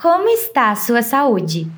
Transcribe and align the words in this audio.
Como 0.00 0.28
está 0.28 0.70
a 0.70 0.76
sua 0.76 1.02
saúde? 1.02 1.68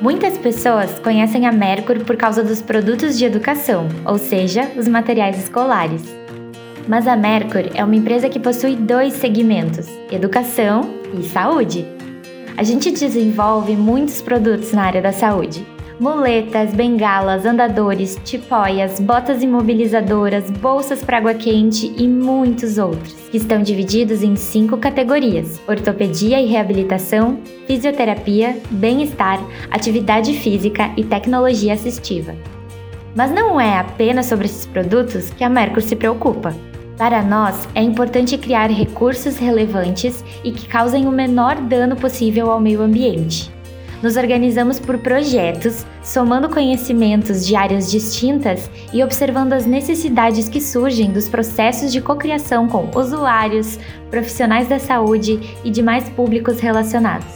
Muitas 0.00 0.36
pessoas 0.38 0.98
conhecem 0.98 1.46
a 1.46 1.52
Mercury 1.52 2.02
por 2.02 2.16
causa 2.16 2.42
dos 2.42 2.60
produtos 2.60 3.16
de 3.16 3.24
educação, 3.24 3.86
ou 4.04 4.18
seja, 4.18 4.68
os 4.76 4.88
materiais 4.88 5.38
escolares. 5.38 6.02
Mas 6.88 7.06
a 7.06 7.14
Mercury 7.14 7.70
é 7.72 7.84
uma 7.84 7.94
empresa 7.94 8.28
que 8.28 8.40
possui 8.40 8.74
dois 8.74 9.12
segmentos: 9.12 9.86
educação 10.10 10.90
e 11.16 11.22
saúde. 11.22 11.86
A 12.56 12.64
gente 12.64 12.90
desenvolve 12.90 13.76
muitos 13.76 14.20
produtos 14.20 14.72
na 14.72 14.82
área 14.82 15.00
da 15.00 15.12
saúde, 15.12 15.64
muletas, 15.98 16.74
bengalas, 16.74 17.46
andadores, 17.46 18.18
tipóias, 18.24 19.00
botas 19.00 19.42
imobilizadoras, 19.42 20.50
bolsas 20.50 21.02
para 21.02 21.18
água 21.18 21.34
quente 21.34 21.92
e 21.96 22.06
muitos 22.06 22.78
outros, 22.78 23.14
que 23.30 23.38
estão 23.38 23.62
divididos 23.62 24.22
em 24.22 24.36
cinco 24.36 24.76
categorias: 24.76 25.60
ortopedia 25.66 26.40
e 26.40 26.46
reabilitação, 26.46 27.38
fisioterapia, 27.66 28.56
bem-estar, 28.70 29.40
atividade 29.70 30.32
física 30.34 30.90
e 30.96 31.04
tecnologia 31.04 31.72
assistiva. 31.72 32.34
Mas 33.14 33.30
não 33.30 33.58
é 33.58 33.78
apenas 33.78 34.26
sobre 34.26 34.44
esses 34.44 34.66
produtos 34.66 35.30
que 35.30 35.42
a 35.42 35.48
Mercur 35.48 35.82
se 35.82 35.96
preocupa. 35.96 36.54
Para 36.98 37.22
nós, 37.22 37.68
é 37.74 37.82
importante 37.82 38.38
criar 38.38 38.70
recursos 38.70 39.36
relevantes 39.36 40.24
e 40.42 40.50
que 40.50 40.66
causem 40.66 41.06
o 41.06 41.12
menor 41.12 41.56
dano 41.56 41.94
possível 41.96 42.50
ao 42.50 42.60
meio 42.60 42.80
ambiente. 42.82 43.55
Nos 44.06 44.16
organizamos 44.16 44.78
por 44.78 44.98
projetos, 44.98 45.84
somando 46.00 46.48
conhecimentos 46.48 47.44
de 47.44 47.56
áreas 47.56 47.90
distintas 47.90 48.70
e 48.92 49.02
observando 49.02 49.52
as 49.52 49.66
necessidades 49.66 50.48
que 50.48 50.60
surgem 50.60 51.10
dos 51.10 51.28
processos 51.28 51.90
de 51.90 52.00
cocriação 52.00 52.68
com 52.68 52.88
usuários, 52.96 53.80
profissionais 54.08 54.68
da 54.68 54.78
saúde 54.78 55.40
e 55.64 55.72
demais 55.72 56.08
públicos 56.10 56.60
relacionados. 56.60 57.26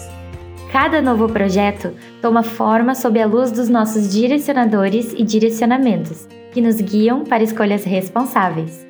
Cada 0.70 1.02
novo 1.02 1.28
projeto 1.28 1.92
toma 2.22 2.44
forma 2.44 2.94
sob 2.94 3.20
a 3.20 3.26
luz 3.26 3.50
dos 3.50 3.68
nossos 3.68 4.08
direcionadores 4.08 5.12
e 5.18 5.24
direcionamentos, 5.24 6.28
que 6.52 6.60
nos 6.60 6.76
guiam 6.76 7.24
para 7.24 7.42
escolhas 7.42 7.82
responsáveis. 7.82 8.86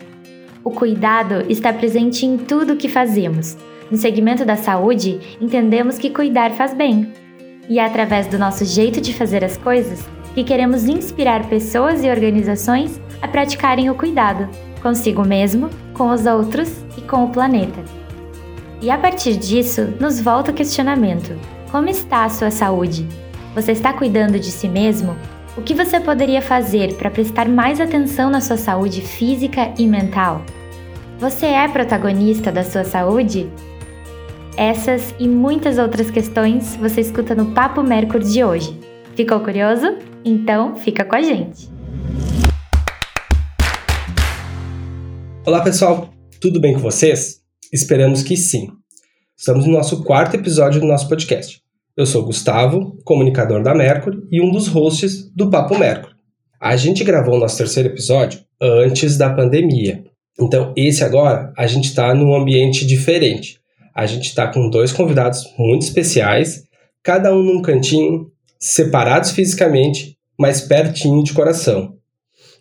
O 0.63 0.71
cuidado 0.71 1.47
está 1.49 1.73
presente 1.73 2.27
em 2.27 2.37
tudo 2.37 2.75
o 2.75 2.77
que 2.77 2.91
fazemos. 2.91 3.57
No 3.91 3.97
segmento 3.97 4.45
da 4.45 4.57
saúde, 4.57 5.19
entendemos 5.41 5.97
que 5.97 6.11
cuidar 6.11 6.51
faz 6.51 6.75
bem, 6.75 7.11
e 7.69 7.79
é 7.79 7.85
através 7.85 8.27
do 8.27 8.39
nosso 8.39 8.65
jeito 8.65 9.01
de 9.01 9.15
fazer 9.15 9.45
as 9.45 9.57
coisas 9.57 10.09
que 10.35 10.45
queremos 10.45 10.85
inspirar 10.85 11.49
pessoas 11.49 12.03
e 12.03 12.11
organizações 12.11 13.01
a 13.21 13.29
praticarem 13.29 13.91
o 13.91 13.95
cuidado 13.95 14.49
consigo 14.81 15.25
mesmo, 15.25 15.71
com 15.95 16.11
os 16.11 16.27
outros 16.27 16.85
e 16.97 17.03
com 17.03 17.25
o 17.25 17.31
planeta. 17.31 17.81
E 18.83 18.91
a 18.91 18.97
partir 18.97 19.37
disso, 19.37 19.93
nos 20.01 20.21
volta 20.21 20.51
o 20.51 20.55
questionamento: 20.55 21.39
como 21.71 21.89
está 21.89 22.25
a 22.25 22.31
sua 22.31 22.51
saúde? 22.51 23.07
Você 23.55 23.73
está 23.73 23.93
cuidando 23.93 24.39
de 24.39 24.51
si 24.51 24.69
mesmo? 24.69 25.17
O 25.57 25.63
que 25.63 25.75
você 25.75 26.01
poderia 26.01 26.41
fazer 26.41 26.95
para 26.95 27.11
prestar 27.11 27.49
mais 27.49 27.81
atenção 27.81 28.31
na 28.31 28.41
sua 28.41 28.57
saúde 28.57 29.03
física 29.03 29.73
e 29.77 29.87
mental? 29.87 30.43
Você 31.19 31.47
é 31.47 31.69
protagonista 31.69 32.51
da 32.51 32.65
sua 32.65 32.85
saúde? 32.85 33.51
Essas 34.61 35.15
e 35.19 35.27
muitas 35.27 35.79
outras 35.79 36.11
questões 36.11 36.77
você 36.77 37.01
escuta 37.01 37.35
no 37.35 37.55
Papo 37.55 37.83
Mercury 37.83 38.31
de 38.31 38.45
hoje. 38.45 38.79
Ficou 39.17 39.41
curioso? 39.41 39.97
Então 40.23 40.77
fica 40.77 41.03
com 41.03 41.17
a 41.17 41.23
gente! 41.23 41.67
Olá 45.47 45.63
pessoal, 45.63 46.13
tudo 46.39 46.61
bem 46.61 46.75
com 46.75 46.81
vocês? 46.81 47.41
Esperamos 47.73 48.23
que 48.23 48.37
sim. 48.37 48.69
Estamos 49.35 49.65
no 49.65 49.73
nosso 49.73 50.05
quarto 50.05 50.37
episódio 50.37 50.79
do 50.79 50.87
nosso 50.87 51.09
podcast. 51.09 51.63
Eu 51.97 52.05
sou 52.05 52.23
Gustavo, 52.23 52.99
comunicador 53.03 53.63
da 53.63 53.75
Mercury 53.75 54.19
e 54.31 54.43
um 54.43 54.51
dos 54.51 54.69
hosts 54.69 55.35
do 55.35 55.49
Papo 55.49 55.79
Mercury. 55.79 56.13
A 56.61 56.77
gente 56.77 57.03
gravou 57.03 57.37
o 57.37 57.41
nosso 57.41 57.57
terceiro 57.57 57.89
episódio 57.89 58.41
antes 58.61 59.17
da 59.17 59.33
pandemia. 59.33 60.05
Então, 60.39 60.75
esse 60.77 61.03
agora, 61.03 61.51
a 61.57 61.67
gente 61.67 61.87
está 61.87 62.15
num 62.15 62.35
ambiente 62.35 62.87
diferente 62.87 63.59
a 63.95 64.07
gente 64.07 64.29
está 64.29 64.47
com 64.47 64.69
dois 64.69 64.93
convidados 64.93 65.45
muito 65.59 65.83
especiais, 65.83 66.65
cada 67.03 67.35
um 67.35 67.43
num 67.43 67.63
cantinho, 67.63 68.31
separados 68.59 69.31
fisicamente, 69.31 70.17
mas 70.39 70.61
pertinho 70.61 71.23
de 71.23 71.33
coração. 71.33 71.95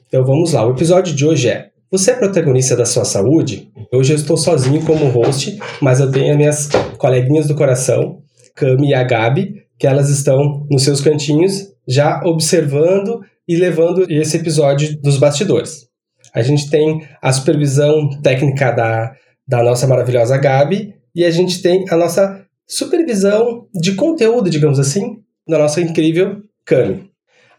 Então 0.08 0.24
vamos 0.26 0.54
lá, 0.54 0.66
o 0.66 0.72
episódio 0.72 1.16
de 1.16 1.26
hoje 1.26 1.50
é 1.50 1.70
Você 1.92 2.12
é 2.12 2.16
protagonista 2.16 2.76
da 2.76 2.86
sua 2.86 3.06
saúde? 3.06 3.70
Hoje 3.94 4.14
eu 4.14 4.18
estou 4.18 4.38
sozinho 4.38 4.84
como 4.86 5.10
host, 5.10 5.58
mas 5.82 6.00
eu 6.00 6.12
tenho 6.12 6.32
as 6.32 6.38
minhas 6.38 6.70
coleguinhas 6.98 7.48
do 7.48 7.56
coração, 7.56 8.22
Cami 8.56 8.90
e 8.90 8.94
a 8.94 9.04
Gabi, 9.04 9.64
que 9.78 9.88
elas 9.88 10.10
estão 10.10 10.66
nos 10.70 10.84
seus 10.84 11.02
cantinhos, 11.02 11.74
já 11.88 12.22
observando 12.26 13.22
e 13.48 13.56
levando 13.56 14.06
esse 14.10 14.38
episódio 14.38 15.00
dos 15.02 15.18
bastidores. 15.18 15.88
A 16.34 16.42
gente 16.42 16.70
tem 16.70 17.08
a 17.22 17.32
supervisão 17.32 18.10
técnica 18.22 18.72
da, 18.72 19.12
da 19.48 19.64
nossa 19.64 19.88
maravilhosa 19.88 20.38
Gabi 20.38 20.94
e 21.20 21.26
a 21.26 21.32
gente 21.32 21.62
tem 21.62 21.84
a 21.90 21.98
nossa 21.98 22.46
supervisão 22.66 23.68
de 23.74 23.94
conteúdo, 23.94 24.50
digamos 24.50 24.80
assim, 24.80 25.18
da 25.46 25.60
nossa 25.60 25.82
incrível 25.82 26.42
Cami. 26.66 27.10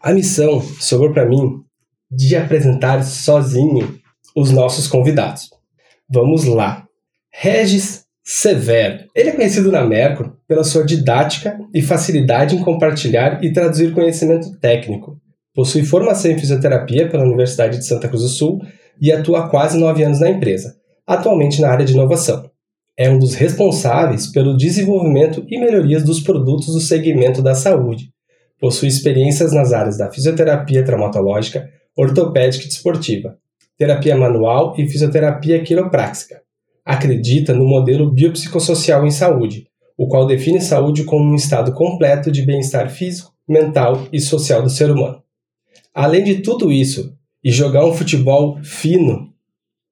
A 0.01 0.11
missão 0.11 0.59
sobrou 0.79 1.13
para 1.13 1.27
mim 1.27 1.61
de 2.09 2.35
apresentar 2.35 3.03
sozinho 3.03 3.99
os 4.35 4.49
nossos 4.49 4.87
convidados. 4.87 5.51
Vamos 6.09 6.45
lá. 6.45 6.87
Regis 7.31 8.03
Severo. 8.23 9.05
Ele 9.13 9.29
é 9.29 9.33
conhecido 9.33 9.71
na 9.71 9.85
Mercur 9.85 10.35
pela 10.47 10.63
sua 10.63 10.83
didática 10.83 11.59
e 11.71 11.83
facilidade 11.83 12.55
em 12.55 12.63
compartilhar 12.63 13.43
e 13.43 13.53
traduzir 13.53 13.93
conhecimento 13.93 14.57
técnico. 14.57 15.21
Possui 15.53 15.85
formação 15.85 16.31
em 16.31 16.39
fisioterapia 16.39 17.07
pela 17.07 17.25
Universidade 17.25 17.77
de 17.77 17.85
Santa 17.85 18.07
Cruz 18.07 18.23
do 18.23 18.29
Sul 18.29 18.59
e 18.99 19.11
atua 19.11 19.41
há 19.41 19.49
quase 19.49 19.77
nove 19.77 20.03
anos 20.03 20.19
na 20.19 20.31
empresa, 20.31 20.75
atualmente 21.05 21.61
na 21.61 21.69
área 21.69 21.85
de 21.85 21.93
inovação 21.93 22.50
é 22.97 23.09
um 23.09 23.17
dos 23.17 23.33
responsáveis 23.33 24.27
pelo 24.27 24.55
desenvolvimento 24.55 25.45
e 25.47 25.59
melhorias 25.59 26.03
dos 26.03 26.19
produtos 26.19 26.73
do 26.73 26.79
segmento 26.79 27.41
da 27.41 27.55
saúde. 27.55 28.11
Possui 28.59 28.87
experiências 28.89 29.53
nas 29.53 29.73
áreas 29.73 29.97
da 29.97 30.11
fisioterapia 30.11 30.83
traumatológica, 30.83 31.69
ortopédica 31.97 32.65
e 32.65 32.67
desportiva, 32.67 33.37
terapia 33.77 34.15
manual 34.15 34.75
e 34.77 34.87
fisioterapia 34.87 35.63
quiropráxica. 35.63 36.41
Acredita 36.85 37.53
no 37.53 37.65
modelo 37.65 38.11
biopsicossocial 38.11 39.05
em 39.05 39.11
saúde, 39.11 39.67
o 39.97 40.07
qual 40.07 40.27
define 40.27 40.61
saúde 40.61 41.03
como 41.03 41.31
um 41.31 41.35
estado 41.35 41.73
completo 41.73 42.31
de 42.31 42.43
bem-estar 42.43 42.89
físico, 42.89 43.31
mental 43.47 44.07
e 44.11 44.19
social 44.19 44.61
do 44.61 44.69
ser 44.69 44.91
humano. 44.91 45.21
Além 45.93 46.23
de 46.23 46.41
tudo 46.41 46.71
isso, 46.71 47.15
e 47.43 47.51
jogar 47.51 47.85
um 47.85 47.93
futebol 47.93 48.61
fino, 48.63 49.33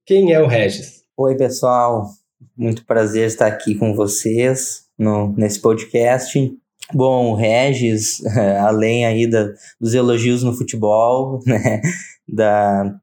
quem 0.06 0.34
é 0.34 0.42
o 0.42 0.48
Regis? 0.48 1.04
Oi, 1.18 1.36
pessoal. 1.36 2.19
Muito 2.60 2.86
prazer 2.86 3.26
estar 3.26 3.48
aqui 3.48 3.74
com 3.74 3.96
vocês 3.96 4.82
no, 4.98 5.34
nesse 5.38 5.62
podcast. 5.62 6.38
Bom, 6.94 7.32
o 7.32 7.34
Regis, 7.34 8.22
além 8.60 9.06
aí 9.06 9.26
da, 9.26 9.50
dos 9.80 9.94
elogios 9.94 10.44
no 10.44 10.52
futebol, 10.52 11.40
né, 11.48 11.82
da, 12.28 13.00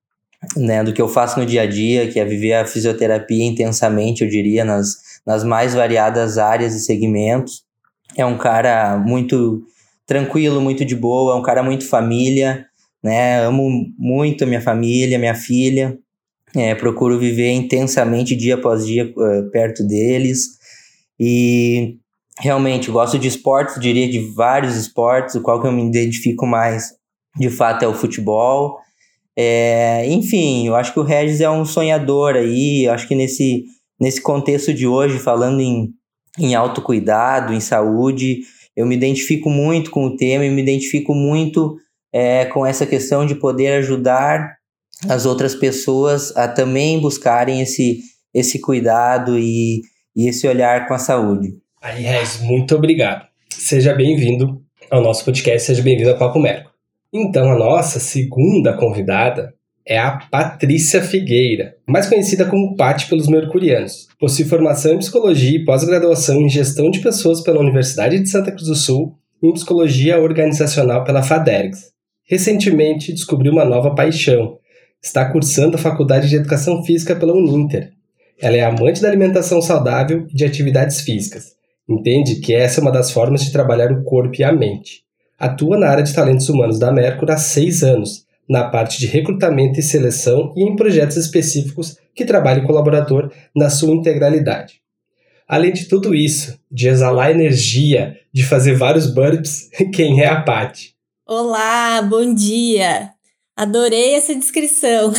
né, 0.59 0.85
do 0.85 0.93
que 0.93 1.01
eu 1.01 1.09
faço 1.09 1.41
no 1.41 1.47
dia 1.47 1.63
a 1.63 1.67
dia, 1.67 2.07
que 2.07 2.21
é 2.21 2.25
viver 2.27 2.53
a 2.53 2.67
fisioterapia 2.67 3.47
intensamente, 3.47 4.23
eu 4.23 4.29
diria, 4.29 4.63
nas, 4.63 4.97
nas 5.27 5.43
mais 5.43 5.73
variadas 5.73 6.37
áreas 6.37 6.75
e 6.75 6.81
segmentos. 6.81 7.65
É 8.15 8.27
um 8.27 8.37
cara 8.37 8.99
muito 8.99 9.63
tranquilo, 10.07 10.61
muito 10.61 10.85
de 10.85 10.95
boa, 10.95 11.35
é 11.35 11.39
um 11.39 11.43
cara 11.43 11.63
muito 11.63 11.89
família, 11.89 12.67
né? 13.03 13.43
Amo 13.43 13.87
muito 13.99 14.45
a 14.45 14.47
minha 14.47 14.61
família, 14.61 15.19
minha 15.19 15.35
filha. 15.35 15.99
É, 16.57 16.75
procuro 16.75 17.19
viver 17.19 17.53
intensamente 17.53 18.35
dia 18.35 18.55
após 18.55 18.87
dia 18.87 19.13
uh, 19.17 19.51
perto 19.51 19.87
deles. 19.87 20.57
E 21.21 21.97
realmente 22.39 22.91
gosto 22.91 23.19
de 23.19 23.29
esportes, 23.29 23.81
diria 23.81 24.09
de 24.09 24.21
vários 24.35 24.77
esportes, 24.77 25.35
o 25.35 25.43
qual 25.43 25.61
que 25.61 25.67
eu 25.67 25.73
me 25.73 25.87
identifico 25.87 26.47
mais 26.47 26.93
de 27.39 27.51
fato 27.51 27.85
é 27.85 27.89
o 27.89 27.95
futebol. 27.95 28.79
É, 29.37 30.07
enfim, 30.09 30.67
eu 30.67 30.75
acho 30.75 30.93
que 30.93 31.01
o 31.01 31.03
Regis 31.03 31.41
é 31.41 31.51
um 31.51 31.65
sonhador 31.65 32.37
aí, 32.37 32.85
eu 32.87 32.93
acho 32.93 33.07
que 33.07 33.15
nesse, 33.15 33.65
nesse 34.01 34.21
contexto 34.23 34.73
de 34.73 34.87
hoje, 34.87 35.19
falando 35.19 35.61
em, 35.61 35.91
em 36.39 36.55
autocuidado, 36.55 37.53
em 37.53 37.61
saúde, 37.61 38.41
eu 38.75 38.87
me 38.87 38.95
identifico 38.95 39.51
muito 39.51 39.91
com 39.91 40.07
o 40.07 40.17
tema 40.17 40.45
e 40.45 40.51
me 40.51 40.63
identifico 40.63 41.15
muito 41.15 41.77
é, 42.13 42.47
com 42.47 42.65
essa 42.65 42.87
questão 42.87 43.27
de 43.27 43.35
poder 43.35 43.75
ajudar 43.79 44.56
as 45.09 45.27
outras 45.27 45.55
pessoas 45.55 46.35
a 46.37 46.49
também 46.49 47.01
buscarem 47.01 47.61
esse, 47.61 48.01
esse 48.33 48.61
cuidado 48.61 49.39
e, 49.39 49.83
e 50.15 50.29
esse 50.29 50.47
olhar 50.49 50.87
com 50.89 50.95
a 50.95 50.99
saúde. 50.99 51.55
Rez, 51.83 52.41
muito 52.41 52.75
obrigado. 52.75 53.27
Seja 53.51 53.95
bem-vindo 53.95 54.61
ao 54.91 55.03
nosso 55.03 55.25
podcast, 55.25 55.67
seja 55.67 55.83
bem-vindo 55.83 56.11
ao 56.11 56.19
Papo 56.19 56.39
Merco. 56.39 56.71
Então, 57.13 57.51
a 57.51 57.59
nossa 57.59 58.01
segunda 58.01 58.77
convidada 58.77 59.55
é 59.87 59.99
a 59.99 60.19
Patrícia 60.31 61.01
Figueira, 61.01 61.77
mais 61.87 62.09
conhecida 62.09 62.45
como 62.45 62.75
Pati 62.75 63.09
pelos 63.09 63.29
mercurianos. 63.29 64.09
Possui 64.19 64.45
formação 64.45 64.95
em 64.95 64.99
psicologia 64.99 65.59
e 65.59 65.65
pós-graduação 65.65 66.41
em 66.43 66.49
gestão 66.49 66.91
de 66.91 66.99
pessoas 66.99 67.41
pela 67.41 67.61
Universidade 67.61 68.19
de 68.19 68.29
Santa 68.29 68.51
Cruz 68.51 68.67
do 68.67 68.75
Sul 68.75 69.15
e 69.41 69.47
em 69.47 69.53
psicologia 69.53 70.21
organizacional 70.21 71.05
pela 71.05 71.23
FADERGS. 71.23 71.93
Recentemente 72.29 73.13
descobriu 73.13 73.53
uma 73.53 73.65
nova 73.65 73.95
paixão. 73.95 74.59
Está 75.03 75.31
cursando 75.31 75.77
a 75.77 75.81
Faculdade 75.81 76.29
de 76.29 76.37
Educação 76.37 76.83
Física 76.85 77.15
pela 77.15 77.35
Uninter. 77.35 77.93
Ela 78.41 78.57
é 78.57 78.65
amante 78.65 79.01
da 79.01 79.09
alimentação 79.09 79.63
saudável 79.63 80.27
e 80.31 80.35
de 80.35 80.45
atividades 80.45 81.01
físicas. 81.01 81.55
Entende 81.89 82.37
que 82.37 82.55
essa 82.55 82.81
é 82.81 82.83
uma 82.83 82.91
das 82.91 83.11
formas 83.11 83.45
de 83.45 83.53
trabalhar 83.53 83.93
o 83.93 84.03
corpo 84.03 84.35
e 84.39 84.45
a 84.45 84.53
mente. 84.53 85.05
Atua 85.39 85.79
na 85.79 85.89
área 85.89 86.03
de 86.03 86.15
talentos 86.15 86.49
humanos 86.49 86.79
da 86.79 86.93
Mercury 86.93 87.33
há 87.33 87.37
seis 87.37 87.83
anos, 87.83 88.27
na 88.49 88.65
parte 88.65 88.99
de 88.99 89.07
recrutamento 89.07 89.79
e 89.79 89.83
seleção 89.83 90.53
e 90.57 90.63
em 90.63 90.77
projetos 90.77 91.17
específicos 91.17 91.97
que 92.15 92.25
trabalham 92.25 92.65
o 92.65 92.67
colaborador 92.67 93.31
na 93.55 93.71
sua 93.71 93.95
integralidade. 93.95 94.81
Além 95.49 95.73
de 95.73 95.85
tudo 95.87 96.15
isso, 96.15 96.59
de 96.71 96.89
exalar 96.89 97.31
energia, 97.31 98.17
de 98.33 98.45
fazer 98.45 98.75
vários 98.75 99.07
burps, 99.07 99.69
quem 99.95 100.21
é 100.21 100.27
a 100.27 100.41
Paty? 100.41 100.95
Olá, 101.27 102.03
bom 102.03 102.35
dia! 102.35 103.16
Adorei 103.57 104.15
essa 104.15 104.35
descrição. 104.35 105.13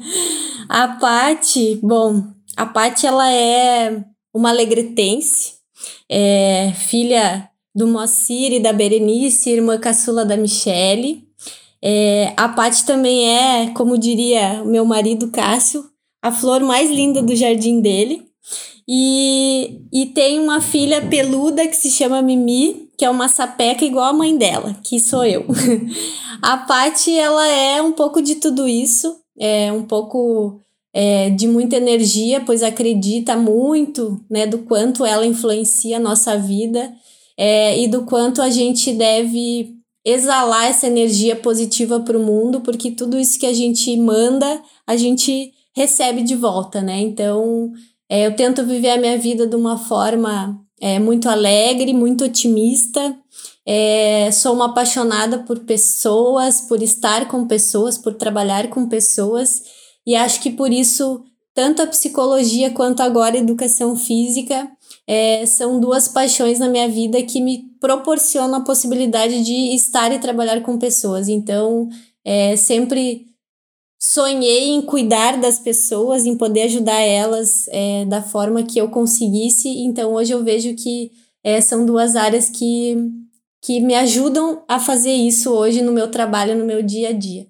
a 0.70 0.88
Paty, 0.88 1.78
bom, 1.82 2.24
a 2.56 2.64
Paty 2.64 3.06
ela 3.06 3.30
é 3.30 4.02
uma 4.32 4.48
alegretense, 4.48 5.54
é 6.08 6.72
filha 6.74 7.50
do 7.74 7.86
Moacir 7.86 8.52
e 8.52 8.60
da 8.60 8.72
Berenice, 8.72 9.50
irmã 9.50 9.78
caçula 9.78 10.24
da 10.24 10.36
Michele. 10.36 11.28
É, 11.82 12.32
a 12.36 12.48
Paty 12.48 12.86
também 12.86 13.28
é, 13.28 13.70
como 13.74 13.98
diria 13.98 14.62
o 14.62 14.66
meu 14.66 14.86
marido 14.86 15.30
Cássio, 15.30 15.84
a 16.22 16.32
flor 16.32 16.62
mais 16.62 16.90
linda 16.90 17.20
do 17.20 17.36
jardim 17.36 17.82
dele. 17.82 18.26
E, 18.88 19.82
e 19.92 20.06
tem 20.06 20.40
uma 20.40 20.60
filha 20.60 21.02
peluda 21.06 21.66
que 21.68 21.76
se 21.76 21.90
chama 21.90 22.22
Mimi, 22.22 22.83
que 22.96 23.04
é 23.04 23.10
uma 23.10 23.28
sapeca 23.28 23.84
igual 23.84 24.06
a 24.06 24.12
mãe 24.12 24.36
dela, 24.36 24.76
que 24.82 25.00
sou 25.00 25.24
eu. 25.24 25.44
a 26.40 26.56
Paty, 26.56 27.16
ela 27.16 27.46
é 27.48 27.82
um 27.82 27.92
pouco 27.92 28.22
de 28.22 28.36
tudo 28.36 28.68
isso, 28.68 29.16
é 29.38 29.72
um 29.72 29.82
pouco 29.82 30.60
é, 30.92 31.30
de 31.30 31.48
muita 31.48 31.76
energia, 31.76 32.40
pois 32.40 32.62
acredita 32.62 33.36
muito 33.36 34.20
né, 34.30 34.46
do 34.46 34.58
quanto 34.58 35.04
ela 35.04 35.26
influencia 35.26 35.96
a 35.96 36.00
nossa 36.00 36.38
vida 36.38 36.92
é, 37.36 37.78
e 37.80 37.88
do 37.88 38.04
quanto 38.04 38.40
a 38.40 38.48
gente 38.48 38.92
deve 38.92 39.74
exalar 40.04 40.66
essa 40.66 40.86
energia 40.86 41.34
positiva 41.34 41.98
para 41.98 42.16
o 42.16 42.22
mundo, 42.22 42.60
porque 42.60 42.90
tudo 42.90 43.18
isso 43.18 43.38
que 43.38 43.46
a 43.46 43.52
gente 43.52 43.96
manda, 43.96 44.62
a 44.86 44.96
gente 44.96 45.52
recebe 45.74 46.22
de 46.22 46.36
volta, 46.36 46.80
né? 46.80 47.00
Então, 47.00 47.72
é, 48.08 48.26
eu 48.26 48.36
tento 48.36 48.64
viver 48.64 48.90
a 48.90 49.00
minha 49.00 49.18
vida 49.18 49.46
de 49.46 49.56
uma 49.56 49.78
forma 49.78 50.63
é, 50.80 50.98
muito 50.98 51.28
alegre, 51.28 51.92
muito 51.92 52.24
otimista. 52.24 53.16
É, 53.66 54.30
sou 54.30 54.54
uma 54.54 54.66
apaixonada 54.66 55.38
por 55.38 55.60
pessoas, 55.60 56.60
por 56.62 56.82
estar 56.82 57.28
com 57.28 57.46
pessoas, 57.46 57.96
por 57.96 58.14
trabalhar 58.14 58.68
com 58.68 58.86
pessoas, 58.86 59.62
e 60.06 60.14
acho 60.14 60.40
que 60.40 60.50
por 60.50 60.70
isso, 60.70 61.24
tanto 61.54 61.80
a 61.80 61.86
psicologia 61.86 62.70
quanto 62.70 63.00
agora 63.00 63.36
a 63.36 63.40
educação 63.40 63.96
física 63.96 64.70
é, 65.06 65.46
são 65.46 65.80
duas 65.80 66.08
paixões 66.08 66.58
na 66.58 66.68
minha 66.68 66.88
vida 66.88 67.22
que 67.22 67.40
me 67.40 67.70
proporcionam 67.80 68.56
a 68.56 68.64
possibilidade 68.64 69.42
de 69.42 69.74
estar 69.74 70.12
e 70.12 70.18
trabalhar 70.18 70.60
com 70.62 70.78
pessoas. 70.78 71.28
Então, 71.28 71.88
é, 72.24 72.56
sempre 72.56 73.33
sonhei 74.12 74.70
em 74.70 74.82
cuidar 74.82 75.38
das 75.38 75.58
pessoas, 75.58 76.26
em 76.26 76.36
poder 76.36 76.62
ajudar 76.62 77.00
elas 77.00 77.66
é, 77.68 78.04
da 78.04 78.22
forma 78.22 78.62
que 78.62 78.78
eu 78.78 78.88
conseguisse. 78.88 79.68
Então, 79.68 80.12
hoje 80.12 80.32
eu 80.32 80.44
vejo 80.44 80.74
que 80.74 81.10
é, 81.42 81.60
são 81.60 81.86
duas 81.86 82.14
áreas 82.16 82.50
que, 82.50 82.96
que 83.62 83.80
me 83.80 83.94
ajudam 83.94 84.62
a 84.68 84.78
fazer 84.78 85.12
isso 85.12 85.50
hoje 85.50 85.80
no 85.80 85.92
meu 85.92 86.10
trabalho, 86.10 86.56
no 86.56 86.64
meu 86.64 86.82
dia 86.82 87.08
a 87.08 87.12
dia. 87.12 87.46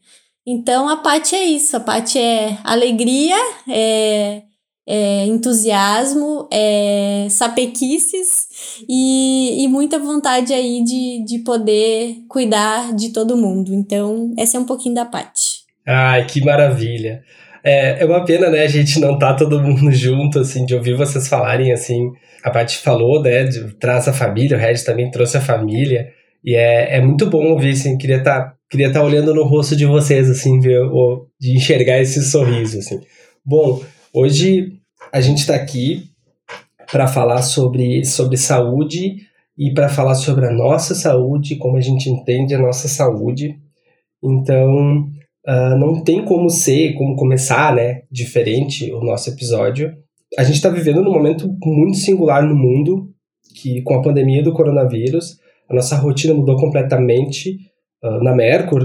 Então, 0.46 0.88
a 0.88 0.98
parte 0.98 1.34
é 1.34 1.44
isso. 1.44 1.76
A 1.76 1.80
parte 1.80 2.18
é 2.18 2.58
alegria, 2.62 3.36
é 3.68 4.42
é, 4.86 5.24
entusiasmo, 5.26 6.46
é, 6.52 7.26
sapequices 7.30 8.84
e, 8.88 9.64
e 9.64 9.68
muita 9.68 9.98
vontade 9.98 10.52
aí 10.52 10.84
de, 10.84 11.24
de 11.24 11.38
poder 11.38 12.22
cuidar 12.28 12.94
de 12.94 13.10
todo 13.10 13.36
mundo. 13.36 13.72
Então, 13.72 14.34
essa 14.36 14.56
é 14.56 14.60
um 14.60 14.66
pouquinho 14.66 14.94
da 14.94 15.04
parte. 15.04 15.53
Ai, 15.86 16.26
que 16.26 16.44
maravilha! 16.44 17.22
É, 17.62 18.02
é 18.02 18.04
uma 18.04 18.24
pena, 18.24 18.50
né, 18.50 18.62
a 18.62 18.68
gente 18.68 19.00
não 19.00 19.18
tá 19.18 19.34
todo 19.34 19.60
mundo 19.60 19.90
junto, 19.92 20.40
assim, 20.40 20.66
de 20.66 20.74
ouvir 20.74 20.94
vocês 20.94 21.28
falarem, 21.28 21.72
assim, 21.72 22.10
a 22.42 22.50
Paty 22.50 22.78
falou, 22.78 23.22
né, 23.22 23.44
de, 23.44 23.74
traz 23.76 24.06
a 24.06 24.12
família, 24.12 24.56
o 24.56 24.60
Regis 24.60 24.84
também 24.84 25.10
trouxe 25.10 25.38
a 25.38 25.40
família, 25.40 26.08
e 26.44 26.54
é, 26.54 26.98
é 26.98 27.00
muito 27.00 27.26
bom 27.26 27.46
ouvir, 27.46 27.70
assim, 27.70 27.96
queria 27.96 28.18
estar 28.18 28.40
tá, 28.42 28.54
queria 28.70 28.92
tá 28.92 29.02
olhando 29.02 29.34
no 29.34 29.44
rosto 29.44 29.74
de 29.74 29.86
vocês, 29.86 30.28
assim, 30.28 30.60
ver, 30.60 30.80
ou, 30.80 31.26
de 31.40 31.56
enxergar 31.56 32.00
esse 32.00 32.22
sorriso, 32.22 32.78
assim. 32.78 33.00
Bom, 33.44 33.80
Hoje 34.16 34.78
a 35.12 35.20
gente 35.20 35.38
está 35.38 35.56
aqui 35.56 36.04
para 36.92 37.08
falar 37.08 37.42
sobre, 37.42 38.04
sobre 38.04 38.36
saúde 38.36 39.16
e 39.58 39.74
para 39.74 39.88
falar 39.88 40.14
sobre 40.14 40.46
a 40.46 40.52
nossa 40.52 40.94
saúde, 40.94 41.56
como 41.56 41.76
a 41.76 41.80
gente 41.80 42.08
entende 42.08 42.54
a 42.54 42.58
nossa 42.60 42.86
saúde. 42.86 43.58
Então, 44.22 45.08
uh, 45.48 45.78
não 45.78 46.02
tem 46.02 46.24
como 46.24 46.48
ser, 46.50 46.94
como 46.94 47.16
começar, 47.16 47.74
né, 47.74 48.02
diferente 48.10 48.92
o 48.92 49.00
nosso 49.00 49.30
episódio. 49.30 49.92
A 50.38 50.42
gente 50.42 50.56
está 50.56 50.68
vivendo 50.68 51.02
num 51.02 51.12
momento 51.12 51.48
muito 51.64 51.98
singular 51.98 52.42
no 52.42 52.56
mundo, 52.56 53.10
que 53.60 53.82
com 53.82 53.94
a 53.94 54.02
pandemia 54.02 54.42
do 54.42 54.52
coronavírus, 54.52 55.38
a 55.68 55.74
nossa 55.74 55.96
rotina 55.96 56.34
mudou 56.34 56.56
completamente. 56.56 57.56
Uh, 58.02 58.22
na 58.22 58.34
Mercur, 58.34 58.82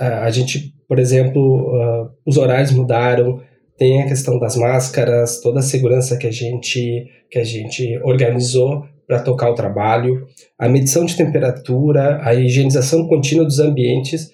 uh, 0.00 0.04
a 0.22 0.30
gente, 0.30 0.72
por 0.88 0.98
exemplo, 0.98 2.08
os 2.24 2.36
horários 2.36 2.72
mudaram, 2.72 3.40
tem 3.76 4.02
a 4.02 4.06
questão 4.06 4.38
das 4.38 4.56
máscaras, 4.56 5.40
toda 5.40 5.60
a 5.60 5.62
segurança 5.62 6.16
que 6.16 6.26
a 6.26 6.30
gente, 6.30 7.04
que 7.30 7.38
a 7.38 7.44
gente 7.44 7.98
organizou 8.02 8.84
para 9.06 9.20
tocar 9.20 9.50
o 9.50 9.54
trabalho, 9.54 10.26
a 10.58 10.68
medição 10.68 11.04
de 11.04 11.16
temperatura, 11.16 12.20
a 12.22 12.34
higienização 12.34 13.06
contínua 13.06 13.44
dos 13.44 13.58
ambientes, 13.58 14.30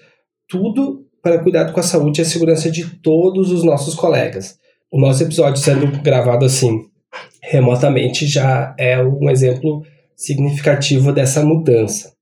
tudo 0.49 1.03
para 1.23 1.39
cuidar 1.39 1.73
com 1.73 1.81
a 1.81 1.83
saúde 1.83 2.21
e 2.21 2.23
a 2.23 2.27
segurança 2.27 2.71
de 2.71 2.85
todos 2.97 3.51
os 3.51 3.63
nossos 3.63 3.95
colegas. 3.95 4.59
O 4.91 5.00
nosso 5.00 5.23
episódio 5.23 5.62
sendo 5.62 5.87
gravado 6.02 6.45
assim 6.45 6.87
remotamente 7.43 8.26
já 8.26 8.75
é 8.79 9.02
um 9.02 9.29
exemplo 9.29 9.85
significativo 10.17 11.12
dessa 11.12 11.45
mudança. 11.45 12.12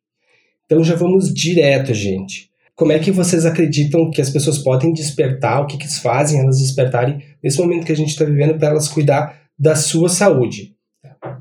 Então 0.64 0.82
já 0.82 0.94
vamos 0.94 1.32
direto, 1.32 1.92
gente. 1.92 2.48
Como 2.74 2.92
é 2.92 2.98
que 2.98 3.10
vocês 3.10 3.44
acreditam 3.44 4.10
que 4.10 4.22
as 4.22 4.30
pessoas 4.30 4.58
podem 4.58 4.92
despertar, 4.92 5.60
o 5.60 5.66
que, 5.66 5.76
que 5.76 5.84
eles 5.84 5.98
fazem 5.98 6.40
elas 6.40 6.58
despertarem 6.58 7.22
nesse 7.42 7.58
momento 7.58 7.84
que 7.84 7.92
a 7.92 7.96
gente 7.96 8.08
está 8.08 8.24
vivendo 8.24 8.58
para 8.58 8.68
elas 8.68 8.88
cuidar 8.88 9.38
da 9.58 9.76
sua 9.76 10.08
saúde? 10.08 10.74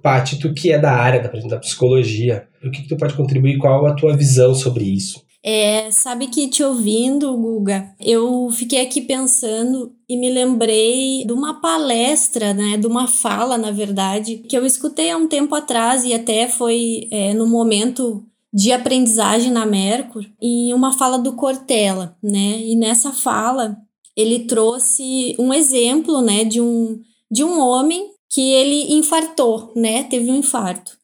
Paty, 0.01 0.39
tu 0.39 0.53
que 0.53 0.71
é 0.71 0.77
da 0.77 0.91
área 0.91 1.21
da, 1.21 1.29
da 1.47 1.59
psicologia, 1.59 2.47
o 2.63 2.69
que, 2.69 2.81
que 2.81 2.89
tu 2.89 2.97
pode 2.97 3.13
contribuir? 3.13 3.57
Qual 3.57 3.85
a 3.85 3.93
tua 3.93 4.17
visão 4.17 4.53
sobre 4.53 4.83
isso? 4.83 5.23
É, 5.41 5.89
sabe 5.89 6.27
que 6.27 6.49
te 6.49 6.61
ouvindo, 6.63 7.35
Guga, 7.37 7.95
eu 7.99 8.49
fiquei 8.51 8.81
aqui 8.81 9.01
pensando 9.01 9.95
e 10.07 10.17
me 10.17 10.29
lembrei 10.29 11.23
de 11.25 11.31
uma 11.31 11.61
palestra, 11.61 12.53
né, 12.53 12.77
de 12.77 12.85
uma 12.85 13.07
fala, 13.07 13.57
na 13.57 13.71
verdade, 13.71 14.39
que 14.49 14.57
eu 14.57 14.65
escutei 14.65 15.09
há 15.09 15.17
um 15.17 15.29
tempo 15.29 15.55
atrás 15.55 16.03
e 16.03 16.13
até 16.13 16.47
foi 16.49 17.07
é, 17.09 17.33
no 17.33 17.47
momento 17.47 18.25
de 18.53 18.71
aprendizagem 18.71 19.51
na 19.51 19.65
Mercur 19.65 20.25
em 20.41 20.73
uma 20.73 20.91
fala 20.91 21.17
do 21.17 21.33
Cortella, 21.33 22.17
né? 22.21 22.59
E 22.61 22.75
nessa 22.75 23.11
fala 23.11 23.77
ele 24.15 24.39
trouxe 24.45 25.35
um 25.39 25.53
exemplo, 25.53 26.21
né, 26.21 26.43
de 26.43 26.59
um 26.59 26.99
de 27.31 27.43
um 27.43 27.59
homem 27.59 28.09
que 28.27 28.41
ele 28.41 28.93
infartou, 28.93 29.71
né? 29.75 30.03
Teve 30.03 30.31
um 30.31 30.37
infarto. 30.37 30.97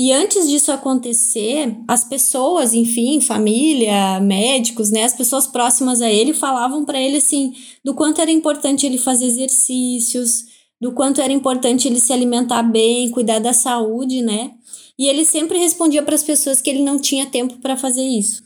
E 0.00 0.12
antes 0.12 0.48
disso 0.48 0.70
acontecer, 0.70 1.76
as 1.88 2.04
pessoas, 2.04 2.72
enfim, 2.72 3.20
família, 3.20 4.20
médicos, 4.20 4.92
né, 4.92 5.02
as 5.02 5.12
pessoas 5.12 5.48
próximas 5.48 6.00
a 6.00 6.08
ele 6.08 6.32
falavam 6.32 6.84
para 6.84 7.00
ele 7.02 7.16
assim, 7.16 7.52
do 7.84 7.92
quanto 7.92 8.20
era 8.20 8.30
importante 8.30 8.86
ele 8.86 8.96
fazer 8.96 9.26
exercícios, 9.26 10.44
do 10.80 10.92
quanto 10.92 11.20
era 11.20 11.32
importante 11.32 11.88
ele 11.88 11.98
se 11.98 12.12
alimentar 12.12 12.62
bem, 12.62 13.10
cuidar 13.10 13.40
da 13.40 13.52
saúde, 13.52 14.22
né? 14.22 14.52
E 14.96 15.08
ele 15.08 15.24
sempre 15.24 15.58
respondia 15.58 16.00
para 16.04 16.14
as 16.14 16.22
pessoas 16.22 16.62
que 16.62 16.70
ele 16.70 16.82
não 16.84 17.00
tinha 17.00 17.26
tempo 17.26 17.58
para 17.58 17.76
fazer 17.76 18.04
isso. 18.04 18.40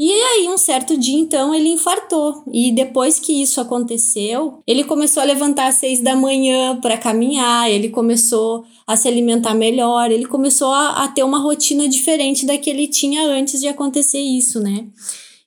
E 0.00 0.12
aí, 0.12 0.48
um 0.48 0.56
certo 0.56 0.96
dia, 0.96 1.18
então, 1.18 1.52
ele 1.52 1.70
infartou. 1.70 2.44
E 2.52 2.70
depois 2.70 3.18
que 3.18 3.42
isso 3.42 3.60
aconteceu, 3.60 4.62
ele 4.64 4.84
começou 4.84 5.20
a 5.20 5.26
levantar 5.26 5.66
às 5.66 5.74
seis 5.74 6.00
da 6.00 6.14
manhã 6.14 6.78
para 6.80 6.96
caminhar, 6.96 7.68
ele 7.68 7.88
começou 7.88 8.64
a 8.86 8.96
se 8.96 9.08
alimentar 9.08 9.54
melhor, 9.54 10.12
ele 10.12 10.24
começou 10.24 10.68
a, 10.68 11.02
a 11.02 11.08
ter 11.08 11.24
uma 11.24 11.40
rotina 11.40 11.88
diferente 11.88 12.46
da 12.46 12.56
que 12.56 12.70
ele 12.70 12.86
tinha 12.86 13.26
antes 13.26 13.60
de 13.60 13.66
acontecer 13.66 14.20
isso, 14.20 14.60
né? 14.60 14.86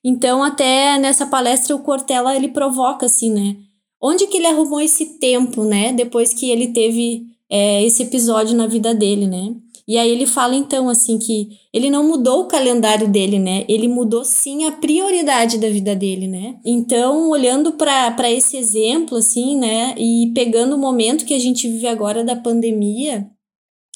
Então, 0.04 0.42
até 0.42 0.98
nessa 0.98 1.24
palestra, 1.24 1.74
o 1.74 1.78
Cortella, 1.82 2.36
ele 2.36 2.48
provoca, 2.48 3.06
assim, 3.06 3.32
né? 3.32 3.56
Onde 4.02 4.26
que 4.26 4.36
ele 4.36 4.48
arrumou 4.48 4.82
esse 4.82 5.18
tempo, 5.18 5.64
né? 5.64 5.94
Depois 5.94 6.34
que 6.34 6.50
ele 6.50 6.68
teve 6.68 7.22
é, 7.48 7.82
esse 7.84 8.02
episódio 8.02 8.54
na 8.54 8.66
vida 8.66 8.94
dele, 8.94 9.26
né? 9.26 9.54
E 9.86 9.98
aí 9.98 10.10
ele 10.10 10.26
fala 10.26 10.54
então 10.54 10.88
assim 10.88 11.18
que 11.18 11.48
ele 11.72 11.90
não 11.90 12.06
mudou 12.06 12.42
o 12.42 12.46
calendário 12.46 13.08
dele, 13.08 13.38
né? 13.38 13.64
Ele 13.68 13.88
mudou 13.88 14.24
sim 14.24 14.64
a 14.64 14.72
prioridade 14.72 15.58
da 15.58 15.68
vida 15.68 15.94
dele, 15.96 16.28
né? 16.28 16.56
Então, 16.64 17.30
olhando 17.30 17.72
para 17.72 18.30
esse 18.30 18.56
exemplo 18.56 19.18
assim, 19.18 19.56
né, 19.56 19.94
e 19.98 20.30
pegando 20.34 20.76
o 20.76 20.78
momento 20.78 21.24
que 21.24 21.34
a 21.34 21.38
gente 21.38 21.68
vive 21.68 21.86
agora 21.86 22.22
da 22.22 22.36
pandemia, 22.36 23.28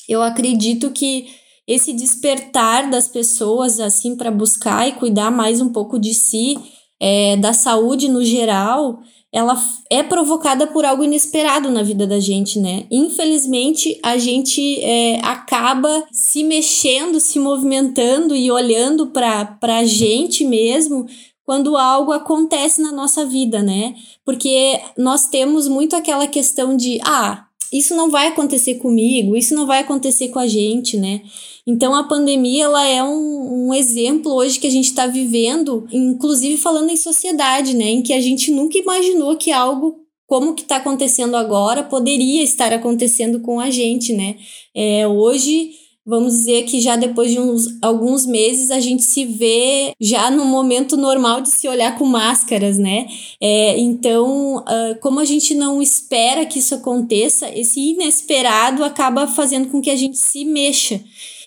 eu 0.09 0.23
acredito 0.23 0.91
que 0.91 1.27
esse 1.67 1.93
despertar 1.93 2.89
das 2.91 3.09
pessoas 3.09 3.81
assim 3.81 4.17
para 4.17 4.31
buscar 4.31 4.89
e 4.89 4.93
cuidar 4.93 5.31
mais 5.31 5.61
um 5.61 5.73
pouco 5.73 5.99
de 5.99 6.15
si, 6.15 6.57
é, 7.01 7.37
da 7.37 7.53
saúde 7.53 8.09
no 8.09 8.25
geral, 8.25 9.01
ela 9.37 9.55
é 9.91 10.03
provocada 10.03 10.67
por 10.67 10.87
algo 10.87 11.05
inesperado 11.05 11.71
na 11.71 11.83
vida 11.83 12.07
da 12.07 12.19
gente, 12.19 12.59
né? 12.59 12.87
Infelizmente, 12.91 14.01
a 14.03 14.17
gente 14.17 14.81
é, 14.83 15.21
acaba 15.23 16.07
se 16.11 16.43
mexendo, 16.43 17.21
se 17.21 17.39
movimentando 17.39 18.35
e 18.35 18.51
olhando 18.51 19.09
para 19.09 19.59
a 19.61 19.85
gente 19.85 20.43
mesmo 20.43 21.05
quando 21.45 21.77
algo 21.77 22.13
acontece 22.13 22.81
na 22.81 22.91
nossa 22.91 23.27
vida, 23.27 23.63
né? 23.63 23.95
Porque 24.25 24.81
nós 24.97 25.29
temos 25.29 25.69
muito 25.69 25.95
aquela 25.95 26.27
questão 26.27 26.75
de, 26.75 26.99
ah, 27.05 27.46
isso 27.73 27.95
não 27.95 28.11
vai 28.11 28.29
acontecer 28.29 28.77
comigo, 28.77 29.37
isso 29.37 29.55
não 29.55 29.67
vai 29.67 29.81
acontecer 29.81 30.29
com 30.29 30.39
a 30.39 30.47
gente, 30.47 30.97
né? 30.97 31.23
Então 31.67 31.95
a 31.95 32.05
pandemia 32.05 32.65
ela 32.65 32.87
é 32.87 33.03
um, 33.03 33.69
um 33.69 33.75
exemplo 33.75 34.33
hoje 34.33 34.61
que 34.61 34.67
a 34.67 34.71
gente 34.71 34.87
está 34.87 35.07
vivendo, 35.07 35.87
inclusive 35.93 36.57
falando 36.57 36.91
em 36.91 36.97
sociedade, 36.97 37.75
né? 37.75 37.87
Em 37.87 38.03
que 38.03 38.13
a 38.13 38.21
gente 38.21 38.51
nunca 38.51 38.79
imaginou 38.79 39.37
que 39.37 39.51
algo 39.51 40.07
como 40.27 40.55
que 40.55 40.63
está 40.63 40.77
acontecendo 40.77 41.37
agora 41.37 41.85
poderia 41.85 42.43
estar 42.43 42.73
acontecendo 42.73 43.41
com 43.41 43.61
a 43.61 43.71
gente, 43.71 44.13
né? 44.13 44.37
É, 44.75 45.07
hoje 45.07 45.71
vamos 46.07 46.35
dizer 46.35 46.63
que 46.65 46.81
já 46.81 46.95
depois 46.95 47.33
de 47.33 47.41
uns, 47.41 47.77
alguns 47.83 48.25
meses 48.25 48.71
a 48.71 48.79
gente 48.79 49.03
se 49.03 49.25
vê 49.25 49.93
já 50.01 50.31
no 50.31 50.45
momento 50.45 50.97
normal 50.97 51.41
de 51.41 51.51
se 51.51 51.67
olhar 51.67 51.99
com 51.99 52.07
máscaras, 52.07 52.79
né? 52.79 53.07
É, 53.41 53.77
então, 53.79 54.59
uh, 54.59 55.01
como 55.01 55.19
a 55.19 55.25
gente 55.25 55.55
não 55.55 55.83
espera 55.83 56.47
que 56.47 56.61
isso 56.61 56.75
aconteça, 56.77 57.51
esse 57.51 57.81
inesperado 57.81 58.85
acaba 58.85 59.27
fazendo 59.27 59.69
com 59.69 59.81
que 59.81 59.91
a 59.91 59.97
gente 59.97 60.17
se 60.17 60.45
mexa. 60.45 61.01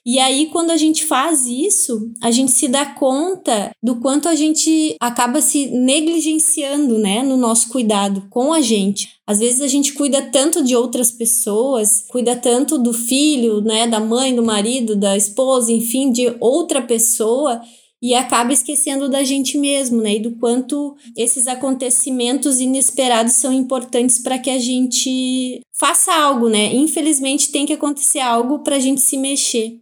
E 0.06 0.20
aí, 0.20 0.48
quando 0.48 0.72
a 0.72 0.78
gente 0.78 1.06
faz 1.06 1.46
isso, 1.46 2.12
a 2.22 2.32
gente 2.32 2.52
se 2.52 2.68
dá 2.68 2.86
conta 2.86 3.72
do 3.82 4.00
quanto 4.00 4.28
a 4.28 4.36
gente 4.36 4.96
acaba 5.00 5.42
se 5.42 5.68
negligenciando, 5.68 6.98
né, 6.98 7.22
no 7.24 7.38
nosso 7.38 7.70
cuidado 7.70 8.28
com 8.30 8.54
a 8.54 8.62
gente. 8.62 9.10
Às 9.28 9.40
vezes 9.40 9.62
a 9.62 9.68
gente 9.68 9.94
cuida 9.94 10.22
tanto 10.22 10.64
de 10.64 10.76
outras 10.76 11.12
pessoas, 11.12 12.06
cuida 12.10 12.36
tanto 12.36 12.78
do 12.78 12.94
filho, 12.94 13.62
né, 13.62 13.88
da 13.88 14.00
mãe, 14.00 14.36
do 14.36 14.44
marido, 14.44 14.96
da 14.96 15.16
esposa, 15.16 15.72
enfim, 15.72 16.12
de 16.12 16.36
outra 16.40 16.82
pessoa, 16.82 17.62
e 18.02 18.16
acaba 18.16 18.54
esquecendo 18.54 19.10
da 19.10 19.24
gente 19.24 19.58
mesmo, 19.58 20.02
né? 20.02 20.16
E 20.16 20.20
do 20.20 20.32
quanto 20.32 20.96
esses 21.18 21.48
acontecimentos 21.48 22.60
inesperados 22.60 23.34
são 23.34 23.52
importantes 23.52 24.20
para 24.20 24.40
que 24.40 24.50
a 24.50 24.58
gente 24.58 25.62
faça 25.78 26.14
algo, 26.14 26.48
né? 26.48 26.74
Infelizmente 26.74 27.52
tem 27.52 27.66
que 27.66 27.74
acontecer 27.74 28.20
algo 28.20 28.60
para 28.60 28.78
a 28.78 28.80
gente 28.80 29.02
se 29.02 29.18
mexer. 29.18 29.80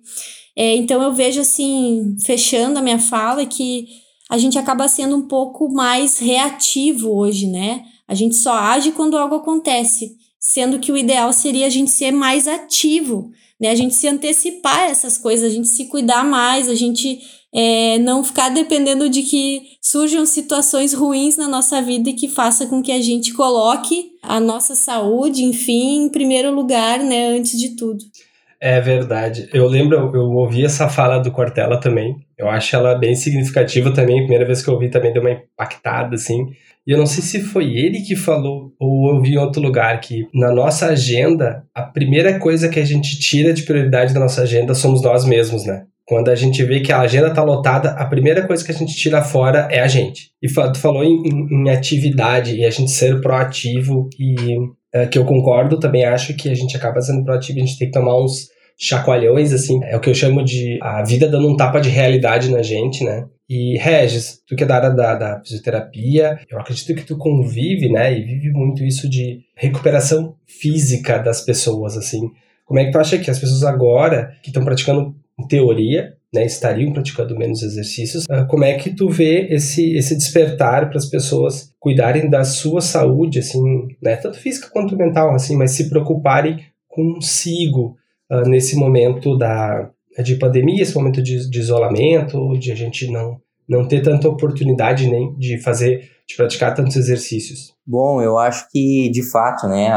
É, 0.56 0.76
então 0.76 1.02
eu 1.04 1.14
vejo 1.14 1.40
assim, 1.40 2.16
fechando 2.26 2.80
a 2.80 2.82
minha 2.82 2.98
fala, 2.98 3.46
que 3.46 3.88
a 4.30 4.38
gente 4.40 4.58
acaba 4.58 4.88
sendo 4.88 5.16
um 5.16 5.28
pouco 5.28 5.72
mais 5.72 6.18
reativo 6.18 7.16
hoje, 7.16 7.46
né? 7.46 7.84
A 8.08 8.16
gente 8.16 8.36
só 8.36 8.54
age 8.54 8.92
quando 8.92 9.18
algo 9.18 9.36
acontece, 9.36 10.16
sendo 10.40 10.80
que 10.80 10.92
o 10.92 10.98
ideal 10.98 11.32
seria 11.32 11.68
a 11.68 11.70
gente 11.70 11.92
ser 11.92 12.12
mais 12.12 12.48
ativo, 12.48 13.32
né? 13.62 13.70
A 13.70 13.76
gente 13.76 13.94
se 13.94 14.08
antecipar 14.08 14.80
a 14.80 14.90
essas 14.90 15.18
coisas, 15.18 15.46
a 15.46 15.54
gente 15.54 15.68
se 15.68 15.86
cuidar 15.86 16.26
mais, 16.26 16.68
a 16.68 16.76
gente 16.76 17.20
é, 17.54 17.98
não 18.00 18.24
ficar 18.24 18.50
dependendo 18.50 19.10
de 19.10 19.24
que 19.24 19.62
surjam 19.82 20.26
situações 20.26 20.94
ruins 20.94 21.38
na 21.38 21.48
nossa 21.48 21.82
vida 21.82 22.10
e 22.10 22.14
que 22.14 22.28
faça 22.28 22.68
com 22.68 22.82
que 22.82 22.92
a 22.92 23.02
gente 23.02 23.34
coloque 23.34 24.12
a 24.22 24.40
nossa 24.40 24.76
saúde, 24.76 25.44
enfim, 25.44 26.06
em 26.06 26.10
primeiro 26.10 26.54
lugar, 26.54 27.00
né, 27.00 27.30
antes 27.30 27.58
de 27.58 27.76
tudo. 27.76 28.04
É 28.60 28.82
verdade. 28.82 29.50
Eu 29.54 29.68
lembro, 29.68 30.12
eu 30.16 30.32
ouvi 30.32 30.66
essa 30.66 30.90
fala 30.90 31.20
do 31.20 31.32
Cortella 31.32 31.80
também. 31.80 32.16
Eu 32.38 32.50
acho 32.50 32.76
ela 32.76 32.96
bem 32.96 33.16
significativa 33.16 33.94
também. 33.94 34.18
A 34.18 34.22
primeira 34.22 34.46
vez 34.46 34.64
que 34.64 34.70
eu 34.70 34.74
ouvi 34.74 34.90
também 34.90 35.14
deu 35.14 35.22
uma 35.22 35.32
impactada, 35.32 36.16
assim. 36.16 36.48
E 36.86 36.92
eu 36.92 36.98
não 36.98 37.06
sei 37.06 37.22
se 37.22 37.42
foi 37.42 37.66
ele 37.76 38.02
que 38.02 38.16
falou 38.16 38.74
ou 38.80 39.14
eu 39.14 39.22
vi 39.22 39.34
em 39.34 39.38
outro 39.38 39.62
lugar 39.62 40.00
que 40.00 40.28
na 40.34 40.52
nossa 40.52 40.88
agenda, 40.88 41.64
a 41.76 41.84
primeira 41.84 42.40
coisa 42.40 42.70
que 42.70 42.80
a 42.80 42.86
gente 42.86 43.20
tira 43.20 43.54
de 43.54 43.64
prioridade 43.64 44.14
da 44.14 44.20
nossa 44.20 44.42
agenda 44.42 44.74
somos 44.74 45.02
nós 45.04 45.26
mesmos, 45.26 45.66
né? 45.66 45.86
Quando 46.08 46.30
a 46.30 46.36
gente 46.36 46.64
vê 46.64 46.80
que 46.80 46.92
a 46.92 47.02
agenda 47.02 47.28
está 47.28 47.44
lotada, 47.44 47.90
a 47.90 48.06
primeira 48.06 48.48
coisa 48.48 48.64
que 48.64 48.72
a 48.72 48.76
gente 48.76 48.96
tira 48.96 49.22
fora 49.22 49.68
é 49.70 49.82
a 49.82 49.88
gente. 49.88 50.32
E 50.42 50.48
tu 50.48 50.80
falou 50.80 51.04
em, 51.04 51.22
em, 51.52 51.70
atividade 51.70 52.56
e 52.56 52.64
a 52.64 52.70
gente 52.70 52.92
ser 52.92 53.20
proativo 53.20 54.10
e 54.18 54.36
é, 54.94 55.06
que 55.06 55.18
eu 55.18 55.26
concordo, 55.26 55.78
também 55.78 56.06
acho 56.06 56.34
que 56.36 56.50
a 56.50 56.56
gente 56.56 56.78
acaba 56.78 57.02
sendo 57.02 57.26
proativo, 57.26 57.60
a 57.60 57.66
gente 57.66 57.78
tem 57.78 57.90
que 57.90 57.94
tomar 57.94 58.18
uns 58.24 58.48
chacoalhões, 58.80 59.52
assim, 59.52 59.84
é 59.84 59.98
o 59.98 60.00
que 60.00 60.10
eu 60.10 60.16
chamo 60.16 60.46
de 60.46 60.80
a 60.82 61.04
vida 61.04 61.28
dando 61.28 61.50
um 61.50 61.58
tapa 61.58 61.82
de 61.82 61.90
realidade 61.90 62.50
na 62.50 62.62
gente, 62.62 63.04
né? 63.04 63.26
E 63.50 63.78
Regis, 63.78 64.42
tu 64.48 64.56
que 64.56 64.64
é 64.64 64.68
da 64.68 64.76
área 64.76 64.90
da, 64.90 65.16
da 65.16 65.42
fisioterapia, 65.42 66.40
eu 66.50 66.60
acredito 66.60 66.96
que 66.96 67.06
tu 67.06 67.18
convive, 67.18 67.90
né, 67.90 68.18
e 68.18 68.24
vive 68.24 68.52
muito 68.52 68.84
isso 68.84 69.10
de 69.10 69.40
recuperação 69.56 70.36
física 70.46 71.18
das 71.18 71.42
pessoas, 71.42 71.98
assim. 71.98 72.30
Como 72.66 72.80
é 72.80 72.86
que 72.86 72.92
tu 72.92 73.00
acha 73.00 73.18
que 73.18 73.32
as 73.32 73.40
pessoas 73.40 73.64
agora 73.64 74.34
que 74.44 74.50
estão 74.50 74.64
praticando 74.64 75.16
em 75.40 75.48
teoria, 75.48 76.18
né, 76.34 76.46
estariam 76.46 76.92
praticando 76.92 77.38
menos 77.38 77.64
exercícios, 77.64 78.26
uh, 78.26 78.46
como 78.50 78.64
é 78.64 78.74
que 78.74 78.94
tu 78.94 79.10
vê 79.10 79.48
esse, 79.50 79.96
esse 79.96 80.16
despertar 80.16 80.90
para 80.90 80.98
as 80.98 81.06
pessoas 81.06 81.72
cuidarem 81.80 82.30
da 82.30 82.44
sua 82.44 82.82
saúde, 82.82 83.40
assim, 83.40 83.88
né, 84.02 84.16
tanto 84.18 84.38
física 84.38 84.70
quanto 84.72 84.98
mental, 84.98 85.34
assim, 85.34 85.56
mas 85.56 85.72
se 85.72 85.90
preocuparem 85.90 86.60
consigo 86.88 87.96
uh, 88.32 88.48
nesse 88.50 88.76
momento 88.76 89.38
da, 89.38 89.90
de 90.24 90.36
pandemia, 90.36 90.82
esse 90.82 90.96
momento 90.96 91.22
de, 91.22 91.50
de 91.50 91.60
isolamento, 91.60 92.58
de 92.60 92.72
a 92.72 92.76
gente 92.76 93.10
não, 93.10 93.40
não 93.68 93.88
ter 93.88 94.02
tanta 94.02 94.28
oportunidade 94.28 95.10
nem 95.10 95.34
de 95.38 95.62
fazer, 95.62 96.10
de 96.28 96.36
praticar 96.36 96.74
tantos 96.74 96.96
exercícios? 96.96 97.74
Bom, 97.86 98.22
eu 98.22 98.38
acho 98.38 98.68
que, 98.70 99.10
de 99.10 99.24
fato, 99.32 99.68
né, 99.68 99.88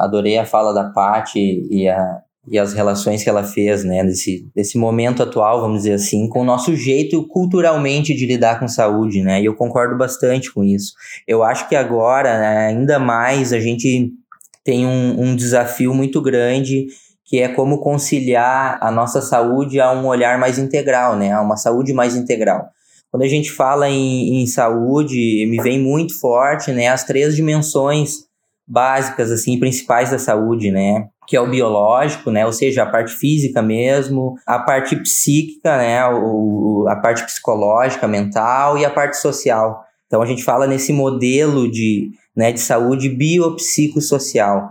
adorei 0.00 0.38
a 0.38 0.44
fala 0.44 0.72
da 0.72 0.90
Paty 0.90 1.68
e 1.70 1.88
a, 1.88 2.20
e 2.50 2.58
as 2.58 2.72
relações 2.72 3.22
que 3.22 3.28
ela 3.28 3.44
fez, 3.44 3.84
né, 3.84 4.04
desse, 4.04 4.46
desse 4.54 4.78
momento 4.78 5.22
atual, 5.22 5.60
vamos 5.60 5.78
dizer 5.78 5.94
assim, 5.94 6.28
com 6.28 6.40
o 6.40 6.44
nosso 6.44 6.74
jeito 6.74 7.26
culturalmente 7.28 8.14
de 8.14 8.26
lidar 8.26 8.58
com 8.58 8.68
saúde, 8.68 9.22
né, 9.22 9.40
e 9.40 9.44
eu 9.44 9.54
concordo 9.54 9.96
bastante 9.96 10.52
com 10.52 10.64
isso. 10.64 10.92
Eu 11.26 11.42
acho 11.42 11.68
que 11.68 11.76
agora, 11.76 12.38
né, 12.38 12.66
ainda 12.68 12.98
mais, 12.98 13.52
a 13.52 13.60
gente 13.60 14.10
tem 14.64 14.86
um, 14.86 15.22
um 15.22 15.36
desafio 15.36 15.94
muito 15.94 16.20
grande 16.20 16.86
que 17.24 17.40
é 17.40 17.48
como 17.48 17.80
conciliar 17.80 18.78
a 18.80 18.90
nossa 18.90 19.20
saúde 19.20 19.78
a 19.78 19.92
um 19.92 20.06
olhar 20.06 20.38
mais 20.38 20.58
integral, 20.58 21.16
né, 21.16 21.32
a 21.32 21.42
uma 21.42 21.56
saúde 21.56 21.92
mais 21.92 22.16
integral. 22.16 22.68
Quando 23.10 23.22
a 23.22 23.28
gente 23.28 23.50
fala 23.50 23.88
em, 23.88 24.42
em 24.42 24.46
saúde, 24.46 25.46
me 25.46 25.62
vem 25.62 25.78
muito 25.78 26.18
forte, 26.18 26.72
né, 26.72 26.88
as 26.88 27.04
três 27.04 27.36
dimensões 27.36 28.26
básicas, 28.66 29.30
assim, 29.30 29.58
principais 29.58 30.10
da 30.10 30.18
saúde, 30.18 30.70
né, 30.70 31.06
que 31.28 31.36
é 31.36 31.40
o 31.40 31.50
biológico, 31.50 32.30
né? 32.30 32.46
Ou 32.46 32.52
seja, 32.52 32.82
a 32.82 32.86
parte 32.86 33.12
física 33.12 33.60
mesmo, 33.60 34.34
a 34.46 34.58
parte 34.58 34.96
psíquica, 34.96 35.76
né? 35.76 36.08
O, 36.08 36.86
a 36.88 36.96
parte 36.96 37.22
psicológica, 37.24 38.08
mental 38.08 38.78
e 38.78 38.84
a 38.84 38.90
parte 38.90 39.18
social. 39.18 39.84
Então 40.06 40.22
a 40.22 40.26
gente 40.26 40.42
fala 40.42 40.66
nesse 40.66 40.90
modelo 40.90 41.70
de, 41.70 42.08
né, 42.34 42.50
de 42.50 42.60
saúde 42.60 43.10
biopsicossocial, 43.10 44.70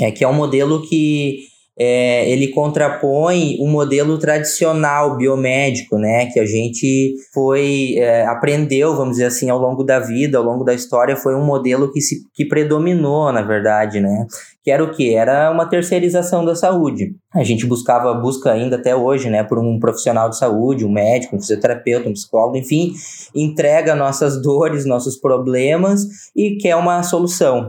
é, 0.00 0.10
que 0.10 0.24
é 0.24 0.28
um 0.28 0.32
modelo 0.32 0.82
que 0.88 1.40
é, 1.78 2.30
ele 2.30 2.48
contrapõe 2.48 3.56
um 3.60 3.68
modelo 3.68 4.18
tradicional 4.18 5.16
biomédico, 5.16 5.96
né, 5.98 6.26
que 6.26 6.40
a 6.40 6.46
gente 6.46 7.14
foi 7.32 7.94
é, 7.96 8.26
aprendeu, 8.26 8.96
vamos 8.96 9.12
dizer 9.12 9.26
assim, 9.26 9.50
ao 9.50 9.58
longo 9.58 9.84
da 9.84 9.98
vida, 9.98 10.38
ao 10.38 10.44
longo 10.44 10.64
da 10.64 10.74
história, 10.74 11.16
foi 11.16 11.34
um 11.34 11.44
modelo 11.44 11.92
que 11.92 12.00
se 12.00 12.20
que 12.34 12.46
predominou, 12.46 13.30
na 13.32 13.42
verdade, 13.42 14.00
né, 14.00 14.26
que 14.62 14.70
era 14.70 14.84
o 14.84 14.90
que 14.90 15.14
era 15.14 15.50
uma 15.50 15.66
terceirização 15.66 16.44
da 16.44 16.54
saúde. 16.54 17.14
A 17.34 17.42
gente 17.42 17.66
buscava, 17.66 18.12
busca 18.14 18.52
ainda 18.52 18.76
até 18.76 18.94
hoje, 18.94 19.30
né, 19.30 19.42
por 19.42 19.58
um 19.58 19.78
profissional 19.78 20.28
de 20.28 20.36
saúde, 20.36 20.84
um 20.84 20.92
médico, 20.92 21.36
um 21.36 21.40
fisioterapeuta, 21.40 22.08
um 22.08 22.12
psicólogo, 22.12 22.56
enfim, 22.56 22.92
entrega 23.34 23.94
nossas 23.94 24.40
dores, 24.42 24.84
nossos 24.84 25.18
problemas 25.18 26.06
e 26.36 26.56
quer 26.56 26.76
uma 26.76 27.02
solução 27.02 27.68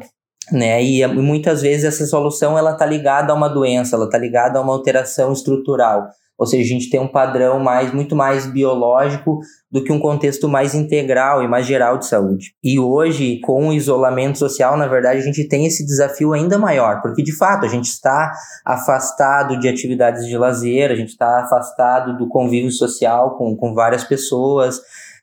né? 0.52 0.84
E 0.84 1.06
muitas 1.08 1.62
vezes 1.62 1.86
essa 1.86 2.06
solução 2.06 2.58
ela 2.58 2.74
tá 2.74 2.86
ligada 2.86 3.32
a 3.32 3.36
uma 3.36 3.48
doença, 3.48 3.96
ela 3.96 4.10
tá 4.10 4.18
ligada 4.18 4.60
a 4.60 4.62
uma 4.62 4.74
alteração 4.74 5.32
estrutural. 5.32 6.10
Ou 6.42 6.48
seja, 6.48 6.64
a 6.64 6.68
gente 6.80 6.90
tem 6.90 7.00
um 7.00 7.08
padrão 7.08 7.60
mais 7.60 7.94
muito 7.94 8.16
mais 8.16 8.48
biológico 8.48 9.42
do 9.72 9.84
que 9.84 9.94
um 9.94 10.00
contexto 10.00 10.50
mais 10.50 10.74
integral 10.74 11.44
e 11.44 11.48
mais 11.48 11.68
geral 11.68 12.00
de 12.00 12.08
saúde. 12.08 12.56
E 12.64 12.80
hoje, 12.80 13.40
com 13.42 13.68
o 13.68 13.74
isolamento 13.74 14.40
social, 14.40 14.76
na 14.76 14.88
verdade, 14.88 15.20
a 15.20 15.24
gente 15.24 15.48
tem 15.48 15.68
esse 15.68 15.86
desafio 15.86 16.34
ainda 16.34 16.58
maior, 16.58 17.00
porque 17.04 17.22
de 17.22 17.32
fato 17.38 17.64
a 17.64 17.70
gente 17.70 17.86
está 17.86 18.32
afastado 18.66 19.60
de 19.60 19.70
atividades 19.70 20.26
de 20.26 20.36
lazer, 20.36 20.90
a 20.90 20.96
gente 20.96 21.10
está 21.10 21.42
afastado 21.42 22.18
do 22.18 22.28
convívio 22.28 22.72
social 22.72 23.38
com, 23.38 23.56
com 23.56 23.76
várias 23.76 24.04
pessoas. 24.04 24.80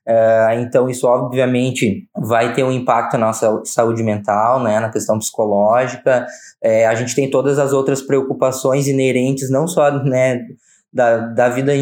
Uh, 0.07 0.61
então, 0.61 0.89
isso 0.89 1.05
obviamente 1.05 2.09
vai 2.17 2.55
ter 2.55 2.63
um 2.63 2.71
impacto 2.71 3.19
na 3.19 3.27
nossa 3.27 3.61
saúde 3.65 4.05
mental, 4.05 4.63
né, 4.63 4.79
na 4.79 4.89
questão 4.89 5.19
psicológica. 5.19 6.25
É, 6.63 6.87
a 6.87 6.95
gente 6.95 7.13
tem 7.13 7.29
todas 7.29 7.59
as 7.59 7.73
outras 7.73 8.01
preocupações 8.01 8.87
inerentes, 8.87 9.51
não 9.51 9.67
só 9.67 9.91
né, 10.05 10.47
da, 10.93 11.19
da 11.19 11.49
vida 11.49 11.73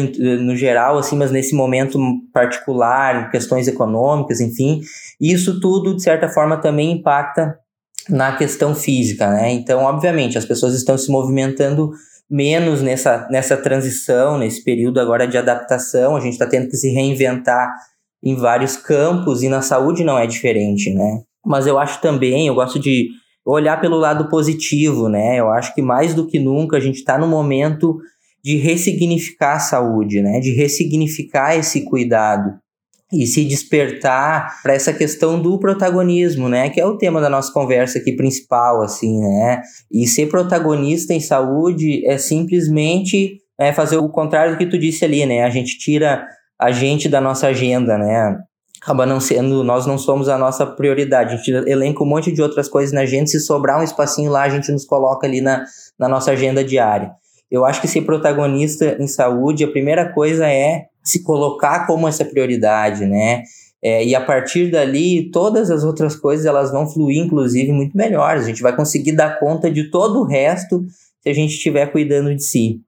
no 0.41 0.55
geral, 0.55 0.97
assim, 0.97 1.17
mas 1.17 1.31
nesse 1.31 1.55
momento 1.55 1.97
particular, 2.33 3.31
questões 3.31 3.67
econômicas, 3.67 4.41
enfim, 4.41 4.81
isso 5.19 5.59
tudo, 5.59 5.95
de 5.95 6.03
certa 6.03 6.27
forma, 6.27 6.57
também 6.57 6.91
impacta 6.91 7.57
na 8.09 8.35
questão 8.35 8.73
física, 8.75 9.29
né? 9.29 9.51
Então, 9.51 9.81
obviamente, 9.83 10.37
as 10.37 10.45
pessoas 10.45 10.73
estão 10.73 10.97
se 10.97 11.11
movimentando 11.11 11.91
menos 12.29 12.81
nessa, 12.81 13.27
nessa 13.29 13.55
transição, 13.55 14.37
nesse 14.37 14.63
período 14.63 14.99
agora 14.99 15.27
de 15.27 15.37
adaptação, 15.37 16.15
a 16.15 16.19
gente 16.19 16.33
está 16.33 16.45
tendo 16.45 16.67
que 16.69 16.75
se 16.75 16.89
reinventar 16.89 17.73
em 18.23 18.35
vários 18.35 18.75
campos 18.75 19.43
e 19.43 19.49
na 19.49 19.61
saúde 19.61 20.03
não 20.03 20.17
é 20.17 20.27
diferente, 20.27 20.93
né? 20.93 21.21
Mas 21.45 21.65
eu 21.65 21.79
acho 21.79 22.01
também, 22.01 22.47
eu 22.47 22.55
gosto 22.55 22.79
de 22.79 23.07
olhar 23.45 23.79
pelo 23.79 23.97
lado 23.97 24.27
positivo, 24.27 25.07
né? 25.07 25.39
Eu 25.39 25.49
acho 25.49 25.73
que 25.73 25.81
mais 25.81 26.13
do 26.13 26.27
que 26.27 26.39
nunca 26.39 26.75
a 26.75 26.79
gente 26.79 26.97
está 26.97 27.17
no 27.17 27.27
momento 27.27 27.97
de 28.43 28.57
ressignificar 28.57 29.55
a 29.55 29.59
saúde, 29.59 30.21
né? 30.21 30.39
De 30.39 30.51
ressignificar 30.51 31.55
esse 31.55 31.85
cuidado 31.85 32.57
e 33.11 33.25
se 33.25 33.45
despertar 33.45 34.61
para 34.61 34.73
essa 34.73 34.91
questão 34.91 35.41
do 35.41 35.57
protagonismo, 35.59 36.49
né? 36.49 36.69
Que 36.69 36.79
é 36.79 36.85
o 36.85 36.97
tema 36.97 37.21
da 37.21 37.29
nossa 37.29 37.51
conversa 37.51 37.99
aqui 37.99 38.13
principal, 38.13 38.81
assim, 38.81 39.19
né? 39.19 39.61
E 39.91 40.05
ser 40.07 40.27
protagonista 40.27 41.13
em 41.13 41.19
saúde 41.19 42.05
é 42.05 42.17
simplesmente 42.17 43.37
é, 43.59 43.71
fazer 43.71 43.97
o 43.97 44.09
contrário 44.09 44.53
do 44.53 44.57
que 44.57 44.65
tu 44.65 44.77
disse 44.77 45.05
ali, 45.05 45.25
né? 45.25 45.43
A 45.43 45.49
gente 45.49 45.77
tira 45.77 46.25
a 46.59 46.71
gente 46.71 47.07
da 47.07 47.21
nossa 47.21 47.47
agenda, 47.47 47.97
né? 47.97 48.37
Acaba 48.81 49.05
não 49.05 49.19
sendo, 49.19 49.63
nós 49.63 49.85
não 49.85 49.97
somos 49.97 50.29
a 50.29 50.37
nossa 50.37 50.65
prioridade. 50.65 51.33
A 51.33 51.37
gente 51.37 51.51
elenca 51.69 52.03
um 52.03 52.07
monte 52.07 52.31
de 52.31 52.41
outras 52.41 52.69
coisas 52.69 52.93
na 52.93 53.01
agenda, 53.01 53.27
se 53.27 53.39
sobrar 53.39 53.79
um 53.79 53.83
espacinho 53.83 54.31
lá, 54.31 54.43
a 54.43 54.49
gente 54.49 54.71
nos 54.71 54.85
coloca 54.85 55.25
ali 55.25 55.41
na, 55.41 55.65
na 55.97 56.07
nossa 56.07 56.31
agenda 56.31 56.63
diária. 56.63 57.11
Eu 57.49 57.65
acho 57.65 57.81
que 57.81 57.87
ser 57.87 58.01
protagonista 58.01 58.97
em 58.99 59.07
saúde, 59.07 59.63
a 59.63 59.71
primeira 59.71 60.11
coisa 60.11 60.47
é 60.47 60.85
se 61.03 61.23
colocar 61.23 61.87
como 61.87 62.07
essa 62.07 62.25
prioridade, 62.25 63.05
né? 63.05 63.43
É, 63.81 64.03
e 64.03 64.15
a 64.15 64.21
partir 64.21 64.71
dali, 64.71 65.29
todas 65.31 65.69
as 65.69 65.83
outras 65.83 66.15
coisas 66.15 66.45
elas 66.45 66.71
vão 66.71 66.89
fluir, 66.89 67.23
inclusive, 67.23 67.71
muito 67.71 67.95
melhores. 67.95 68.43
A 68.43 68.47
gente 68.47 68.61
vai 68.61 68.75
conseguir 68.75 69.13
dar 69.13 69.39
conta 69.39 69.69
de 69.69 69.89
todo 69.89 70.19
o 70.19 70.25
resto 70.25 70.83
se 71.21 71.29
a 71.29 71.33
gente 71.33 71.53
estiver 71.53 71.91
cuidando 71.91 72.35
de 72.35 72.43
si. 72.43 72.81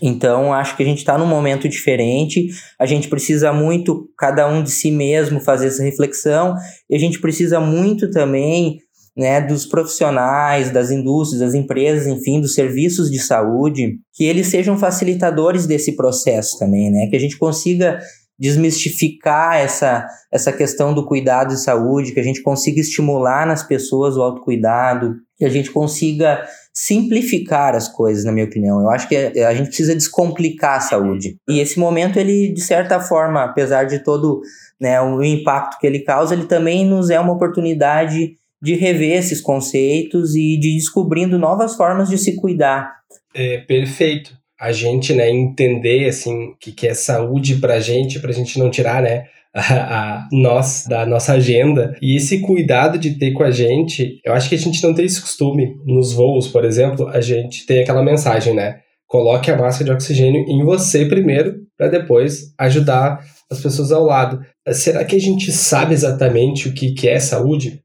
Então, 0.00 0.52
acho 0.52 0.76
que 0.76 0.82
a 0.82 0.86
gente 0.86 0.98
está 0.98 1.18
num 1.18 1.26
momento 1.26 1.68
diferente, 1.68 2.48
a 2.78 2.86
gente 2.86 3.08
precisa 3.08 3.52
muito, 3.52 4.08
cada 4.16 4.48
um 4.48 4.62
de 4.62 4.70
si 4.70 4.90
mesmo, 4.90 5.38
fazer 5.38 5.66
essa 5.66 5.82
reflexão, 5.82 6.54
e 6.88 6.96
a 6.96 6.98
gente 6.98 7.20
precisa 7.20 7.60
muito 7.60 8.10
também 8.10 8.78
né, 9.16 9.40
dos 9.40 9.66
profissionais, 9.66 10.70
das 10.70 10.90
indústrias, 10.90 11.40
das 11.40 11.54
empresas, 11.54 12.06
enfim, 12.06 12.40
dos 12.40 12.54
serviços 12.54 13.10
de 13.10 13.18
saúde, 13.18 13.98
que 14.14 14.24
eles 14.24 14.46
sejam 14.46 14.78
facilitadores 14.78 15.66
desse 15.66 15.94
processo 15.94 16.58
também, 16.58 16.90
né, 16.90 17.06
que 17.08 17.16
a 17.16 17.20
gente 17.20 17.38
consiga 17.38 17.98
desmistificar 18.38 19.56
essa, 19.56 20.04
essa 20.32 20.52
questão 20.52 20.92
do 20.92 21.06
cuidado 21.06 21.50
de 21.50 21.62
saúde, 21.62 22.12
que 22.12 22.18
a 22.18 22.24
gente 22.24 22.42
consiga 22.42 22.80
estimular 22.80 23.46
nas 23.46 23.62
pessoas 23.62 24.16
o 24.16 24.22
autocuidado, 24.22 25.14
que 25.36 25.44
a 25.44 25.48
gente 25.48 25.70
consiga 25.70 26.42
simplificar 26.74 27.76
as 27.76 27.88
coisas, 27.88 28.24
na 28.24 28.32
minha 28.32 28.46
opinião. 28.46 28.80
Eu 28.80 28.90
acho 28.90 29.08
que 29.08 29.14
a 29.14 29.54
gente 29.54 29.68
precisa 29.68 29.94
descomplicar 29.94 30.78
a 30.78 30.80
saúde. 30.80 31.36
E 31.48 31.60
esse 31.60 31.78
momento, 31.78 32.18
ele, 32.18 32.52
de 32.52 32.62
certa 32.62 32.98
forma, 32.98 33.44
apesar 33.44 33.84
de 33.84 34.02
todo 34.02 34.40
né, 34.80 35.00
o 35.00 35.22
impacto 35.22 35.78
que 35.78 35.86
ele 35.86 36.00
causa, 36.00 36.34
ele 36.34 36.46
também 36.46 36.84
nos 36.84 37.10
é 37.10 37.20
uma 37.20 37.34
oportunidade 37.34 38.36
de 38.62 38.74
rever 38.76 39.18
esses 39.18 39.40
conceitos 39.40 40.36
e 40.36 40.58
de 40.58 40.74
descobrindo 40.74 41.38
novas 41.38 41.74
formas 41.74 42.08
de 42.08 42.16
se 42.16 42.36
cuidar. 42.36 42.92
É, 43.34 43.58
perfeito. 43.58 44.30
A 44.60 44.70
gente, 44.70 45.12
né, 45.12 45.28
entender, 45.28 46.08
assim, 46.08 46.50
o 46.50 46.56
que, 46.56 46.70
que 46.70 46.86
é 46.86 46.94
saúde 46.94 47.56
pra 47.56 47.80
gente, 47.80 48.20
pra 48.20 48.30
gente 48.30 48.58
não 48.60 48.70
tirar, 48.70 49.02
né, 49.02 49.24
a, 49.52 50.20
a, 50.20 50.28
nós 50.30 50.86
da 50.88 51.04
nossa 51.04 51.32
agenda. 51.32 51.96
E 52.00 52.16
esse 52.16 52.38
cuidado 52.38 52.96
de 52.96 53.18
ter 53.18 53.32
com 53.32 53.42
a 53.42 53.50
gente, 53.50 54.20
eu 54.24 54.32
acho 54.32 54.48
que 54.48 54.54
a 54.54 54.58
gente 54.58 54.80
não 54.82 54.94
tem 54.94 55.04
esse 55.04 55.20
costume. 55.20 55.74
Nos 55.84 56.12
voos, 56.12 56.46
por 56.46 56.64
exemplo, 56.64 57.08
a 57.08 57.20
gente 57.20 57.66
tem 57.66 57.80
aquela 57.80 58.02
mensagem, 58.02 58.54
né? 58.54 58.78
Coloque 59.08 59.50
a 59.50 59.58
máscara 59.58 59.86
de 59.86 59.92
oxigênio 59.92 60.44
em 60.48 60.64
você 60.64 61.04
primeiro, 61.04 61.56
para 61.76 61.88
depois 61.88 62.54
ajudar 62.58 63.20
as 63.50 63.60
pessoas 63.60 63.92
ao 63.92 64.04
lado. 64.04 64.40
Será 64.70 65.04
que 65.04 65.16
a 65.16 65.20
gente 65.20 65.52
sabe 65.52 65.92
exatamente 65.92 66.68
o 66.68 66.72
que, 66.72 66.94
que 66.94 67.08
é 67.08 67.18
saúde? 67.18 67.81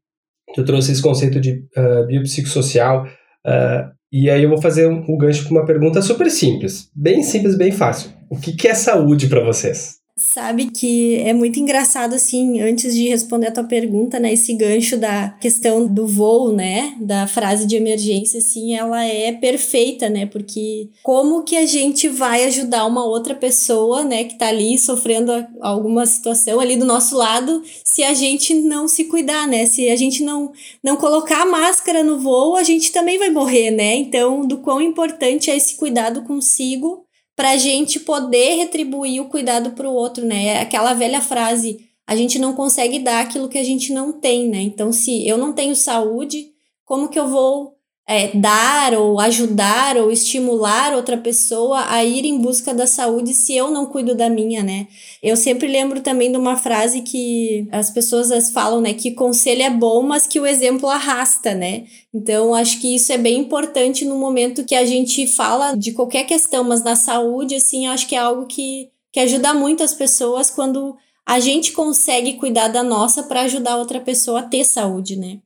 Eu 0.58 0.66
trouxe 0.66 0.92
esse 0.92 1.02
conceito 1.02 1.40
de 1.40 1.64
uh, 1.78 2.06
biopsicossocial. 2.08 3.06
Uh, 3.46 3.92
e 4.12 4.30
aí 4.30 4.44
eu 4.44 4.50
vou 4.50 4.62
fazer 4.62 4.88
um, 4.88 5.04
um 5.08 5.18
gancho 5.18 5.48
com 5.48 5.56
uma 5.56 5.66
pergunta 5.66 6.02
super 6.02 6.30
simples. 6.32 6.90
Bem 6.96 7.22
simples, 7.24 7.58
bem 7.58 7.72
fácil. 7.72 8.12
O 8.30 8.38
que, 8.38 8.54
que 8.54 8.68
é 8.68 8.74
saúde 8.74 9.28
para 9.28 9.44
vocês? 9.44 9.97
Sabe 10.20 10.72
que 10.72 11.16
é 11.18 11.32
muito 11.32 11.60
engraçado, 11.60 12.16
assim, 12.16 12.60
antes 12.60 12.96
de 12.96 13.08
responder 13.08 13.48
a 13.48 13.52
tua 13.52 13.64
pergunta, 13.64 14.20
né? 14.20 14.34
Esse 14.34 14.52
gancho 14.56 14.98
da 14.98 15.30
questão 15.40 15.86
do 15.86 16.08
voo, 16.08 16.52
né? 16.52 16.96
Da 17.00 17.28
frase 17.28 17.68
de 17.68 17.76
emergência, 17.76 18.40
assim, 18.40 18.74
ela 18.76 19.06
é 19.06 19.32
perfeita, 19.32 20.10
né? 20.10 20.26
Porque 20.26 20.90
como 21.04 21.44
que 21.44 21.56
a 21.56 21.68
gente 21.68 22.10
vai 22.10 22.46
ajudar 22.46 22.88
uma 22.88 23.06
outra 23.06 23.36
pessoa, 23.36 24.04
né? 24.04 24.24
Que 24.24 24.36
tá 24.40 24.48
ali 24.48 24.80
sofrendo 24.80 25.32
alguma 25.62 26.04
situação 26.08 26.60
ali 26.60 26.76
do 26.76 26.86
nosso 26.86 27.16
lado, 27.16 27.62
se 27.86 28.02
a 28.02 28.16
gente 28.16 28.56
não 28.56 28.88
se 28.88 29.04
cuidar, 29.04 29.48
né? 29.48 29.68
Se 29.68 29.88
a 29.88 29.96
gente 29.96 30.24
não, 30.24 30.52
não 30.84 30.98
colocar 30.98 31.44
a 31.44 31.46
máscara 31.46 32.04
no 32.04 32.18
voo, 32.20 32.56
a 32.56 32.64
gente 32.64 32.92
também 32.92 33.20
vai 33.20 33.30
morrer, 33.30 33.70
né? 33.70 33.96
Então, 33.96 34.48
do 34.48 34.58
quão 34.58 34.82
importante 34.82 35.52
é 35.52 35.56
esse 35.56 35.78
cuidado 35.78 36.24
consigo 36.24 37.07
para 37.38 37.52
a 37.52 37.58
gente 37.58 38.00
poder 38.00 38.56
retribuir 38.56 39.22
o 39.22 39.30
cuidado 39.30 39.72
para 39.72 39.88
o 39.88 39.94
outro, 39.94 40.26
né? 40.26 40.48
É 40.48 40.62
aquela 40.62 40.96
velha 40.96 41.22
frase, 41.22 41.88
a 42.08 42.16
gente 42.16 42.40
não 42.40 42.54
consegue 42.54 42.98
dar 42.98 43.22
aquilo 43.22 43.48
que 43.48 43.60
a 43.60 43.64
gente 43.64 43.94
não 43.94 44.12
tem, 44.12 44.50
né? 44.50 44.60
Então, 44.60 44.92
se 44.92 45.26
eu 45.28 45.38
não 45.38 45.54
tenho 45.54 45.76
saúde, 45.76 46.52
como 46.84 47.10
que 47.10 47.20
eu 47.20 47.28
vou 47.28 47.77
é, 48.10 48.30
dar 48.38 48.94
ou 48.94 49.20
ajudar 49.20 49.98
ou 49.98 50.10
estimular 50.10 50.94
outra 50.94 51.18
pessoa 51.18 51.84
a 51.90 52.06
ir 52.06 52.24
em 52.24 52.40
busca 52.40 52.74
da 52.74 52.88
saúde 52.88 53.34
se 53.34 53.54
eu 53.54 53.70
não 53.70 53.86
cuido 53.86 54.16
da 54.16 54.30
minha, 54.30 54.64
né? 54.64 54.88
Eu 55.22 55.36
sempre 55.36 55.68
lembro 55.68 56.00
também 56.00 56.32
de 56.32 56.38
uma 56.38 56.56
frase 56.56 57.02
que 57.02 57.68
as 57.70 57.92
pessoas 57.92 58.50
falam, 58.52 58.80
né? 58.80 58.94
Que 58.94 59.12
conselho 59.12 59.62
é 59.62 59.70
bom, 59.70 60.02
mas 60.04 60.26
que 60.26 60.40
o 60.40 60.46
exemplo 60.46 60.88
arrasta, 60.88 61.54
né? 61.54 61.84
Então, 62.14 62.54
acho 62.56 62.80
que 62.80 62.96
isso 62.96 63.12
é 63.12 63.18
bem 63.18 63.40
importante 63.40 64.06
no 64.06 64.16
momento 64.16 64.64
que 64.64 64.76
a 64.76 64.86
gente 64.86 65.28
fala 65.28 65.76
de 65.76 65.92
qualquer 65.92 66.24
questão, 66.24 66.64
mas 66.64 66.82
na 66.82 66.96
saúde, 66.96 67.56
assim, 67.56 67.88
acho 67.88 68.08
que 68.08 68.16
é 68.16 68.20
algo 68.20 68.46
que, 68.46 68.90
que 69.12 69.20
ajuda 69.20 69.54
muito 69.54 69.84
as 69.84 69.94
pessoas 69.94 70.50
quando 70.50 70.96
a 71.28 71.42
gente 71.42 71.74
consegue 71.74 72.36
cuidar 72.36 72.70
da 72.70 72.82
nossa 72.82 73.24
para 73.24 73.42
ajudar 73.42 73.76
outra 73.76 74.00
pessoa 74.00 74.40
a 74.40 74.44
ter 74.44 74.64
saúde, 74.64 75.18
né? 75.18 75.40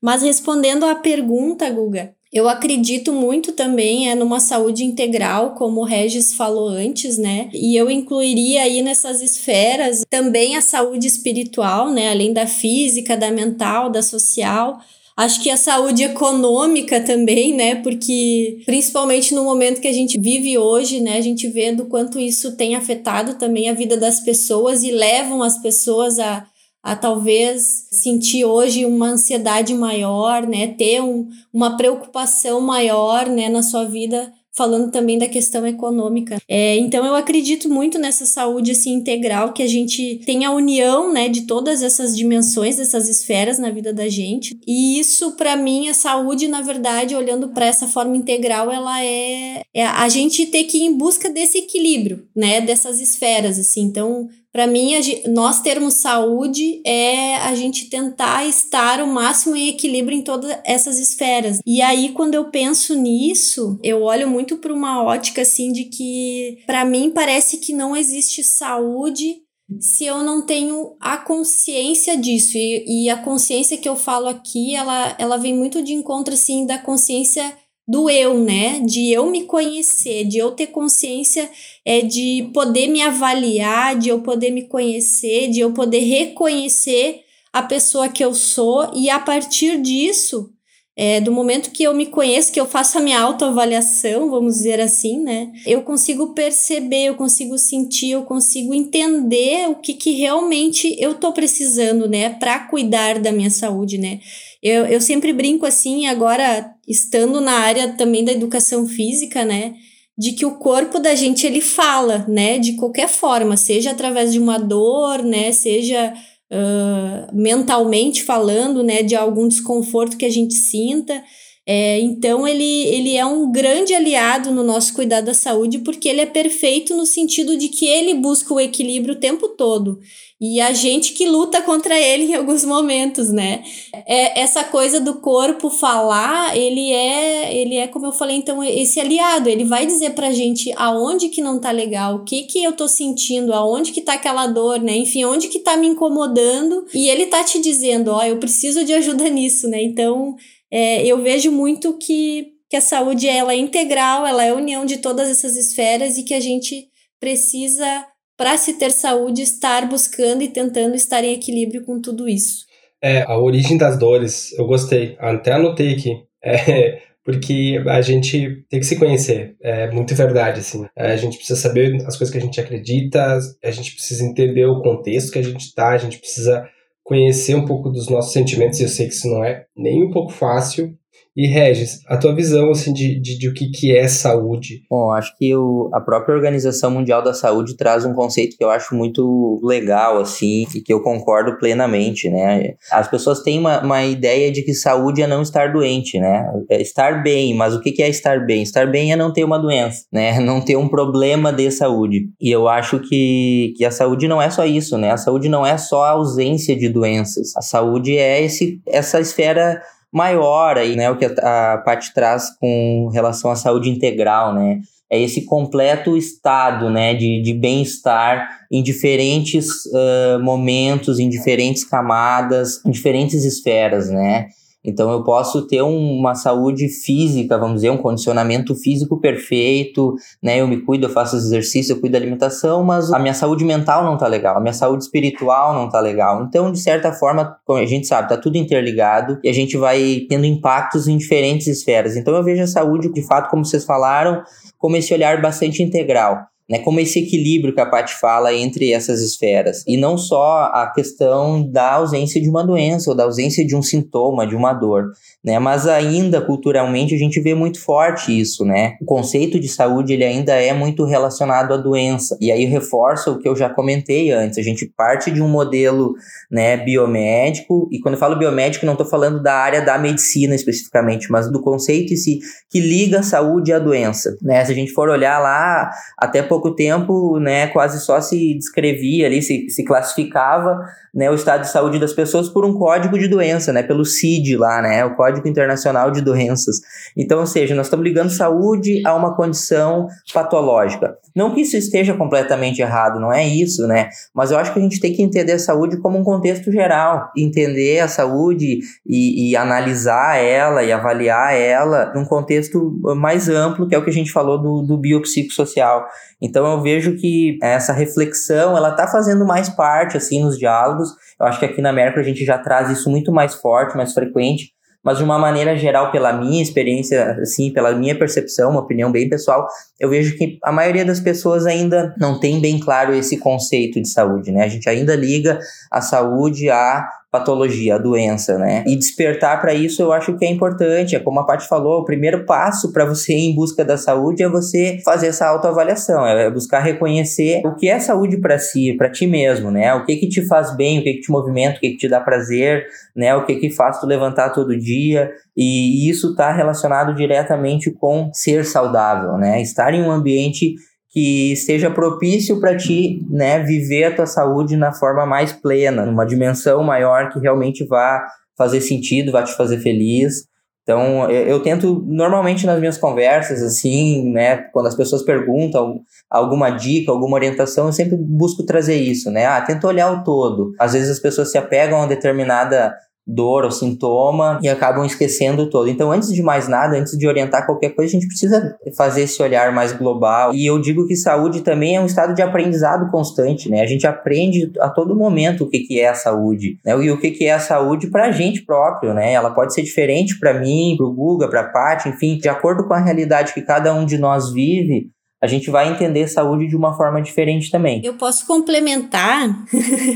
Mas 0.00 0.22
respondendo 0.22 0.84
à 0.84 0.94
pergunta, 0.94 1.68
Guga, 1.68 2.14
eu 2.32 2.48
acredito 2.48 3.12
muito 3.12 3.52
também 3.52 4.08
é 4.08 4.14
numa 4.14 4.38
saúde 4.38 4.84
integral, 4.84 5.54
como 5.54 5.80
o 5.80 5.84
Regis 5.84 6.34
falou 6.34 6.68
antes, 6.68 7.18
né? 7.18 7.50
E 7.52 7.74
eu 7.74 7.90
incluiria 7.90 8.62
aí 8.62 8.80
nessas 8.80 9.20
esferas 9.20 10.04
também 10.08 10.56
a 10.56 10.60
saúde 10.60 11.08
espiritual, 11.08 11.90
né? 11.90 12.10
Além 12.10 12.32
da 12.32 12.46
física, 12.46 13.16
da 13.16 13.32
mental, 13.32 13.90
da 13.90 14.02
social 14.02 14.78
Acho 15.16 15.40
que 15.40 15.48
a 15.48 15.56
saúde 15.56 16.02
econômica 16.02 17.00
também, 17.00 17.54
né? 17.54 17.76
Porque 17.76 18.62
principalmente 18.66 19.32
no 19.32 19.44
momento 19.44 19.80
que 19.80 19.86
a 19.86 19.92
gente 19.92 20.18
vive 20.18 20.58
hoje, 20.58 21.00
né? 21.00 21.16
A 21.16 21.20
gente 21.20 21.46
vê 21.48 21.70
do 21.72 21.86
quanto 21.86 22.18
isso 22.18 22.56
tem 22.56 22.74
afetado 22.74 23.34
também 23.34 23.68
a 23.68 23.74
vida 23.74 23.96
das 23.96 24.18
pessoas 24.20 24.82
e 24.82 24.90
levam 24.90 25.40
as 25.40 25.56
pessoas 25.58 26.18
a, 26.18 26.44
a 26.82 26.96
talvez 26.96 27.86
sentir 27.92 28.44
hoje 28.44 28.84
uma 28.84 29.10
ansiedade 29.10 29.72
maior, 29.72 30.48
né? 30.48 30.68
Ter 30.68 31.00
um, 31.00 31.28
uma 31.52 31.76
preocupação 31.76 32.60
maior, 32.60 33.28
né? 33.28 33.48
Na 33.48 33.62
sua 33.62 33.84
vida 33.84 34.32
falando 34.54 34.90
também 34.90 35.18
da 35.18 35.28
questão 35.28 35.66
econômica. 35.66 36.40
É, 36.48 36.76
então 36.78 37.04
eu 37.04 37.14
acredito 37.14 37.68
muito 37.68 37.98
nessa 37.98 38.24
saúde 38.24 38.70
assim 38.70 38.94
integral 38.94 39.52
que 39.52 39.62
a 39.62 39.66
gente 39.66 40.20
tem 40.24 40.44
a 40.44 40.52
união, 40.52 41.12
né, 41.12 41.28
de 41.28 41.42
todas 41.42 41.82
essas 41.82 42.16
dimensões, 42.16 42.76
dessas 42.76 43.08
esferas 43.08 43.58
na 43.58 43.70
vida 43.70 43.92
da 43.92 44.08
gente. 44.08 44.58
E 44.66 44.98
isso 44.98 45.32
para 45.32 45.56
mim 45.56 45.88
a 45.88 45.94
saúde, 45.94 46.48
na 46.48 46.62
verdade, 46.62 47.16
olhando 47.16 47.48
para 47.48 47.66
essa 47.66 47.88
forma 47.88 48.16
integral, 48.16 48.70
ela 48.70 49.02
é, 49.02 49.62
é 49.74 49.84
a 49.84 50.08
gente 50.08 50.46
ter 50.46 50.64
que 50.64 50.78
ir 50.78 50.84
em 50.84 50.94
busca 50.96 51.28
desse 51.28 51.58
equilíbrio, 51.58 52.26
né, 52.34 52.60
dessas 52.60 53.00
esferas 53.00 53.58
assim. 53.58 53.82
Então, 53.82 54.28
para 54.54 54.68
mim, 54.68 54.92
nós 55.26 55.60
termos 55.60 55.94
saúde 55.94 56.80
é 56.86 57.34
a 57.38 57.56
gente 57.56 57.90
tentar 57.90 58.46
estar 58.46 59.02
o 59.02 59.06
máximo 59.08 59.56
em 59.56 59.70
equilíbrio 59.70 60.16
em 60.16 60.22
todas 60.22 60.56
essas 60.64 60.96
esferas. 60.96 61.58
E 61.66 61.82
aí, 61.82 62.12
quando 62.12 62.36
eu 62.36 62.44
penso 62.50 62.94
nisso, 62.94 63.76
eu 63.82 64.02
olho 64.02 64.30
muito 64.30 64.58
para 64.58 64.72
uma 64.72 65.02
ótica 65.02 65.42
assim 65.42 65.72
de 65.72 65.86
que, 65.86 66.62
para 66.66 66.84
mim, 66.84 67.10
parece 67.10 67.58
que 67.58 67.72
não 67.72 67.96
existe 67.96 68.44
saúde 68.44 69.42
se 69.80 70.04
eu 70.04 70.22
não 70.22 70.46
tenho 70.46 70.94
a 71.00 71.16
consciência 71.16 72.16
disso. 72.16 72.56
E, 72.56 73.06
e 73.06 73.10
a 73.10 73.16
consciência 73.16 73.76
que 73.76 73.88
eu 73.88 73.96
falo 73.96 74.28
aqui, 74.28 74.76
ela, 74.76 75.16
ela 75.18 75.36
vem 75.36 75.52
muito 75.52 75.82
de 75.82 75.92
encontro 75.92 76.32
assim 76.32 76.64
da 76.64 76.78
consciência 76.78 77.52
do 77.86 78.08
eu, 78.08 78.38
né? 78.38 78.80
De 78.80 79.12
eu 79.12 79.30
me 79.30 79.44
conhecer, 79.44 80.24
de 80.24 80.38
eu 80.38 80.52
ter 80.52 80.68
consciência 80.68 81.50
é 81.84 82.00
de 82.00 82.50
poder 82.54 82.86
me 82.88 83.02
avaliar, 83.02 83.98
de 83.98 84.08
eu 84.08 84.20
poder 84.22 84.50
me 84.50 84.62
conhecer, 84.68 85.48
de 85.50 85.60
eu 85.60 85.72
poder 85.72 86.00
reconhecer 86.00 87.20
a 87.52 87.62
pessoa 87.62 88.08
que 88.08 88.24
eu 88.24 88.34
sou 88.34 88.90
e 88.94 89.08
a 89.08 89.18
partir 89.18 89.80
disso, 89.80 90.50
é, 90.96 91.20
do 91.20 91.32
momento 91.32 91.70
que 91.72 91.82
eu 91.82 91.92
me 91.92 92.06
conheço, 92.06 92.52
que 92.52 92.60
eu 92.60 92.66
faço 92.66 92.98
a 92.98 93.00
minha 93.00 93.20
autoavaliação, 93.20 94.30
vamos 94.30 94.54
dizer 94.54 94.80
assim, 94.80 95.20
né? 95.20 95.52
Eu 95.66 95.82
consigo 95.82 96.34
perceber, 96.34 97.06
eu 97.06 97.16
consigo 97.16 97.58
sentir, 97.58 98.12
eu 98.12 98.22
consigo 98.22 98.72
entender 98.72 99.68
o 99.68 99.76
que, 99.76 99.94
que 99.94 100.12
realmente 100.12 100.96
eu 100.98 101.14
tô 101.14 101.32
precisando, 101.32 102.08
né? 102.08 102.30
Para 102.30 102.60
cuidar 102.60 103.18
da 103.18 103.32
minha 103.32 103.50
saúde, 103.50 103.98
né? 103.98 104.20
Eu, 104.62 104.86
eu 104.86 105.00
sempre 105.00 105.32
brinco 105.32 105.66
assim, 105.66 106.06
agora 106.06 106.73
estando 106.86 107.40
na 107.40 107.52
área 107.52 107.92
também 107.92 108.24
da 108.24 108.32
educação 108.32 108.86
física, 108.86 109.44
né? 109.44 109.74
De 110.16 110.32
que 110.32 110.46
o 110.46 110.58
corpo 110.58 110.98
da 110.98 111.14
gente 111.14 111.46
ele 111.46 111.60
fala, 111.60 112.24
né? 112.28 112.58
De 112.58 112.74
qualquer 112.74 113.08
forma, 113.08 113.56
seja 113.56 113.90
através 113.90 114.32
de 114.32 114.38
uma 114.38 114.58
dor, 114.58 115.22
né? 115.22 115.50
Seja 115.52 116.14
uh, 116.52 117.36
mentalmente 117.36 118.22
falando, 118.22 118.82
né? 118.82 119.02
De 119.02 119.16
algum 119.16 119.48
desconforto 119.48 120.16
que 120.16 120.24
a 120.24 120.30
gente 120.30 120.54
sinta. 120.54 121.22
É, 121.66 121.98
então 122.00 122.46
ele, 122.46 122.86
ele 122.88 123.16
é 123.16 123.24
um 123.24 123.50
grande 123.50 123.94
aliado 123.94 124.50
no 124.50 124.62
nosso 124.62 124.92
cuidado 124.92 125.24
da 125.24 125.34
saúde 125.34 125.78
porque 125.78 126.08
ele 126.08 126.20
é 126.20 126.26
perfeito 126.26 126.94
no 126.94 127.06
sentido 127.06 127.56
de 127.56 127.68
que 127.68 127.86
ele 127.86 128.12
busca 128.14 128.52
o 128.52 128.60
equilíbrio 128.60 129.14
o 129.14 129.20
tempo 129.20 129.48
todo 129.48 129.98
e 130.40 130.60
a 130.60 130.74
gente 130.74 131.14
que 131.14 131.26
luta 131.26 131.62
contra 131.62 131.98
ele 131.98 132.24
em 132.32 132.34
alguns 132.34 132.64
momentos, 132.64 133.30
né? 133.30 133.62
É, 134.06 134.40
essa 134.40 134.64
coisa 134.64 135.00
do 135.00 135.14
corpo 135.14 135.70
falar, 135.70 136.56
ele 136.56 136.92
é, 136.92 137.56
ele 137.56 137.76
é 137.76 137.86
como 137.86 138.06
eu 138.06 138.12
falei, 138.12 138.36
então 138.36 138.62
esse 138.62 139.00
aliado, 139.00 139.48
ele 139.48 139.64
vai 139.64 139.86
dizer 139.86 140.10
pra 140.10 140.32
gente 140.32 140.72
aonde 140.76 141.28
que 141.28 141.40
não 141.40 141.58
tá 141.58 141.70
legal, 141.70 142.16
o 142.16 142.24
que 142.24 142.42
que 142.42 142.62
eu 142.62 142.72
tô 142.72 142.86
sentindo, 142.86 143.54
aonde 143.54 143.92
que 143.92 144.02
tá 144.02 144.14
aquela 144.14 144.46
dor, 144.46 144.80
né? 144.80 144.96
Enfim, 144.96 145.24
onde 145.24 145.48
que 145.48 145.60
tá 145.60 145.76
me 145.76 145.86
incomodando, 145.86 146.84
e 146.92 147.08
ele 147.08 147.26
tá 147.26 147.42
te 147.42 147.58
dizendo, 147.58 148.10
ó, 148.10 148.18
oh, 148.18 148.24
eu 148.24 148.36
preciso 148.38 148.84
de 148.84 148.92
ajuda 148.92 149.28
nisso, 149.30 149.68
né? 149.68 149.82
Então, 149.82 150.36
é, 150.74 151.06
eu 151.06 151.22
vejo 151.22 151.52
muito 151.52 151.96
que 151.98 152.52
que 152.68 152.76
a 152.76 152.80
saúde 152.80 153.28
ela 153.28 153.52
é 153.52 153.56
integral, 153.56 154.26
ela 154.26 154.44
é 154.44 154.50
a 154.50 154.54
união 154.54 154.84
de 154.84 154.96
todas 154.96 155.28
essas 155.28 155.54
esferas 155.56 156.18
e 156.18 156.24
que 156.24 156.34
a 156.34 156.40
gente 156.40 156.88
precisa 157.20 158.04
para 158.36 158.56
se 158.56 158.72
ter 158.74 158.90
saúde, 158.90 159.42
estar 159.42 159.88
buscando 159.88 160.42
e 160.42 160.48
tentando 160.48 160.96
estar 160.96 161.22
em 161.22 161.34
equilíbrio 161.34 161.84
com 161.84 162.00
tudo 162.00 162.28
isso. 162.28 162.64
É, 163.00 163.22
a 163.22 163.38
origem 163.38 163.78
das 163.78 163.96
dores, 163.96 164.52
eu 164.58 164.66
gostei, 164.66 165.14
até 165.20 165.52
anotei 165.52 165.92
aqui. 165.92 166.16
É, 166.42 167.00
porque 167.24 167.80
a 167.86 168.02
gente 168.02 168.64
tem 168.68 168.80
que 168.80 168.86
se 168.86 168.98
conhecer, 168.98 169.54
é 169.62 169.88
muito 169.92 170.12
verdade, 170.16 170.58
assim. 170.58 170.84
É, 170.96 171.12
a 171.12 171.16
gente 171.16 171.36
precisa 171.36 171.60
saber 171.60 171.94
as 172.06 172.16
coisas 172.16 172.30
que 172.30 172.38
a 172.38 172.40
gente 172.42 172.60
acredita, 172.60 173.38
a 173.62 173.70
gente 173.70 173.94
precisa 173.94 174.24
entender 174.24 174.66
o 174.66 174.82
contexto 174.82 175.30
que 175.30 175.38
a 175.38 175.44
gente 175.44 175.60
está, 175.60 175.90
a 175.90 175.98
gente 175.98 176.18
precisa 176.18 176.68
conhecer 177.04 177.54
um 177.54 177.66
pouco 177.66 177.90
dos 177.90 178.08
nossos 178.08 178.32
sentimentos, 178.32 178.80
eu 178.80 178.88
sei 178.88 179.06
que 179.06 179.12
isso 179.12 179.28
não 179.28 179.44
é 179.44 179.66
nem 179.76 180.02
um 180.02 180.10
pouco 180.10 180.32
fácil, 180.32 180.98
e 181.36 181.48
Regis, 181.48 182.00
a 182.06 182.16
tua 182.16 182.32
visão 182.32 182.70
assim, 182.70 182.92
de, 182.92 183.18
de, 183.20 183.36
de 183.36 183.48
o 183.48 183.54
que, 183.54 183.68
que 183.70 183.96
é 183.96 184.06
saúde? 184.06 184.82
Bom, 184.88 185.10
acho 185.10 185.36
que 185.36 185.54
o, 185.54 185.90
a 185.92 186.00
própria 186.00 186.34
Organização 186.34 186.92
Mundial 186.92 187.22
da 187.22 187.34
Saúde 187.34 187.76
traz 187.76 188.04
um 188.04 188.14
conceito 188.14 188.56
que 188.56 188.62
eu 188.62 188.70
acho 188.70 188.94
muito 188.94 189.60
legal, 189.64 190.20
assim, 190.20 190.64
e 190.72 190.80
que 190.80 190.92
eu 190.92 191.02
concordo 191.02 191.58
plenamente, 191.58 192.30
né? 192.30 192.74
As 192.90 193.08
pessoas 193.08 193.42
têm 193.42 193.58
uma, 193.58 193.82
uma 193.82 194.04
ideia 194.04 194.52
de 194.52 194.62
que 194.62 194.72
saúde 194.72 195.22
é 195.22 195.26
não 195.26 195.42
estar 195.42 195.72
doente, 195.72 196.20
né? 196.20 196.52
É 196.70 196.80
estar 196.80 197.22
bem, 197.22 197.52
mas 197.52 197.74
o 197.74 197.80
que, 197.80 197.90
que 197.90 198.02
é 198.02 198.08
estar 198.08 198.46
bem? 198.46 198.62
Estar 198.62 198.86
bem 198.86 199.12
é 199.12 199.16
não 199.16 199.32
ter 199.32 199.42
uma 199.42 199.58
doença, 199.58 200.04
né? 200.12 200.38
Não 200.38 200.60
ter 200.60 200.76
um 200.76 200.88
problema 200.88 201.52
de 201.52 201.68
saúde. 201.72 202.28
E 202.40 202.48
eu 202.48 202.68
acho 202.68 203.00
que, 203.00 203.74
que 203.76 203.84
a 203.84 203.90
saúde 203.90 204.28
não 204.28 204.40
é 204.40 204.50
só 204.50 204.64
isso, 204.64 204.96
né? 204.96 205.10
A 205.10 205.16
saúde 205.16 205.48
não 205.48 205.66
é 205.66 205.76
só 205.78 206.04
a 206.04 206.10
ausência 206.10 206.76
de 206.76 206.88
doenças. 206.88 207.56
A 207.56 207.60
saúde 207.60 208.16
é 208.16 208.40
esse, 208.40 208.80
essa 208.86 209.18
esfera 209.18 209.82
maior 210.14 210.78
aí, 210.78 210.94
né, 210.94 211.10
o 211.10 211.16
que 211.16 211.24
a, 211.24 211.74
a 211.74 211.78
Paty 211.78 212.14
traz 212.14 212.56
com 212.60 213.10
relação 213.12 213.50
à 213.50 213.56
saúde 213.56 213.90
integral, 213.90 214.54
né, 214.54 214.78
é 215.10 215.20
esse 215.20 215.44
completo 215.44 216.16
estado, 216.16 216.88
né, 216.88 217.14
de, 217.14 217.42
de 217.42 217.52
bem-estar 217.52 218.48
em 218.70 218.80
diferentes 218.80 219.66
uh, 219.86 220.40
momentos, 220.40 221.18
em 221.18 221.28
diferentes 221.28 221.84
camadas, 221.84 222.84
em 222.86 222.90
diferentes 222.92 223.44
esferas, 223.44 224.08
né, 224.08 224.46
então 224.84 225.10
eu 225.10 225.24
posso 225.24 225.66
ter 225.66 225.80
uma 225.80 226.34
saúde 226.34 226.88
física, 226.88 227.56
vamos 227.56 227.76
dizer, 227.76 227.90
um 227.90 227.96
condicionamento 227.96 228.74
físico 228.74 229.18
perfeito, 229.18 230.14
né? 230.42 230.60
Eu 230.60 230.68
me 230.68 230.82
cuido, 230.82 231.06
eu 231.06 231.10
faço 231.10 231.36
exercício, 231.36 231.92
eu 231.92 232.00
cuido 232.00 232.12
da 232.12 232.18
alimentação, 232.18 232.84
mas 232.84 233.10
a 233.12 233.18
minha 233.18 233.32
saúde 233.32 233.64
mental 233.64 234.04
não 234.04 234.18
tá 234.18 234.26
legal, 234.26 234.58
a 234.58 234.60
minha 234.60 234.74
saúde 234.74 235.04
espiritual 235.04 235.72
não 235.72 235.88
tá 235.88 236.00
legal. 236.00 236.44
Então, 236.44 236.70
de 236.70 236.78
certa 236.78 237.12
forma, 237.12 237.56
como 237.64 237.78
a 237.78 237.86
gente 237.86 238.06
sabe, 238.06 238.28
tá 238.28 238.36
tudo 238.36 238.56
interligado 238.56 239.38
e 239.42 239.48
a 239.48 239.52
gente 239.54 239.76
vai 239.76 240.26
tendo 240.28 240.44
impactos 240.44 241.08
em 241.08 241.16
diferentes 241.16 241.66
esferas. 241.66 242.16
Então 242.16 242.34
eu 242.34 242.44
vejo 242.44 242.62
a 242.62 242.66
saúde, 242.66 243.10
de 243.10 243.26
fato, 243.26 243.48
como 243.48 243.64
vocês 243.64 243.84
falaram, 243.84 244.42
como 244.78 244.96
esse 244.96 245.14
olhar 245.14 245.40
bastante 245.40 245.82
integral 245.82 246.53
né, 246.68 246.78
como 246.78 247.00
esse 247.00 247.18
equilíbrio 247.18 247.74
que 247.74 247.80
a 247.80 247.86
Paty 247.86 248.14
fala 248.18 248.54
entre 248.54 248.92
essas 248.92 249.20
esferas. 249.20 249.84
E 249.86 249.96
não 249.96 250.16
só 250.16 250.70
a 250.72 250.90
questão 250.94 251.70
da 251.70 251.92
ausência 251.92 252.40
de 252.40 252.48
uma 252.48 252.64
doença 252.64 253.10
ou 253.10 253.16
da 253.16 253.24
ausência 253.24 253.66
de 253.66 253.76
um 253.76 253.82
sintoma, 253.82 254.46
de 254.46 254.56
uma 254.56 254.72
dor, 254.72 255.10
né, 255.44 255.58
mas 255.58 255.86
ainda 255.86 256.40
culturalmente 256.40 257.14
a 257.14 257.18
gente 257.18 257.40
vê 257.40 257.54
muito 257.54 257.80
forte 257.80 258.38
isso, 258.38 258.64
né? 258.64 258.94
O 259.00 259.04
conceito 259.04 259.60
de 259.60 259.68
saúde 259.68 260.12
ele 260.12 260.24
ainda 260.24 260.54
é 260.54 260.72
muito 260.72 261.04
relacionado 261.04 261.74
à 261.74 261.76
doença. 261.76 262.36
E 262.40 262.50
aí 262.50 262.64
reforça 262.64 263.30
o 263.30 263.38
que 263.38 263.48
eu 263.48 263.54
já 263.54 263.68
comentei 263.68 264.30
antes, 264.30 264.58
a 264.58 264.62
gente 264.62 264.90
parte 264.96 265.30
de 265.30 265.42
um 265.42 265.48
modelo, 265.48 266.14
né, 266.50 266.76
biomédico, 266.76 267.88
e 267.92 268.00
quando 268.00 268.14
eu 268.14 268.20
falo 268.20 268.38
biomédico 268.38 268.86
não 268.86 268.94
estou 268.94 269.06
falando 269.06 269.42
da 269.42 269.54
área 269.54 269.82
da 269.82 269.98
medicina 269.98 270.54
especificamente, 270.54 271.30
mas 271.30 271.50
do 271.50 271.60
conceito 271.60 272.14
em 272.14 272.16
si 272.16 272.38
que 272.70 272.80
liga 272.80 273.20
a 273.20 273.22
saúde 273.22 273.72
à 273.72 273.78
doença, 273.78 274.36
né? 274.40 274.64
Se 274.64 274.72
a 274.72 274.74
gente 274.74 274.92
for 274.92 275.08
olhar 275.08 275.38
lá 275.38 275.90
até 276.18 276.42
pouco 276.54 276.74
tempo, 276.74 277.38
né, 277.40 277.66
quase 277.68 278.00
só 278.04 278.20
se 278.20 278.54
descrevia 278.54 279.26
ali, 279.26 279.42
se, 279.42 279.68
se 279.68 279.84
classificava, 279.84 280.78
né, 281.12 281.30
o 281.30 281.34
estado 281.34 281.62
de 281.62 281.70
saúde 281.70 281.98
das 281.98 282.12
pessoas 282.12 282.48
por 282.48 282.64
um 282.64 282.74
código 282.74 283.18
de 283.18 283.28
doença, 283.28 283.72
né, 283.72 283.82
pelo 283.82 284.04
CID 284.04 284.56
lá, 284.56 284.80
né, 284.80 285.04
o 285.04 285.16
Código 285.16 285.46
Internacional 285.48 286.10
de 286.10 286.20
Doenças. 286.20 286.76
Então, 287.16 287.40
ou 287.40 287.46
seja, 287.46 287.74
nós 287.74 287.86
estamos 287.86 288.04
ligando 288.04 288.30
saúde 288.30 289.02
a 289.04 289.14
uma 289.14 289.34
condição 289.36 290.06
patológica. 290.32 291.16
Não 291.34 291.52
que 291.52 291.62
isso 291.62 291.76
esteja 291.76 292.14
completamente 292.14 292.80
errado, 292.80 293.20
não 293.20 293.32
é 293.32 293.46
isso, 293.46 293.86
né, 293.86 294.08
mas 294.32 294.50
eu 294.50 294.58
acho 294.58 294.72
que 294.72 294.78
a 294.78 294.82
gente 294.82 295.00
tem 295.00 295.12
que 295.12 295.22
entender 295.22 295.52
a 295.52 295.58
saúde 295.58 295.96
como 295.98 296.18
um 296.18 296.24
contexto 296.24 296.70
geral, 296.70 297.30
entender 297.36 298.00
a 298.00 298.08
saúde 298.08 298.78
e, 299.04 299.50
e 299.50 299.56
analisar 299.56 300.36
ela 300.36 300.84
e 300.84 300.92
avaliar 300.92 301.54
ela 301.54 302.12
num 302.14 302.24
contexto 302.24 302.96
mais 303.16 303.48
amplo, 303.48 303.88
que 303.88 303.94
é 303.94 303.98
o 303.98 304.04
que 304.04 304.10
a 304.10 304.12
gente 304.14 304.30
falou 304.30 304.60
do, 304.60 304.82
do 304.82 304.96
biopsicossocial. 304.96 306.06
Então 306.44 306.70
eu 306.70 306.82
vejo 306.82 307.16
que 307.16 307.56
essa 307.62 307.92
reflexão, 307.92 308.76
ela 308.76 308.92
tá 308.92 309.08
fazendo 309.08 309.46
mais 309.46 309.70
parte, 309.70 310.18
assim, 310.18 310.42
nos 310.42 310.58
diálogos. 310.58 311.08
Eu 311.40 311.46
acho 311.46 311.58
que 311.58 311.64
aqui 311.64 311.80
na 311.80 311.88
América 311.88 312.20
a 312.20 312.24
gente 312.24 312.44
já 312.44 312.58
traz 312.58 312.90
isso 312.90 313.10
muito 313.10 313.32
mais 313.32 313.54
forte, 313.54 313.96
mais 313.96 314.12
frequente, 314.12 314.74
mas 315.02 315.18
de 315.18 315.24
uma 315.24 315.38
maneira 315.38 315.76
geral, 315.76 316.10
pela 316.10 316.32
minha 316.32 316.62
experiência, 316.62 317.32
assim, 317.40 317.72
pela 317.72 317.92
minha 317.92 318.18
percepção, 318.18 318.70
uma 318.70 318.80
opinião 318.80 319.10
bem 319.10 319.28
pessoal, 319.28 319.66
eu 319.98 320.08
vejo 320.10 320.36
que 320.36 320.58
a 320.62 320.72
maioria 320.72 321.04
das 321.04 321.20
pessoas 321.20 321.66
ainda 321.66 322.14
não 322.18 322.38
tem 322.38 322.60
bem 322.60 322.78
claro 322.78 323.14
esse 323.14 323.38
conceito 323.38 324.00
de 324.00 324.08
saúde, 324.08 324.52
né? 324.52 324.64
A 324.64 324.68
gente 324.68 324.88
ainda 324.88 325.14
liga 325.16 325.58
a 325.90 326.00
saúde 326.00 326.70
a 326.70 327.06
patologia, 327.34 327.96
a 327.96 327.98
doença, 327.98 328.56
né? 328.56 328.84
E 328.86 328.94
despertar 328.94 329.60
para 329.60 329.74
isso 329.74 330.00
eu 330.00 330.12
acho 330.12 330.36
que 330.36 330.44
é 330.44 330.48
importante. 330.48 331.16
É 331.16 331.18
como 331.18 331.40
a 331.40 331.44
Paty 331.44 331.66
falou, 331.66 332.00
o 332.00 332.04
primeiro 332.04 332.46
passo 332.46 332.92
para 332.92 333.04
você 333.04 333.32
ir 333.32 333.50
em 333.50 333.54
busca 333.56 333.84
da 333.84 333.98
saúde 333.98 334.44
é 334.44 334.48
você 334.48 335.00
fazer 335.04 335.26
essa 335.26 335.48
autoavaliação, 335.48 336.24
é 336.24 336.48
buscar 336.48 336.78
reconhecer 336.78 337.60
o 337.66 337.74
que 337.74 337.88
é 337.88 337.98
saúde 337.98 338.36
para 338.36 338.56
si, 338.56 338.94
para 338.96 339.10
ti 339.10 339.26
mesmo, 339.26 339.68
né? 339.72 339.92
O 339.94 340.04
que 340.04 340.14
que 340.14 340.28
te 340.28 340.46
faz 340.46 340.76
bem, 340.76 341.00
o 341.00 341.02
que 341.02 341.14
que 341.14 341.20
te 341.22 341.32
movimenta, 341.32 341.78
o 341.78 341.80
que 341.80 341.90
que 341.90 341.96
te 341.96 342.08
dá 342.08 342.20
prazer, 342.20 342.86
né? 343.16 343.34
O 343.34 343.44
que 343.44 343.56
que 343.56 343.68
faz 343.68 343.98
tu 343.98 344.06
levantar 344.06 344.50
todo 344.50 344.78
dia. 344.78 345.32
E 345.56 346.08
isso 346.08 346.30
está 346.30 346.52
relacionado 346.52 347.16
diretamente 347.16 347.90
com 347.90 348.30
ser 348.32 348.64
saudável, 348.64 349.36
né? 349.36 349.60
Estar 349.60 349.92
em 349.92 350.02
um 350.04 350.10
ambiente 350.12 350.76
que 351.14 351.54
seja 351.54 351.92
propício 351.92 352.58
para 352.58 352.76
ti, 352.76 353.24
né, 353.30 353.62
viver 353.62 354.04
a 354.04 354.16
tua 354.16 354.26
saúde 354.26 354.76
na 354.76 354.92
forma 354.92 355.24
mais 355.24 355.52
plena, 355.52 356.04
numa 356.04 356.26
dimensão 356.26 356.82
maior 356.82 357.30
que 357.30 357.38
realmente 357.38 357.86
vá 357.86 358.20
fazer 358.58 358.80
sentido, 358.80 359.30
vá 359.30 359.44
te 359.44 359.56
fazer 359.56 359.78
feliz. 359.78 360.48
Então, 360.82 361.30
eu, 361.30 361.46
eu, 361.46 361.62
tento, 361.62 362.04
normalmente 362.04 362.66
nas 362.66 362.80
minhas 362.80 362.98
conversas, 362.98 363.62
assim, 363.62 364.32
né, 364.32 364.56
quando 364.72 364.86
as 364.86 364.96
pessoas 364.96 365.22
perguntam 365.22 366.00
alguma 366.28 366.70
dica, 366.70 367.12
alguma 367.12 367.36
orientação, 367.36 367.86
eu 367.86 367.92
sempre 367.92 368.16
busco 368.18 368.66
trazer 368.66 368.96
isso, 368.96 369.30
né? 369.30 369.46
Ah, 369.46 369.62
tenta 369.62 369.86
olhar 369.86 370.10
o 370.10 370.24
todo. 370.24 370.72
Às 370.80 370.94
vezes 370.94 371.10
as 371.10 371.20
pessoas 371.20 371.50
se 371.50 371.56
apegam 371.56 372.02
a 372.02 372.06
determinada 372.06 372.92
dor 373.26 373.64
ou 373.64 373.70
sintoma 373.70 374.58
e 374.62 374.68
acabam 374.68 375.04
esquecendo 375.04 375.70
todo. 375.70 375.88
Então, 375.88 376.12
antes 376.12 376.30
de 376.32 376.42
mais 376.42 376.68
nada, 376.68 376.96
antes 376.96 377.16
de 377.16 377.26
orientar 377.26 377.64
qualquer 377.64 377.90
coisa, 377.90 378.10
a 378.10 378.20
gente 378.20 378.28
precisa 378.28 378.76
fazer 378.96 379.22
esse 379.22 379.42
olhar 379.42 379.72
mais 379.72 379.92
global. 379.92 380.54
E 380.54 380.66
eu 380.66 380.78
digo 380.78 381.06
que 381.06 381.16
saúde 381.16 381.62
também 381.62 381.96
é 381.96 382.00
um 382.00 382.06
estado 382.06 382.34
de 382.34 382.42
aprendizado 382.42 383.10
constante, 383.10 383.70
né? 383.70 383.80
A 383.80 383.86
gente 383.86 384.06
aprende 384.06 384.70
a 384.80 384.90
todo 384.90 385.16
momento 385.16 385.64
o 385.64 385.68
que, 385.68 385.80
que 385.80 386.00
é 386.00 386.08
a 386.08 386.14
saúde, 386.14 386.78
né? 386.84 386.92
E 387.02 387.10
o 387.10 387.18
que, 387.18 387.30
que 387.30 387.46
é 387.46 387.52
a 387.52 387.58
saúde 387.58 388.08
para 388.08 388.26
a 388.26 388.32
gente 388.32 388.64
próprio, 388.64 389.14
né? 389.14 389.32
Ela 389.32 389.50
pode 389.50 389.72
ser 389.72 389.82
diferente 389.82 390.38
para 390.38 390.58
mim, 390.58 390.94
para 390.96 391.06
o 391.06 391.14
Guga, 391.14 391.48
para 391.48 391.60
a 391.60 391.68
Paty, 391.70 392.10
enfim, 392.10 392.36
de 392.36 392.48
acordo 392.48 392.86
com 392.86 392.94
a 392.94 393.00
realidade 393.00 393.54
que 393.54 393.62
cada 393.62 393.94
um 393.94 394.04
de 394.04 394.18
nós 394.18 394.52
vive, 394.52 395.13
a 395.44 395.46
gente 395.46 395.70
vai 395.70 395.92
entender 395.92 396.26
saúde 396.26 396.66
de 396.66 396.74
uma 396.74 396.96
forma 396.96 397.20
diferente 397.20 397.70
também. 397.70 398.00
Eu 398.02 398.14
posso 398.14 398.46
complementar. 398.46 399.66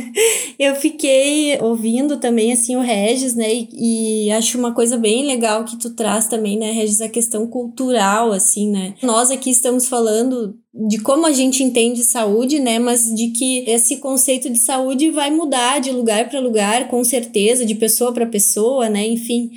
eu 0.59 0.75
fiquei 0.75 1.59
ouvindo 1.61 2.17
também 2.17 2.51
assim 2.51 2.77
o 2.77 2.81
Regis, 2.81 3.35
né? 3.35 3.47
E, 3.53 4.29
e, 4.29 4.31
acho 4.31 4.57
uma 4.59 4.73
coisa 4.73 4.97
bem 4.97 5.27
legal 5.27 5.67
que 5.67 5.77
tu 5.77 5.91
traz 5.91 6.27
também, 6.27 6.59
né, 6.59 6.71
Regis, 6.73 7.03
a 7.03 7.11
questão 7.11 7.47
cultural, 7.47 8.33
assim, 8.33 8.71
né? 8.71 8.95
Nós 9.03 9.31
aqui 9.31 9.51
estamos 9.51 9.87
falando 9.87 10.57
de 10.73 10.99
como 10.99 11.27
a 11.27 11.33
gente 11.33 11.63
entende 11.63 12.05
saúde, 12.05 12.59
né? 12.59 12.79
Mas 12.79 13.15
de 13.15 13.29
que 13.29 13.69
esse 13.69 13.99
conceito 13.99 14.49
de 14.49 14.59
saúde 14.59 15.11
vai 15.11 15.31
mudar 15.31 15.79
de 15.79 15.93
lugar 15.93 16.31
para 16.31 16.41
lugar, 16.41 16.89
com 16.89 17.05
certeza, 17.05 17.67
de 17.67 17.75
pessoa 17.75 18.15
para 18.15 18.25
pessoa, 18.25 18.89
né? 18.89 19.07
Enfim. 19.07 19.51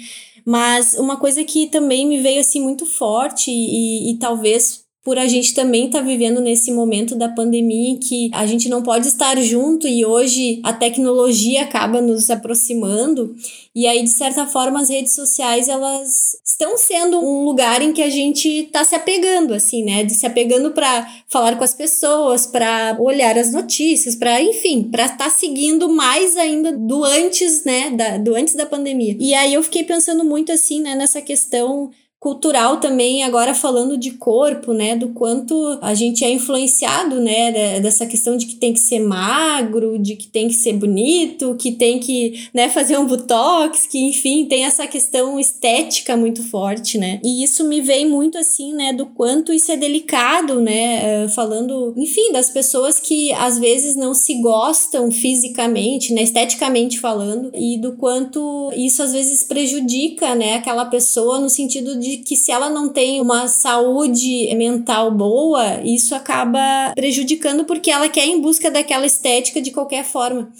Mas 0.46 0.96
uma 0.96 1.16
coisa 1.16 1.46
que 1.46 1.68
também 1.68 2.06
me 2.06 2.20
veio 2.20 2.42
assim 2.42 2.62
muito 2.62 2.86
forte 2.86 3.50
e, 3.50 4.12
e 4.12 4.18
talvez 4.18 4.82
por 5.04 5.18
a 5.18 5.28
gente 5.28 5.54
também 5.56 5.88
estar 5.88 6.00
tá 6.00 6.06
vivendo 6.06 6.40
nesse 6.40 6.72
momento 6.72 7.16
da 7.16 7.28
pandemia 7.28 7.90
em 7.90 7.98
que 7.98 8.30
a 8.34 8.46
gente 8.46 8.70
não 8.70 8.84
pode 8.84 9.08
estar 9.08 9.40
junto 9.42 9.88
e 9.88 10.06
hoje 10.06 10.60
a 10.64 10.74
tecnologia 10.74 11.64
acaba 11.64 12.00
nos 12.00 12.30
aproximando. 12.30 13.36
E 13.74 13.88
aí 13.88 14.04
de 14.04 14.10
certa 14.10 14.46
forma 14.46 14.80
as 14.80 14.90
redes 14.90 15.14
sociais 15.14 15.68
elas 15.68 16.36
estão 16.46 16.78
sendo 16.78 17.20
um 17.20 17.44
lugar 17.46 17.82
em 17.82 17.94
que 17.94 18.02
a 18.02 18.10
gente 18.10 18.48
está 18.48 18.84
se 18.84 18.94
apegando 18.94 19.56
assim, 19.56 19.84
né, 19.84 20.04
de 20.04 20.14
se 20.14 20.26
apegando 20.26 20.72
para 20.72 21.08
falar 21.28 21.58
com 21.58 21.64
as 21.64 21.74
pessoas, 21.74 22.46
para 22.46 22.96
olhar 23.00 23.38
as 23.38 23.52
notícias, 23.52 24.16
para 24.16 24.40
enfim, 24.42 24.84
para 24.84 25.06
estar 25.06 25.18
tá 25.18 25.30
seguindo 25.30 25.90
mais 25.90 26.38
ainda 26.38 26.72
do 26.72 27.04
antes, 27.04 27.64
né, 27.64 27.90
da, 27.90 28.18
do 28.18 28.36
antes 28.36 28.54
da 28.54 28.68
pandemia. 28.68 29.18
E 29.20 29.34
aí 29.34 29.54
eu 29.54 29.64
fiquei 29.64 29.84
pensando 29.84 30.24
muito 30.24 30.52
assim, 30.52 30.82
né, 30.82 30.94
nessa 30.94 31.22
questão 31.22 31.90
cultural 32.22 32.78
também, 32.78 33.24
agora 33.24 33.52
falando 33.52 33.98
de 33.98 34.12
corpo, 34.12 34.74
né, 34.74 34.96
do 34.96 35.10
quanto 35.10 35.80
a 35.82 35.96
gente 35.96 36.24
é 36.24 36.30
influenciado, 36.30 37.20
né, 37.20 37.80
dessa 37.80 38.06
questão 38.06 38.38
de 38.38 38.46
que 38.46 38.58
tem 38.58 38.72
que 38.72 38.80
ser 38.80 39.00
magro, 39.00 39.98
de 39.98 40.16
que 40.16 40.28
tem 40.28 40.48
que 40.48 40.54
ser 40.54 40.74
bonito, 40.74 41.56
que 41.56 41.72
tem 41.72 41.98
que, 41.98 42.48
né, 42.54 42.70
fazer 42.70 42.96
um 43.00 43.08
botox, 43.08 43.88
que 43.88 43.98
enfim, 43.98 44.46
tem 44.46 44.66
essa 44.66 44.86
questão 44.86 45.40
estética 45.40 46.16
muito 46.16 46.44
forte, 46.44 47.00
né? 47.00 47.20
E 47.24 47.44
isso 47.44 47.68
me 47.68 47.82
vem 47.82 48.08
muito 48.08 48.38
assim, 48.38 48.72
né, 48.72 48.94
do 48.94 49.08
quanto 49.08 49.52
isso 49.52 49.72
é 49.72 49.76
delicado, 49.76 50.62
né, 50.62 51.24
eh, 51.24 51.28
falando, 51.30 51.92
enfim, 51.98 52.32
das 52.32 52.52
pessoas 52.52 53.00
que 53.00 53.34
às 53.34 53.58
vezes 53.58 53.96
não 53.96 54.14
se 54.14 54.40
gostam 54.42 55.10
fisicamente, 55.10 56.14
né, 56.14 56.22
esteticamente 56.22 57.00
falando, 57.00 57.50
e 57.56 57.80
do 57.80 57.94
quanto 57.94 58.72
isso 58.76 59.02
às 59.02 59.12
vezes 59.12 59.44
prejudica, 59.44 60.36
né, 60.36 60.54
aquela 60.54 60.86
pessoa 60.86 61.40
no 61.40 61.50
sentido 61.50 62.00
de 62.00 62.11
que 62.18 62.36
se 62.36 62.52
ela 62.52 62.70
não 62.70 62.90
tem 62.90 63.22
uma 63.22 63.48
saúde 63.48 64.54
mental 64.56 65.12
boa, 65.12 65.82
isso 65.84 66.14
acaba 66.14 66.94
prejudicando 66.96 67.66
porque 67.66 67.92
ela 67.92 68.10
quer 68.10 68.26
ir 68.26 68.32
em 68.32 68.42
busca 68.42 68.70
daquela 68.70 69.06
estética 69.06 69.62
de 69.62 69.72
qualquer 69.72 70.04
forma. 70.04 70.52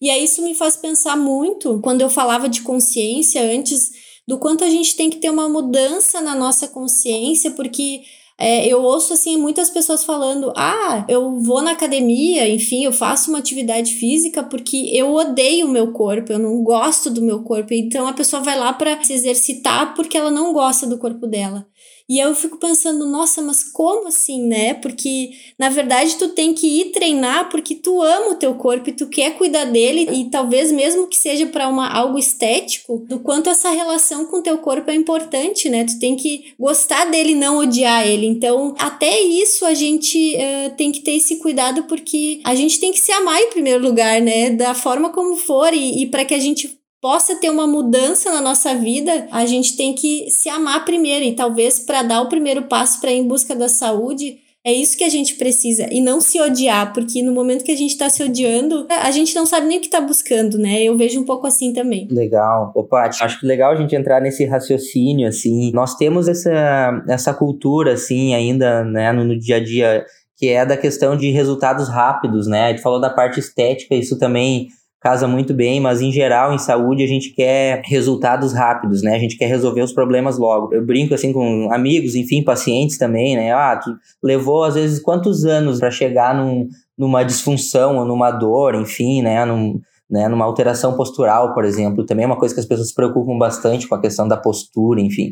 E 0.00 0.10
aí 0.10 0.24
isso 0.24 0.42
me 0.42 0.54
faz 0.54 0.76
pensar 0.76 1.16
muito 1.16 1.80
quando 1.80 2.00
eu 2.00 2.08
falava 2.08 2.48
de 2.48 2.62
consciência 2.62 3.42
antes 3.42 3.90
do 4.26 4.38
quanto 4.38 4.64
a 4.64 4.70
gente 4.70 4.96
tem 4.96 5.10
que 5.10 5.18
ter 5.18 5.30
uma 5.30 5.48
mudança 5.48 6.20
na 6.20 6.34
nossa 6.34 6.68
consciência, 6.68 7.50
porque 7.50 8.02
é, 8.40 8.66
eu 8.66 8.82
ouço 8.82 9.12
assim 9.12 9.36
muitas 9.36 9.68
pessoas 9.68 10.02
falando: 10.02 10.50
ah, 10.56 11.04
eu 11.06 11.40
vou 11.42 11.60
na 11.60 11.72
academia, 11.72 12.48
enfim, 12.48 12.84
eu 12.84 12.92
faço 12.92 13.30
uma 13.30 13.38
atividade 13.38 13.94
física 13.94 14.42
porque 14.42 14.90
eu 14.94 15.14
odeio 15.14 15.66
o 15.66 15.70
meu 15.70 15.92
corpo, 15.92 16.32
eu 16.32 16.38
não 16.38 16.62
gosto 16.64 17.10
do 17.10 17.20
meu 17.20 17.42
corpo. 17.42 17.74
Então 17.74 18.06
a 18.06 18.14
pessoa 18.14 18.42
vai 18.42 18.58
lá 18.58 18.72
para 18.72 19.04
se 19.04 19.12
exercitar 19.12 19.94
porque 19.94 20.16
ela 20.16 20.30
não 20.30 20.54
gosta 20.54 20.86
do 20.86 20.98
corpo 20.98 21.26
dela. 21.26 21.66
E 22.10 22.18
eu 22.18 22.34
fico 22.34 22.56
pensando, 22.56 23.06
nossa, 23.06 23.40
mas 23.40 23.62
como 23.62 24.08
assim, 24.08 24.42
né? 24.42 24.74
Porque 24.74 25.30
na 25.56 25.68
verdade 25.68 26.16
tu 26.16 26.30
tem 26.30 26.52
que 26.52 26.66
ir 26.66 26.90
treinar 26.90 27.48
porque 27.48 27.76
tu 27.76 28.02
ama 28.02 28.32
o 28.32 28.34
teu 28.34 28.52
corpo 28.56 28.90
e 28.90 28.92
tu 28.92 29.06
quer 29.06 29.38
cuidar 29.38 29.66
dele 29.66 30.08
e 30.12 30.28
talvez 30.28 30.72
mesmo 30.72 31.06
que 31.06 31.16
seja 31.16 31.46
para 31.46 31.68
uma 31.68 31.88
algo 31.88 32.18
estético, 32.18 33.04
do 33.08 33.20
quanto 33.20 33.48
essa 33.48 33.70
relação 33.70 34.26
com 34.26 34.38
o 34.38 34.42
teu 34.42 34.58
corpo 34.58 34.90
é 34.90 34.94
importante, 34.96 35.68
né? 35.68 35.84
Tu 35.84 36.00
tem 36.00 36.16
que 36.16 36.52
gostar 36.58 37.04
dele, 37.04 37.36
não 37.36 37.58
odiar 37.58 38.04
ele. 38.04 38.26
Então, 38.26 38.74
até 38.76 39.20
isso 39.20 39.64
a 39.64 39.72
gente 39.72 40.34
uh, 40.34 40.74
tem 40.76 40.90
que 40.90 41.02
ter 41.02 41.12
esse 41.12 41.36
cuidado 41.36 41.84
porque 41.84 42.40
a 42.42 42.56
gente 42.56 42.80
tem 42.80 42.90
que 42.90 42.98
se 42.98 43.12
amar 43.12 43.40
em 43.40 43.50
primeiro 43.50 43.84
lugar, 43.84 44.20
né? 44.20 44.50
Da 44.50 44.74
forma 44.74 45.10
como 45.10 45.36
for 45.36 45.72
e, 45.72 46.02
e 46.02 46.06
para 46.08 46.24
que 46.24 46.34
a 46.34 46.40
gente 46.40 46.79
possa 47.00 47.36
ter 47.36 47.50
uma 47.50 47.66
mudança 47.66 48.30
na 48.30 48.40
nossa 48.40 48.74
vida, 48.74 49.26
a 49.32 49.46
gente 49.46 49.76
tem 49.76 49.94
que 49.94 50.30
se 50.30 50.48
amar 50.48 50.84
primeiro 50.84 51.24
e 51.24 51.32
talvez 51.34 51.78
para 51.78 52.02
dar 52.02 52.20
o 52.20 52.28
primeiro 52.28 52.62
passo 52.62 53.00
para 53.00 53.10
ir 53.10 53.18
em 53.18 53.26
busca 53.26 53.54
da 53.54 53.68
saúde, 53.68 54.38
é 54.62 54.70
isso 54.70 54.98
que 54.98 55.04
a 55.04 55.08
gente 55.08 55.36
precisa 55.36 55.86
e 55.90 56.02
não 56.02 56.20
se 56.20 56.38
odiar, 56.38 56.92
porque 56.92 57.22
no 57.22 57.32
momento 57.32 57.64
que 57.64 57.72
a 57.72 57.76
gente 57.76 57.96
tá 57.96 58.10
se 58.10 58.22
odiando, 58.22 58.86
a 58.90 59.10
gente 59.10 59.34
não 59.34 59.46
sabe 59.46 59.66
nem 59.66 59.78
o 59.78 59.80
que 59.80 59.88
tá 59.88 60.02
buscando, 60.02 60.58
né? 60.58 60.82
Eu 60.82 60.98
vejo 60.98 61.18
um 61.18 61.24
pouco 61.24 61.46
assim 61.46 61.72
também. 61.72 62.06
Legal. 62.10 62.70
Ô, 62.74 62.84
Paty, 62.84 63.24
acho 63.24 63.40
que 63.40 63.46
legal 63.46 63.72
a 63.72 63.76
gente 63.76 63.96
entrar 63.96 64.20
nesse 64.20 64.44
raciocínio, 64.44 65.26
assim. 65.26 65.72
Nós 65.72 65.96
temos 65.96 66.28
essa, 66.28 67.02
essa 67.08 67.32
cultura, 67.32 67.94
assim, 67.94 68.34
ainda, 68.34 68.84
né, 68.84 69.10
no, 69.12 69.24
no 69.24 69.38
dia 69.38 69.56
a 69.56 69.64
dia, 69.64 70.04
que 70.36 70.48
é 70.48 70.66
da 70.66 70.76
questão 70.76 71.16
de 71.16 71.30
resultados 71.30 71.88
rápidos, 71.88 72.46
né? 72.46 72.66
A 72.66 72.68
gente 72.68 72.82
falou 72.82 73.00
da 73.00 73.08
parte 73.08 73.40
estética, 73.40 73.94
isso 73.94 74.18
também 74.18 74.68
casa 75.00 75.26
muito 75.26 75.54
bem, 75.54 75.80
mas 75.80 76.02
em 76.02 76.12
geral, 76.12 76.52
em 76.52 76.58
saúde, 76.58 77.02
a 77.02 77.06
gente 77.06 77.30
quer 77.30 77.82
resultados 77.86 78.52
rápidos, 78.52 79.02
né? 79.02 79.16
A 79.16 79.18
gente 79.18 79.36
quer 79.36 79.46
resolver 79.46 79.80
os 79.82 79.92
problemas 79.92 80.38
logo. 80.38 80.74
Eu 80.74 80.84
brinco 80.84 81.14
assim 81.14 81.32
com 81.32 81.72
amigos, 81.72 82.14
enfim, 82.14 82.44
pacientes 82.44 82.98
também, 82.98 83.34
né? 83.34 83.52
Ah, 83.52 83.80
tu 83.82 83.90
levou 84.22 84.62
às 84.62 84.74
vezes 84.74 85.00
quantos 85.00 85.44
anos 85.46 85.80
para 85.80 85.90
chegar 85.90 86.34
num, 86.34 86.68
numa 86.98 87.22
disfunção 87.22 87.96
ou 87.96 88.04
numa 88.04 88.30
dor, 88.30 88.74
enfim, 88.74 89.22
né? 89.22 89.44
Num, 89.46 89.80
né, 90.10 90.26
numa 90.28 90.44
alteração 90.44 90.96
postural, 90.96 91.54
por 91.54 91.64
exemplo, 91.64 92.04
também 92.04 92.24
é 92.24 92.26
uma 92.26 92.38
coisa 92.38 92.52
que 92.52 92.60
as 92.60 92.66
pessoas 92.66 92.88
se 92.88 92.94
preocupam 92.94 93.38
bastante 93.38 93.86
com 93.86 93.94
a 93.94 94.00
questão 94.00 94.26
da 94.26 94.36
postura, 94.36 95.00
enfim. 95.00 95.30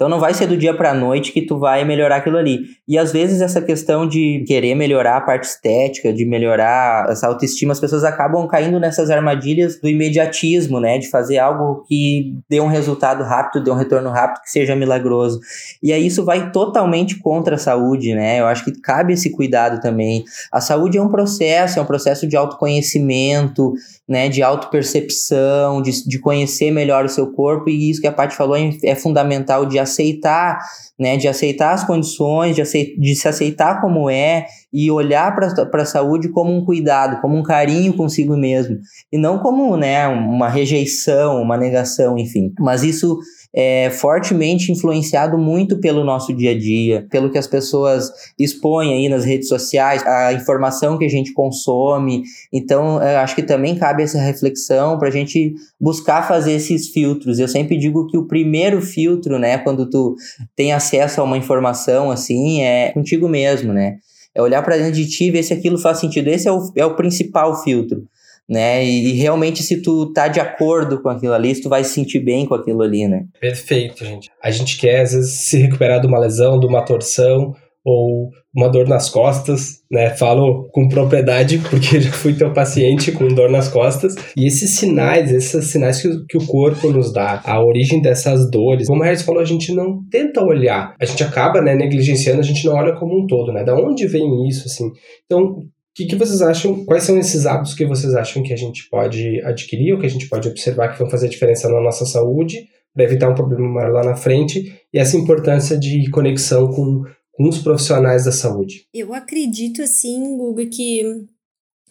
Então 0.00 0.08
não 0.08 0.18
vai 0.18 0.32
ser 0.32 0.46
do 0.46 0.56
dia 0.56 0.72
para 0.72 0.92
a 0.92 0.94
noite 0.94 1.30
que 1.30 1.42
tu 1.44 1.58
vai 1.58 1.84
melhorar 1.84 2.16
aquilo 2.16 2.38
ali. 2.38 2.60
E 2.88 2.96
às 2.96 3.12
vezes 3.12 3.42
essa 3.42 3.60
questão 3.60 4.08
de 4.08 4.42
querer 4.48 4.74
melhorar 4.74 5.18
a 5.18 5.20
parte 5.20 5.44
estética, 5.44 6.10
de 6.10 6.24
melhorar 6.24 7.10
essa 7.10 7.26
autoestima, 7.26 7.72
as 7.72 7.80
pessoas 7.80 8.02
acabam 8.02 8.48
caindo 8.48 8.80
nessas 8.80 9.10
armadilhas 9.10 9.78
do 9.78 9.86
imediatismo, 9.86 10.80
né, 10.80 10.96
de 10.96 11.10
fazer 11.10 11.36
algo 11.36 11.84
que 11.86 12.34
dê 12.48 12.62
um 12.62 12.66
resultado 12.66 13.22
rápido, 13.24 13.62
dê 13.62 13.70
um 13.70 13.74
retorno 13.74 14.08
rápido, 14.08 14.40
que 14.42 14.50
seja 14.50 14.74
milagroso. 14.74 15.38
E 15.82 15.92
aí 15.92 16.06
isso 16.06 16.24
vai 16.24 16.50
totalmente 16.50 17.18
contra 17.18 17.56
a 17.56 17.58
saúde, 17.58 18.14
né? 18.14 18.40
Eu 18.40 18.46
acho 18.46 18.64
que 18.64 18.80
cabe 18.80 19.12
esse 19.12 19.30
cuidado 19.30 19.82
também. 19.82 20.24
A 20.50 20.62
saúde 20.62 20.96
é 20.96 21.02
um 21.02 21.10
processo, 21.10 21.78
é 21.78 21.82
um 21.82 21.86
processo 21.86 22.26
de 22.26 22.38
autoconhecimento, 22.38 23.74
né, 24.10 24.28
de 24.28 24.42
autopercepção, 24.42 25.80
de, 25.80 26.04
de 26.04 26.18
conhecer 26.18 26.72
melhor 26.72 27.04
o 27.04 27.08
seu 27.08 27.30
corpo, 27.30 27.70
e 27.70 27.88
isso 27.88 28.00
que 28.00 28.08
a 28.08 28.12
Paty 28.12 28.34
falou 28.34 28.56
é, 28.56 28.76
é 28.82 28.96
fundamental 28.96 29.64
de 29.64 29.78
aceitar, 29.78 30.58
né, 30.98 31.16
de 31.16 31.28
aceitar 31.28 31.72
as 31.72 31.84
condições, 31.84 32.56
de, 32.56 32.62
de 32.98 33.14
se 33.14 33.28
aceitar 33.28 33.80
como 33.80 34.10
é 34.10 34.46
e 34.72 34.90
olhar 34.90 35.32
para 35.36 35.82
a 35.82 35.84
saúde 35.84 36.28
como 36.28 36.52
um 36.52 36.64
cuidado, 36.64 37.20
como 37.20 37.36
um 37.36 37.42
carinho 37.44 37.92
consigo 37.92 38.36
mesmo, 38.36 38.78
e 39.12 39.16
não 39.16 39.38
como, 39.38 39.76
né, 39.76 40.08
uma 40.08 40.48
rejeição, 40.48 41.40
uma 41.40 41.56
negação, 41.56 42.18
enfim. 42.18 42.52
Mas 42.58 42.82
isso 42.82 43.16
é 43.52 43.90
fortemente 43.90 44.70
influenciado 44.70 45.36
muito 45.36 45.78
pelo 45.80 46.04
nosso 46.04 46.32
dia 46.32 46.52
a 46.52 46.58
dia, 46.58 47.06
pelo 47.10 47.30
que 47.30 47.38
as 47.38 47.46
pessoas 47.46 48.10
expõem 48.38 48.92
aí 48.92 49.08
nas 49.08 49.24
redes 49.24 49.48
sociais, 49.48 50.06
a 50.06 50.32
informação 50.32 50.96
que 50.96 51.04
a 51.04 51.08
gente 51.08 51.32
consome. 51.32 52.22
Então, 52.52 52.98
acho 52.98 53.34
que 53.34 53.42
também 53.42 53.74
cabe 53.74 54.02
essa 54.02 54.20
reflexão 54.20 54.98
para 54.98 55.08
a 55.08 55.12
gente 55.12 55.52
buscar 55.80 56.26
fazer 56.26 56.52
esses 56.52 56.88
filtros. 56.88 57.38
Eu 57.38 57.48
sempre 57.48 57.76
digo 57.76 58.06
que 58.06 58.16
o 58.16 58.26
primeiro 58.26 58.80
filtro, 58.80 59.38
né, 59.38 59.58
quando 59.58 59.88
tu 59.88 60.14
tem 60.54 60.72
acesso 60.72 61.20
a 61.20 61.24
uma 61.24 61.36
informação 61.36 62.10
assim, 62.10 62.62
é 62.62 62.90
contigo 62.92 63.28
mesmo, 63.28 63.72
né? 63.72 63.96
É 64.32 64.40
olhar 64.40 64.62
para 64.62 64.76
dentro 64.76 64.92
de 64.92 65.08
ti 65.08 65.24
e 65.24 65.30
ver 65.32 65.42
se 65.42 65.52
aquilo 65.52 65.76
faz 65.76 65.98
sentido. 65.98 66.28
Esse 66.28 66.46
é 66.46 66.52
o, 66.52 66.70
é 66.76 66.86
o 66.86 66.94
principal 66.94 67.60
filtro 67.64 68.04
né? 68.50 68.84
E, 68.84 69.10
e, 69.10 69.12
realmente 69.12 69.62
se 69.62 69.80
tu 69.80 70.12
tá 70.12 70.26
de 70.26 70.40
acordo 70.40 71.00
com 71.00 71.08
aquilo 71.08 71.32
ali, 71.32 71.54
se 71.54 71.62
tu 71.62 71.68
vai 71.68 71.84
se 71.84 71.94
sentir 71.94 72.18
bem 72.18 72.44
com 72.44 72.54
aquilo 72.54 72.82
ali, 72.82 73.06
né? 73.06 73.26
Perfeito, 73.40 74.04
gente. 74.04 74.28
A 74.42 74.50
gente 74.50 74.76
quer 74.76 75.02
às 75.02 75.12
vezes 75.12 75.48
se 75.48 75.58
recuperar 75.58 76.00
de 76.00 76.08
uma 76.08 76.18
lesão, 76.18 76.58
de 76.58 76.66
uma 76.66 76.84
torção 76.84 77.54
ou 77.84 78.28
uma 78.54 78.68
dor 78.68 78.88
nas 78.88 79.08
costas, 79.08 79.78
né? 79.88 80.10
Falo 80.10 80.68
com 80.72 80.88
propriedade 80.88 81.58
porque 81.70 82.00
já 82.00 82.10
fui 82.10 82.34
teu 82.34 82.52
paciente 82.52 83.12
com 83.12 83.28
dor 83.28 83.48
nas 83.48 83.68
costas. 83.68 84.16
E 84.36 84.48
esses 84.48 84.76
sinais, 84.76 85.32
esses 85.32 85.66
sinais 85.66 86.02
que, 86.02 86.08
que 86.28 86.36
o 86.36 86.44
corpo 86.44 86.90
nos 86.90 87.12
dá, 87.12 87.40
a 87.44 87.64
origem 87.64 88.02
dessas 88.02 88.50
dores, 88.50 88.88
como 88.88 89.02
a 89.04 89.06
Harris 89.06 89.22
falou, 89.22 89.40
a 89.40 89.46
gente 89.46 89.72
não 89.72 90.00
tenta 90.10 90.42
olhar. 90.42 90.96
A 91.00 91.04
gente 91.04 91.22
acaba, 91.22 91.62
né, 91.62 91.76
negligenciando, 91.76 92.40
a 92.40 92.44
gente 92.44 92.66
não 92.66 92.74
olha 92.74 92.96
como 92.96 93.16
um 93.16 93.26
todo, 93.28 93.52
né? 93.52 93.62
Da 93.62 93.76
onde 93.76 94.08
vem 94.08 94.48
isso, 94.48 94.66
assim? 94.66 94.90
Então, 95.24 95.62
que, 95.94 96.06
que, 96.06 96.16
vocês 96.16 96.40
acham? 96.40 96.84
Quais 96.84 97.04
são 97.04 97.18
esses 97.18 97.46
hábitos 97.46 97.74
que 97.74 97.84
vocês 97.84 98.14
acham 98.14 98.42
que 98.42 98.52
a 98.52 98.56
gente 98.56 98.88
pode 98.88 99.40
adquirir 99.42 99.92
ou 99.92 100.00
que 100.00 100.06
a 100.06 100.10
gente 100.10 100.28
pode 100.28 100.48
observar 100.48 100.92
que 100.92 100.98
vão 100.98 101.10
fazer 101.10 101.28
diferença 101.28 101.68
na 101.68 101.80
nossa 101.80 102.06
saúde 102.06 102.68
para 102.94 103.04
evitar 103.04 103.28
um 103.28 103.34
problema 103.34 103.68
maior 103.68 103.92
lá 103.92 104.04
na 104.04 104.16
frente 104.16 104.80
e 104.92 104.98
essa 104.98 105.16
importância 105.16 105.78
de 105.78 106.08
conexão 106.10 106.68
com, 106.68 107.04
com 107.32 107.48
os 107.48 107.58
profissionais 107.58 108.24
da 108.24 108.32
saúde? 108.32 108.86
Eu 108.94 109.12
acredito, 109.12 109.82
assim, 109.82 110.36
Guga, 110.36 110.66
que 110.66 111.26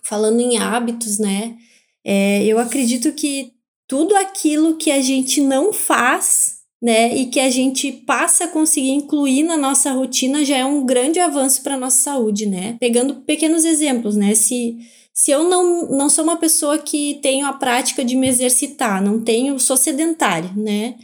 falando 0.01 0.39
em 0.39 0.57
hábitos, 0.57 1.19
né? 1.19 1.55
É, 2.03 2.43
eu 2.45 2.57
acredito 2.57 3.11
que 3.13 3.51
tudo 3.87 4.15
aquilo 4.15 4.77
que 4.77 4.91
a 4.91 5.01
gente 5.01 5.41
não 5.41 5.73
faz 5.73 6.58
né, 6.81 7.13
e 7.15 7.25
que 7.25 7.39
a 7.39 7.49
gente 7.49 7.91
passa 7.91 8.45
a 8.45 8.47
conseguir 8.47 8.91
incluir 8.91 9.43
na 9.43 9.57
nossa 9.57 9.91
rotina 9.91 10.45
já 10.45 10.57
é 10.57 10.65
um 10.65 10.85
grande 10.85 11.19
avanço 11.19 11.61
para 11.61 11.77
nossa 11.77 11.97
saúde, 11.97 12.45
né? 12.45 12.77
Pegando 12.79 13.15
pequenos 13.15 13.65
exemplos, 13.65 14.15
né? 14.15 14.33
Se 14.33 14.77
se 15.19 15.31
eu 15.31 15.43
não, 15.43 15.89
não 15.89 16.07
sou 16.07 16.23
uma 16.23 16.37
pessoa 16.37 16.77
que 16.77 17.19
tenho 17.21 17.45
a 17.45 17.51
prática 17.51 18.05
de 18.05 18.15
me 18.15 18.29
exercitar, 18.29 19.03
não 19.03 19.19
tenho, 19.21 19.59
sou 19.59 19.75
sedentária, 19.75 20.49
né? 20.55 20.95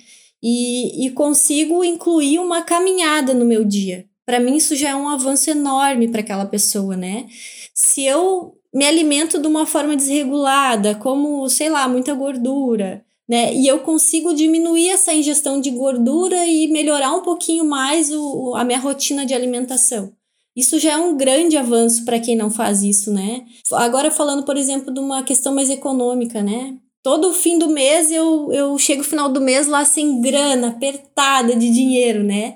E, 0.42 1.06
e 1.06 1.12
consigo 1.12 1.84
incluir 1.84 2.40
uma 2.40 2.62
caminhada 2.62 3.34
no 3.34 3.44
meu 3.44 3.66
dia. 3.66 4.06
Para 4.26 4.40
mim, 4.40 4.56
isso 4.56 4.74
já 4.74 4.92
é 4.92 4.96
um 4.96 5.10
avanço 5.10 5.50
enorme 5.50 6.08
para 6.08 6.22
aquela 6.22 6.46
pessoa, 6.46 6.96
né? 6.96 7.26
Se 7.74 8.06
eu 8.06 8.58
me 8.74 8.86
alimento 8.86 9.38
de 9.38 9.48
uma 9.48 9.66
forma 9.66 9.98
desregulada, 9.98 10.96
como, 10.96 11.50
sei 11.50 11.68
lá, 11.68 11.86
muita 11.86 12.14
gordura, 12.14 13.04
né? 13.28 13.54
E 13.54 13.68
eu 13.68 13.80
consigo 13.80 14.34
diminuir 14.34 14.90
essa 14.90 15.14
ingestão 15.14 15.60
de 15.60 15.72
gordura 15.72 16.46
e 16.46 16.68
melhorar 16.68 17.14
um 17.14 17.22
pouquinho 17.22 17.66
mais 17.66 18.12
o, 18.12 18.56
a 18.56 18.64
minha 18.64 18.80
rotina 18.80 19.26
de 19.26 19.34
alimentação. 19.34 20.14
Isso 20.56 20.80
já 20.80 20.94
é 20.94 20.98
um 20.98 21.18
grande 21.18 21.58
avanço 21.58 22.06
para 22.06 22.20
quem 22.20 22.36
não 22.36 22.50
faz 22.50 22.82
isso, 22.82 23.12
né? 23.12 23.46
Agora 23.74 24.10
falando, 24.10 24.44
por 24.46 24.56
exemplo, 24.56 24.94
de 24.94 25.00
uma 25.00 25.22
questão 25.22 25.54
mais 25.54 25.70
econômica, 25.70 26.42
né? 26.42 26.78
Todo 27.04 27.34
fim 27.34 27.60
do 27.60 27.70
mês 27.70 28.10
eu, 28.10 28.52
eu 28.52 28.78
chego 28.78 29.04
final 29.04 29.30
do 29.30 29.42
mês 29.42 29.68
lá 29.68 29.84
sem 29.84 30.22
grana, 30.22 30.70
apertada 30.70 31.56
de 31.56 31.70
dinheiro, 31.70 32.24
né? 32.24 32.56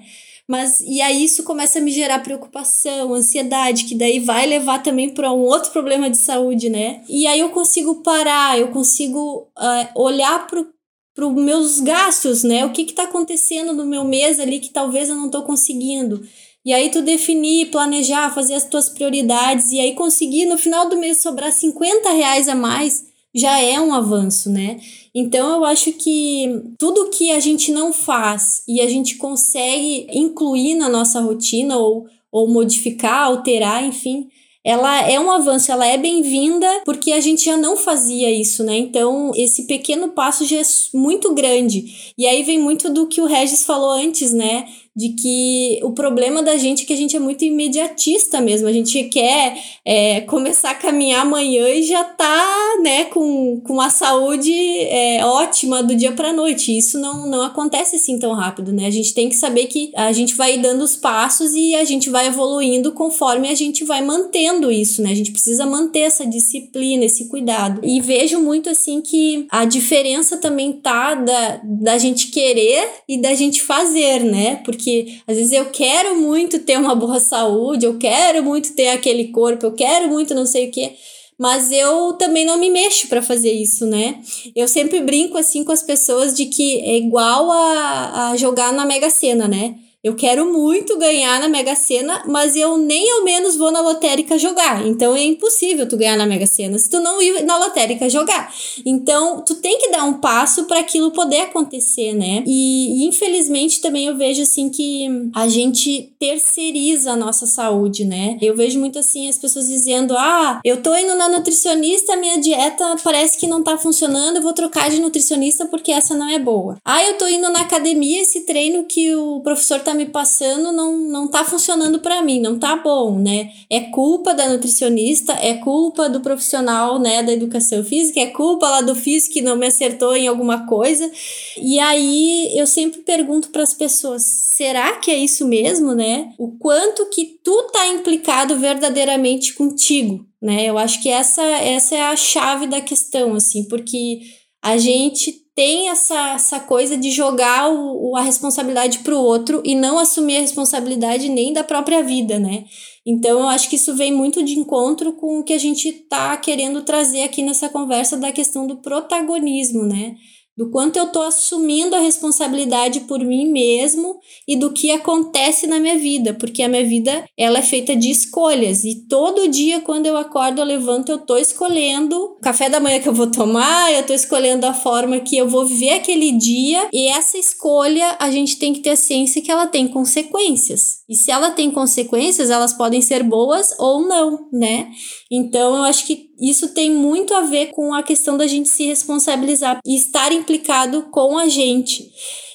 Mas 0.50 0.82
e 0.82 1.00
aí 1.00 1.24
isso 1.24 1.44
começa 1.44 1.78
a 1.78 1.82
me 1.82 1.92
gerar 1.92 2.24
preocupação, 2.24 3.14
ansiedade, 3.14 3.86
que 3.86 3.94
daí 3.94 4.20
vai 4.20 4.48
levar 4.48 4.82
também 4.82 5.08
para 5.08 5.32
um 5.32 5.42
outro 5.42 5.70
problema 5.70 6.10
de 6.10 6.18
saúde, 6.18 6.72
né? 6.72 7.04
E 7.08 7.28
aí 7.28 7.40
eu 7.40 7.50
consigo 7.50 8.02
parar, 8.02 8.58
eu 8.58 8.70
consigo 8.70 9.48
uh, 9.56 10.02
olhar 10.02 10.48
para 10.48 11.28
os 11.28 11.34
meus 11.36 11.80
gastos, 11.80 12.44
né? 12.44 12.66
O 12.66 12.72
que 12.72 12.82
está 12.82 13.04
acontecendo 13.04 13.74
no 13.74 13.86
meu 13.86 14.04
mês 14.04 14.40
ali 14.40 14.60
que 14.60 14.72
talvez 14.72 15.08
eu 15.08 15.16
não 15.16 15.28
estou 15.28 15.44
conseguindo. 15.44 16.28
E 16.66 16.74
aí 16.74 16.90
tu 16.90 17.04
definir, 17.04 17.70
planejar, 17.70 18.34
fazer 18.34 18.56
as 18.56 18.66
tuas 18.66 18.90
prioridades 18.90 19.72
e 19.72 19.80
aí 19.80 19.94
conseguir 19.94 20.48
no 20.48 20.58
final 20.58 20.90
do 20.90 20.98
mês 20.98 21.22
sobrar 21.22 21.52
50 21.52 22.10
reais 22.10 22.48
a 22.48 22.56
mais 22.56 23.09
já 23.34 23.60
é 23.60 23.80
um 23.80 23.94
avanço, 23.94 24.50
né? 24.50 24.80
Então 25.14 25.56
eu 25.56 25.66
acho 25.66 25.92
que 25.94 26.62
tudo 26.78 27.10
que 27.10 27.32
a 27.32 27.40
gente 27.40 27.72
não 27.72 27.94
faz 27.94 28.64
e 28.68 28.82
a 28.82 28.88
gente 28.88 29.16
consegue 29.18 30.08
incluir 30.12 30.76
na 30.76 30.90
nossa 30.90 31.22
rotina 31.22 31.78
ou, 31.78 32.08
ou 32.32 32.48
modificar, 32.48 33.26
alterar, 33.26 33.84
enfim, 33.84 34.28
ela 34.64 35.10
é 35.10 35.20
um 35.20 35.32
avanço, 35.32 35.72
ela 35.72 35.86
é 35.86 35.98
bem-vinda 35.98 36.68
porque 36.84 37.12
a 37.12 37.20
gente 37.20 37.46
já 37.46 37.56
não 37.56 37.78
fazia 37.78 38.30
isso, 38.30 38.64
né? 38.64 38.78
Então, 38.78 39.32
esse 39.36 39.66
pequeno 39.66 40.10
passo 40.10 40.46
já 40.46 40.58
é 40.58 40.64
muito 40.94 41.34
grande. 41.34 42.14
E 42.18 42.28
aí 42.28 42.44
vem 42.44 42.60
muito 42.60 42.90
do 42.90 43.08
que 43.08 43.22
o 43.22 43.26
Regis 43.26 43.64
falou 43.64 43.92
antes, 43.92 44.34
né? 44.34 44.68
De 44.96 45.10
que 45.10 45.80
o 45.84 45.92
problema 45.92 46.44
da 46.44 46.58
gente 46.58 46.84
é 46.84 46.86
que 46.86 46.94
a 46.94 46.98
gente 46.98 47.16
é 47.16 47.20
muito 47.20 47.46
imediatista 47.46 48.42
mesmo. 48.42 48.68
A 48.68 48.74
gente 48.74 49.04
quer 49.06 49.58
é, 49.86 50.22
começar 50.22 50.72
a 50.72 50.76
caminhar 50.76 51.22
amanhã 51.22 51.70
e 51.70 51.84
já 51.84 52.04
tá, 52.04 52.78
né, 52.82 53.06
com, 53.06 53.62
com 53.62 53.80
a 53.80 53.90
saúde 53.90 54.52
é, 54.52 55.24
ótima 55.24 55.82
do 55.82 55.96
dia 55.96 56.12
para 56.12 56.34
noite. 56.34 56.78
Isso 56.78 57.00
não, 57.00 57.28
não 57.28 57.44
acontece 57.44 57.96
assim 57.96 58.20
tão 58.20 58.34
rápido, 58.34 58.74
né? 58.74 58.88
A 58.88 58.92
gente 58.92 59.14
tem 59.14 59.30
que 59.30 59.36
saber 59.36 59.68
que 59.68 59.92
a 59.96 60.12
gente 60.12 60.36
vai 60.36 60.58
dando 60.58 60.84
os 60.84 60.96
passos 60.96 61.54
e 61.54 61.76
a 61.76 61.84
gente 61.84 62.10
vai 62.10 62.28
evoluindo 62.28 62.92
conforme 62.92 63.50
a 63.50 63.56
gente 63.56 63.84
vai 63.84 64.04
mantendo 64.04 64.72
isso, 64.72 65.02
né? 65.02 65.12
A 65.12 65.16
gente 65.16 65.32
precisa 65.32 65.66
manter 65.66 66.00
essa 66.00 66.26
disciplina, 66.26 67.06
esse 67.06 67.30
cuidado. 67.30 67.82
E 67.84 68.02
vejo 68.02 68.40
muito 68.40 68.70
assim 68.70 69.02
que 69.02 69.48
a 69.50 69.66
diferença 69.66 70.38
também 70.38 70.74
tá 70.74 71.16
da, 71.16 71.62
da 71.64 71.98
gente 71.98 72.28
querer 72.28 72.90
e 73.08 73.18
da 73.18 73.34
gente 73.34 73.62
fazer, 73.62 74.24
né? 74.24 74.58
Porque 74.66 74.79
que 74.80 75.22
às 75.28 75.38
vezes 75.38 75.52
eu 75.52 75.66
quero 75.66 76.18
muito 76.18 76.60
ter 76.60 76.78
uma 76.78 76.96
boa 76.96 77.20
saúde, 77.20 77.86
eu 77.86 77.98
quero 77.98 78.44
muito 78.44 78.74
ter 78.74 78.90
aquele 78.90 79.28
corpo, 79.28 79.66
eu 79.66 79.74
quero 79.74 80.08
muito 80.08 80.34
não 80.34 80.46
sei 80.46 80.70
o 80.70 80.72
que, 80.72 80.92
mas 81.38 81.72
eu 81.72 82.14
também 82.14 82.46
não 82.46 82.58
me 82.58 82.70
mexo 82.70 83.08
para 83.08 83.22
fazer 83.22 83.52
isso, 83.52 83.86
né? 83.86 84.22
Eu 84.56 84.68
sempre 84.68 85.00
brinco 85.00 85.38
assim 85.38 85.64
com 85.64 85.72
as 85.72 85.84
pessoas 85.84 86.36
de 86.36 86.46
que 86.48 86.80
é 86.80 86.98
igual 86.98 87.52
a, 87.52 88.32
a 88.32 88.38
jogar 88.38 88.74
na 88.74 88.86
Mega 88.86 89.10
Sena, 89.10 89.48
né? 89.48 89.76
Eu 90.02 90.16
quero 90.16 90.46
muito 90.46 90.98
ganhar 90.98 91.42
na 91.42 91.50
Mega 91.50 91.76
Sena, 91.76 92.24
mas 92.26 92.56
eu 92.56 92.78
nem 92.78 93.12
ao 93.12 93.26
menos 93.26 93.58
vou 93.58 93.70
na 93.70 93.82
lotérica 93.82 94.40
jogar. 94.40 94.88
Então 94.88 95.14
é 95.14 95.22
impossível 95.22 95.86
tu 95.90 95.98
ganhar 95.98 96.16
na 96.16 96.26
Mega 96.26 96.48
Sena 96.48 96.80
se 96.80 96.90
tu 96.90 97.02
não 97.02 97.22
ir 97.22 97.44
na 97.44 97.58
lotérica 97.58 98.10
jogar. 98.10 98.54
Então 98.86 99.44
tu 99.46 99.56
tem 99.56 99.78
que 99.78 99.92
dar 99.92 100.06
um 100.06 100.14
passo 100.14 100.64
para 100.66 100.80
aquilo 100.80 101.12
poder 101.12 101.42
acontecer, 101.42 102.14
né? 102.14 102.46
E, 102.48 103.06
infelizmente 103.08 103.82
também 103.82 104.06
eu 104.08 104.16
vejo 104.16 104.42
assim 104.42 104.70
que 104.70 105.06
a 105.36 105.50
gente 105.50 106.14
terceiriza 106.18 107.12
a 107.12 107.18
nossa 107.18 107.46
saúde, 107.46 108.06
né? 108.06 108.38
Eu 108.42 108.56
vejo 108.56 108.80
muito 108.80 108.98
assim 109.00 109.28
as 109.28 109.38
pessoas 109.38 109.68
dizendo: 109.68 110.16
"Ah, 110.18 110.62
eu 110.64 110.82
tô 110.82 110.96
indo 110.96 111.14
na 111.16 111.28
nutricionista, 111.28 112.16
minha 112.16 112.40
dieta 112.40 112.96
parece 113.04 113.38
que 113.38 113.48
não 113.48 113.62
tá 113.62 113.78
funcionando, 113.78 114.38
eu 114.38 114.42
vou 114.42 114.54
trocar 114.54 114.90
de 114.90 115.02
nutricionista 115.02 115.66
porque 115.66 115.92
essa 115.92 116.16
não 116.16 116.30
é 116.30 116.40
boa". 116.40 116.78
Ah, 116.86 117.04
eu 117.04 117.18
tô 117.18 117.28
indo 117.28 117.50
na 117.50 117.62
academia, 117.62 118.22
esse 118.22 118.46
treino 118.46 118.86
que 118.86 119.14
o 119.14 119.42
professor 119.42 119.80
tá 119.82 119.89
me 119.94 120.06
passando 120.06 120.72
não, 120.72 120.98
não 120.98 121.28
tá 121.28 121.44
funcionando 121.44 122.00
para 122.00 122.22
mim, 122.22 122.40
não 122.40 122.58
tá 122.58 122.76
bom, 122.76 123.20
né? 123.20 123.52
É 123.70 123.82
culpa 123.82 124.34
da 124.34 124.48
nutricionista, 124.48 125.34
é 125.34 125.56
culpa 125.56 126.10
do 126.10 126.22
profissional, 126.22 127.00
né, 127.00 127.24
da 127.24 127.32
educação 127.32 127.84
física, 127.84 128.20
é 128.20 128.28
culpa 128.28 128.70
lá 128.70 128.82
do 128.82 128.96
físico 128.96 129.34
que 129.34 129.42
não 129.42 129.56
me 129.56 129.68
acertou 129.68 130.16
em 130.16 130.28
alguma 130.28 130.66
coisa. 130.66 131.10
E 131.58 131.80
aí 131.80 132.52
eu 132.58 132.68
sempre 132.68 133.02
pergunto 133.02 133.50
para 133.50 133.64
as 133.64 133.74
pessoas, 133.74 134.24
será 134.24 134.98
que 134.98 135.12
é 135.12 135.18
isso 135.18 135.48
mesmo, 135.48 135.94
né? 135.94 136.34
O 136.38 136.58
quanto 136.58 137.10
que 137.10 137.40
tu 137.44 137.64
tá 137.72 137.88
implicado 137.88 138.58
verdadeiramente 138.58 139.54
contigo, 139.54 140.26
né? 140.42 140.66
Eu 140.66 140.78
acho 140.78 141.02
que 141.02 141.10
essa 141.10 141.42
essa 141.42 141.96
é 141.96 142.02
a 142.02 142.16
chave 142.16 142.68
da 142.68 142.82
questão, 142.82 143.34
assim, 143.34 143.68
porque 143.68 144.20
a 144.62 144.78
gente 144.78 145.32
tem 145.56 145.90
essa, 145.90 146.36
essa 146.36 146.60
coisa 146.60 146.96
de 146.96 147.12
jogar 147.12 147.70
o, 147.70 148.16
a 148.16 148.22
responsabilidade 148.22 149.00
para 149.00 149.14
o 149.14 149.22
outro 149.22 149.62
e 149.66 149.76
não 149.76 150.00
assumir 150.00 150.38
a 150.38 150.42
responsabilidade 150.42 151.28
nem 151.28 151.52
da 151.52 151.64
própria 151.64 152.02
vida, 152.02 152.40
né? 152.40 152.64
Então, 153.06 153.40
eu 153.40 153.48
acho 153.50 153.70
que 153.70 153.76
isso 153.76 153.96
vem 153.96 154.14
muito 154.14 154.44
de 154.44 154.58
encontro 154.58 155.14
com 155.14 155.40
o 155.40 155.44
que 155.44 155.54
a 155.54 155.58
gente 155.58 155.90
está 155.90 156.38
querendo 156.38 156.84
trazer 156.84 157.24
aqui 157.24 157.42
nessa 157.42 157.68
conversa 157.68 158.18
da 158.18 158.32
questão 158.32 158.68
do 158.68 158.78
protagonismo, 158.78 159.84
né? 159.84 160.16
Do 160.60 160.70
quanto 160.70 160.98
eu 160.98 161.06
estou 161.06 161.22
assumindo 161.22 161.96
a 161.96 162.02
responsabilidade 162.02 163.00
por 163.08 163.22
mim 163.22 163.48
mesmo 163.50 164.20
e 164.46 164.58
do 164.58 164.74
que 164.74 164.92
acontece 164.92 165.66
na 165.66 165.80
minha 165.80 165.98
vida, 165.98 166.34
porque 166.34 166.62
a 166.62 166.68
minha 166.68 166.86
vida 166.86 167.24
ela 167.38 167.60
é 167.60 167.62
feita 167.62 167.96
de 167.96 168.12
escolhas 168.12 168.84
e 168.84 169.08
todo 169.08 169.48
dia 169.48 169.80
quando 169.80 170.08
eu 170.08 170.18
acordo, 170.18 170.60
eu 170.60 170.66
levanto, 170.66 171.14
eu 171.14 171.16
estou 171.16 171.38
escolhendo 171.38 172.14
o 172.14 172.42
café 172.42 172.70
da 172.70 172.82
manhã 172.82 173.00
que 173.00 173.08
eu 173.08 173.14
vou 173.14 173.32
tomar, 173.32 173.94
eu 173.94 174.02
estou 174.02 174.14
escolhendo 174.14 174.66
a 174.66 174.74
forma 174.74 175.22
que 175.22 175.38
eu 175.38 175.48
vou 175.48 175.66
viver 175.66 175.92
aquele 175.92 176.34
dia 176.34 176.90
e 176.92 177.08
essa 177.08 177.38
escolha 177.38 178.18
a 178.20 178.30
gente 178.30 178.58
tem 178.58 178.74
que 178.74 178.82
ter 178.82 178.90
a 178.90 178.96
ciência 178.98 179.42
que 179.42 179.50
ela 179.50 179.66
tem 179.66 179.88
consequências. 179.88 181.06
E 181.08 181.16
se 181.16 181.32
ela 181.32 181.52
tem 181.52 181.72
consequências, 181.72 182.50
elas 182.50 182.74
podem 182.74 183.02
ser 183.02 183.24
boas 183.24 183.74
ou 183.80 184.02
não, 184.06 184.50
né? 184.52 184.92
Então 185.32 185.78
eu 185.78 185.84
acho 185.84 186.06
que 186.06 186.29
isso 186.40 186.74
tem 186.74 186.92
muito 186.92 187.34
a 187.34 187.42
ver 187.42 187.68
com 187.68 187.94
a 187.94 188.04
questão 188.04 188.38
da 188.38 188.48
gente 188.48 188.70
se 188.70 188.86
responsabilizar 188.86 189.80
e 189.86 189.96
estar 189.96 190.32
implicado 190.32 191.04
com 191.12 191.38
a 191.38 191.48
gente. 191.48 192.10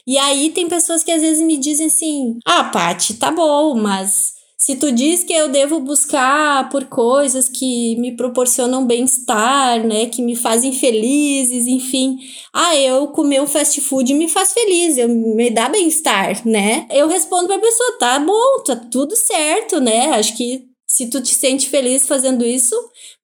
E 0.07 0.19
aí 0.19 0.51
tem 0.51 0.69
pessoas 0.69 1.03
que 1.03 1.11
às 1.11 1.23
vezes 1.23 1.45
me 1.45 1.57
dizem 1.57 1.87
assim: 1.87 2.39
"Ah, 2.47 2.65
Pati, 2.65 3.15
tá 3.15 3.31
bom, 3.31 3.75
mas 3.75 4.35
se 4.65 4.77
tu 4.77 4.91
diz 4.91 5.23
que 5.23 5.33
eu 5.35 5.49
devo 5.49 5.79
buscar 5.81 6.71
por 6.71 6.87
coisas 6.87 7.51
que 7.51 7.97
me 7.97 8.17
proporcionam 8.17 8.87
bem-estar, 8.87 9.87
né, 9.87 10.07
que 10.07 10.23
me 10.23 10.35
fazem 10.35 10.73
felizes, 10.73 11.67
enfim, 11.67 12.17
ah, 12.51 12.75
eu 12.75 13.09
comer 13.09 13.43
um 13.43 13.47
fast 13.47 13.79
food 13.83 14.15
me 14.15 14.27
faz 14.27 14.55
feliz, 14.55 14.97
eu 14.97 15.07
me 15.09 15.51
dá 15.51 15.69
bem-estar, 15.69 16.41
né? 16.49 16.87
Eu 16.91 17.09
respondo 17.09 17.47
para 17.47 17.57
a 17.57 17.61
pessoa, 17.61 17.99
tá 17.99 18.19
bom, 18.19 18.63
tá 18.65 18.75
tudo 18.77 19.15
certo, 19.15 19.81
né? 19.81 20.13
Acho 20.13 20.35
que 20.35 20.63
se 20.87 21.11
tu 21.11 21.21
te 21.21 21.35
sente 21.35 21.69
feliz 21.69 22.07
fazendo 22.07 22.43
isso, 22.43 22.75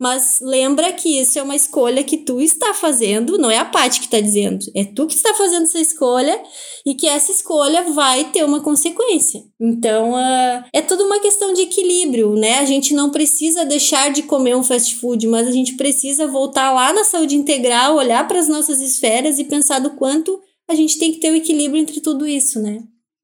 mas 0.00 0.38
lembra 0.40 0.92
que 0.94 1.20
isso 1.20 1.38
é 1.38 1.42
uma 1.42 1.54
escolha 1.54 2.02
que 2.02 2.16
tu 2.16 2.40
está 2.40 2.72
fazendo, 2.72 3.36
não 3.36 3.50
é 3.50 3.58
a 3.58 3.64
parte 3.66 4.00
que 4.00 4.06
está 4.06 4.18
dizendo, 4.18 4.64
é 4.74 4.82
tu 4.82 5.06
que 5.06 5.14
está 5.14 5.34
fazendo 5.34 5.64
essa 5.64 5.78
escolha 5.78 6.40
e 6.86 6.94
que 6.94 7.06
essa 7.06 7.30
escolha 7.30 7.82
vai 7.92 8.24
ter 8.24 8.42
uma 8.42 8.62
consequência. 8.62 9.42
Então, 9.60 10.12
uh, 10.12 10.64
é 10.72 10.80
tudo 10.80 11.04
uma 11.04 11.20
questão 11.20 11.52
de 11.52 11.62
equilíbrio, 11.62 12.34
né? 12.34 12.60
A 12.60 12.64
gente 12.64 12.94
não 12.94 13.10
precisa 13.10 13.66
deixar 13.66 14.10
de 14.10 14.22
comer 14.22 14.56
um 14.56 14.62
fast 14.62 14.96
food, 14.96 15.26
mas 15.26 15.46
a 15.46 15.52
gente 15.52 15.76
precisa 15.76 16.26
voltar 16.26 16.72
lá 16.72 16.94
na 16.94 17.04
saúde 17.04 17.36
integral, 17.36 17.96
olhar 17.96 18.26
para 18.26 18.38
as 18.38 18.48
nossas 18.48 18.80
esferas 18.80 19.38
e 19.38 19.44
pensar 19.44 19.80
do 19.80 19.90
quanto 19.90 20.40
a 20.66 20.74
gente 20.74 20.98
tem 20.98 21.12
que 21.12 21.20
ter 21.20 21.28
o 21.28 21.32
um 21.34 21.36
equilíbrio 21.36 21.80
entre 21.80 22.00
tudo 22.00 22.26
isso, 22.26 22.62
né? 22.62 22.78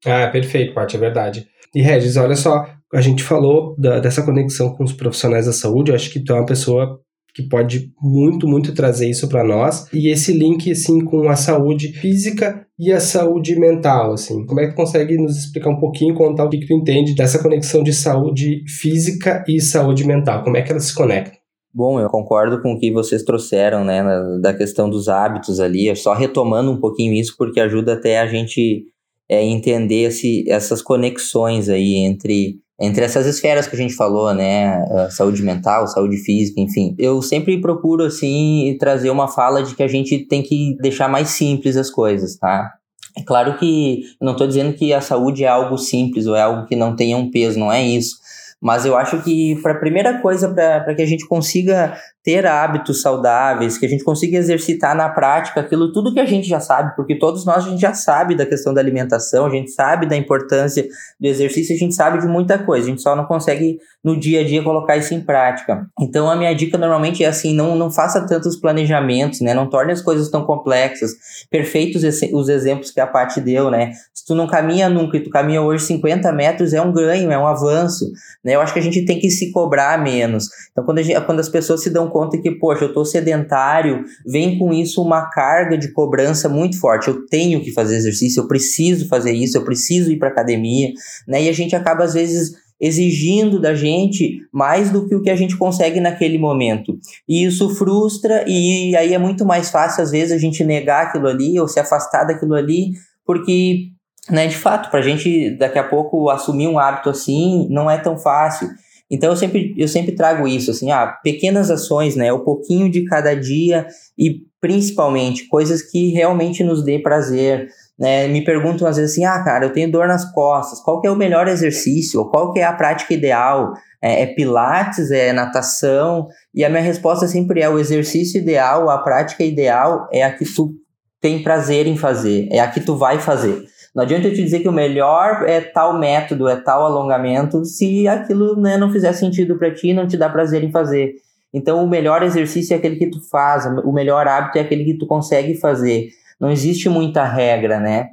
Ah, 0.05 0.27
perfeito, 0.27 0.75
Paty, 0.75 0.95
é 0.95 0.99
verdade. 0.99 1.47
E 1.73 1.81
Regis, 1.81 2.17
olha 2.17 2.35
só, 2.35 2.76
a 2.93 3.01
gente 3.01 3.23
falou 3.23 3.75
da, 3.77 3.99
dessa 3.99 4.23
conexão 4.23 4.73
com 4.75 4.83
os 4.83 4.93
profissionais 4.93 5.45
da 5.45 5.53
saúde, 5.53 5.91
eu 5.91 5.95
acho 5.95 6.11
que 6.11 6.23
tu 6.23 6.33
é 6.33 6.35
uma 6.35 6.45
pessoa 6.45 6.99
que 7.33 7.47
pode 7.47 7.91
muito, 8.01 8.47
muito 8.47 8.73
trazer 8.73 9.07
isso 9.07 9.29
para 9.29 9.43
nós. 9.43 9.87
E 9.93 10.11
esse 10.11 10.33
link, 10.33 10.71
assim, 10.71 11.05
com 11.05 11.29
a 11.29 11.35
saúde 11.35 11.93
física 11.93 12.65
e 12.79 12.91
a 12.91 12.99
saúde 12.99 13.59
mental, 13.59 14.13
assim. 14.13 14.43
Como 14.47 14.59
é 14.59 14.65
que 14.65 14.71
tu 14.71 14.75
consegue 14.75 15.15
nos 15.17 15.37
explicar 15.37 15.69
um 15.69 15.79
pouquinho, 15.79 16.15
contar 16.15 16.45
o 16.45 16.49
que, 16.49 16.57
que 16.57 16.65
tu 16.65 16.73
entende 16.73 17.13
dessa 17.13 17.41
conexão 17.41 17.83
de 17.83 17.93
saúde 17.93 18.63
física 18.67 19.43
e 19.47 19.61
saúde 19.61 20.03
mental? 20.03 20.43
Como 20.43 20.57
é 20.57 20.63
que 20.63 20.71
elas 20.71 20.85
se 20.85 20.95
conectam? 20.95 21.37
Bom, 21.71 21.99
eu 21.99 22.09
concordo 22.09 22.59
com 22.59 22.73
o 22.73 22.79
que 22.79 22.91
vocês 22.91 23.21
trouxeram, 23.21 23.85
né, 23.85 24.01
da 24.41 24.51
questão 24.51 24.89
dos 24.89 25.07
hábitos 25.07 25.59
ali, 25.59 25.95
só 25.95 26.15
retomando 26.15 26.71
um 26.71 26.79
pouquinho 26.79 27.13
isso, 27.13 27.35
porque 27.37 27.59
ajuda 27.59 27.93
até 27.93 28.19
a 28.19 28.25
gente 28.25 28.85
é, 29.29 29.43
entender 29.45 30.05
esse, 30.05 30.43
essas 30.49 30.81
conexões 30.81 31.69
aí 31.69 31.97
entre, 31.97 32.55
entre 32.79 33.03
essas 33.03 33.25
esferas 33.25 33.67
que 33.67 33.75
a 33.75 33.79
gente 33.79 33.95
falou, 33.95 34.33
né? 34.33 34.85
Saúde 35.09 35.41
mental, 35.41 35.87
saúde 35.87 36.17
física, 36.17 36.61
enfim. 36.61 36.95
Eu 36.99 37.21
sempre 37.21 37.59
procuro, 37.59 38.03
assim, 38.03 38.75
trazer 38.79 39.09
uma 39.09 39.27
fala 39.27 39.63
de 39.63 39.75
que 39.75 39.83
a 39.83 39.87
gente 39.87 40.19
tem 40.19 40.43
que 40.43 40.77
deixar 40.79 41.07
mais 41.07 41.29
simples 41.29 41.75
as 41.75 41.89
coisas, 41.89 42.37
tá? 42.37 42.71
É 43.17 43.23
claro 43.23 43.57
que 43.57 44.03
não 44.21 44.33
estou 44.33 44.47
dizendo 44.47 44.73
que 44.73 44.93
a 44.93 45.01
saúde 45.01 45.43
é 45.43 45.47
algo 45.47 45.75
simples 45.77 46.27
ou 46.27 46.35
é 46.35 46.41
algo 46.41 46.67
que 46.67 46.75
não 46.75 46.95
tenha 46.95 47.17
um 47.17 47.31
peso, 47.31 47.57
não 47.57 47.71
é 47.71 47.83
isso. 47.83 48.15
Mas 48.61 48.85
eu 48.85 48.95
acho 48.95 49.21
que, 49.23 49.55
para 49.61 49.73
a 49.73 49.79
primeira 49.79 50.19
coisa, 50.19 50.47
para 50.49 50.93
que 50.95 51.01
a 51.01 51.05
gente 51.05 51.27
consiga 51.27 51.95
ter 52.27 52.45
hábitos 52.45 53.01
saudáveis, 53.01 53.77
que 53.77 53.85
a 53.85 53.89
gente 53.89 54.03
consiga 54.03 54.37
exercitar 54.37 54.93
na 54.93 55.07
prática 55.07 55.61
aquilo 55.61 55.93
tudo 55.93 56.13
que 56.13 56.19
a 56.19 56.25
gente 56.25 56.45
já 56.45 56.59
sabe, 56.59 56.93
porque 56.93 57.17
todos 57.17 57.45
nós 57.45 57.65
a 57.65 57.69
gente 57.69 57.79
já 57.79 57.93
sabe 57.93 58.35
da 58.35 58.45
questão 58.45 58.73
da 58.73 58.81
alimentação, 58.81 59.45
a 59.45 59.49
gente 59.49 59.71
sabe 59.71 60.05
da 60.05 60.17
importância 60.17 60.85
do 61.17 61.25
exercício, 61.25 61.73
a 61.73 61.79
gente 61.79 61.95
sabe 61.95 62.19
de 62.19 62.27
muita 62.27 62.59
coisa, 62.59 62.85
a 62.85 62.89
gente 62.89 63.01
só 63.01 63.15
não 63.15 63.23
consegue 63.23 63.77
no 64.07 64.17
dia 64.17 64.41
a 64.41 64.43
dia 64.43 64.63
colocar 64.63 64.95
isso 64.95 65.13
em 65.13 65.19
prática. 65.19 65.85
Então 65.99 66.29
a 66.29 66.35
minha 66.35 66.53
dica 66.53 66.77
normalmente 66.77 67.23
é 67.23 67.27
assim, 67.27 67.53
não, 67.53 67.75
não 67.75 67.91
faça 67.91 68.25
tantos 68.25 68.55
planejamentos, 68.55 69.41
né? 69.41 69.53
Não 69.53 69.69
torne 69.69 69.91
as 69.91 70.01
coisas 70.01 70.29
tão 70.29 70.45
complexas. 70.45 71.11
Perfeitos 71.49 72.03
os 72.33 72.49
exemplos 72.49 72.91
que 72.91 72.99
a 72.99 73.07
Paty 73.07 73.41
deu, 73.41 73.69
né? 73.69 73.91
Se 74.13 74.25
tu 74.25 74.33
não 74.33 74.47
caminha 74.47 74.87
nunca 74.89 75.17
e 75.17 75.19
tu 75.21 75.29
caminha 75.29 75.61
hoje 75.61 75.83
50 75.85 76.31
metros, 76.31 76.73
é 76.73 76.81
um 76.81 76.93
ganho, 76.93 77.31
é 77.31 77.37
um 77.37 77.47
avanço, 77.47 78.05
né? 78.43 78.55
Eu 78.55 78.61
acho 78.61 78.71
que 78.71 78.79
a 78.79 78.83
gente 78.83 79.03
tem 79.05 79.19
que 79.19 79.29
se 79.29 79.51
cobrar 79.51 80.01
menos. 80.01 80.45
Então 80.71 80.85
quando, 80.85 81.01
gente, 81.01 81.19
quando 81.21 81.39
as 81.39 81.49
pessoas 81.49 81.83
se 81.83 81.89
dão 81.89 82.09
conta 82.17 82.37
que, 82.39 82.49
poxa, 82.49 82.85
eu 82.85 82.93
tô 82.93 83.05
sedentário, 83.05 84.03
vem 84.25 84.57
com 84.57 84.73
isso 84.73 85.03
uma 85.03 85.29
carga 85.29 85.77
de 85.77 85.91
cobrança 85.91 86.49
muito 86.49 86.79
forte. 86.79 87.09
Eu 87.09 87.27
tenho 87.27 87.61
que 87.61 87.71
fazer 87.71 87.95
exercício, 87.95 88.41
eu 88.41 88.47
preciso 88.47 89.07
fazer 89.07 89.33
isso, 89.33 89.55
eu 89.55 89.63
preciso 89.63 90.11
ir 90.11 90.17
para 90.17 90.29
academia, 90.29 90.89
né? 91.27 91.43
E 91.43 91.49
a 91.49 91.53
gente 91.53 91.75
acaba 91.75 92.03
às 92.03 92.15
vezes 92.15 92.53
exigindo 92.79 93.59
da 93.59 93.75
gente 93.75 94.39
mais 94.51 94.89
do 94.89 95.07
que 95.07 95.13
o 95.13 95.21
que 95.21 95.29
a 95.29 95.35
gente 95.35 95.55
consegue 95.57 95.99
naquele 95.99 96.39
momento. 96.39 96.97
E 97.27 97.43
isso 97.43 97.69
frustra 97.75 98.43
e 98.47 98.95
aí 98.95 99.13
é 99.13 99.17
muito 99.19 99.45
mais 99.45 99.69
fácil 99.69 100.03
às 100.03 100.11
vezes 100.11 100.31
a 100.31 100.37
gente 100.37 100.63
negar 100.63 101.07
aquilo 101.07 101.27
ali 101.27 101.59
ou 101.59 101.67
se 101.67 101.79
afastar 101.79 102.23
daquilo 102.23 102.55
ali, 102.55 102.91
porque 103.25 103.89
né, 104.29 104.47
de 104.47 104.57
fato, 104.57 104.89
para 104.89 104.99
a 104.99 105.03
gente 105.03 105.51
daqui 105.51 105.79
a 105.79 105.83
pouco 105.83 106.29
assumir 106.29 106.67
um 106.67 106.79
hábito 106.79 107.09
assim 107.09 107.67
não 107.69 107.89
é 107.89 107.97
tão 107.97 108.17
fácil. 108.17 108.69
Então 109.09 109.29
eu 109.29 109.37
sempre, 109.37 109.73
eu 109.77 109.87
sempre 109.87 110.11
trago 110.13 110.47
isso, 110.47 110.71
assim, 110.71 110.91
ah, 110.91 111.07
pequenas 111.23 111.71
ações, 111.71 112.15
né? 112.15 112.31
O 112.33 112.43
pouquinho 112.43 112.91
de 112.91 113.05
cada 113.05 113.33
dia 113.33 113.87
e 114.17 114.41
principalmente 114.59 115.47
coisas 115.47 115.81
que 115.81 116.11
realmente 116.11 116.63
nos 116.63 116.83
dê 116.83 116.99
prazer. 116.99 117.67
Né? 117.97 118.27
Me 118.27 118.43
perguntam 118.43 118.87
às 118.87 118.97
vezes 118.97 119.13
assim, 119.13 119.25
ah, 119.25 119.43
cara, 119.43 119.65
eu 119.65 119.73
tenho 119.73 119.91
dor 119.91 120.07
nas 120.07 120.31
costas, 120.33 120.81
qual 120.81 121.01
que 121.01 121.07
é 121.07 121.11
o 121.11 121.15
melhor 121.15 121.47
exercício? 121.47 122.23
Qual 122.25 122.53
que 122.53 122.59
é 122.59 122.63
a 122.63 122.73
prática 122.73 123.13
ideal? 123.13 123.73
É, 124.01 124.23
é 124.23 124.25
pilates, 124.27 125.09
é 125.09 125.31
natação? 125.31 126.27
E 126.53 126.63
a 126.63 126.69
minha 126.69 126.81
resposta 126.81 127.27
sempre 127.27 127.61
é 127.61 127.69
o 127.69 127.79
exercício 127.79 128.39
ideal, 128.39 128.89
a 128.89 128.99
prática 128.99 129.43
ideal 129.43 130.07
é 130.11 130.23
a 130.23 130.35
que 130.35 130.45
tu 130.45 130.73
tem 131.19 131.41
prazer 131.41 131.87
em 131.87 131.97
fazer, 131.97 132.47
é 132.51 132.59
a 132.59 132.69
que 132.69 132.79
tu 132.79 132.95
vai 132.95 133.19
fazer. 133.19 133.63
Não 133.97 134.03
adianta 134.03 134.27
eu 134.27 134.31
te 134.31 134.43
dizer 134.43 134.59
que 134.59 134.69
o 134.69 134.71
melhor 134.71 135.43
é 135.47 135.59
tal 135.59 135.97
método, 135.97 136.47
é 136.47 136.55
tal 136.55 136.85
alongamento, 136.85 137.65
se 137.65 138.07
aquilo 138.07 138.55
né, 138.55 138.77
não 138.77 138.91
fizer 138.91 139.11
sentido 139.11 139.57
para 139.57 139.73
ti, 139.73 139.91
não 139.91 140.05
te 140.05 140.15
dá 140.15 140.29
prazer 140.29 140.63
em 140.63 140.69
fazer. 140.69 141.15
Então, 141.51 141.83
o 141.83 141.89
melhor 141.89 142.21
exercício 142.21 142.75
é 142.75 142.77
aquele 142.77 142.97
que 142.97 143.09
tu 143.09 143.19
faz, 143.27 143.65
o 143.65 143.91
melhor 143.91 144.27
hábito 144.27 144.59
é 144.59 144.61
aquele 144.61 144.85
que 144.85 144.99
tu 144.99 145.07
consegue 145.07 145.55
fazer. 145.55 146.09
Não 146.39 146.51
existe 146.51 146.87
muita 146.87 147.25
regra, 147.25 147.79
né? 147.79 148.09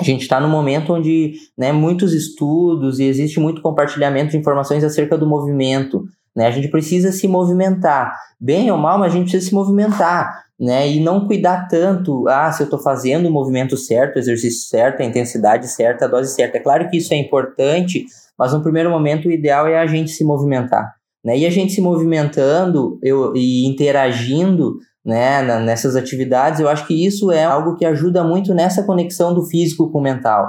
A 0.00 0.02
gente 0.02 0.22
está 0.22 0.40
no 0.40 0.48
momento 0.48 0.92
onde 0.92 1.34
né, 1.56 1.70
muitos 1.70 2.12
estudos 2.12 2.98
e 2.98 3.04
existe 3.04 3.38
muito 3.38 3.62
compartilhamento 3.62 4.32
de 4.32 4.38
informações 4.38 4.82
acerca 4.82 5.16
do 5.16 5.24
movimento. 5.24 6.04
Né? 6.38 6.46
A 6.46 6.50
gente 6.52 6.68
precisa 6.68 7.12
se 7.12 7.26
movimentar. 7.26 8.14
Bem 8.40 8.70
ou 8.70 8.78
mal, 8.78 8.98
mas 8.98 9.12
a 9.12 9.16
gente 9.16 9.30
precisa 9.30 9.50
se 9.50 9.54
movimentar 9.54 10.48
né? 10.58 10.90
E 10.90 11.00
não 11.00 11.26
cuidar 11.26 11.68
tanto, 11.68 12.26
ah, 12.26 12.50
se 12.50 12.62
eu 12.62 12.64
estou 12.64 12.80
fazendo 12.80 13.26
o 13.26 13.30
movimento 13.30 13.76
certo, 13.76 14.16
o 14.16 14.18
exercício 14.18 14.68
certo, 14.68 15.00
a 15.00 15.04
intensidade 15.04 15.68
certa, 15.68 16.06
a 16.06 16.08
dose 16.08 16.34
certa. 16.34 16.56
É 16.56 16.60
claro 16.60 16.90
que 16.90 16.96
isso 16.96 17.14
é 17.14 17.16
importante, 17.16 18.04
mas 18.36 18.52
no 18.52 18.62
primeiro 18.62 18.90
momento 18.90 19.28
o 19.28 19.30
ideal 19.30 19.68
é 19.68 19.78
a 19.78 19.86
gente 19.86 20.10
se 20.10 20.24
movimentar, 20.24 20.92
né? 21.24 21.38
E 21.38 21.46
a 21.46 21.50
gente 21.50 21.72
se 21.72 21.80
movimentando 21.80 22.98
eu, 23.02 23.32
e 23.36 23.66
interagindo, 23.66 24.78
né, 25.04 25.42
nessas 25.60 25.94
atividades, 25.94 26.60
eu 26.60 26.68
acho 26.68 26.86
que 26.86 27.06
isso 27.06 27.30
é 27.30 27.44
algo 27.44 27.76
que 27.76 27.86
ajuda 27.86 28.24
muito 28.24 28.52
nessa 28.52 28.82
conexão 28.82 29.32
do 29.32 29.46
físico 29.46 29.90
com 29.90 29.98
o 30.00 30.02
mental, 30.02 30.48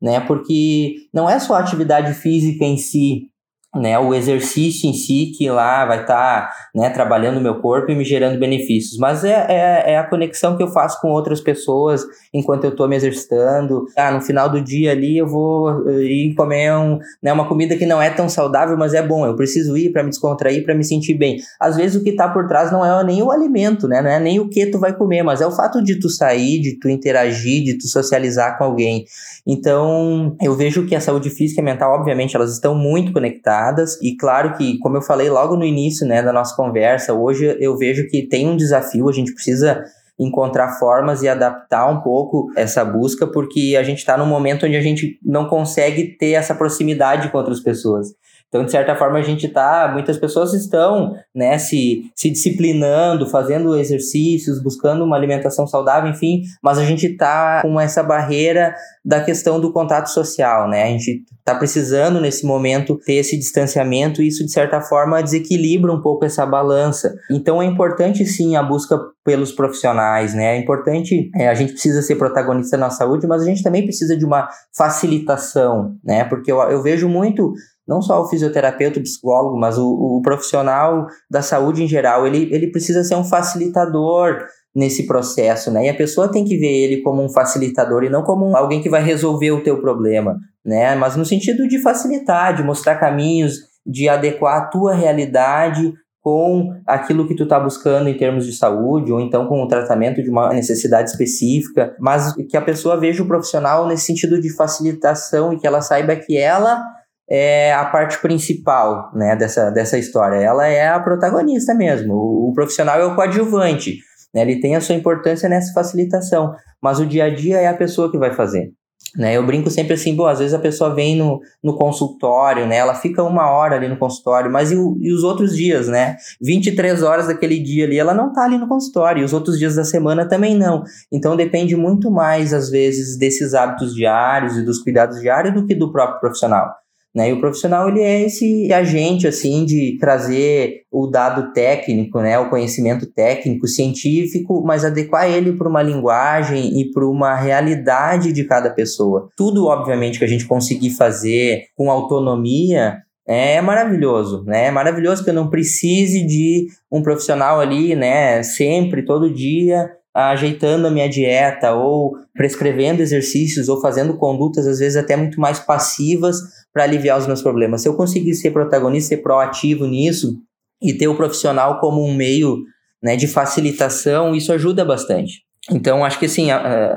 né? 0.00 0.20
Porque 0.20 0.94
não 1.12 1.28
é 1.28 1.38
só 1.38 1.54
a 1.54 1.60
atividade 1.60 2.14
física 2.14 2.64
em 2.64 2.78
si 2.78 3.29
né, 3.74 3.96
o 3.98 4.12
exercício 4.12 4.90
em 4.90 4.92
si 4.92 5.32
que 5.36 5.48
lá 5.48 5.86
vai 5.86 6.00
estar 6.00 6.48
tá, 6.48 6.52
né, 6.74 6.90
trabalhando 6.90 7.38
o 7.38 7.40
meu 7.40 7.60
corpo 7.60 7.92
e 7.92 7.94
me 7.94 8.04
gerando 8.04 8.38
benefícios, 8.38 8.98
mas 8.98 9.22
é, 9.22 9.46
é, 9.48 9.92
é, 9.92 9.98
a 9.98 10.02
conexão 10.02 10.56
que 10.56 10.62
eu 10.62 10.68
faço 10.68 11.00
com 11.00 11.08
outras 11.08 11.40
pessoas 11.40 12.04
enquanto 12.34 12.64
eu 12.64 12.70
estou 12.70 12.88
me 12.88 12.96
exercitando. 12.96 13.84
Ah, 13.96 14.10
no 14.10 14.20
final 14.20 14.48
do 14.48 14.60
dia 14.60 14.90
ali 14.90 15.16
eu 15.16 15.26
vou 15.26 15.88
eh, 15.88 16.02
ir 16.02 16.34
comer 16.34 16.72
um, 16.72 16.98
né, 17.22 17.32
uma 17.32 17.46
comida 17.46 17.76
que 17.76 17.86
não 17.86 18.02
é 18.02 18.10
tão 18.10 18.28
saudável, 18.28 18.76
mas 18.76 18.92
é 18.92 19.02
bom. 19.02 19.24
Eu 19.24 19.36
preciso 19.36 19.76
ir 19.76 19.92
para 19.92 20.02
me 20.02 20.10
descontrair, 20.10 20.64
para 20.64 20.74
me 20.74 20.82
sentir 20.82 21.14
bem. 21.14 21.36
Às 21.60 21.76
vezes 21.76 22.00
o 22.00 22.02
que 22.02 22.10
está 22.10 22.28
por 22.28 22.48
trás 22.48 22.72
não 22.72 22.84
é 22.84 23.04
nem 23.04 23.22
o 23.22 23.30
alimento, 23.30 23.86
né, 23.86 24.02
não 24.02 24.10
é 24.10 24.18
nem 24.18 24.40
o 24.40 24.48
que 24.48 24.66
tu 24.66 24.80
vai 24.80 24.96
comer, 24.96 25.22
mas 25.22 25.40
é 25.40 25.46
o 25.46 25.52
fato 25.52 25.82
de 25.82 25.98
tu 26.00 26.08
sair, 26.08 26.60
de 26.60 26.78
tu 26.78 26.88
interagir, 26.88 27.62
de 27.62 27.78
tu 27.78 27.86
socializar 27.86 28.58
com 28.58 28.64
alguém. 28.64 29.04
Então, 29.46 30.36
eu 30.42 30.54
vejo 30.56 30.86
que 30.86 30.94
a 30.94 31.00
saúde 31.00 31.30
física 31.30 31.60
e 31.60 31.64
mental, 31.64 31.92
obviamente, 31.92 32.34
elas 32.34 32.52
estão 32.52 32.74
muito 32.74 33.12
conectadas. 33.12 33.59
E 34.02 34.16
claro 34.16 34.56
que, 34.56 34.78
como 34.78 34.96
eu 34.96 35.02
falei 35.02 35.28
logo 35.28 35.56
no 35.56 35.64
início 35.64 36.06
né, 36.06 36.22
da 36.22 36.32
nossa 36.32 36.54
conversa, 36.56 37.12
hoje 37.12 37.56
eu 37.60 37.76
vejo 37.76 38.08
que 38.08 38.26
tem 38.28 38.48
um 38.48 38.56
desafio, 38.56 39.08
a 39.08 39.12
gente 39.12 39.34
precisa 39.34 39.84
encontrar 40.18 40.78
formas 40.78 41.22
e 41.22 41.28
adaptar 41.28 41.86
um 41.88 42.00
pouco 42.00 42.52
essa 42.54 42.84
busca, 42.84 43.26
porque 43.26 43.74
a 43.78 43.82
gente 43.82 43.98
está 43.98 44.18
num 44.18 44.26
momento 44.26 44.66
onde 44.66 44.76
a 44.76 44.82
gente 44.82 45.18
não 45.24 45.48
consegue 45.48 46.16
ter 46.18 46.32
essa 46.32 46.54
proximidade 46.54 47.30
com 47.30 47.38
outras 47.38 47.60
pessoas. 47.60 48.08
Então, 48.50 48.64
de 48.64 48.72
certa 48.72 48.96
forma, 48.96 49.16
a 49.16 49.22
gente 49.22 49.46
está, 49.46 49.88
muitas 49.92 50.18
pessoas 50.18 50.52
estão, 50.52 51.14
né, 51.32 51.56
se, 51.56 52.10
se 52.16 52.28
disciplinando, 52.28 53.30
fazendo 53.30 53.78
exercícios, 53.78 54.60
buscando 54.60 55.04
uma 55.04 55.16
alimentação 55.16 55.68
saudável, 55.68 56.10
enfim, 56.10 56.42
mas 56.60 56.76
a 56.76 56.84
gente 56.84 57.06
está 57.06 57.62
com 57.62 57.80
essa 57.80 58.02
barreira 58.02 58.74
da 59.04 59.22
questão 59.22 59.60
do 59.60 59.72
contato 59.72 60.08
social, 60.08 60.68
né? 60.68 60.82
A 60.82 60.88
gente 60.88 61.22
está 61.38 61.54
precisando, 61.54 62.20
nesse 62.20 62.44
momento, 62.44 62.98
ter 63.06 63.14
esse 63.14 63.38
distanciamento 63.38 64.20
e 64.20 64.26
isso, 64.26 64.44
de 64.44 64.50
certa 64.50 64.80
forma, 64.80 65.22
desequilibra 65.22 65.92
um 65.92 66.02
pouco 66.02 66.24
essa 66.24 66.44
balança. 66.44 67.14
Então, 67.30 67.62
é 67.62 67.66
importante, 67.66 68.26
sim, 68.26 68.56
a 68.56 68.62
busca 68.64 68.98
pelos 69.24 69.52
profissionais, 69.52 70.34
né? 70.34 70.56
É 70.56 70.58
importante, 70.58 71.30
é, 71.36 71.48
a 71.48 71.54
gente 71.54 71.72
precisa 71.72 72.02
ser 72.02 72.16
protagonista 72.16 72.76
na 72.76 72.90
saúde, 72.90 73.26
mas 73.26 73.42
a 73.42 73.44
gente 73.44 73.62
também 73.62 73.84
precisa 73.84 74.16
de 74.16 74.24
uma 74.24 74.48
facilitação, 74.76 75.94
né? 76.04 76.24
Porque 76.24 76.50
eu, 76.50 76.58
eu 76.62 76.82
vejo 76.82 77.08
muito 77.08 77.52
não 77.90 78.00
só 78.00 78.22
o 78.22 78.28
fisioterapeuta, 78.28 79.00
o 79.00 79.02
psicólogo, 79.02 79.58
mas 79.58 79.76
o, 79.76 79.88
o 79.88 80.22
profissional 80.22 81.08
da 81.28 81.42
saúde 81.42 81.82
em 81.82 81.88
geral, 81.88 82.24
ele, 82.24 82.48
ele 82.54 82.70
precisa 82.70 83.02
ser 83.02 83.16
um 83.16 83.24
facilitador 83.24 84.46
nesse 84.72 85.08
processo, 85.08 85.72
né? 85.72 85.86
E 85.86 85.88
a 85.88 85.94
pessoa 85.94 86.30
tem 86.30 86.44
que 86.44 86.56
ver 86.56 86.84
ele 86.84 87.02
como 87.02 87.20
um 87.20 87.28
facilitador 87.28 88.04
e 88.04 88.08
não 88.08 88.22
como 88.22 88.56
alguém 88.56 88.80
que 88.80 88.88
vai 88.88 89.02
resolver 89.02 89.50
o 89.50 89.64
teu 89.64 89.80
problema, 89.80 90.36
né? 90.64 90.94
Mas 90.94 91.16
no 91.16 91.24
sentido 91.24 91.66
de 91.66 91.82
facilitar, 91.82 92.54
de 92.54 92.62
mostrar 92.62 92.94
caminhos, 92.94 93.54
de 93.84 94.08
adequar 94.08 94.58
a 94.58 94.66
tua 94.66 94.94
realidade 94.94 95.92
com 96.22 96.68
aquilo 96.86 97.26
que 97.26 97.34
tu 97.34 97.42
está 97.42 97.58
buscando 97.58 98.08
em 98.08 98.16
termos 98.16 98.46
de 98.46 98.52
saúde, 98.52 99.10
ou 99.10 99.20
então 99.20 99.48
com 99.48 99.60
o 99.64 99.66
tratamento 99.66 100.22
de 100.22 100.30
uma 100.30 100.50
necessidade 100.50 101.10
específica, 101.10 101.96
mas 101.98 102.34
que 102.48 102.56
a 102.56 102.62
pessoa 102.62 102.96
veja 102.96 103.22
o 103.22 103.26
profissional 103.26 103.88
nesse 103.88 104.04
sentido 104.04 104.40
de 104.40 104.54
facilitação 104.54 105.52
e 105.52 105.58
que 105.58 105.66
ela 105.66 105.80
saiba 105.80 106.14
que 106.14 106.36
ela 106.36 106.84
é 107.30 107.72
a 107.72 107.84
parte 107.84 108.18
principal 108.20 109.10
né, 109.14 109.36
dessa, 109.36 109.70
dessa 109.70 109.96
história. 109.96 110.36
Ela 110.36 110.66
é 110.66 110.88
a 110.88 110.98
protagonista 110.98 111.72
mesmo. 111.74 112.14
O, 112.14 112.50
o 112.50 112.52
profissional 112.52 112.98
é 113.00 113.04
o 113.04 113.14
coadjuvante. 113.14 113.98
Né, 114.34 114.42
ele 114.42 114.60
tem 114.60 114.74
a 114.74 114.80
sua 114.80 114.96
importância 114.96 115.48
nessa 115.48 115.72
facilitação, 115.72 116.52
mas 116.82 116.98
o 116.98 117.06
dia 117.06 117.24
a 117.24 117.30
dia 117.34 117.58
é 117.58 117.68
a 117.68 117.74
pessoa 117.74 118.10
que 118.10 118.18
vai 118.18 118.32
fazer. 118.32 118.72
Né, 119.16 119.36
eu 119.36 119.44
brinco 119.44 119.68
sempre 119.70 119.94
assim, 119.94 120.14
bom, 120.14 120.26
às 120.26 120.38
vezes 120.38 120.54
a 120.54 120.58
pessoa 120.58 120.94
vem 120.94 121.16
no, 121.16 121.40
no 121.64 121.76
consultório, 121.76 122.64
né, 122.66 122.76
ela 122.76 122.94
fica 122.94 123.24
uma 123.24 123.50
hora 123.50 123.74
ali 123.74 123.88
no 123.88 123.98
consultório, 123.98 124.52
mas 124.52 124.70
e, 124.70 124.76
o, 124.76 124.96
e 125.00 125.12
os 125.12 125.24
outros 125.24 125.56
dias, 125.56 125.88
né? 125.88 126.14
23 126.40 127.02
horas 127.02 127.26
daquele 127.26 127.58
dia 127.58 127.86
ali, 127.86 127.98
ela 127.98 128.14
não 128.14 128.32
tá 128.32 128.44
ali 128.44 128.56
no 128.56 128.68
consultório, 128.68 129.22
e 129.22 129.24
os 129.24 129.32
outros 129.32 129.58
dias 129.58 129.74
da 129.74 129.82
semana 129.82 130.28
também 130.28 130.56
não. 130.56 130.84
Então 131.10 131.34
depende 131.34 131.74
muito 131.74 132.08
mais, 132.08 132.54
às 132.54 132.70
vezes, 132.70 133.18
desses 133.18 133.52
hábitos 133.52 133.94
diários 133.94 134.56
e 134.56 134.64
dos 134.64 134.80
cuidados 134.80 135.20
diários 135.20 135.54
do 135.54 135.66
que 135.66 135.74
do 135.74 135.90
próprio 135.90 136.20
profissional. 136.20 136.68
Né? 137.14 137.30
E 137.30 137.32
o 137.32 137.40
profissional 137.40 137.88
ele 137.88 138.00
é 138.00 138.22
esse 138.22 138.72
agente 138.72 139.26
assim 139.26 139.64
de 139.64 139.98
trazer 139.98 140.82
o 140.92 141.08
dado 141.08 141.52
técnico, 141.52 142.20
né? 142.20 142.38
o 142.38 142.48
conhecimento 142.48 143.04
técnico, 143.06 143.66
científico, 143.66 144.62
mas 144.64 144.84
adequar 144.84 145.28
ele 145.28 145.52
para 145.52 145.68
uma 145.68 145.82
linguagem 145.82 146.80
e 146.80 146.90
para 146.92 147.04
uma 147.06 147.34
realidade 147.34 148.32
de 148.32 148.44
cada 148.44 148.70
pessoa. 148.70 149.28
Tudo, 149.36 149.66
obviamente, 149.66 150.18
que 150.18 150.24
a 150.24 150.28
gente 150.28 150.46
conseguir 150.46 150.90
fazer 150.90 151.64
com 151.76 151.90
autonomia 151.90 152.98
é 153.26 153.60
maravilhoso, 153.60 154.42
né? 154.44 154.66
É 154.66 154.70
maravilhoso 154.72 155.22
que 155.22 155.30
eu 155.30 155.34
não 155.34 155.50
precise 155.50 156.26
de 156.26 156.66
um 156.90 157.00
profissional 157.00 157.60
ali, 157.60 157.94
né? 157.94 158.42
Sempre, 158.42 159.04
todo 159.04 159.32
dia, 159.32 159.88
ajeitando 160.12 160.86
a 160.86 160.90
minha 160.90 161.08
dieta 161.08 161.72
ou 161.72 162.16
prescrevendo 162.34 163.00
exercícios 163.00 163.68
ou 163.68 163.80
fazendo 163.80 164.16
condutas 164.16 164.66
às 164.66 164.80
vezes 164.80 164.96
até 164.96 165.16
muito 165.16 165.40
mais 165.40 165.60
passivas 165.60 166.38
para 166.72 166.84
aliviar 166.84 167.18
os 167.18 167.26
meus 167.26 167.42
problemas. 167.42 167.82
Se 167.82 167.88
eu 167.88 167.94
conseguir 167.94 168.34
ser 168.34 168.50
protagonista, 168.50 169.10
ser 169.10 169.22
proativo 169.22 169.86
nisso 169.86 170.36
e 170.82 170.92
ter 170.92 171.08
o 171.08 171.16
profissional 171.16 171.78
como 171.80 172.04
um 172.04 172.14
meio 172.14 172.58
né, 173.02 173.16
de 173.16 173.26
facilitação, 173.26 174.34
isso 174.34 174.52
ajuda 174.52 174.84
bastante. 174.84 175.42
Então, 175.70 176.04
acho 176.04 176.18
que 176.18 176.26
assim, 176.26 176.48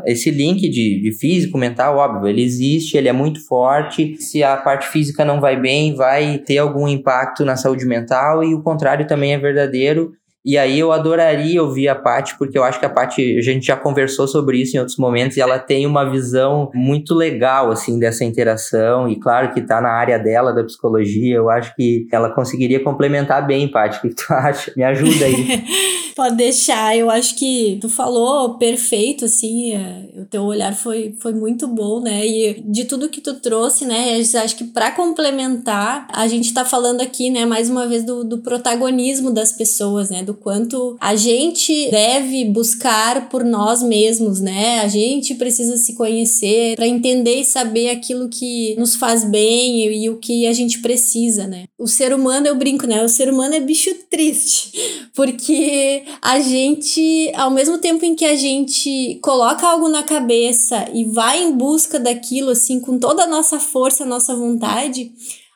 esse 0.06 0.32
link 0.32 0.62
de, 0.62 1.02
de 1.02 1.18
físico, 1.20 1.58
mental, 1.58 1.98
óbvio, 1.98 2.30
ele 2.30 2.42
existe, 2.42 2.98
ele 2.98 3.10
é 3.10 3.14
muito 3.14 3.46
forte. 3.46 4.16
Se 4.18 4.42
a 4.42 4.56
parte 4.56 4.88
física 4.88 5.26
não 5.26 5.42
vai 5.42 5.60
bem, 5.60 5.94
vai 5.94 6.38
ter 6.40 6.58
algum 6.60 6.88
impacto 6.88 7.44
na 7.44 7.56
saúde 7.56 7.86
mental, 7.86 8.44
e 8.44 8.56
o 8.56 8.64
contrário 8.64 9.06
também 9.06 9.34
é 9.34 9.38
verdadeiro. 9.38 10.12
E 10.46 10.58
aí 10.58 10.78
eu 10.78 10.92
adoraria 10.92 11.64
ouvir 11.64 11.88
a 11.88 11.96
Paty, 11.96 12.38
porque 12.38 12.58
eu 12.58 12.64
acho 12.64 12.78
que 12.78 12.86
a 12.86 12.90
Paty, 12.90 13.38
a 13.38 13.42
gente 13.42 13.66
já 13.66 13.78
conversou 13.78 14.28
sobre 14.28 14.62
isso 14.62 14.76
em 14.76 14.80
outros 14.80 14.98
momentos, 14.98 15.38
e 15.38 15.42
ela 15.42 15.58
tem 15.58 15.88
uma 15.88 16.10
visão 16.10 16.70
muito 16.74 17.16
legal, 17.16 17.72
assim, 17.72 17.98
dessa 17.98 18.26
interação, 18.26 19.08
e 19.08 19.18
claro 19.18 19.54
que 19.54 19.62
tá 19.62 19.80
na 19.80 19.92
área 19.92 20.20
dela, 20.20 20.52
da 20.52 20.64
psicologia, 20.64 21.36
eu 21.36 21.50
acho 21.50 21.74
que 21.76 22.06
ela 22.12 22.30
conseguiria 22.30 22.84
complementar 22.84 23.46
bem, 23.48 23.72
Paty, 23.72 23.98
o 23.98 24.02
que 24.02 24.16
tu 24.16 24.26
acha? 24.34 24.74
Me 24.76 24.84
ajuda 24.84 25.26
aí. 25.26 25.64
Pode 26.16 26.36
deixar, 26.36 26.96
eu 26.96 27.10
acho 27.10 27.36
que 27.36 27.80
tu 27.82 27.90
falou 27.90 28.58
perfeito, 28.58 29.26
assim, 29.26 29.74
é, 29.74 30.22
o 30.22 30.26
teu 30.26 30.44
olhar 30.44 30.76
foi, 30.76 31.16
foi 31.20 31.34
muito 31.34 31.68
bom, 31.68 32.02
né, 32.02 32.26
e 32.26 32.62
de 32.68 32.86
tudo 32.86 33.10
que 33.10 33.22
tu 33.22 33.40
trouxe, 33.40 33.86
né, 33.86 34.22
acho 34.44 34.56
que 34.56 34.66
para 34.66 34.92
complementar, 34.92 36.08
a 36.14 36.28
gente 36.28 36.54
tá 36.54 36.64
falando 36.66 37.02
aqui, 37.02 37.30
né, 37.32 37.46
mais 37.46 37.70
uma 37.70 37.88
vez 37.88 38.06
do, 38.06 38.24
do 38.24 38.40
protagonismo 38.40 39.32
das 39.32 39.52
pessoas, 39.54 40.10
né, 40.10 40.22
do 40.22 40.33
do 40.34 40.38
quanto 40.38 40.98
a 41.00 41.16
gente 41.16 41.90
deve 41.92 42.46
buscar 42.46 43.30
por 43.30 43.44
nós 43.44 43.82
mesmos, 43.82 44.42
né? 44.42 44.82
A 44.82 44.88
gente 44.88 45.36
precisa 45.36 45.78
se 45.78 45.94
conhecer 45.94 46.76
para 46.76 46.88
entender 46.88 47.36
e 47.40 47.46
saber 47.46 47.90
aquilo 47.90 48.28
que 48.28 48.76
nos 48.78 48.96
faz 48.96 49.24
bem 49.24 49.94
e, 49.94 50.10
o 50.10 50.18
que 50.18 50.48
a 50.48 50.54
gente 50.54 50.80
precisa, 50.82 51.48
né? 51.48 51.66
O 51.78 51.88
ser 51.88 52.14
humano, 52.14 52.48
eu 52.48 52.56
brinco, 52.56 52.88
né? 52.88 53.04
O 53.04 53.10
ser 53.10 53.32
humano 53.32 53.54
é 53.54 53.60
bicho 53.60 53.94
triste, 54.10 54.72
porque 55.16 56.04
a 56.22 56.40
gente, 56.40 57.32
ao 57.36 57.52
mesmo 57.52 57.78
tempo 57.78 58.04
em 58.04 58.16
que 58.16 58.26
a 58.26 58.36
gente 58.36 59.20
coloca 59.22 59.68
algo 59.68 59.88
na 59.88 60.04
cabeça 60.04 60.88
e 60.94 61.06
vai 61.06 61.44
em 61.44 61.52
busca 61.52 62.00
daquilo, 62.00 62.52
assim, 62.52 62.80
com 62.80 62.98
toda 62.98 63.24
a 63.24 63.28
nossa 63.28 63.60
força, 63.60 64.04
a 64.04 64.08
nossa 64.08 64.36
vontade, 64.36 65.12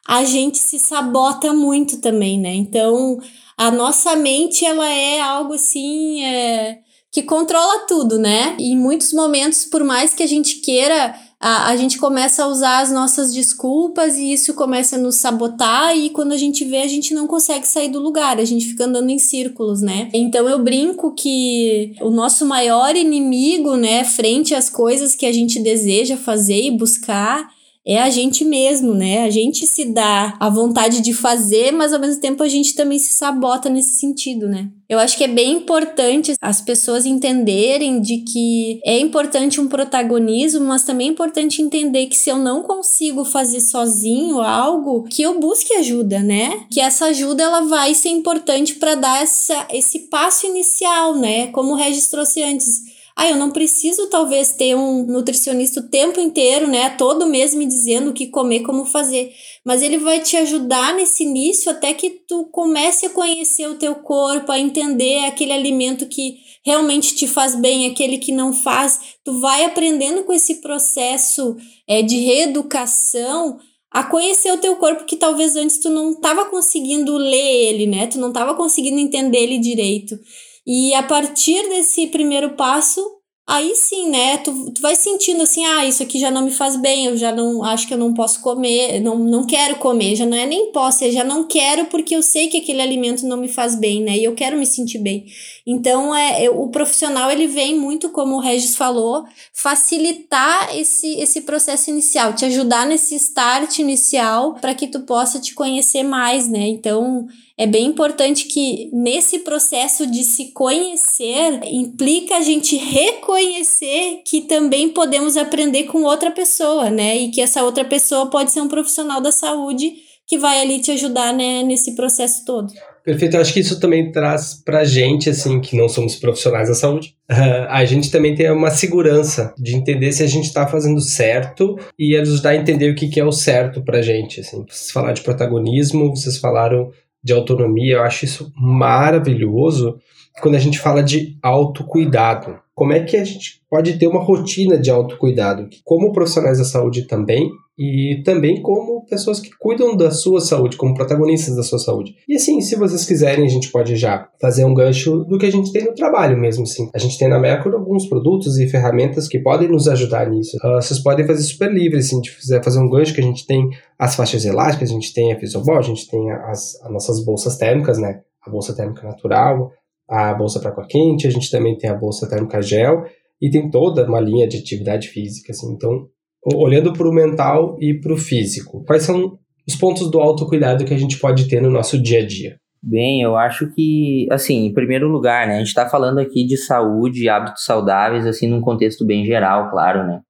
a 0.07 0.23
gente 0.23 0.57
se 0.57 0.79
sabota 0.79 1.51
muito 1.51 1.97
também, 1.97 2.39
né? 2.39 2.53
Então, 2.53 3.19
a 3.57 3.69
nossa 3.69 4.15
mente 4.15 4.65
ela 4.65 4.87
é 4.87 5.19
algo 5.19 5.53
assim 5.53 6.23
é, 6.23 6.79
que 7.11 7.23
controla 7.23 7.85
tudo, 7.87 8.17
né? 8.17 8.55
E 8.57 8.71
em 8.71 8.77
muitos 8.77 9.11
momentos, 9.11 9.65
por 9.65 9.83
mais 9.83 10.13
que 10.13 10.23
a 10.23 10.27
gente 10.27 10.61
queira, 10.61 11.13
a, 11.39 11.67
a 11.67 11.75
gente 11.75 11.97
começa 11.97 12.43
a 12.43 12.47
usar 12.47 12.79
as 12.79 12.91
nossas 12.91 13.33
desculpas 13.33 14.15
e 14.15 14.31
isso 14.31 14.53
começa 14.53 14.95
a 14.95 14.99
nos 14.99 15.15
sabotar 15.15 15.97
e 15.97 16.09
quando 16.09 16.31
a 16.31 16.37
gente 16.37 16.63
vê, 16.63 16.77
a 16.77 16.87
gente 16.87 17.13
não 17.13 17.27
consegue 17.27 17.67
sair 17.67 17.89
do 17.89 17.99
lugar, 17.99 18.39
a 18.39 18.45
gente 18.45 18.67
fica 18.67 18.85
andando 18.85 19.09
em 19.09 19.19
círculos, 19.19 19.81
né? 19.81 20.09
Então 20.13 20.47
eu 20.47 20.59
brinco 20.59 21.13
que 21.13 21.95
o 21.99 22.09
nosso 22.09 22.45
maior 22.45 22.95
inimigo, 22.95 23.75
né, 23.75 24.05
frente 24.05 24.55
às 24.55 24.69
coisas 24.69 25.15
que 25.15 25.25
a 25.25 25.33
gente 25.33 25.59
deseja 25.59 26.15
fazer 26.15 26.61
e 26.61 26.71
buscar, 26.71 27.56
é 27.88 28.01
a 28.01 28.09
gente 28.09 28.43
mesmo, 28.43 28.93
né? 28.93 29.23
A 29.23 29.29
gente 29.29 29.65
se 29.65 29.85
dá 29.85 30.35
a 30.41 30.49
vontade 30.49 30.99
de 30.99 31.13
fazer, 31.13 31.71
mas 31.71 31.93
ao 31.93 31.99
mesmo 32.01 32.19
tempo 32.19 32.43
a 32.43 32.47
gente 32.49 32.75
também 32.75 32.99
se 32.99 33.13
sabota 33.13 33.69
nesse 33.69 33.97
sentido, 33.97 34.49
né? 34.49 34.69
Eu 34.89 34.99
acho 34.99 35.17
que 35.17 35.23
é 35.23 35.27
bem 35.27 35.53
importante 35.53 36.33
as 36.41 36.59
pessoas 36.59 37.05
entenderem 37.05 38.01
de 38.01 38.17
que 38.19 38.81
é 38.85 38.99
importante 38.99 39.61
um 39.61 39.67
protagonismo, 39.67 40.65
mas 40.65 40.83
também 40.83 41.07
é 41.07 41.11
importante 41.11 41.61
entender 41.61 42.07
que 42.07 42.17
se 42.17 42.29
eu 42.29 42.38
não 42.38 42.61
consigo 42.61 43.23
fazer 43.23 43.61
sozinho 43.61 44.41
algo, 44.41 45.03
que 45.03 45.21
eu 45.21 45.39
busque 45.39 45.73
ajuda, 45.75 46.19
né? 46.19 46.65
Que 46.69 46.81
essa 46.81 47.05
ajuda 47.05 47.43
ela 47.43 47.61
vai 47.61 47.93
ser 47.93 48.09
importante 48.09 48.75
para 48.75 48.95
dar 48.95 49.23
essa, 49.23 49.65
esse 49.71 49.99
passo 50.09 50.45
inicial, 50.45 51.15
né? 51.15 51.47
Como 51.47 51.71
o 51.71 51.75
Regis 51.75 52.07
trouxe 52.09 52.43
antes 52.43 52.96
Ah, 53.20 53.28
eu 53.28 53.36
não 53.36 53.49
preciso 53.49 54.05
talvez 54.11 54.51
ter 54.51 54.76
um 54.76 55.03
nutricionista 55.03 55.80
o 55.80 55.89
tempo 55.89 56.20
inteiro, 56.20 56.68
né? 56.68 56.91
Todo 56.91 57.26
mês 57.26 57.55
me 57.55 57.65
dizendo 57.65 58.11
o 58.11 58.13
que 58.13 58.28
comer, 58.28 58.59
como 58.59 58.86
fazer. 58.86 59.34
Mas 59.65 59.82
ele 59.82 59.97
vai 59.97 60.20
te 60.20 60.38
ajudar 60.38 60.93
nesse 60.93 61.24
início 61.24 61.72
até 61.72 61.95
que 61.95 62.11
tu 62.11 62.45
comece 62.51 63.07
a 63.07 63.09
conhecer 63.09 63.68
o 63.68 63.80
teu 63.80 63.95
corpo, 63.95 64.51
a 64.51 64.59
entender 64.59 65.26
aquele 65.26 65.51
alimento 65.51 66.05
que 66.05 66.36
realmente 66.63 67.15
te 67.15 67.26
faz 67.26 67.55
bem, 67.55 67.89
aquele 67.89 68.20
que 68.20 68.32
não 68.32 68.53
faz. 68.53 68.99
Tu 69.24 69.39
vai 69.39 69.65
aprendendo 69.65 70.24
com 70.24 70.32
esse 70.32 70.61
processo 70.61 71.57
é, 71.88 72.03
de 72.03 72.18
reeducação 72.18 73.57
a 73.89 74.03
conhecer 74.03 74.51
o 74.51 74.59
teu 74.59 74.76
corpo 74.76 75.05
que 75.05 75.15
talvez 75.15 75.55
antes 75.55 75.80
tu 75.80 75.89
não 75.89 76.11
estava 76.11 76.45
conseguindo 76.45 77.18
ler 77.18 77.68
ele, 77.70 77.88
né? 77.88 78.05
Tu 78.05 78.20
não 78.20 78.28
estava 78.28 78.53
conseguindo 78.53 78.99
entender 78.99 79.39
ele 79.39 79.57
direito. 79.57 80.20
E 80.68 80.93
a 80.93 81.01
partir 81.01 81.70
desse 81.70 82.07
primeiro 82.07 82.49
passo, 82.55 83.01
aí 83.47 83.74
sim, 83.74 84.09
né? 84.09 84.36
Tu, 84.39 84.74
tu 84.74 84.82
vai 84.82 84.97
sentindo 84.97 85.41
assim, 85.41 85.65
ah, 85.65 85.86
isso 85.86 86.03
aqui 86.03 86.20
já 86.20 86.30
não 86.30 86.43
me 86.43 86.51
faz 86.51 86.76
bem, 86.76 87.05
eu 87.05 87.15
já 87.15 87.32
não 87.32 87.63
acho 87.63 87.88
que 87.88 87.93
eu 87.93 87.97
não 87.97 88.13
posso 88.13 88.41
comer, 88.41 88.99
não, 88.99 89.18
não 89.18 89.45
quero 89.47 89.78
comer, 89.78 90.18
já 90.18 90.26
não 90.26 90.36
é 90.38 90.45
nem 90.45 90.74
posso, 90.74 91.05
eu 91.05 91.11
já 91.13 91.24
não 91.24 91.47
quero 91.47 91.86
porque 91.86 92.13
eu 92.13 92.22
sei 92.22 92.49
que 92.49 92.57
aquele 92.57 92.82
alimento 92.82 93.26
não 93.26 93.38
me 93.38 93.47
faz 93.47 93.76
bem, 93.80 94.03
né? 94.03 94.18
E 94.18 94.26
eu 94.26 94.36
quero 94.36 94.57
me 94.57 94.65
sentir 94.65 94.99
bem. 94.99 95.26
Então, 95.70 96.15
é, 96.15 96.49
o 96.49 96.70
profissional 96.70 97.30
ele 97.30 97.45
vem 97.45 97.78
muito, 97.78 98.09
como 98.09 98.38
o 98.38 98.39
Regis 98.39 98.78
falou, 98.78 99.26
facilitar 99.53 100.74
esse, 100.74 101.20
esse 101.20 101.41
processo 101.41 101.89
inicial, 101.89 102.32
te 102.34 102.45
ajudar 102.45 102.86
nesse 102.86 103.15
start 103.15 103.80
inicial 103.80 104.53
para 104.61 104.74
que 104.74 104.88
tu 104.88 105.01
possa 105.01 105.41
te 105.41 105.53
conhecer 105.53 106.03
mais, 106.03 106.47
né? 106.47 106.70
Então, 106.70 107.28
é 107.57 107.68
bem 107.68 107.88
importante 107.88 108.45
que 108.45 108.89
nesse 108.93 109.39
processo 109.39 110.07
de 110.07 110.24
se 110.24 110.53
conhecer 110.53 111.59
implica 111.65 112.38
a 112.38 112.41
gente 112.41 112.78
reconhecer 112.78 114.22
que 114.26 114.39
também 114.39 114.88
podemos 114.88 115.36
aprender 115.36 115.84
com 115.84 116.03
outra 116.03 116.32
pessoa, 116.32 116.89
né? 116.89 117.18
E 117.18 117.30
que 117.30 117.41
essa 117.41 117.61
outra 117.61 117.84
pessoa 117.84 118.30
pode 118.30 118.53
ser 118.53 118.61
um 118.61 118.70
profissional 118.70 119.20
da 119.20 119.34
saúde 119.34 119.95
que 120.26 120.38
vai 120.38 120.61
ali 120.61 120.80
te 120.80 120.91
ajudar 120.91 121.34
né, 121.34 121.63
nesse 121.63 121.95
processo 121.95 122.45
todo. 122.45 122.72
Perfeito, 123.07 123.37
eu 123.37 123.41
acho 123.41 123.53
que 123.53 123.61
isso 123.61 123.79
também 123.79 124.11
traz 124.11 124.61
pra 124.65 124.83
gente, 124.83 125.29
assim, 125.29 125.61
que 125.61 125.77
não 125.77 125.87
somos 125.87 126.17
profissionais 126.17 126.67
da 126.67 126.75
saúde, 126.75 127.15
a 127.69 127.85
gente 127.85 128.11
também 128.11 128.35
tem 128.35 128.51
uma 128.51 128.69
segurança 128.69 129.55
de 129.57 129.77
entender 129.77 130.11
se 130.11 130.23
a 130.23 130.27
gente 130.27 130.51
tá 130.51 130.67
fazendo 130.67 130.99
certo 130.99 131.79
e 131.97 132.17
ajudar 132.17 132.49
a 132.49 132.55
entender 132.57 132.91
o 132.91 132.95
que, 132.95 133.07
que 133.07 133.17
é 133.17 133.23
o 133.23 133.31
certo 133.31 133.81
pra 133.81 134.01
gente, 134.01 134.41
assim. 134.41 134.65
Vocês 134.67 134.91
falaram 134.91 135.13
de 135.13 135.21
protagonismo, 135.21 136.09
vocês 136.09 136.37
falaram 136.37 136.91
de 137.23 137.31
autonomia, 137.31 137.93
eu 137.93 138.03
acho 138.03 138.25
isso 138.25 138.51
maravilhoso 138.57 140.01
quando 140.41 140.55
a 140.55 140.59
gente 140.59 140.77
fala 140.77 141.01
de 141.01 141.37
autocuidado. 141.41 142.59
Como 142.78 142.93
é 142.93 143.03
que 143.03 143.17
a 143.17 143.23
gente 143.23 143.59
pode 143.67 143.97
ter 143.97 144.05
uma 144.05 144.23
rotina 144.23 144.78
de 144.78 144.91
autocuidado? 144.91 145.67
Como 145.84 146.11
profissionais 146.11 146.59
da 146.59 146.63
saúde 146.63 147.07
também, 147.07 147.49
e 147.75 148.21
também 148.23 148.61
como 148.61 149.03
pessoas 149.07 149.39
que 149.39 149.49
cuidam 149.57 149.97
da 149.97 150.11
sua 150.11 150.39
saúde, 150.39 150.78
como 150.78 150.93
protagonistas 150.93 151.55
da 151.55 151.63
sua 151.63 151.80
saúde. 151.80 152.13
E 152.30 152.36
assim, 152.36 152.61
se 152.61 152.75
vocês 152.75 153.03
quiserem, 153.03 153.45
a 153.45 153.49
gente 153.49 153.71
pode 153.71 153.95
já 153.95 154.30
fazer 154.39 154.63
um 154.63 154.75
gancho 154.75 155.23
do 155.23 155.39
que 155.39 155.47
a 155.47 155.51
gente 155.51 155.71
tem 155.71 155.86
no 155.86 155.95
trabalho 155.95 156.38
mesmo, 156.38 156.63
assim. 156.63 156.88
A 156.93 156.99
gente 156.99 157.17
tem 157.17 157.28
na 157.28 157.39
Mercury 157.39 157.73
alguns 157.73 158.07
produtos 158.07 158.59
e 158.59 158.67
ferramentas 158.67 159.28
que 159.28 159.39
podem 159.39 159.67
nos 159.67 159.88
ajudar 159.88 160.30
nisso. 160.30 160.55
Uh, 160.57 160.80
vocês 160.80 160.99
podem 160.99 161.25
fazer 161.25 161.41
super 161.41 161.71
livre, 161.71 161.97
assim, 161.97 162.21
de 162.21 162.30
quiser 162.32 162.63
fazer 162.63 162.78
um 162.78 162.89
gancho 162.89 163.11
que 163.11 163.21
a 163.21 163.23
gente 163.23 163.47
tem 163.47 163.71
as 163.97 164.15
faixas 164.15 164.45
elásticas, 164.45 164.91
a 164.91 164.93
gente 164.93 165.11
tem 165.15 165.34
a 165.34 165.39
Fisobol, 165.39 165.80
a 165.80 165.82
gente 165.82 166.07
tem 166.07 166.30
as, 166.32 166.80
as 166.84 166.91
nossas 166.91 167.25
bolsas 167.25 167.57
térmicas, 167.57 167.97
né? 167.97 168.21
A 168.45 168.51
bolsa 168.51 168.75
térmica 168.75 169.01
natural, 169.01 169.71
a 170.09 170.33
bolsa 170.33 170.59
para 170.59 170.71
água 170.71 170.85
quente, 170.87 171.27
a 171.27 171.29
gente 171.29 171.51
também 171.51 171.77
tem 171.77 171.89
a 171.89 171.95
bolsa 171.95 172.29
térmica 172.29 172.61
gel 172.61 173.03
e 173.41 173.49
tem 173.49 173.69
toda 173.69 174.05
uma 174.05 174.19
linha 174.19 174.47
de 174.47 174.57
atividade 174.57 175.09
física, 175.09 175.51
assim. 175.51 175.71
Então, 175.73 176.07
olhando 176.55 176.93
para 176.93 177.07
o 177.07 177.13
mental 177.13 177.77
e 177.79 177.93
para 177.93 178.13
o 178.13 178.17
físico, 178.17 178.83
quais 178.85 179.03
são 179.03 179.37
os 179.67 179.75
pontos 179.75 180.09
do 180.09 180.19
autocuidado 180.19 180.85
que 180.85 180.93
a 180.93 180.97
gente 180.97 181.19
pode 181.19 181.47
ter 181.47 181.61
no 181.61 181.69
nosso 181.69 182.01
dia 182.01 182.21
a 182.21 182.25
dia? 182.25 182.57
Bem, 182.81 183.21
eu 183.21 183.35
acho 183.35 183.67
que, 183.73 184.27
assim, 184.31 184.65
em 184.65 184.73
primeiro 184.73 185.09
lugar, 185.09 185.47
né, 185.47 185.55
a 185.55 185.57
gente 185.59 185.67
está 185.67 185.89
falando 185.89 186.19
aqui 186.19 186.45
de 186.45 186.55
saúde 186.55 187.23
e 187.23 187.29
hábitos 187.29 187.65
saudáveis, 187.65 188.25
assim, 188.25 188.47
num 188.47 188.61
contexto 188.61 189.05
bem 189.05 189.25
geral, 189.25 189.69
claro, 189.69 190.05
né? 190.05 190.21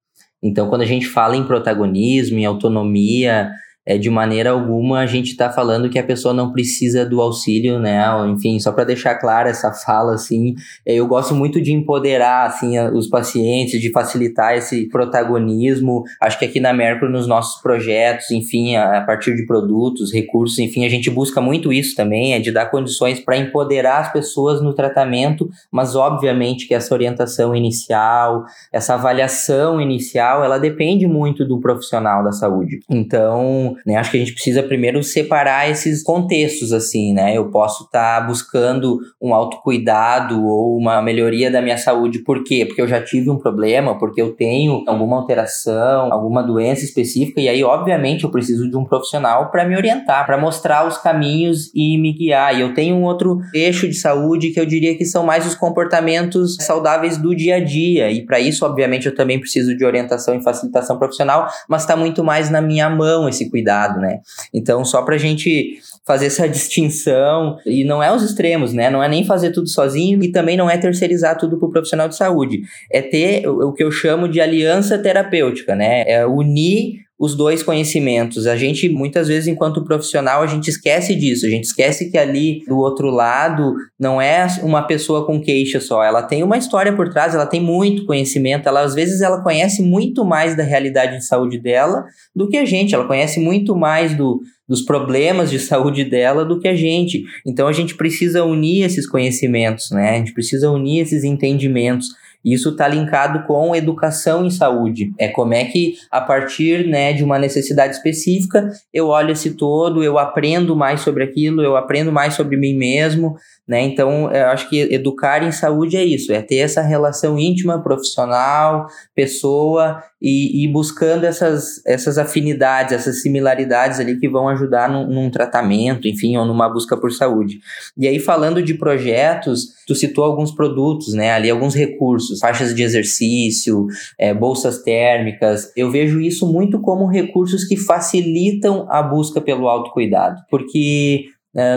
Então, 0.42 0.70
quando 0.70 0.82
a 0.82 0.86
gente 0.86 1.08
fala 1.08 1.36
em 1.36 1.46
protagonismo, 1.46 2.40
em 2.40 2.46
autonomia, 2.46 3.50
é, 3.88 3.98
de 3.98 4.10
maneira 4.10 4.50
alguma 4.50 5.00
a 5.00 5.06
gente 5.06 5.32
está 5.32 5.50
falando 5.50 5.90
que 5.90 5.98
a 5.98 6.04
pessoa 6.04 6.34
não 6.34 6.52
precisa 6.52 7.06
do 7.06 7.22
auxílio, 7.22 7.80
né? 7.80 8.04
Enfim, 8.28 8.60
só 8.60 8.74
para 8.74 8.84
deixar 8.84 9.16
clara 9.16 9.50
essa 9.50 9.72
fala, 9.72 10.14
assim, 10.14 10.56
é, 10.86 10.96
eu 10.96 11.08
gosto 11.08 11.34
muito 11.34 11.62
de 11.62 11.72
empoderar, 11.72 12.48
assim, 12.48 12.78
os 12.90 13.08
pacientes, 13.08 13.80
de 13.80 13.90
facilitar 13.90 14.58
esse 14.58 14.90
protagonismo. 14.90 16.04
Acho 16.22 16.38
que 16.38 16.44
aqui 16.44 16.60
na 16.60 16.74
Mercury, 16.74 17.10
nos 17.10 17.28
nossos 17.28 17.62
projetos, 17.62 18.30
enfim, 18.30 18.76
a, 18.76 18.98
a 18.98 19.02
partir 19.02 19.34
de 19.38 19.46
produtos, 19.46 20.12
recursos, 20.12 20.60
enfim, 20.60 20.86
a 20.86 20.90
gente 20.90 21.10
busca 21.10 21.40
muito 21.40 21.72
isso 21.72 21.96
também, 21.96 22.34
é 22.34 22.40
de 22.40 22.52
dar 22.52 22.66
condições 22.66 23.22
para 23.22 23.38
empoderar 23.38 24.00
as 24.00 24.12
pessoas 24.12 24.62
no 24.62 24.74
tratamento, 24.74 25.50
mas 25.72 25.96
obviamente 25.96 26.68
que 26.68 26.74
essa 26.74 26.94
orientação 26.94 27.56
inicial, 27.56 28.44
essa 28.74 28.96
avaliação 28.96 29.80
inicial, 29.80 30.44
ela 30.44 30.58
depende 30.58 31.08
muito 31.08 31.46
do 31.46 31.62
profissional 31.62 32.22
da 32.22 32.34
saúde. 32.34 32.80
Então, 32.90 33.77
né? 33.86 33.96
Acho 33.96 34.12
que 34.12 34.18
a 34.18 34.20
gente 34.20 34.34
precisa 34.34 34.64
primeiro 34.64 35.02
separar 35.04 35.70
esses 35.70 36.04
contextos, 36.04 36.72
assim, 36.72 37.14
né? 37.14 37.36
Eu 37.36 37.50
posso 37.50 37.86
estar 37.86 38.22
tá 38.22 38.28
buscando 38.28 39.00
um 39.22 39.34
autocuidado 39.34 40.46
ou 40.46 40.78
uma 40.78 41.02
melhoria 41.02 41.52
da 41.52 41.62
minha 41.62 41.78
saúde, 41.78 42.20
por 42.20 42.44
quê? 42.44 42.66
Porque 42.66 42.82
eu 42.82 42.88
já 42.88 43.02
tive 43.02 43.30
um 43.30 43.38
problema, 43.38 43.98
porque 43.98 44.22
eu 44.22 44.34
tenho 44.34 44.84
alguma 44.88 45.18
alteração, 45.18 46.12
alguma 46.12 46.42
doença 46.42 46.84
específica, 46.84 47.40
e 47.42 47.50
aí, 47.50 47.64
obviamente, 47.64 48.24
eu 48.24 48.32
preciso 48.32 48.70
de 48.70 48.78
um 48.78 48.86
profissional 48.86 49.52
para 49.52 49.66
me 49.66 49.76
orientar, 49.76 50.26
para 50.26 50.38
mostrar 50.38 50.88
os 50.88 50.98
caminhos 50.98 51.72
e 51.74 51.98
me 51.98 52.14
guiar. 52.14 52.58
E 52.58 52.62
eu 52.62 52.74
tenho 52.74 52.96
um 52.96 53.04
outro 53.04 53.40
eixo 53.54 53.88
de 53.88 53.96
saúde 53.96 54.52
que 54.52 54.60
eu 54.60 54.66
diria 54.66 54.98
que 54.98 55.06
são 55.06 55.26
mais 55.26 55.46
os 55.46 55.56
comportamentos 55.56 56.56
saudáveis 56.62 57.18
do 57.18 57.36
dia 57.36 57.56
a 57.56 57.64
dia, 57.64 58.12
e 58.12 58.26
para 58.26 58.40
isso, 58.40 58.66
obviamente, 58.66 59.06
eu 59.06 59.16
também 59.16 59.40
preciso 59.40 59.76
de 59.76 59.86
orientação 59.86 60.36
e 60.36 60.44
facilitação 60.44 60.98
profissional, 60.98 61.48
mas 61.70 61.82
está 61.84 61.96
muito 61.96 62.24
mais 62.24 62.50
na 62.50 62.62
minha 62.62 62.90
mão 62.90 63.28
esse 63.28 63.50
cuidado 63.50 63.67
cuidado, 63.68 64.00
né? 64.00 64.20
Então, 64.54 64.86
só 64.86 65.02
pra 65.02 65.18
gente 65.18 65.80
fazer 66.06 66.28
essa 66.28 66.48
distinção, 66.48 67.58
e 67.66 67.84
não 67.84 68.02
é 68.02 68.14
os 68.16 68.24
extremos, 68.24 68.74
né? 68.74 68.90
Não 68.90 69.04
é 69.04 69.10
nem 69.10 69.26
fazer 69.26 69.52
tudo 69.52 69.68
sozinho 69.68 70.24
e 70.24 70.32
também 70.32 70.56
não 70.56 70.70
é 70.70 70.78
terceirizar 70.78 71.38
tudo 71.38 71.60
pro 71.60 71.70
profissional 71.70 72.08
de 72.08 72.16
saúde. 72.16 72.62
É 72.90 73.02
ter 73.02 73.46
o 73.46 73.74
que 73.74 73.84
eu 73.84 73.92
chamo 73.92 74.30
de 74.30 74.40
aliança 74.40 74.98
terapêutica, 74.98 75.76
né? 75.76 76.04
É 76.08 76.26
unir 76.26 77.07
os 77.20 77.36
dois 77.36 77.64
conhecimentos. 77.64 78.46
A 78.46 78.56
gente, 78.56 78.88
muitas 78.88 79.28
vezes, 79.28 79.48
enquanto 79.48 79.84
profissional, 79.84 80.44
a 80.44 80.48
gente 80.48 80.70
esquece 80.70 81.16
disso. 81.16 81.48
A 81.48 81.50
gente 81.50 81.64
esquece 81.64 82.12
que 82.12 82.18
ali 82.18 82.64
do 82.68 82.78
outro 82.78 83.10
lado 83.10 83.74
não 84.00 84.22
é 84.22 84.46
uma 84.62 84.84
pessoa 84.84 85.26
com 85.26 85.42
queixa 85.42 85.80
só. 85.80 86.04
Ela 86.04 86.22
tem 86.22 86.44
uma 86.44 86.58
história 86.58 86.96
por 86.96 87.10
trás, 87.10 87.34
ela 87.34 87.48
tem 87.48 87.60
muito 87.60 88.06
conhecimento. 88.06 88.70
Ela, 88.70 88.82
às 88.82 88.94
vezes, 88.94 89.22
ela 89.22 89.42
conhece 89.42 89.82
muito 89.82 90.24
mais 90.24 90.56
da 90.56 90.64
realidade 90.64 91.18
de 91.18 91.26
saúde 91.26 91.58
dela 91.58 92.06
do 92.36 92.48
que 92.48 92.58
a 92.58 92.66
gente. 92.66 92.94
Ela 92.94 93.08
conhece 93.08 93.40
muito 93.40 93.76
mais 93.76 94.16
do, 94.16 94.40
dos 94.70 94.84
problemas 94.84 95.50
de 95.50 95.58
saúde 95.60 96.04
dela 96.04 96.46
do 96.46 96.60
que 96.60 96.68
a 96.68 96.76
gente. 96.76 97.24
Então, 97.44 97.68
a 97.68 97.74
gente 97.74 97.96
precisa 97.96 98.44
unir 98.44 98.84
esses 98.84 99.10
conhecimentos, 99.10 99.90
né? 99.90 100.12
A 100.12 100.18
gente 100.20 100.34
precisa 100.34 100.70
unir 100.70 101.00
esses 101.00 101.24
entendimentos. 101.24 102.10
Isso 102.54 102.70
está 102.70 102.88
linkado 102.88 103.46
com 103.46 103.76
educação 103.76 104.46
em 104.46 104.50
saúde. 104.50 105.12
É 105.18 105.28
como 105.28 105.54
é 105.54 105.66
que, 105.66 105.96
a 106.10 106.22
partir 106.22 106.88
né, 106.88 107.12
de 107.12 107.24
uma 107.24 107.38
necessidade 107.38 107.96
específica, 107.96 108.70
eu 108.94 109.08
olho 109.08 109.32
esse 109.32 109.56
todo, 109.56 110.04
eu 110.04 110.18
aprendo 110.18 110.76
mais 110.76 111.02
sobre 111.02 111.24
aquilo, 111.24 111.62
eu 111.62 111.76
aprendo 111.76 112.12
mais 112.12 112.36
sobre 112.36 112.56
mim 112.56 112.76
mesmo. 112.76 113.36
Né? 113.68 113.82
Então, 113.82 114.32
eu 114.32 114.46
acho 114.48 114.70
que 114.70 114.80
educar 114.80 115.44
em 115.44 115.52
saúde 115.52 115.98
é 115.98 116.06
isso, 116.06 116.32
é 116.32 116.42
ter 116.42 116.58
essa 116.58 116.82
relação 116.82 117.38
íntima, 117.38 117.84
profissional, 117.84 118.88
pessoa 119.14 120.02
e, 120.22 120.64
e 120.64 120.72
buscando 120.72 121.26
essas, 121.26 121.86
essas 121.86 122.18
afinidades, 122.18 122.94
essas 122.94 123.22
similaridades 123.22 124.00
ali 124.00 124.18
que 124.18 124.30
vão 124.30 124.48
ajudar 124.48 124.90
num, 124.90 125.06
num, 125.08 125.30
tratamento, 125.30 126.08
enfim, 126.08 126.38
ou 126.38 126.46
numa 126.46 126.70
busca 126.70 126.96
por 126.96 127.12
saúde. 127.12 127.60
E 127.98 128.08
aí, 128.08 128.20
falando 128.20 128.64
de 128.64 128.74
projetos, 128.74 129.66
tu 129.86 129.94
citou 129.94 130.24
alguns 130.24 130.52
produtos, 130.52 131.14
né? 131.14 131.34
Ali, 131.34 131.50
alguns 131.50 131.76
recursos, 131.76 132.40
faixas 132.40 132.74
de 132.74 132.84
exercício, 132.84 133.86
é, 134.18 134.34
bolsas 134.34 134.82
térmicas. 134.82 135.74
Eu 135.76 135.92
vejo 135.92 136.22
isso 136.22 136.52
muito 136.52 136.80
como 136.80 137.06
recursos 137.06 137.66
que 137.66 137.76
facilitam 137.76 138.88
a 138.90 139.04
busca 139.04 139.42
pelo 139.42 139.68
autocuidado, 139.68 140.42
porque 140.50 141.26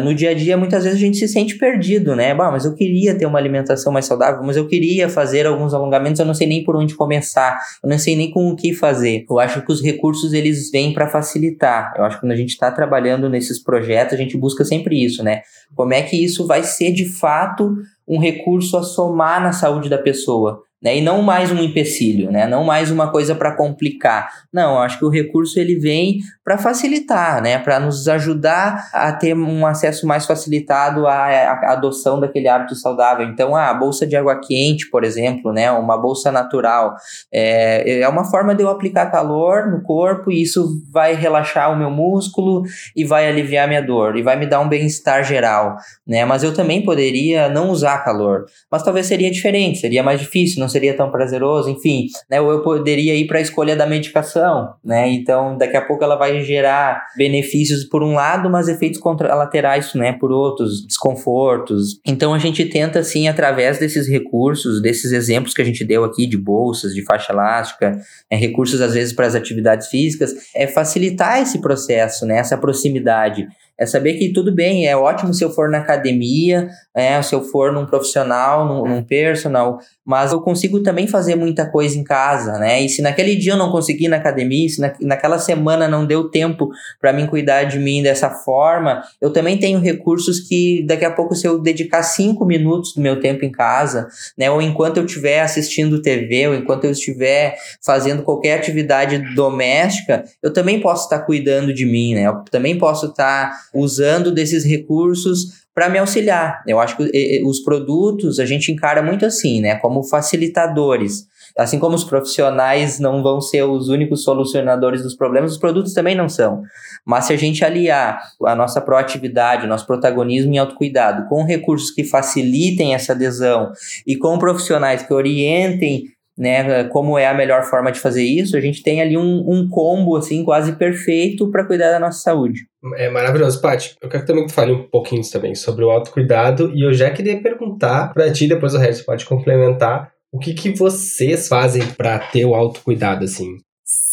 no 0.02 0.14
dia 0.14 0.30
a 0.30 0.34
dia, 0.34 0.56
muitas 0.56 0.84
vezes 0.84 0.98
a 0.98 1.00
gente 1.00 1.16
se 1.16 1.26
sente 1.26 1.56
perdido, 1.56 2.14
né? 2.14 2.34
Bah, 2.34 2.50
mas 2.50 2.66
eu 2.66 2.74
queria 2.74 3.16
ter 3.16 3.24
uma 3.24 3.38
alimentação 3.38 3.90
mais 3.90 4.04
saudável, 4.04 4.42
mas 4.44 4.56
eu 4.56 4.66
queria 4.66 5.08
fazer 5.08 5.46
alguns 5.46 5.72
alongamentos, 5.72 6.20
eu 6.20 6.26
não 6.26 6.34
sei 6.34 6.46
nem 6.46 6.62
por 6.62 6.76
onde 6.76 6.94
começar, 6.94 7.58
eu 7.82 7.88
não 7.88 7.98
sei 7.98 8.14
nem 8.14 8.30
com 8.30 8.50
o 8.50 8.56
que 8.56 8.74
fazer. 8.74 9.24
Eu 9.28 9.38
acho 9.38 9.64
que 9.64 9.72
os 9.72 9.82
recursos 9.82 10.34
eles 10.34 10.70
vêm 10.70 10.92
para 10.92 11.08
facilitar. 11.08 11.94
Eu 11.96 12.04
acho 12.04 12.16
que 12.16 12.20
quando 12.20 12.32
a 12.32 12.36
gente 12.36 12.50
está 12.50 12.70
trabalhando 12.70 13.28
nesses 13.28 13.62
projetos, 13.62 14.14
a 14.14 14.18
gente 14.18 14.36
busca 14.36 14.64
sempre 14.64 15.02
isso, 15.02 15.22
né? 15.22 15.40
Como 15.74 15.94
é 15.94 16.02
que 16.02 16.22
isso 16.22 16.46
vai 16.46 16.62
ser 16.62 16.92
de 16.92 17.08
fato 17.08 17.74
um 18.06 18.18
recurso 18.18 18.76
a 18.76 18.82
somar 18.82 19.42
na 19.42 19.52
saúde 19.52 19.88
da 19.88 19.98
pessoa? 19.98 20.62
Né? 20.82 20.96
E 20.96 21.00
não 21.00 21.22
mais 21.22 21.52
um 21.52 21.58
empecilho, 21.58 22.30
né? 22.30 22.46
Não 22.46 22.64
mais 22.64 22.90
uma 22.90 23.10
coisa 23.10 23.34
para 23.34 23.54
complicar. 23.54 24.28
Não, 24.52 24.78
acho 24.78 24.98
que 24.98 25.04
o 25.04 25.10
recurso 25.10 25.60
ele 25.60 25.76
vem 25.76 26.18
para 26.42 26.56
facilitar, 26.56 27.42
né? 27.42 27.58
Para 27.58 27.78
nos 27.78 28.08
ajudar 28.08 28.88
a 28.92 29.12
ter 29.12 29.36
um 29.36 29.66
acesso 29.66 30.06
mais 30.06 30.24
facilitado 30.24 31.06
à, 31.06 31.26
à, 31.26 31.72
adoção 31.72 32.18
daquele 32.18 32.48
hábito 32.48 32.74
saudável. 32.74 33.26
Então, 33.26 33.54
a 33.54 33.72
bolsa 33.74 34.06
de 34.06 34.16
água 34.16 34.40
quente, 34.40 34.88
por 34.90 35.04
exemplo, 35.04 35.52
né? 35.52 35.70
Uma 35.70 35.98
bolsa 35.98 36.32
natural 36.32 36.94
é, 37.32 38.00
é 38.00 38.08
uma 38.08 38.24
forma 38.24 38.54
de 38.54 38.62
eu 38.62 38.70
aplicar 38.70 39.10
calor 39.10 39.70
no 39.70 39.82
corpo 39.82 40.30
e 40.30 40.42
isso 40.42 40.82
vai 40.90 41.14
relaxar 41.14 41.72
o 41.72 41.76
meu 41.76 41.90
músculo 41.90 42.62
e 42.96 43.04
vai 43.04 43.28
aliviar 43.28 43.68
minha 43.68 43.82
dor 43.82 44.16
e 44.16 44.22
vai 44.22 44.36
me 44.36 44.46
dar 44.46 44.60
um 44.60 44.68
bem-estar 44.68 45.24
geral, 45.24 45.76
né? 46.06 46.24
Mas 46.24 46.42
eu 46.42 46.54
também 46.54 46.82
poderia 46.82 47.48
não 47.48 47.70
usar 47.70 47.98
calor, 47.98 48.46
mas 48.70 48.82
talvez 48.82 49.06
seria 49.06 49.30
diferente, 49.30 49.78
seria 49.78 50.02
mais 50.02 50.20
difícil, 50.20 50.60
não 50.60 50.69
seria 50.70 50.96
tão 50.96 51.10
prazeroso, 51.10 51.68
enfim, 51.68 52.06
né? 52.30 52.40
Ou 52.40 52.50
eu 52.50 52.62
poderia 52.62 53.14
ir 53.14 53.26
para 53.26 53.38
a 53.38 53.42
escolha 53.42 53.76
da 53.76 53.86
medicação, 53.86 54.74
né? 54.84 55.08
Então, 55.10 55.58
daqui 55.58 55.76
a 55.76 55.84
pouco 55.84 56.02
ela 56.02 56.16
vai 56.16 56.40
gerar 56.42 57.04
benefícios 57.16 57.84
por 57.84 58.02
um 58.02 58.14
lado, 58.14 58.48
mas 58.48 58.68
efeitos 58.68 59.00
contralaterais, 59.00 59.92
né, 59.94 60.12
por 60.12 60.30
outros, 60.30 60.86
desconfortos. 60.86 62.00
Então, 62.06 62.32
a 62.32 62.38
gente 62.38 62.64
tenta 62.64 63.00
assim 63.00 63.28
através 63.28 63.78
desses 63.78 64.08
recursos, 64.08 64.80
desses 64.80 65.12
exemplos 65.12 65.52
que 65.52 65.62
a 65.62 65.64
gente 65.64 65.84
deu 65.84 66.04
aqui 66.04 66.26
de 66.26 66.38
bolsas, 66.38 66.94
de 66.94 67.04
faixa 67.04 67.32
elástica, 67.32 67.98
é, 68.30 68.36
recursos 68.36 68.80
às 68.80 68.94
vezes 68.94 69.12
para 69.12 69.26
as 69.26 69.34
atividades 69.34 69.88
físicas, 69.88 70.34
é 70.54 70.66
facilitar 70.66 71.40
esse 71.42 71.60
processo, 71.60 72.24
né, 72.24 72.38
essa 72.38 72.56
proximidade 72.56 73.46
é 73.80 73.86
saber 73.86 74.18
que 74.18 74.30
tudo 74.30 74.54
bem, 74.54 74.86
é 74.86 74.94
ótimo 74.94 75.32
se 75.32 75.42
eu 75.42 75.50
for 75.50 75.70
na 75.70 75.78
academia, 75.78 76.68
é, 76.94 77.20
se 77.22 77.34
eu 77.34 77.42
for 77.42 77.72
num 77.72 77.86
profissional, 77.86 78.66
num, 78.66 78.86
num 78.86 79.02
personal, 79.02 79.78
mas 80.10 80.32
eu 80.32 80.40
consigo 80.40 80.82
também 80.82 81.06
fazer 81.06 81.36
muita 81.36 81.64
coisa 81.70 81.96
em 81.96 82.02
casa, 82.02 82.58
né? 82.58 82.82
E 82.82 82.88
se 82.88 83.00
naquele 83.00 83.36
dia 83.36 83.52
eu 83.52 83.56
não 83.56 83.70
consegui 83.70 84.08
na 84.08 84.16
academia, 84.16 84.68
se 84.68 84.80
na, 84.80 84.92
naquela 85.00 85.38
semana 85.38 85.86
não 85.86 86.04
deu 86.04 86.28
tempo 86.28 86.68
para 87.00 87.12
mim 87.12 87.28
cuidar 87.28 87.62
de 87.62 87.78
mim 87.78 88.02
dessa 88.02 88.28
forma, 88.28 89.04
eu 89.20 89.32
também 89.32 89.56
tenho 89.56 89.78
recursos 89.78 90.40
que 90.40 90.84
daqui 90.84 91.04
a 91.04 91.12
pouco 91.12 91.36
se 91.36 91.46
eu 91.46 91.60
dedicar 91.60 92.02
cinco 92.02 92.44
minutos 92.44 92.92
do 92.92 93.00
meu 93.00 93.20
tempo 93.20 93.44
em 93.44 93.52
casa, 93.52 94.08
né? 94.36 94.50
Ou 94.50 94.60
enquanto 94.60 94.96
eu 94.96 95.04
estiver 95.04 95.42
assistindo 95.42 96.02
TV, 96.02 96.48
ou 96.48 96.54
enquanto 96.56 96.86
eu 96.86 96.90
estiver 96.90 97.54
fazendo 97.80 98.24
qualquer 98.24 98.58
atividade 98.58 99.16
doméstica, 99.36 100.24
eu 100.42 100.52
também 100.52 100.80
posso 100.80 101.04
estar 101.04 101.20
cuidando 101.20 101.72
de 101.72 101.86
mim, 101.86 102.16
né? 102.16 102.26
Eu 102.26 102.42
também 102.50 102.76
posso 102.76 103.06
estar 103.06 103.52
usando 103.72 104.34
desses 104.34 104.64
recursos 104.64 105.60
para 105.80 105.88
me 105.88 105.98
auxiliar. 105.98 106.62
Eu 106.66 106.78
acho 106.78 106.94
que 106.94 107.42
os 107.42 107.60
produtos 107.60 108.38
a 108.38 108.44
gente 108.44 108.70
encara 108.70 109.02
muito 109.02 109.24
assim, 109.24 109.62
né, 109.62 109.76
como 109.76 110.02
facilitadores. 110.02 111.24
Assim 111.58 111.78
como 111.78 111.94
os 111.96 112.04
profissionais 112.04 113.00
não 113.00 113.22
vão 113.22 113.40
ser 113.40 113.62
os 113.62 113.88
únicos 113.88 114.22
solucionadores 114.22 115.02
dos 115.02 115.16
problemas, 115.16 115.52
os 115.52 115.58
produtos 115.58 115.94
também 115.94 116.14
não 116.14 116.28
são. 116.28 116.60
Mas 117.02 117.24
se 117.24 117.32
a 117.32 117.36
gente 117.36 117.64
aliar 117.64 118.20
a 118.44 118.54
nossa 118.54 118.78
proatividade, 118.78 119.66
nosso 119.66 119.86
protagonismo 119.86 120.52
em 120.52 120.58
autocuidado 120.58 121.26
com 121.30 121.46
recursos 121.46 121.90
que 121.90 122.04
facilitem 122.04 122.94
essa 122.94 123.14
adesão 123.14 123.72
e 124.06 124.16
com 124.16 124.38
profissionais 124.38 125.02
que 125.02 125.14
orientem 125.14 126.04
né, 126.36 126.84
como 126.84 127.18
é 127.18 127.26
a 127.26 127.34
melhor 127.34 127.64
forma 127.64 127.90
de 127.90 128.00
fazer 128.00 128.22
isso, 128.22 128.54
a 128.54 128.60
gente 128.60 128.82
tem 128.82 129.00
ali 129.00 129.16
um, 129.16 129.44
um 129.46 129.66
combo 129.66 130.14
assim 130.14 130.44
quase 130.44 130.72
perfeito 130.72 131.50
para 131.50 131.66
cuidar 131.66 131.90
da 131.90 131.98
nossa 131.98 132.20
saúde. 132.20 132.69
É 132.96 133.10
maravilhoso, 133.10 133.60
Paty. 133.60 133.96
Eu 134.00 134.08
quero 134.08 134.24
também 134.24 134.44
que 134.44 134.50
tu 134.50 134.54
fale 134.54 134.72
um 134.72 134.88
pouquinho 134.88 135.22
também 135.30 135.54
sobre 135.54 135.84
o 135.84 135.90
autocuidado 135.90 136.72
e 136.74 136.84
eu 136.84 136.92
já 136.94 137.10
queria 137.10 137.40
perguntar 137.40 138.12
para 138.12 138.32
ti, 138.32 138.48
depois 138.48 138.74
o 138.74 138.78
resto 138.78 139.04
pode 139.04 139.26
complementar, 139.26 140.12
o 140.32 140.38
que, 140.38 140.54
que 140.54 140.70
vocês 140.70 141.48
fazem 141.48 141.86
para 141.94 142.18
ter 142.18 142.44
o 142.44 142.54
autocuidado 142.54 143.24
assim? 143.24 143.58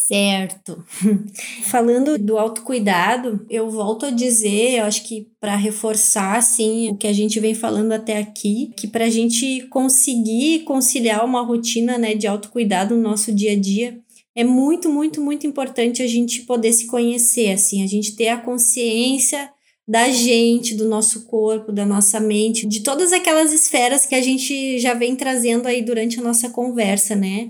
Certo. 0.08 0.84
Falando 1.64 2.18
do 2.18 2.38
autocuidado, 2.38 3.46
eu 3.50 3.70
volto 3.70 4.06
a 4.06 4.10
dizer, 4.10 4.80
eu 4.80 4.86
acho 4.86 5.06
que 5.06 5.28
para 5.40 5.56
reforçar 5.56 6.38
assim 6.38 6.90
o 6.90 6.98
que 6.98 7.08
a 7.08 7.14
gente 7.14 7.40
vem 7.40 7.54
falando 7.54 7.92
até 7.92 8.18
aqui, 8.18 8.72
que 8.78 8.88
para 8.88 9.06
a 9.06 9.10
gente 9.10 9.68
conseguir 9.70 10.64
conciliar 10.64 11.26
uma 11.26 11.42
rotina 11.42 11.98
né, 11.98 12.16
de 12.16 12.26
autocuidado 12.26 12.96
no 12.96 13.02
nosso 13.02 13.34
dia 13.34 13.52
a 13.52 13.60
dia, 13.60 14.00
é 14.38 14.44
muito, 14.44 14.88
muito, 14.88 15.20
muito 15.20 15.46
importante 15.46 16.02
a 16.02 16.08
gente 16.08 16.44
poder 16.44 16.72
se 16.72 16.88
conhecer, 16.88 17.52
assim, 17.52 17.84
a 17.84 17.88
gente 17.88 18.16
ter 18.16 18.30
a 18.30 18.38
consciência 18.38 19.50
da 19.88 20.10
gente, 20.10 20.76
do 20.76 20.88
nosso 20.88 21.26
corpo, 21.26 21.72
da 21.72 21.86
nossa 21.86 22.20
mente, 22.20 22.68
de 22.68 22.82
todas 22.82 23.12
aquelas 23.12 23.52
esferas 23.52 24.06
que 24.06 24.16
a 24.16 24.22
gente 24.22 24.80
já 24.80 24.94
vem 24.94 25.16
trazendo 25.16 25.68
aí 25.68 25.82
durante 25.82 26.20
a 26.20 26.24
nossa 26.24 26.50
conversa, 26.50 27.16
né? 27.16 27.50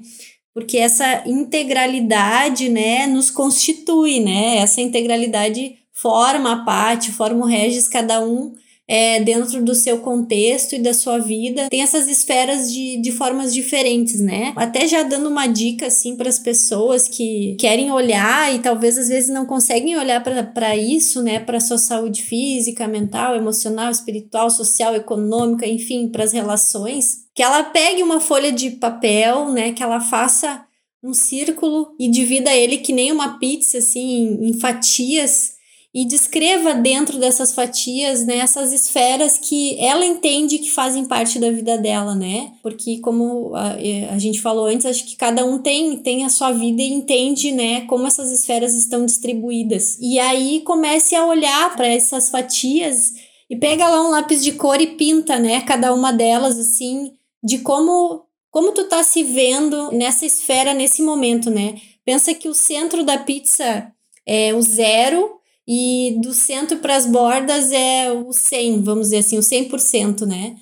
porque 0.57 0.79
essa 0.79 1.21
integralidade, 1.27 2.67
né, 2.67 3.05
nos 3.05 3.29
constitui, 3.29 4.19
né? 4.19 4.57
Essa 4.57 4.81
integralidade 4.81 5.75
forma 5.93 6.51
a 6.51 6.65
parte, 6.65 7.11
forma 7.11 7.45
o 7.45 7.47
Regis, 7.47 7.87
cada 7.87 8.25
um 8.25 8.55
é, 8.87 9.19
dentro 9.19 9.63
do 9.63 9.75
seu 9.75 9.99
contexto 9.99 10.73
e 10.73 10.79
da 10.79 10.93
sua 10.93 11.17
vida, 11.17 11.67
tem 11.69 11.81
essas 11.81 12.07
esferas 12.07 12.71
de, 12.71 13.01
de 13.01 13.11
formas 13.11 13.53
diferentes, 13.53 14.21
né? 14.21 14.53
Até 14.55 14.87
já 14.87 15.03
dando 15.03 15.29
uma 15.29 15.47
dica, 15.47 15.87
assim, 15.87 16.15
para 16.15 16.29
as 16.29 16.39
pessoas 16.39 17.07
que 17.07 17.55
querem 17.59 17.91
olhar 17.91 18.53
e 18.55 18.59
talvez 18.59 18.97
às 18.97 19.09
vezes 19.09 19.29
não 19.29 19.45
conseguem 19.45 19.97
olhar 19.97 20.23
para 20.23 20.77
isso, 20.77 21.21
né? 21.21 21.39
Para 21.39 21.59
sua 21.59 21.77
saúde 21.77 22.23
física, 22.23 22.87
mental, 22.87 23.35
emocional, 23.35 23.91
espiritual, 23.91 24.49
social, 24.49 24.95
econômica, 24.95 25.67
enfim, 25.67 26.07
para 26.07 26.23
as 26.23 26.31
relações 26.31 27.27
que 27.37 27.43
ela 27.43 27.65
pegue 27.65 28.01
uma 28.01 28.19
folha 28.19 28.51
de 28.51 28.71
papel, 28.71 29.51
né, 29.51 29.71
que 29.71 29.83
ela 29.83 30.01
faça 30.01 30.65
um 31.03 31.13
círculo 31.13 31.95
e 31.99 32.09
divida 32.09 32.51
ele 32.51 32.77
que 32.77 32.91
nem 32.91 33.11
uma 33.11 33.37
pizza 33.37 33.77
assim 33.77 34.39
em 34.41 34.59
fatias 34.59 35.56
e 35.93 36.05
descreva 36.05 36.73
dentro 36.73 37.17
dessas 37.17 37.53
fatias, 37.53 38.25
né, 38.25 38.37
essas 38.37 38.71
esferas 38.71 39.37
que 39.37 39.79
ela 39.79 40.05
entende 40.05 40.59
que 40.59 40.69
fazem 40.69 41.05
parte 41.05 41.39
da 41.39 41.49
vida 41.49 41.77
dela, 41.77 42.13
né? 42.13 42.51
Porque 42.61 42.99
como 42.99 43.55
a, 43.55 43.77
a 44.13 44.19
gente 44.19 44.41
falou 44.41 44.67
antes, 44.67 44.85
acho 44.85 45.05
que 45.05 45.15
cada 45.15 45.45
um 45.45 45.59
tem 45.59 45.97
tem 45.97 46.23
a 46.25 46.29
sua 46.29 46.51
vida 46.51 46.81
e 46.81 46.91
entende, 46.91 47.51
né, 47.51 47.81
como 47.81 48.05
essas 48.05 48.31
esferas 48.31 48.75
estão 48.75 49.05
distribuídas. 49.05 49.97
E 49.99 50.19
aí 50.19 50.61
comece 50.61 51.15
a 51.15 51.25
olhar 51.25 51.75
para 51.75 51.87
essas 51.87 52.29
fatias 52.29 53.13
e 53.49 53.55
pega 53.55 53.87
lá 53.87 54.05
um 54.05 54.11
lápis 54.11 54.43
de 54.43 54.51
cor 54.51 54.79
e 54.81 54.87
pinta, 54.87 55.39
né, 55.39 55.61
cada 55.61 55.93
uma 55.93 56.11
delas 56.11 56.59
assim 56.59 57.13
de 57.43 57.59
como 57.59 58.25
como 58.51 58.71
tu 58.71 58.85
tá 58.85 59.03
se 59.03 59.23
vendo 59.23 59.91
nessa 59.91 60.25
esfera 60.25 60.73
nesse 60.73 61.01
momento, 61.01 61.49
né? 61.49 61.75
Pensa 62.03 62.33
que 62.33 62.49
o 62.49 62.53
centro 62.53 63.03
da 63.03 63.17
pizza 63.17 63.91
é 64.25 64.53
o 64.53 64.61
zero 64.61 65.36
e 65.67 66.17
do 66.21 66.33
centro 66.33 66.77
para 66.77 66.95
as 66.95 67.05
bordas 67.05 67.71
é 67.71 68.11
o 68.11 68.31
100, 68.31 68.83
vamos 68.83 69.07
dizer 69.07 69.17
assim, 69.17 69.37
o 69.37 69.41
100%, 69.41 70.25
né? 70.25 70.55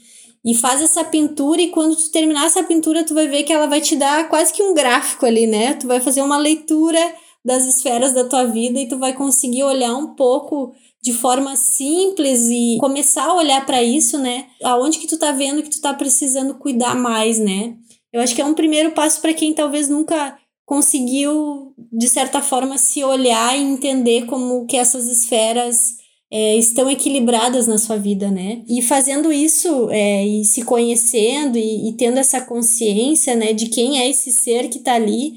E 0.44 0.56
faz 0.56 0.82
essa 0.82 1.04
pintura 1.04 1.62
e 1.62 1.70
quando 1.70 1.96
tu 1.96 2.12
terminar 2.12 2.46
essa 2.46 2.64
pintura, 2.64 3.04
tu 3.04 3.14
vai 3.14 3.28
ver 3.28 3.44
que 3.44 3.54
ela 3.54 3.68
vai 3.68 3.82
te 3.82 3.96
dar 3.96 4.28
quase 4.30 4.54
que 4.54 4.64
um 4.64 4.74
gráfico 4.74 5.26
ali, 5.26 5.48
né? 5.48 5.74
Tu 5.74 5.88
vai 5.88 6.00
fazer 6.00 6.22
uma 6.22 6.38
leitura 6.38 7.00
das 7.44 7.66
esferas 7.66 8.14
da 8.14 8.24
tua 8.24 8.46
vida 8.46 8.80
e 8.80 8.88
tu 8.88 8.98
vai 8.98 9.14
conseguir 9.14 9.64
olhar 9.64 9.96
um 9.96 10.16
pouco 10.16 10.74
de 11.02 11.14
forma 11.14 11.56
simples 11.56 12.50
e 12.50 12.78
começar 12.80 13.26
a 13.26 13.36
olhar 13.36 13.64
para 13.64 13.84
isso, 13.84 14.18
né? 14.18 14.48
Aonde 14.64 14.98
que 14.98 15.08
tu 15.08 15.18
tá 15.18 15.32
vendo 15.32 15.62
que 15.62 15.70
tu 15.70 15.80
tá 15.80 15.94
precisando 15.94 16.56
cuidar 16.56 16.96
mais, 16.96 17.38
né? 17.38 17.76
Eu 18.12 18.22
acho 18.22 18.34
que 18.34 18.42
é 18.42 18.46
um 18.46 18.56
primeiro 18.56 18.92
passo 18.92 19.22
para 19.22 19.34
quem 19.34 19.54
talvez 19.54 19.88
nunca 19.88 20.36
conseguiu 20.66 21.74
de 21.92 22.10
certa 22.10 22.42
forma 22.42 22.78
se 22.78 23.04
olhar 23.04 23.58
e 23.58 23.62
entender 23.62 24.26
como 24.26 24.66
que 24.66 24.76
essas 24.76 25.06
esferas 25.06 25.78
é, 26.32 26.56
estão 26.58 26.90
equilibradas 26.90 27.68
na 27.68 27.78
sua 27.78 27.98
vida, 27.98 28.32
né? 28.32 28.64
E 28.68 28.82
fazendo 28.82 29.32
isso 29.32 29.90
é, 29.92 30.26
e 30.26 30.44
se 30.44 30.64
conhecendo 30.64 31.58
e, 31.58 31.90
e, 31.90 31.94
tendo 31.94 32.18
essa 32.18 32.42
consciência, 32.42 33.36
né, 33.36 33.54
de 33.54 33.68
quem 33.68 34.00
é 34.00 34.10
esse 34.10 34.32
ser 34.32 34.68
que 34.70 34.80
está 34.80 34.96
ali, 34.96 35.34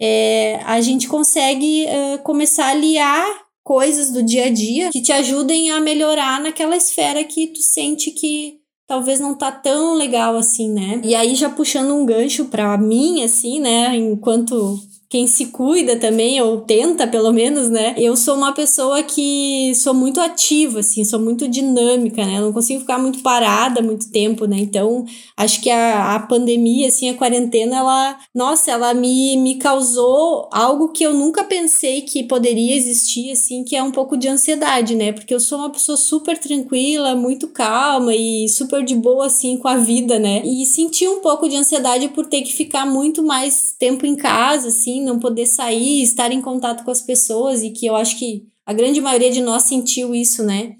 é, 0.00 0.60
a 0.64 0.80
gente 0.80 1.06
consegue 1.06 1.86
começar 2.24 2.66
a 2.66 2.70
aliar 2.70 3.42
coisas 3.62 4.10
do 4.10 4.22
dia 4.22 4.46
a 4.46 4.50
dia 4.50 4.90
que 4.90 5.00
te 5.00 5.12
ajudem 5.12 5.70
a 5.70 5.80
melhorar 5.80 6.40
naquela 6.40 6.76
esfera 6.76 7.22
que 7.22 7.46
tu 7.46 7.62
sente 7.62 8.10
que 8.10 8.61
talvez 8.86 9.20
não 9.20 9.34
tá 9.34 9.50
tão 9.50 9.94
legal 9.94 10.36
assim, 10.36 10.70
né? 10.70 11.00
E 11.04 11.14
aí 11.14 11.34
já 11.34 11.48
puxando 11.50 11.94
um 11.94 12.04
gancho 12.06 12.46
para 12.46 12.76
mim 12.78 13.22
assim, 13.22 13.60
né, 13.60 13.96
enquanto 13.96 14.78
quem 15.12 15.26
se 15.26 15.48
cuida 15.48 15.94
também, 15.94 16.40
ou 16.40 16.62
tenta 16.62 17.06
pelo 17.06 17.30
menos, 17.34 17.68
né? 17.68 17.94
Eu 17.98 18.16
sou 18.16 18.34
uma 18.34 18.54
pessoa 18.54 19.02
que 19.02 19.70
sou 19.74 19.92
muito 19.92 20.18
ativa, 20.18 20.80
assim, 20.80 21.04
sou 21.04 21.20
muito 21.20 21.46
dinâmica, 21.46 22.24
né? 22.24 22.38
Eu 22.38 22.44
não 22.44 22.52
consigo 22.54 22.80
ficar 22.80 22.98
muito 22.98 23.20
parada 23.20 23.82
muito 23.82 24.10
tempo, 24.10 24.46
né? 24.46 24.56
Então, 24.58 25.04
acho 25.36 25.60
que 25.60 25.68
a, 25.68 26.14
a 26.14 26.20
pandemia, 26.20 26.88
assim, 26.88 27.10
a 27.10 27.14
quarentena, 27.14 27.76
ela, 27.76 28.18
nossa, 28.34 28.70
ela 28.70 28.94
me, 28.94 29.36
me 29.36 29.56
causou 29.56 30.48
algo 30.50 30.88
que 30.92 31.04
eu 31.04 31.12
nunca 31.12 31.44
pensei 31.44 32.00
que 32.00 32.24
poderia 32.24 32.74
existir, 32.74 33.32
assim, 33.32 33.64
que 33.64 33.76
é 33.76 33.82
um 33.82 33.92
pouco 33.92 34.16
de 34.16 34.28
ansiedade, 34.28 34.94
né? 34.94 35.12
Porque 35.12 35.34
eu 35.34 35.40
sou 35.40 35.58
uma 35.58 35.68
pessoa 35.68 35.98
super 35.98 36.38
tranquila, 36.38 37.14
muito 37.14 37.48
calma 37.48 38.14
e 38.14 38.48
super 38.48 38.82
de 38.82 38.94
boa, 38.94 39.26
assim, 39.26 39.58
com 39.58 39.68
a 39.68 39.76
vida, 39.76 40.18
né? 40.18 40.40
E 40.42 40.64
senti 40.64 41.06
um 41.06 41.20
pouco 41.20 41.50
de 41.50 41.56
ansiedade 41.56 42.08
por 42.08 42.24
ter 42.24 42.40
que 42.40 42.54
ficar 42.54 42.86
muito 42.86 43.22
mais 43.22 43.74
tempo 43.78 44.06
em 44.06 44.16
casa, 44.16 44.68
assim, 44.68 45.01
não 45.02 45.18
poder 45.18 45.46
sair, 45.46 46.02
estar 46.02 46.32
em 46.32 46.40
contato 46.40 46.84
com 46.84 46.90
as 46.90 47.02
pessoas 47.02 47.62
e 47.62 47.70
que 47.70 47.86
eu 47.86 47.96
acho 47.96 48.18
que 48.18 48.44
a 48.64 48.72
grande 48.72 49.00
maioria 49.00 49.30
de 49.30 49.42
nós 49.42 49.64
sentiu 49.64 50.14
isso, 50.14 50.42
né? 50.42 50.76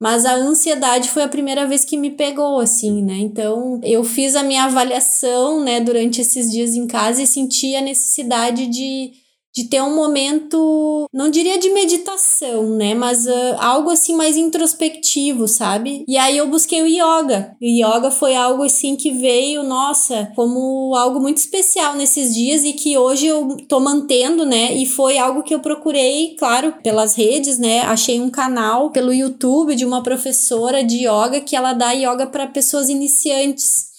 Mas 0.00 0.26
a 0.26 0.34
ansiedade 0.34 1.08
foi 1.08 1.22
a 1.22 1.28
primeira 1.28 1.66
vez 1.66 1.84
que 1.84 1.96
me 1.96 2.10
pegou, 2.10 2.58
assim, 2.58 3.02
né? 3.02 3.18
Então, 3.18 3.80
eu 3.84 4.02
fiz 4.02 4.34
a 4.34 4.42
minha 4.42 4.64
avaliação, 4.64 5.62
né, 5.62 5.80
durante 5.80 6.20
esses 6.20 6.50
dias 6.50 6.74
em 6.74 6.88
casa 6.88 7.22
e 7.22 7.26
senti 7.26 7.76
a 7.76 7.80
necessidade 7.80 8.66
de 8.66 9.12
de 9.54 9.64
ter 9.64 9.82
um 9.82 9.94
momento, 9.94 11.06
não 11.12 11.30
diria 11.30 11.58
de 11.58 11.68
meditação, 11.70 12.70
né, 12.70 12.94
mas 12.94 13.26
uh, 13.26 13.56
algo 13.58 13.90
assim 13.90 14.16
mais 14.16 14.36
introspectivo, 14.36 15.46
sabe? 15.46 16.04
E 16.08 16.16
aí 16.16 16.38
eu 16.38 16.48
busquei 16.48 16.82
o 16.82 16.86
yoga. 16.86 17.54
O 17.60 17.64
yoga 17.66 18.10
foi 18.10 18.34
algo 18.34 18.62
assim 18.62 18.96
que 18.96 19.10
veio, 19.10 19.62
nossa, 19.62 20.32
como 20.34 20.94
algo 20.94 21.20
muito 21.20 21.36
especial 21.38 21.94
nesses 21.94 22.34
dias 22.34 22.64
e 22.64 22.72
que 22.72 22.96
hoje 22.96 23.26
eu 23.26 23.56
tô 23.68 23.78
mantendo, 23.78 24.46
né? 24.46 24.74
E 24.74 24.86
foi 24.86 25.18
algo 25.18 25.42
que 25.42 25.54
eu 25.54 25.60
procurei, 25.60 26.34
claro, 26.38 26.74
pelas 26.82 27.14
redes, 27.14 27.58
né? 27.58 27.80
Achei 27.80 28.20
um 28.20 28.30
canal 28.30 28.90
pelo 28.90 29.12
YouTube 29.12 29.74
de 29.74 29.84
uma 29.84 30.02
professora 30.02 30.82
de 30.82 31.06
yoga 31.06 31.40
que 31.40 31.54
ela 31.54 31.74
dá 31.74 31.92
yoga 31.92 32.26
para 32.26 32.46
pessoas 32.46 32.88
iniciantes. 32.88 33.92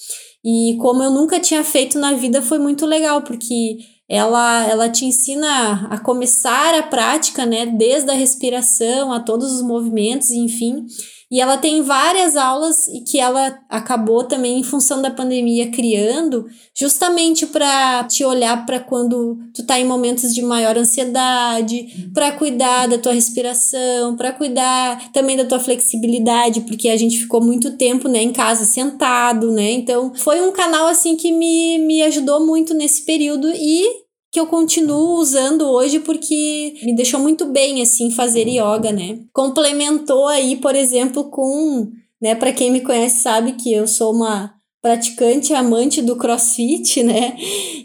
E 0.43 0.75
como 0.81 1.01
eu 1.03 1.11
nunca 1.11 1.39
tinha 1.39 1.63
feito 1.63 1.97
na 1.99 2.13
vida, 2.13 2.41
foi 2.41 2.59
muito 2.59 2.85
legal, 2.85 3.21
porque 3.21 3.77
ela, 4.13 4.69
ela 4.69 4.89
te 4.89 5.05
ensina 5.05 5.87
a 5.89 5.97
começar 5.97 6.75
a 6.75 6.83
prática, 6.83 7.47
né, 7.47 7.65
desde 7.65 8.11
a 8.11 8.13
respiração 8.13 9.11
a 9.11 9.19
todos 9.19 9.51
os 9.51 9.63
movimentos, 9.63 10.29
enfim. 10.29 10.85
E 11.31 11.41
ela 11.41 11.57
tem 11.57 11.81
várias 11.81 12.37
aulas 12.37 12.87
e 12.89 13.01
que 13.01 13.19
ela 13.19 13.57
acabou 13.67 14.23
também 14.23 14.59
em 14.59 14.63
função 14.63 15.01
da 15.01 15.09
pandemia 15.09 15.71
criando, 15.71 16.45
justamente 16.77 17.47
para 17.47 18.03
te 18.03 18.23
olhar 18.23 18.67
para 18.67 18.79
quando 18.79 19.39
tu 19.51 19.65
tá 19.65 19.79
em 19.79 19.83
momentos 19.83 20.31
de 20.31 20.43
maior 20.43 20.77
ansiedade, 20.77 22.11
para 22.13 22.33
cuidar 22.33 22.87
da 22.87 22.99
tua 22.99 23.13
respiração, 23.13 24.15
para 24.15 24.31
cuidar 24.31 25.11
também 25.11 25.35
da 25.35 25.45
tua 25.45 25.59
flexibilidade, 25.59 26.61
porque 26.61 26.87
a 26.87 26.97
gente 26.97 27.17
ficou 27.17 27.41
muito 27.43 27.77
tempo, 27.77 28.07
né, 28.07 28.21
em 28.21 28.31
casa 28.31 28.63
sentado, 28.63 29.51
né? 29.51 29.71
Então, 29.71 30.13
foi 30.13 30.39
um 30.39 30.51
canal 30.51 30.85
assim 30.85 31.15
que 31.15 31.31
me, 31.31 31.79
me 31.79 32.03
ajudou 32.03 32.45
muito 32.45 32.75
nesse 32.75 33.05
período 33.05 33.51
e 33.51 34.02
que 34.33 34.39
eu 34.39 34.47
continuo 34.47 35.19
usando 35.19 35.69
hoje 35.69 35.99
porque 35.99 36.73
me 36.81 36.95
deixou 36.95 37.19
muito 37.19 37.45
bem 37.45 37.83
assim 37.83 38.09
fazer 38.09 38.47
yoga, 38.47 38.91
né? 38.91 39.19
Complementou 39.31 40.27
aí, 40.27 40.55
por 40.55 40.73
exemplo, 40.75 41.29
com, 41.29 41.91
né, 42.19 42.33
para 42.33 42.51
quem 42.51 42.71
me 42.71 42.81
conhece 42.81 43.21
sabe 43.21 43.53
que 43.53 43.71
eu 43.71 43.87
sou 43.87 44.11
uma 44.11 44.55
praticante 44.83 45.53
amante 45.53 46.01
do 46.01 46.17
crossfit, 46.17 47.01
né? 47.03 47.37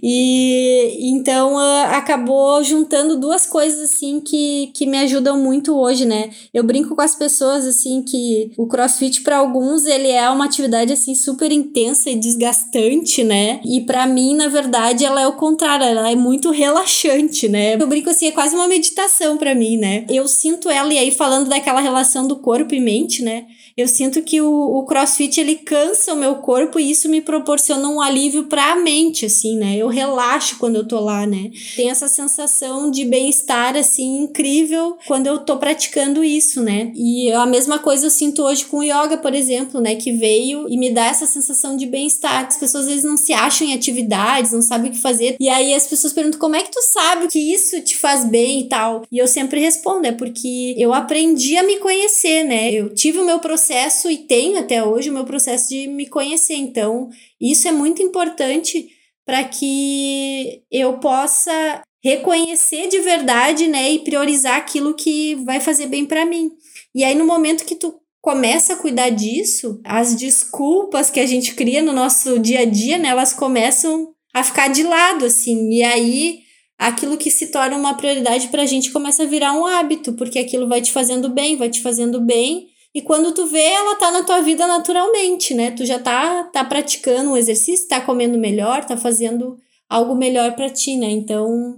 E 0.03 1.09
então 1.11 1.55
uh, 1.55 1.87
acabou 1.93 2.63
juntando 2.65 3.17
duas 3.17 3.47
coisas 3.47 3.79
assim 3.79 4.21
que, 4.21 4.73
que 4.75 4.85
me 4.85 4.99
ajudam 4.99 5.39
muito 5.39 5.79
hoje, 5.79 6.05
né? 6.05 6.31
Eu 6.53 6.65
brinco 6.65 6.97
com 6.97 7.01
as 7.01 7.15
pessoas 7.15 7.65
assim 7.65 8.03
que 8.03 8.51
o 8.57 8.67
crossfit 8.67 9.23
para 9.23 9.37
alguns 9.37 9.87
ele 9.87 10.09
é 10.09 10.29
uma 10.29 10.45
atividade 10.45 10.93
assim 10.93 11.15
super 11.15 11.53
intensa 11.53 12.11
e 12.11 12.17
desgastante, 12.17 13.23
né? 13.23 13.61
E 13.65 13.81
para 13.83 14.05
mim, 14.05 14.35
na 14.35 14.49
verdade, 14.49 15.05
ela 15.05 15.21
é 15.21 15.27
o 15.29 15.37
contrário, 15.37 15.87
ela 15.87 16.11
é 16.11 16.17
muito 16.17 16.51
relaxante, 16.51 17.49
né? 17.49 17.75
Eu 17.75 17.87
brinco 17.87 18.11
assim, 18.11 18.27
é 18.27 18.33
quase 18.33 18.57
uma 18.57 18.67
meditação 18.67 19.37
para 19.37 19.55
mim, 19.55 19.77
né? 19.77 20.05
Eu 20.11 20.27
sinto 20.27 20.69
ela 20.69 20.93
e 20.93 20.99
aí 20.99 21.13
falando 21.13 21.49
daquela 21.49 21.81
relação 21.81 22.27
do 22.27 22.37
corpo 22.37 22.75
e 22.75 22.81
mente, 22.81 23.23
né? 23.23 23.47
Eu 23.79 23.87
sinto 23.87 24.23
que 24.23 24.41
o, 24.41 24.51
o 24.51 24.85
crossfit 24.85 25.39
ele 25.39 25.55
cansa 25.55 26.13
o 26.13 26.17
meu 26.17 26.35
corpo 26.39 26.81
e 26.81 26.91
isso 26.91 27.09
me 27.09 27.21
proporciona 27.21 27.89
um 27.89 28.01
alívio 28.01 28.47
para 28.47 28.73
a 28.73 28.75
mente, 28.75 29.25
assim, 29.25 29.57
né? 29.57 29.77
Eu 29.77 29.87
relaxo 29.87 30.57
quando 30.59 30.75
eu 30.75 30.85
tô 30.85 30.99
lá, 30.99 31.25
né? 31.25 31.53
Tem 31.77 31.89
essa 31.89 32.09
sensação 32.09 32.91
de 32.91 33.05
bem-estar, 33.05 33.77
assim, 33.77 34.25
incrível 34.25 34.99
quando 35.07 35.29
eu 35.29 35.39
tô 35.39 35.59
praticando 35.59 36.25
isso, 36.25 36.61
né? 36.61 36.91
E 36.97 37.31
a 37.31 37.47
mesma 37.47 37.79
coisa 37.79 38.07
eu 38.07 38.11
sinto 38.11 38.43
hoje 38.43 38.65
com 38.65 38.79
o 38.79 38.83
yoga, 38.83 39.17
por 39.17 39.33
exemplo, 39.33 39.81
né? 39.81 39.95
Que 39.95 40.11
veio 40.11 40.67
e 40.69 40.77
me 40.77 40.91
dá 40.91 41.07
essa 41.07 41.25
sensação 41.25 41.77
de 41.77 41.87
bem-estar. 41.87 42.49
As 42.49 42.57
pessoas 42.57 42.83
às 42.83 42.91
vezes 42.91 43.05
não 43.05 43.17
se 43.17 43.33
acham 43.33 43.65
em 43.65 43.75
atividades, 43.75 44.51
não 44.51 44.61
sabem 44.61 44.91
o 44.91 44.95
que 44.95 45.01
fazer. 45.01 45.37
E 45.39 45.49
aí 45.49 45.73
as 45.73 45.87
pessoas 45.87 46.13
perguntam 46.13 46.41
como 46.41 46.57
é 46.57 46.65
que 46.65 46.73
tu 46.73 46.83
sabe 46.83 47.29
que 47.29 47.39
isso 47.39 47.81
te 47.83 47.97
faz 47.97 48.25
bem 48.25 48.63
e 48.63 48.69
tal. 48.69 49.05
E 49.13 49.19
eu 49.19 49.29
sempre 49.29 49.61
respondo, 49.61 50.05
é 50.05 50.11
porque 50.11 50.75
eu 50.77 50.93
aprendi 50.93 51.57
a 51.57 51.63
me 51.63 51.77
conhecer, 51.77 52.43
né? 52.43 52.73
Eu 52.73 52.93
tive 52.93 53.21
o 53.21 53.25
meu 53.25 53.39
processo 53.39 53.68
processo 53.69 54.11
e 54.11 54.19
tenho 54.19 54.59
até 54.59 54.83
hoje 54.83 55.11
o 55.11 55.13
meu 55.13 55.25
processo 55.25 55.69
de 55.69 55.87
me 55.87 56.07
conhecer. 56.07 56.55
Então, 56.55 57.11
isso 57.39 57.69
é 57.69 57.73
muito 57.73 58.03
importante 58.03 58.89
para 59.27 59.45
que 59.45 60.63
eu 60.73 60.99
possa 60.99 61.83
reconhecer 62.03 62.89
de 62.89 63.01
verdade, 63.01 63.67
né, 63.67 63.93
e 63.93 63.99
priorizar 63.99 64.57
aquilo 64.57 64.95
que 64.95 65.35
vai 65.45 65.61
fazer 65.61 65.87
bem 65.87 66.07
para 66.07 66.25
mim. 66.25 66.51
E 66.95 67.05
aí 67.05 67.15
no 67.15 67.27
momento 67.27 67.65
que 67.65 67.75
tu 67.75 68.01
começa 68.23 68.73
a 68.73 68.77
cuidar 68.77 69.11
disso, 69.11 69.81
as 69.85 70.15
desculpas 70.15 71.11
que 71.11 71.21
a 71.21 71.27
gente 71.27 71.55
cria 71.55 71.83
no 71.83 71.93
nosso 71.93 72.39
dia 72.39 72.61
a 72.61 72.65
dia, 72.65 72.97
né, 72.97 73.09
elas 73.09 73.35
começam 73.35 74.15
a 74.33 74.43
ficar 74.43 74.69
de 74.69 74.83
lado 74.83 75.27
assim. 75.27 75.71
E 75.71 75.83
aí 75.83 76.39
aquilo 76.79 77.19
que 77.19 77.31
se 77.31 77.49
torna 77.49 77.77
uma 77.77 77.95
prioridade 77.95 78.49
para 78.49 78.63
a 78.63 78.67
gente 78.67 78.93
começa 78.93 79.25
a 79.25 79.27
virar 79.27 79.53
um 79.53 79.67
hábito, 79.67 80.15
porque 80.15 80.39
aquilo 80.39 80.69
vai 80.69 80.81
te 80.81 80.93
fazendo 80.93 81.29
bem, 81.29 81.57
vai 81.57 81.69
te 81.69 81.83
fazendo 81.83 82.21
bem 82.21 82.69
e 82.95 83.03
quando 83.03 83.33
tu 83.33 83.47
vê, 83.47 83.63
ela 83.63 83.97
tá 83.97 84.11
na 84.11 84.25
tua 84.25 84.41
vida 84.41 84.67
naturalmente, 84.67 85.55
né? 85.55 85.71
Tu 85.71 85.85
já 85.85 85.99
tá, 85.99 86.45
tá 86.45 86.65
praticando 86.65 87.31
um 87.31 87.37
exercício, 87.37 87.89
tá 87.89 88.01
comendo 88.01 88.39
melhor, 88.39 88.85
tá 88.85 88.97
fazendo 88.97 89.59
algo 89.89 90.15
melhor 90.15 90.55
para 90.55 90.71
ti, 90.71 90.97
né? 90.97 91.11
Então, 91.11 91.77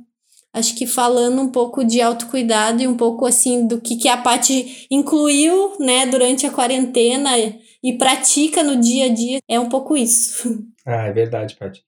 acho 0.53 0.75
que 0.77 0.87
falando 0.87 1.43
um 1.43 1.51
pouco 1.51 1.85
de 1.85 2.01
autocuidado 2.01 2.83
e 2.83 2.89
um 2.89 2.97
pouco 2.97 3.27
assim 3.27 3.67
do 3.67 3.81
que, 3.81 3.97
que 3.97 4.09
a 4.09 4.17
Paty 4.17 4.87
incluiu, 4.91 5.77
né, 5.79 6.07
durante 6.07 6.47
a 6.47 6.51
quarentena 6.51 7.31
e 7.83 7.93
pratica 7.99 8.63
no 8.63 8.81
dia 8.81 9.07
a 9.07 9.09
dia, 9.09 9.41
é 9.49 9.59
um 9.59 9.69
pouco 9.69 9.97
isso. 9.97 10.65
Ah, 10.87 11.07
é 11.07 11.13
verdade, 11.13 11.57
Paty. 11.57 11.85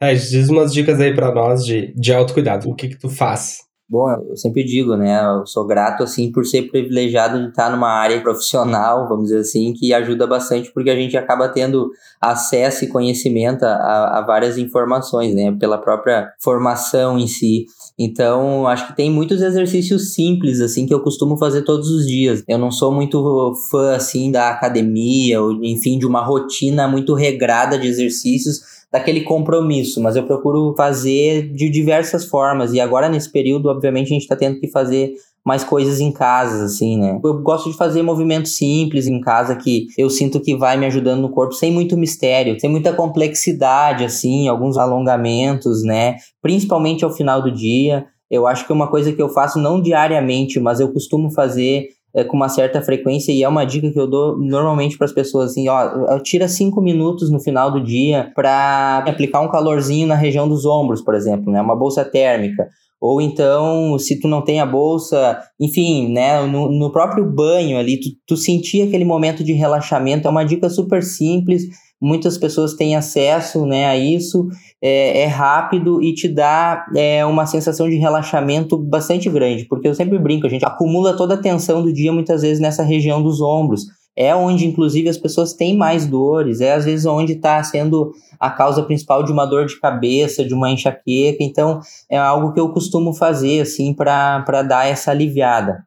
É, 0.00 0.12
diz 0.12 0.48
umas 0.48 0.74
dicas 0.74 1.00
aí 1.00 1.14
para 1.14 1.32
nós 1.32 1.64
de, 1.64 1.94
de 1.94 2.12
autocuidado. 2.12 2.68
O 2.68 2.74
que 2.74 2.88
que 2.88 2.98
tu 2.98 3.08
faz 3.08 3.60
Bom, 3.92 4.08
eu 4.30 4.36
sempre 4.38 4.64
digo, 4.64 4.96
né? 4.96 5.22
Eu 5.22 5.44
sou 5.44 5.66
grato, 5.66 6.02
assim, 6.02 6.32
por 6.32 6.46
ser 6.46 6.62
privilegiado 6.70 7.38
de 7.42 7.50
estar 7.50 7.70
numa 7.70 7.90
área 7.90 8.18
profissional, 8.22 9.06
vamos 9.06 9.24
dizer 9.24 9.40
assim, 9.40 9.74
que 9.74 9.92
ajuda 9.92 10.26
bastante 10.26 10.72
porque 10.72 10.88
a 10.88 10.96
gente 10.96 11.14
acaba 11.14 11.46
tendo 11.46 11.90
acesso 12.18 12.86
e 12.86 12.88
conhecimento 12.88 13.64
a, 13.64 14.20
a 14.20 14.22
várias 14.22 14.56
informações, 14.56 15.34
né? 15.34 15.54
Pela 15.60 15.76
própria 15.76 16.32
formação 16.42 17.18
em 17.18 17.26
si. 17.26 17.66
Então, 17.98 18.66
acho 18.66 18.86
que 18.86 18.96
tem 18.96 19.10
muitos 19.10 19.42
exercícios 19.42 20.14
simples, 20.14 20.62
assim, 20.62 20.86
que 20.86 20.94
eu 20.94 21.02
costumo 21.02 21.36
fazer 21.36 21.60
todos 21.60 21.90
os 21.90 22.06
dias. 22.06 22.42
Eu 22.48 22.56
não 22.56 22.70
sou 22.70 22.90
muito 22.90 23.52
fã, 23.70 23.94
assim, 23.94 24.32
da 24.32 24.48
academia, 24.48 25.42
ou, 25.42 25.62
enfim, 25.62 25.98
de 25.98 26.06
uma 26.06 26.24
rotina 26.24 26.88
muito 26.88 27.12
regrada 27.12 27.78
de 27.78 27.88
exercícios, 27.88 28.81
daquele 28.92 29.22
compromisso, 29.22 30.02
mas 30.02 30.16
eu 30.16 30.24
procuro 30.24 30.74
fazer 30.76 31.50
de 31.54 31.70
diversas 31.70 32.26
formas. 32.26 32.74
E 32.74 32.80
agora, 32.80 33.08
nesse 33.08 33.32
período, 33.32 33.70
obviamente, 33.70 34.08
a 34.08 34.12
gente 34.14 34.22
está 34.22 34.36
tendo 34.36 34.60
que 34.60 34.68
fazer 34.68 35.12
mais 35.44 35.64
coisas 35.64 35.98
em 35.98 36.12
casa, 36.12 36.64
assim, 36.64 36.98
né? 36.98 37.18
Eu 37.24 37.42
gosto 37.42 37.70
de 37.70 37.76
fazer 37.76 38.02
movimentos 38.02 38.54
simples 38.54 39.08
em 39.08 39.20
casa 39.20 39.56
que 39.56 39.86
eu 39.98 40.08
sinto 40.08 40.40
que 40.40 40.54
vai 40.54 40.76
me 40.76 40.86
ajudando 40.86 41.22
no 41.22 41.30
corpo, 41.30 41.54
sem 41.54 41.72
muito 41.72 41.96
mistério, 41.96 42.60
sem 42.60 42.70
muita 42.70 42.92
complexidade, 42.92 44.04
assim, 44.04 44.46
alguns 44.46 44.76
alongamentos, 44.76 45.82
né? 45.82 46.16
Principalmente 46.40 47.04
ao 47.04 47.10
final 47.10 47.42
do 47.42 47.50
dia. 47.50 48.06
Eu 48.30 48.46
acho 48.46 48.66
que 48.66 48.72
uma 48.72 48.88
coisa 48.88 49.12
que 49.12 49.20
eu 49.20 49.28
faço 49.28 49.58
não 49.58 49.80
diariamente, 49.80 50.60
mas 50.60 50.78
eu 50.78 50.92
costumo 50.92 51.32
fazer 51.32 51.88
é, 52.14 52.24
com 52.24 52.36
uma 52.36 52.48
certa 52.48 52.82
frequência 52.82 53.32
e 53.32 53.42
é 53.42 53.48
uma 53.48 53.64
dica 53.64 53.90
que 53.90 53.98
eu 53.98 54.06
dou 54.06 54.38
normalmente 54.38 54.98
para 54.98 55.06
as 55.06 55.12
pessoas 55.12 55.52
assim, 55.52 55.68
ó, 55.68 56.18
tira 56.20 56.46
cinco 56.48 56.80
minutos 56.80 57.30
no 57.30 57.40
final 57.40 57.70
do 57.70 57.82
dia 57.82 58.30
para 58.34 59.04
aplicar 59.06 59.40
um 59.40 59.50
calorzinho 59.50 60.06
na 60.06 60.14
região 60.14 60.48
dos 60.48 60.66
ombros, 60.66 61.02
por 61.02 61.14
exemplo, 61.14 61.50
né, 61.52 61.60
uma 61.60 61.76
bolsa 61.76 62.04
térmica. 62.04 62.68
Ou 63.00 63.20
então, 63.20 63.98
se 63.98 64.20
tu 64.20 64.28
não 64.28 64.42
tem 64.42 64.60
a 64.60 64.66
bolsa, 64.66 65.36
enfim, 65.58 66.12
né, 66.12 66.40
no, 66.46 66.70
no 66.70 66.92
próprio 66.92 67.24
banho 67.24 67.76
ali, 67.76 67.98
tu, 67.98 68.10
tu 68.28 68.36
sentir 68.36 68.82
aquele 68.82 69.04
momento 69.04 69.42
de 69.42 69.52
relaxamento, 69.52 70.28
é 70.28 70.30
uma 70.30 70.44
dica 70.44 70.70
super 70.70 71.02
simples, 71.02 71.64
muitas 72.02 72.36
pessoas 72.36 72.74
têm 72.74 72.96
acesso 72.96 73.64
né, 73.64 73.86
a 73.86 73.96
isso, 73.96 74.48
é, 74.82 75.20
é 75.20 75.26
rápido 75.26 76.02
e 76.02 76.12
te 76.12 76.28
dá 76.28 76.84
é, 76.96 77.24
uma 77.24 77.46
sensação 77.46 77.88
de 77.88 77.94
relaxamento 77.94 78.76
bastante 78.76 79.30
grande, 79.30 79.64
porque 79.66 79.86
eu 79.86 79.94
sempre 79.94 80.18
brinco, 80.18 80.46
a 80.46 80.50
gente 80.50 80.64
acumula 80.64 81.16
toda 81.16 81.34
a 81.34 81.40
tensão 81.40 81.80
do 81.80 81.92
dia 81.92 82.12
muitas 82.12 82.42
vezes 82.42 82.60
nessa 82.60 82.82
região 82.82 83.22
dos 83.22 83.40
ombros, 83.40 83.86
é 84.16 84.34
onde 84.34 84.66
inclusive 84.66 85.08
as 85.08 85.16
pessoas 85.16 85.54
têm 85.54 85.76
mais 85.76 86.04
dores, 86.04 86.60
é 86.60 86.72
às 86.72 86.84
vezes 86.84 87.06
onde 87.06 87.34
está 87.34 87.62
sendo 87.62 88.12
a 88.38 88.50
causa 88.50 88.82
principal 88.82 89.22
de 89.22 89.30
uma 89.30 89.46
dor 89.46 89.66
de 89.66 89.78
cabeça, 89.80 90.44
de 90.44 90.52
uma 90.52 90.70
enxaqueca, 90.70 91.38
então 91.40 91.78
é 92.10 92.18
algo 92.18 92.52
que 92.52 92.60
eu 92.60 92.70
costumo 92.72 93.14
fazer 93.14 93.60
assim 93.60 93.94
para 93.94 94.62
dar 94.62 94.86
essa 94.86 95.12
aliviada. 95.12 95.84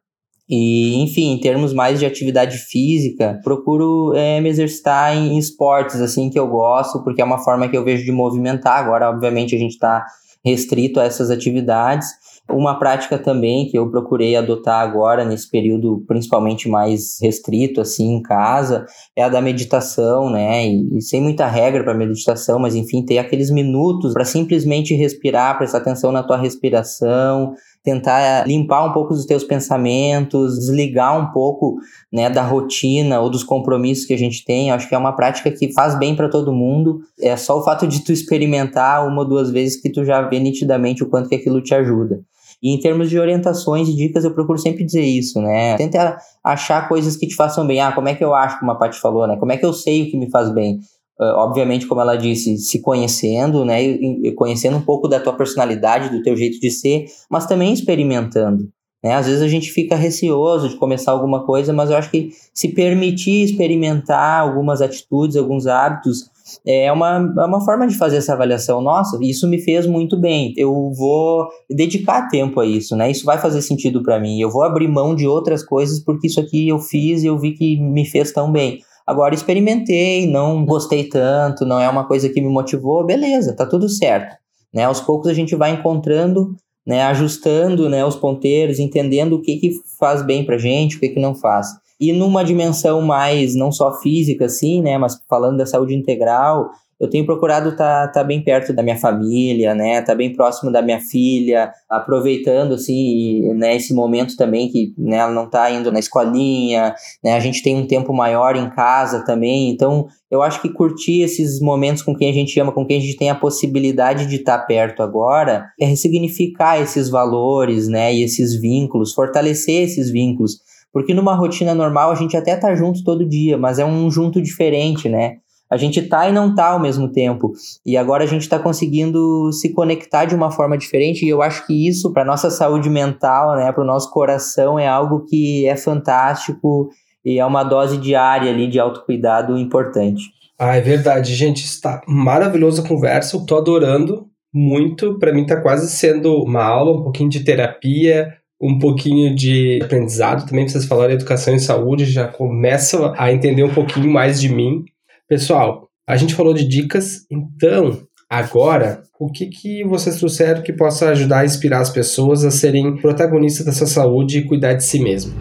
E, 0.48 1.02
enfim, 1.02 1.32
em 1.32 1.40
termos 1.40 1.72
mais 1.72 1.98
de 1.98 2.06
atividade 2.06 2.58
física, 2.58 3.40
procuro 3.42 4.14
é, 4.14 4.40
me 4.40 4.48
exercitar 4.48 5.16
em, 5.16 5.36
esportes, 5.36 6.00
assim, 6.00 6.30
que 6.30 6.38
eu 6.38 6.46
gosto, 6.46 7.02
porque 7.02 7.20
é 7.20 7.24
uma 7.24 7.42
forma 7.42 7.68
que 7.68 7.76
eu 7.76 7.84
vejo 7.84 8.04
de 8.04 8.12
movimentar. 8.12 8.78
Agora, 8.78 9.10
obviamente, 9.10 9.56
a 9.56 9.58
gente 9.58 9.72
está 9.72 10.04
restrito 10.44 11.00
a 11.00 11.04
essas 11.04 11.30
atividades, 11.30 12.06
uma 12.48 12.78
prática 12.78 13.18
também 13.18 13.68
que 13.68 13.76
eu 13.76 13.90
procurei 13.90 14.36
adotar 14.36 14.80
agora, 14.80 15.24
nesse 15.24 15.50
período 15.50 16.04
principalmente 16.06 16.68
mais 16.68 17.18
restrito, 17.20 17.80
assim, 17.80 18.14
em 18.14 18.22
casa, 18.22 18.86
é 19.16 19.24
a 19.24 19.28
da 19.28 19.40
meditação, 19.40 20.30
né? 20.30 20.64
E, 20.64 20.98
e 20.98 21.02
sem 21.02 21.20
muita 21.20 21.46
regra 21.48 21.82
para 21.82 21.92
meditação, 21.92 22.60
mas 22.60 22.76
enfim, 22.76 23.04
ter 23.04 23.18
aqueles 23.18 23.50
minutos 23.50 24.12
para 24.12 24.24
simplesmente 24.24 24.94
respirar, 24.94 25.58
prestar 25.58 25.78
atenção 25.78 26.12
na 26.12 26.22
tua 26.22 26.36
respiração, 26.36 27.54
tentar 27.86 28.48
limpar 28.48 28.84
um 28.84 28.92
pouco 28.92 29.14
dos 29.14 29.24
teus 29.24 29.44
pensamentos, 29.44 30.58
desligar 30.58 31.16
um 31.16 31.32
pouco, 31.32 31.76
né, 32.12 32.28
da 32.28 32.42
rotina 32.42 33.20
ou 33.20 33.30
dos 33.30 33.44
compromissos 33.44 34.04
que 34.04 34.12
a 34.12 34.18
gente 34.18 34.44
tem. 34.44 34.70
Eu 34.70 34.74
acho 34.74 34.88
que 34.88 34.94
é 34.96 34.98
uma 34.98 35.14
prática 35.14 35.52
que 35.52 35.72
faz 35.72 35.96
bem 35.96 36.16
para 36.16 36.28
todo 36.28 36.52
mundo. 36.52 36.98
É 37.20 37.36
só 37.36 37.56
o 37.56 37.62
fato 37.62 37.86
de 37.86 38.04
tu 38.04 38.10
experimentar 38.10 39.06
uma 39.06 39.22
ou 39.22 39.28
duas 39.28 39.52
vezes 39.52 39.80
que 39.80 39.88
tu 39.88 40.04
já 40.04 40.20
vê 40.22 40.40
nitidamente 40.40 41.04
o 41.04 41.08
quanto 41.08 41.28
que 41.28 41.36
aquilo 41.36 41.62
te 41.62 41.76
ajuda. 41.76 42.20
E 42.60 42.74
em 42.74 42.80
termos 42.80 43.08
de 43.08 43.20
orientações 43.20 43.88
e 43.88 43.94
dicas, 43.94 44.24
eu 44.24 44.32
procuro 44.32 44.58
sempre 44.58 44.82
dizer 44.82 45.04
isso, 45.04 45.40
né? 45.40 45.76
Tenta 45.76 46.16
achar 46.42 46.88
coisas 46.88 47.16
que 47.16 47.28
te 47.28 47.36
façam 47.36 47.64
bem. 47.64 47.80
Ah, 47.80 47.92
como 47.92 48.08
é 48.08 48.14
que 48.14 48.24
eu 48.24 48.34
acho, 48.34 48.58
como 48.58 48.72
a 48.72 48.74
Paty 48.74 48.98
falou, 48.98 49.28
né? 49.28 49.36
Como 49.36 49.52
é 49.52 49.56
que 49.56 49.64
eu 49.64 49.72
sei 49.72 50.02
o 50.02 50.10
que 50.10 50.16
me 50.16 50.28
faz 50.28 50.50
bem? 50.50 50.80
Uh, 51.18 51.32
obviamente, 51.36 51.86
como 51.86 52.00
ela 52.00 52.14
disse, 52.14 52.58
se 52.58 52.80
conhecendo, 52.80 53.64
né? 53.64 53.82
E 53.82 54.32
conhecendo 54.32 54.76
um 54.76 54.82
pouco 54.82 55.08
da 55.08 55.18
tua 55.18 55.32
personalidade, 55.32 56.10
do 56.10 56.22
teu 56.22 56.36
jeito 56.36 56.60
de 56.60 56.70
ser, 56.70 57.06
mas 57.30 57.46
também 57.46 57.72
experimentando. 57.72 58.68
Né? 59.02 59.14
Às 59.14 59.26
vezes 59.26 59.40
a 59.40 59.48
gente 59.48 59.70
fica 59.70 59.94
receoso 59.94 60.68
de 60.68 60.76
começar 60.76 61.12
alguma 61.12 61.46
coisa, 61.46 61.72
mas 61.72 61.90
eu 61.90 61.96
acho 61.96 62.10
que 62.10 62.30
se 62.52 62.68
permitir 62.68 63.44
experimentar 63.44 64.40
algumas 64.40 64.82
atitudes, 64.82 65.36
alguns 65.36 65.66
hábitos, 65.66 66.28
é 66.66 66.90
uma, 66.92 67.32
é 67.38 67.44
uma 67.44 67.64
forma 67.64 67.86
de 67.86 67.96
fazer 67.96 68.16
essa 68.16 68.32
avaliação. 68.32 68.80
Nossa, 68.80 69.18
isso 69.22 69.48
me 69.48 69.60
fez 69.60 69.86
muito 69.86 70.18
bem. 70.18 70.52
Eu 70.56 70.92
vou 70.92 71.46
dedicar 71.70 72.28
tempo 72.28 72.60
a 72.60 72.66
isso, 72.66 72.96
né? 72.96 73.10
Isso 73.10 73.24
vai 73.24 73.38
fazer 73.38 73.62
sentido 73.62 74.02
para 74.02 74.18
mim. 74.18 74.40
Eu 74.40 74.50
vou 74.50 74.62
abrir 74.62 74.88
mão 74.88 75.14
de 75.14 75.26
outras 75.26 75.64
coisas 75.64 76.00
porque 76.00 76.26
isso 76.26 76.40
aqui 76.40 76.68
eu 76.68 76.78
fiz 76.78 77.22
e 77.22 77.26
eu 77.26 77.38
vi 77.38 77.52
que 77.52 77.80
me 77.80 78.04
fez 78.04 78.32
tão 78.32 78.50
bem. 78.50 78.80
Agora 79.06 79.34
experimentei, 79.34 80.26
não 80.26 80.64
gostei 80.64 81.04
tanto, 81.04 81.64
não 81.64 81.80
é 81.80 81.88
uma 81.88 82.04
coisa 82.04 82.28
que 82.28 82.40
me 82.40 82.48
motivou, 82.48 83.06
beleza, 83.06 83.54
tá 83.54 83.64
tudo 83.64 83.88
certo. 83.88 84.36
Né? 84.74 84.84
Aos 84.84 85.00
poucos 85.00 85.28
a 85.28 85.34
gente 85.34 85.54
vai 85.54 85.70
encontrando, 85.70 86.56
né, 86.84 87.02
ajustando 87.04 87.88
né, 87.88 88.04
os 88.04 88.16
ponteiros, 88.16 88.80
entendendo 88.80 89.34
o 89.34 89.42
que, 89.42 89.56
que 89.58 89.70
faz 89.98 90.22
bem 90.22 90.44
pra 90.44 90.58
gente, 90.58 90.96
o 90.96 91.00
que, 91.00 91.10
que 91.10 91.20
não 91.20 91.34
faz. 91.34 91.68
E 92.00 92.12
numa 92.12 92.44
dimensão 92.44 93.00
mais, 93.00 93.54
não 93.54 93.70
só 93.70 93.92
física, 94.00 94.46
assim, 94.46 94.82
né, 94.82 94.98
mas 94.98 95.18
falando 95.28 95.58
da 95.58 95.66
saúde 95.66 95.94
integral, 95.94 96.70
eu 96.98 97.10
tenho 97.10 97.26
procurado 97.26 97.70
estar 97.70 98.06
tá, 98.06 98.12
tá 98.20 98.24
bem 98.24 98.42
perto 98.42 98.72
da 98.72 98.82
minha 98.82 98.96
família, 98.96 99.74
né? 99.74 100.00
Tá 100.00 100.14
bem 100.14 100.32
próximo 100.32 100.72
da 100.72 100.80
minha 100.80 100.98
filha, 100.98 101.70
aproveitando 101.88 102.74
assim, 102.74 103.52
né, 103.54 103.76
esse 103.76 103.92
momento 103.92 104.34
também 104.36 104.68
que 104.68 104.94
né, 104.96 105.18
ela 105.18 105.32
não 105.32 105.48
tá 105.48 105.70
indo 105.70 105.92
na 105.92 105.98
escolinha, 105.98 106.94
né? 107.22 107.34
A 107.34 107.40
gente 107.40 107.62
tem 107.62 107.76
um 107.76 107.86
tempo 107.86 108.14
maior 108.14 108.56
em 108.56 108.70
casa 108.70 109.24
também, 109.24 109.70
então 109.70 110.06
eu 110.30 110.42
acho 110.42 110.60
que 110.62 110.72
curtir 110.72 111.20
esses 111.20 111.60
momentos 111.60 112.02
com 112.02 112.14
quem 112.14 112.30
a 112.30 112.32
gente 112.32 112.58
ama, 112.58 112.72
com 112.72 112.86
quem 112.86 112.96
a 112.96 113.00
gente 113.00 113.16
tem 113.16 113.28
a 113.28 113.34
possibilidade 113.34 114.26
de 114.26 114.36
estar 114.36 114.58
tá 114.58 114.64
perto 114.64 115.02
agora, 115.02 115.66
é 115.78 115.84
ressignificar 115.84 116.80
esses 116.80 117.10
valores, 117.10 117.88
né, 117.88 118.14
e 118.14 118.22
esses 118.22 118.58
vínculos, 118.58 119.12
fortalecer 119.12 119.82
esses 119.82 120.10
vínculos. 120.10 120.58
Porque 120.92 121.12
numa 121.12 121.34
rotina 121.34 121.74
normal 121.74 122.10
a 122.10 122.14
gente 122.14 122.38
até 122.38 122.56
tá 122.56 122.74
junto 122.74 123.04
todo 123.04 123.28
dia, 123.28 123.58
mas 123.58 123.78
é 123.78 123.84
um 123.84 124.10
junto 124.10 124.40
diferente, 124.40 125.10
né? 125.10 125.36
A 125.70 125.76
gente 125.76 126.00
tá 126.02 126.28
e 126.28 126.32
não 126.32 126.54
tá 126.54 126.68
ao 126.68 126.80
mesmo 126.80 127.10
tempo. 127.10 127.52
E 127.84 127.96
agora 127.96 128.24
a 128.24 128.26
gente 128.26 128.42
está 128.42 128.58
conseguindo 128.58 129.50
se 129.52 129.72
conectar 129.72 130.24
de 130.24 130.34
uma 130.34 130.50
forma 130.50 130.78
diferente. 130.78 131.24
E 131.24 131.28
eu 131.28 131.42
acho 131.42 131.66
que 131.66 131.88
isso, 131.88 132.12
para 132.12 132.24
nossa 132.24 132.50
saúde 132.50 132.88
mental, 132.88 133.56
né, 133.56 133.72
para 133.72 133.82
o 133.82 133.86
nosso 133.86 134.10
coração, 134.10 134.78
é 134.78 134.86
algo 134.86 135.24
que 135.24 135.66
é 135.66 135.76
fantástico 135.76 136.88
e 137.24 137.40
é 137.40 137.44
uma 137.44 137.64
dose 137.64 137.98
diária 137.98 138.50
ali 138.50 138.68
de 138.68 138.78
autocuidado 138.78 139.58
importante. 139.58 140.22
Ah, 140.58 140.76
é 140.76 140.80
verdade, 140.80 141.34
gente. 141.34 141.64
Está 141.64 142.00
maravilhosa 142.06 142.82
a 142.82 142.88
conversa. 142.88 143.36
Eu 143.36 143.44
tô 143.44 143.56
adorando 143.58 144.26
muito. 144.54 145.18
Para 145.18 145.32
mim 145.32 145.44
tá 145.44 145.60
quase 145.60 145.90
sendo 145.90 146.42
uma 146.42 146.64
aula, 146.64 146.98
um 146.98 147.02
pouquinho 147.02 147.28
de 147.28 147.44
terapia, 147.44 148.32
um 148.60 148.78
pouquinho 148.78 149.34
de 149.34 149.80
aprendizado 149.82 150.46
também. 150.46 150.66
Vocês 150.66 150.86
falaram 150.86 151.12
educação 151.12 151.54
e 151.54 151.60
saúde, 151.60 152.04
já 152.06 152.26
começam 152.26 153.12
a 153.16 153.32
entender 153.32 153.64
um 153.64 153.74
pouquinho 153.74 154.10
mais 154.10 154.40
de 154.40 154.48
mim. 154.48 154.84
Pessoal, 155.28 155.88
a 156.08 156.16
gente 156.16 156.36
falou 156.36 156.54
de 156.54 156.68
dicas, 156.68 157.26
então 157.28 158.00
agora 158.30 159.02
o 159.18 159.26
que, 159.26 159.46
que 159.46 159.82
vocês 159.84 160.18
trouxeram 160.18 160.62
que 160.62 160.72
possa 160.72 161.08
ajudar 161.08 161.40
a 161.40 161.44
inspirar 161.44 161.80
as 161.80 161.90
pessoas 161.90 162.44
a 162.44 162.50
serem 162.52 162.96
protagonistas 163.00 163.66
da 163.66 163.72
sua 163.72 163.88
saúde 163.88 164.38
e 164.38 164.46
cuidar 164.46 164.74
de 164.74 164.84
si 164.84 165.00
mesmo? 165.00 165.34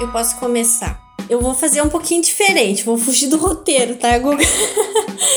Eu 0.00 0.10
posso 0.10 0.40
começar. 0.40 0.98
Eu 1.28 1.42
vou 1.42 1.52
fazer 1.52 1.82
um 1.82 1.90
pouquinho 1.90 2.22
diferente, 2.22 2.84
vou 2.84 2.96
fugir 2.96 3.28
do 3.28 3.36
roteiro, 3.36 3.96
tá, 3.96 4.16
Guga? 4.16 4.42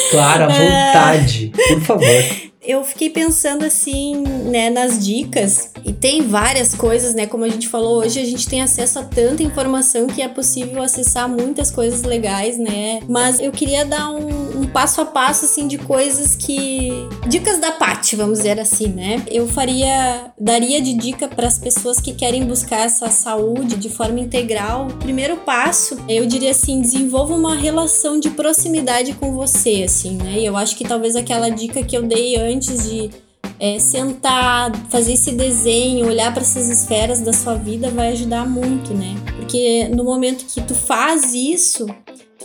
Claro, 0.09 0.45
à 0.45 0.47
vontade, 0.47 1.51
por 1.67 1.81
favor 1.81 2.52
eu 2.63 2.83
fiquei 2.83 3.09
pensando 3.09 3.65
assim, 3.65 4.21
né, 4.21 4.69
nas 4.69 5.03
dicas, 5.03 5.69
e 5.83 5.91
tem 5.91 6.21
várias 6.21 6.73
coisas, 6.73 7.13
né, 7.13 7.25
como 7.25 7.43
a 7.43 7.49
gente 7.49 7.67
falou 7.67 7.99
hoje, 7.99 8.19
a 8.19 8.25
gente 8.25 8.47
tem 8.47 8.61
acesso 8.61 8.99
a 8.99 9.03
tanta 9.03 9.43
informação 9.43 10.07
que 10.07 10.21
é 10.21 10.27
possível 10.27 10.81
acessar 10.81 11.27
muitas 11.27 11.69
coisas 11.69 12.03
legais, 12.03 12.57
né? 12.57 13.01
Mas 13.07 13.39
eu 13.39 13.51
queria 13.51 13.85
dar 13.85 14.09
um, 14.09 14.52
passo 14.73 15.01
a 15.01 15.05
passo 15.05 15.45
assim 15.45 15.67
de 15.67 15.77
coisas 15.77 16.35
que 16.35 17.07
dicas 17.27 17.59
da 17.59 17.71
parte, 17.71 18.15
vamos 18.15 18.39
dizer 18.39 18.59
assim, 18.59 18.87
né? 18.87 19.23
Eu 19.29 19.47
faria 19.47 20.33
daria 20.39 20.81
de 20.81 20.93
dica 20.93 21.27
para 21.27 21.47
as 21.47 21.59
pessoas 21.59 21.99
que 21.99 22.13
querem 22.13 22.43
buscar 22.43 22.79
essa 22.79 23.09
saúde 23.09 23.75
de 23.77 23.89
forma 23.89 24.19
integral. 24.19 24.87
O 24.87 24.97
primeiro 24.97 25.37
passo, 25.37 25.97
eu 26.09 26.25
diria 26.25 26.51
assim, 26.51 26.81
desenvolva 26.81 27.35
uma 27.35 27.55
relação 27.55 28.19
de 28.19 28.31
proximidade 28.31 29.13
com 29.13 29.33
você, 29.33 29.83
assim, 29.85 30.17
né? 30.17 30.39
E 30.39 30.45
eu 30.45 30.57
acho 30.57 30.75
que 30.75 30.83
talvez 30.83 31.15
aquela 31.15 31.49
dica 31.49 31.83
que 31.83 31.95
eu 31.95 32.01
dei 32.01 32.35
antes 32.35 32.89
de 32.89 33.11
é, 33.59 33.77
sentar, 33.79 34.71
fazer 34.89 35.13
esse 35.13 35.31
desenho, 35.31 36.07
olhar 36.07 36.33
para 36.33 36.41
essas 36.41 36.67
esferas 36.69 37.21
da 37.21 37.31
sua 37.31 37.53
vida 37.55 37.89
vai 37.89 38.09
ajudar 38.09 38.45
muito, 38.49 38.93
né? 38.93 39.15
Porque 39.37 39.87
no 39.89 40.03
momento 40.03 40.45
que 40.45 40.61
tu 40.61 40.73
faz 40.73 41.33
isso, 41.33 41.85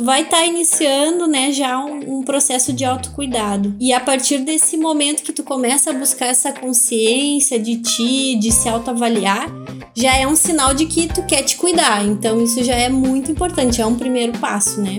vai 0.00 0.22
estar 0.22 0.38
tá 0.38 0.46
iniciando, 0.46 1.26
né, 1.26 1.52
já 1.52 1.78
um, 1.78 2.18
um, 2.18 2.22
processo 2.22 2.72
de 2.72 2.84
autocuidado. 2.84 3.74
E 3.80 3.92
a 3.92 4.00
partir 4.00 4.38
desse 4.38 4.76
momento 4.76 5.22
que 5.22 5.32
tu 5.32 5.42
começa 5.42 5.90
a 5.90 5.92
buscar 5.92 6.26
essa 6.26 6.52
consciência 6.52 7.58
de 7.58 7.76
ti, 7.76 8.36
de 8.36 8.50
se 8.52 8.68
autoavaliar, 8.68 9.48
já 9.94 10.16
é 10.16 10.26
um 10.26 10.36
sinal 10.36 10.74
de 10.74 10.86
que 10.86 11.08
tu 11.08 11.22
quer 11.24 11.42
te 11.42 11.56
cuidar. 11.56 12.04
Então 12.06 12.42
isso 12.42 12.62
já 12.62 12.74
é 12.74 12.88
muito 12.88 13.30
importante, 13.30 13.80
é 13.80 13.86
um 13.86 13.96
primeiro 13.96 14.38
passo, 14.38 14.80
né? 14.80 14.98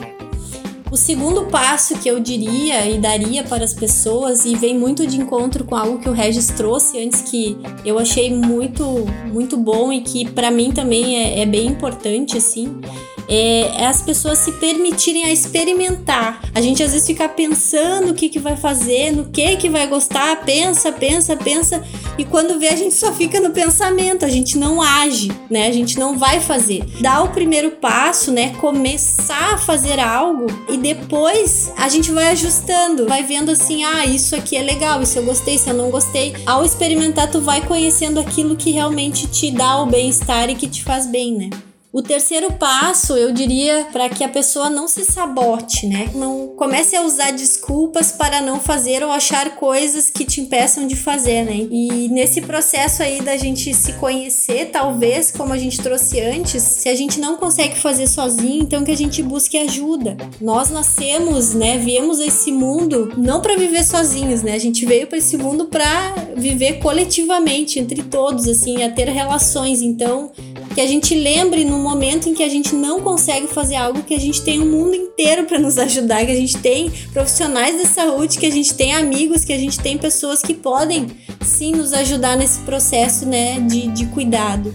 O 0.92 0.98
segundo 0.98 1.46
passo 1.46 2.00
que 2.00 2.10
eu 2.10 2.20
diria 2.20 2.90
e 2.90 2.98
daria 2.98 3.44
para 3.44 3.64
as 3.64 3.76
pessoas, 3.76 4.44
e 4.44 4.56
vem 4.56 4.76
muito 4.76 5.06
de 5.06 5.18
encontro 5.18 5.64
com 5.64 5.76
algo 5.76 6.00
que 6.00 6.10
o 6.10 6.12
Regis 6.12 6.48
trouxe 6.48 7.00
antes, 7.00 7.22
que 7.22 7.56
eu 7.86 8.00
achei 8.00 8.34
muito, 8.34 9.06
muito 9.32 9.56
bom 9.56 9.94
e 9.94 10.02
que 10.02 10.28
para 10.28 10.50
mim 10.50 10.72
também 10.72 11.16
é, 11.16 11.42
é 11.42 11.46
bem 11.46 11.68
importante, 11.68 12.38
assim, 12.38 12.82
é, 13.30 13.82
é, 13.82 13.86
as 13.86 14.02
pessoas 14.02 14.40
se 14.40 14.52
permitirem 14.54 15.24
a 15.24 15.32
experimentar. 15.32 16.42
A 16.54 16.60
gente 16.60 16.82
às 16.82 16.92
vezes 16.92 17.06
fica 17.06 17.30
pensando 17.30 18.12
o 18.12 18.14
que, 18.16 18.28
que 18.28 18.40
vai 18.40 18.58
fazer, 18.58 19.12
no 19.12 19.26
que 19.26 19.56
que 19.56 19.70
vai 19.70 19.88
gostar, 19.88 20.44
pensa, 20.44 20.92
pensa, 20.92 21.36
pensa, 21.36 21.84
e 22.18 22.26
quando 22.26 22.60
vê 22.60 22.70
a 22.70 22.76
gente 22.76 22.96
só 22.96 23.14
fica 23.14 23.40
no 23.40 23.52
pensamento, 23.52 24.26
a 24.26 24.30
gente 24.30 24.58
não 24.58 24.82
age, 24.82 25.32
né? 25.50 25.68
A 25.68 25.72
gente 25.72 26.00
não 26.00 26.18
vai 26.18 26.40
fazer. 26.40 26.84
Dá 27.00 27.22
o 27.22 27.30
primeiro 27.30 27.72
passo, 27.72 28.32
né? 28.32 28.54
Começar 28.60 29.54
a 29.54 29.58
fazer 29.58 30.00
algo 30.00 30.48
e 30.68 30.78
depois 30.78 31.72
a 31.78 31.88
gente 31.88 32.12
vai 32.12 32.32
ajustando, 32.32 33.08
vai 33.08 33.24
vendo 33.24 33.52
assim, 33.52 33.84
ah, 33.84 34.06
isso 34.06 34.36
aqui 34.36 34.56
é 34.58 34.62
legal, 34.62 35.02
isso 35.02 35.20
eu 35.20 35.24
gostei, 35.24 35.56
isso 35.56 35.70
eu 35.70 35.76
não 35.76 35.92
gostei. 35.92 36.36
Ao 36.46 36.66
experimentar, 36.66 37.30
tu 37.30 37.42
vai 37.42 37.62
conhecendo 37.62 38.20
aquilo 38.20 38.56
que 38.56 38.72
realmente 38.72 39.28
te 39.28 39.52
dá 39.52 39.82
o 39.82 39.86
bem-estar 39.86 40.50
e 40.50 40.56
que 40.56 40.68
te 40.68 40.84
faz 40.84 41.06
bem, 41.06 41.36
né? 41.36 41.69
O 41.92 42.04
terceiro 42.04 42.54
passo, 42.54 43.18
eu 43.18 43.32
diria, 43.32 43.88
para 43.92 44.10
que 44.10 44.24
a 44.24 44.30
pessoa 44.30 44.70
não 44.70 44.88
se 44.88 45.04
sabote, 45.04 45.88
né? 45.88 46.12
Não 46.14 46.50
comece 46.56 46.96
a 46.96 47.02
usar 47.02 47.32
desculpas 47.32 48.12
para 48.12 48.42
não 48.42 48.60
fazer 48.60 49.02
ou 49.04 49.10
achar 49.10 49.56
coisas 49.56 50.12
que 50.12 50.24
te 50.24 50.40
impeçam 50.40 50.86
de 50.86 50.96
fazer, 50.96 51.44
né? 51.44 51.68
E 51.72 52.08
nesse 52.10 52.42
processo 52.42 53.02
aí 53.02 53.22
da 53.22 53.36
gente 53.38 53.74
se 53.74 53.94
conhecer, 53.94 54.70
talvez, 54.72 55.32
como 55.32 55.52
a 55.52 55.58
gente 55.58 55.82
trouxe 55.82 56.22
antes, 56.22 56.62
se 56.62 56.88
a 56.90 56.94
gente 56.94 57.20
não 57.20 57.38
consegue 57.38 57.76
fazer 57.76 58.06
sozinho, 58.06 58.62
então 58.62 58.84
que 58.84 58.92
a 58.92 58.98
gente 58.98 59.24
busque 59.24 59.58
ajuda. 59.58 60.16
Nós 60.40 60.70
nascemos, 60.70 61.56
né? 61.56 61.80
Viemos 61.80 62.20
a 62.20 62.26
esse 62.28 62.52
mundo 62.52 63.14
não 63.18 63.42
para 63.42 63.58
viver 63.58 63.84
sozinhos, 63.84 64.44
né? 64.44 64.54
A 64.54 64.60
gente 64.60 64.86
veio 64.86 65.08
para 65.08 65.18
esse 65.18 65.38
mundo 65.38 65.66
para 65.66 66.14
viver 66.38 66.74
coletivamente 66.74 67.80
entre 67.80 68.04
todos, 68.04 68.48
assim, 68.48 68.84
a 68.84 68.92
ter 68.92 69.10
relações. 69.10 69.82
Então, 69.82 70.32
que 70.76 70.82
a 70.82 70.88
gente 70.88 71.16
lembre 71.16 71.66
no 71.66 71.79
momento 71.80 72.30
em 72.30 72.34
que 72.34 72.44
a 72.44 72.50
gente 72.50 72.76
não 72.76 73.02
consegue 73.02 73.48
fazer 73.48 73.76
algo, 73.76 74.04
que 74.04 74.14
a 74.14 74.20
gente 74.20 74.42
tem 74.42 74.60
o 74.60 74.64
um 74.64 74.70
mundo 74.70 74.96
inteiro 74.96 75.46
para 75.46 75.60
nos 75.60 75.78
ajudar, 75.78 76.26
que 76.26 76.32
a 76.32 76.36
gente 76.36 76.58
tem 76.58 76.92
profissionais 77.12 77.78
de 77.78 77.88
saúde, 77.88 78.38
que 78.38 78.46
a 78.46 78.52
gente 78.52 78.74
tem 78.74 78.94
amigos, 78.94 79.44
que 79.44 79.54
a 79.54 79.58
gente 79.58 79.80
tem 79.80 79.98
pessoas 79.98 80.42
que 80.42 80.54
podem 80.54 81.08
sim 81.42 81.72
nos 81.72 81.94
ajudar 81.94 82.38
nesse 82.38 82.60
processo 82.60 83.26
né, 83.26 83.60
de, 83.62 83.88
de 83.88 84.06
cuidado. 84.08 84.74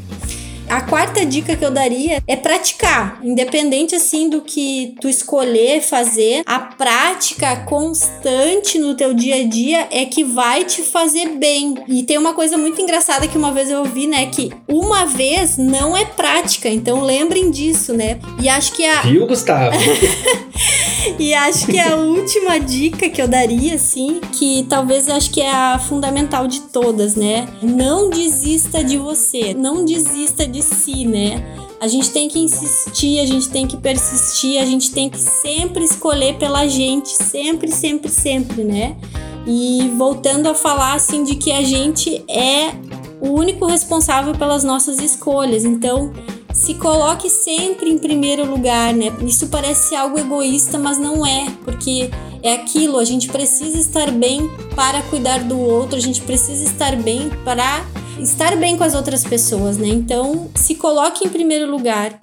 A 0.68 0.80
quarta 0.80 1.24
dica 1.24 1.54
que 1.56 1.64
eu 1.64 1.70
daria 1.70 2.22
é 2.26 2.36
praticar, 2.36 3.20
independente 3.22 3.94
assim 3.94 4.28
do 4.28 4.40
que 4.40 4.94
tu 5.00 5.08
escolher 5.08 5.80
fazer, 5.80 6.42
a 6.46 6.58
prática 6.58 7.56
constante 7.64 8.78
no 8.78 8.94
teu 8.94 9.14
dia 9.14 9.36
a 9.36 9.44
dia 9.44 9.88
é 9.90 10.04
que 10.04 10.24
vai 10.24 10.64
te 10.64 10.82
fazer 10.82 11.36
bem. 11.36 11.74
E 11.86 12.02
tem 12.02 12.18
uma 12.18 12.34
coisa 12.34 12.56
muito 12.56 12.80
engraçada 12.80 13.28
que 13.28 13.38
uma 13.38 13.52
vez 13.52 13.70
eu 13.70 13.80
ouvi, 13.80 14.06
né, 14.06 14.26
que 14.26 14.50
uma 14.68 15.04
vez 15.04 15.56
não 15.58 15.96
é 15.96 16.04
prática, 16.04 16.68
então 16.68 17.02
lembrem 17.02 17.50
disso, 17.50 17.92
né? 17.92 18.18
E 18.40 18.48
acho 18.48 18.72
que 18.72 18.84
a 18.84 19.02
Viu, 19.02 19.26
Gustavo? 19.26 19.76
e 21.18 21.34
acho 21.34 21.66
que 21.66 21.78
a 21.78 21.96
última 21.96 22.58
dica 22.58 23.08
que 23.08 23.20
eu 23.20 23.28
daria, 23.28 23.74
assim, 23.74 24.20
que 24.32 24.66
talvez 24.68 25.08
acho 25.08 25.30
que 25.30 25.40
é 25.40 25.50
a 25.50 25.78
fundamental 25.78 26.46
de 26.46 26.60
todas, 26.62 27.14
né? 27.14 27.46
Não 27.62 28.10
desista 28.10 28.82
de 28.82 28.96
você, 28.96 29.54
não 29.54 29.84
desista 29.84 30.46
de 30.46 30.62
si, 30.64 31.04
né? 31.06 31.44
A 31.80 31.86
gente 31.86 32.10
tem 32.10 32.28
que 32.28 32.38
insistir, 32.38 33.20
a 33.20 33.26
gente 33.26 33.48
tem 33.48 33.66
que 33.66 33.76
persistir, 33.76 34.60
a 34.60 34.64
gente 34.64 34.90
tem 34.90 35.10
que 35.10 35.18
sempre 35.18 35.84
escolher 35.84 36.36
pela 36.38 36.66
gente, 36.66 37.10
sempre, 37.10 37.70
sempre, 37.70 38.10
sempre, 38.10 38.64
né? 38.64 38.96
E 39.46 39.92
voltando 39.96 40.48
a 40.48 40.54
falar 40.54 40.94
assim 40.94 41.22
de 41.22 41.34
que 41.36 41.52
a 41.52 41.62
gente 41.62 42.24
é 42.28 42.72
o 43.20 43.28
único 43.28 43.66
responsável 43.66 44.34
pelas 44.34 44.64
nossas 44.64 44.98
escolhas. 44.98 45.64
Então, 45.64 46.12
se 46.54 46.74
coloque 46.74 47.28
sempre 47.28 47.90
em 47.90 47.98
primeiro 47.98 48.48
lugar, 48.48 48.94
né? 48.94 49.12
Isso 49.26 49.48
parece 49.48 49.96
algo 49.96 50.18
egoísta, 50.18 50.78
mas 50.78 50.98
não 50.98 51.26
é, 51.26 51.50
porque 51.64 52.10
é 52.42 52.54
aquilo, 52.54 52.98
a 52.98 53.04
gente 53.04 53.28
precisa 53.28 53.76
estar 53.76 54.10
bem 54.10 54.48
para 54.76 55.02
cuidar 55.02 55.42
do 55.42 55.58
outro, 55.58 55.96
a 55.96 56.00
gente 56.00 56.20
precisa 56.20 56.62
estar 56.62 56.94
bem 56.96 57.28
para 57.44 57.84
estar 58.18 58.56
bem 58.56 58.76
com 58.76 58.84
as 58.84 58.94
outras 58.94 59.24
pessoas, 59.24 59.76
né? 59.76 59.88
Então, 59.88 60.50
se 60.54 60.74
coloque 60.74 61.26
em 61.26 61.28
primeiro 61.28 61.70
lugar. 61.70 62.18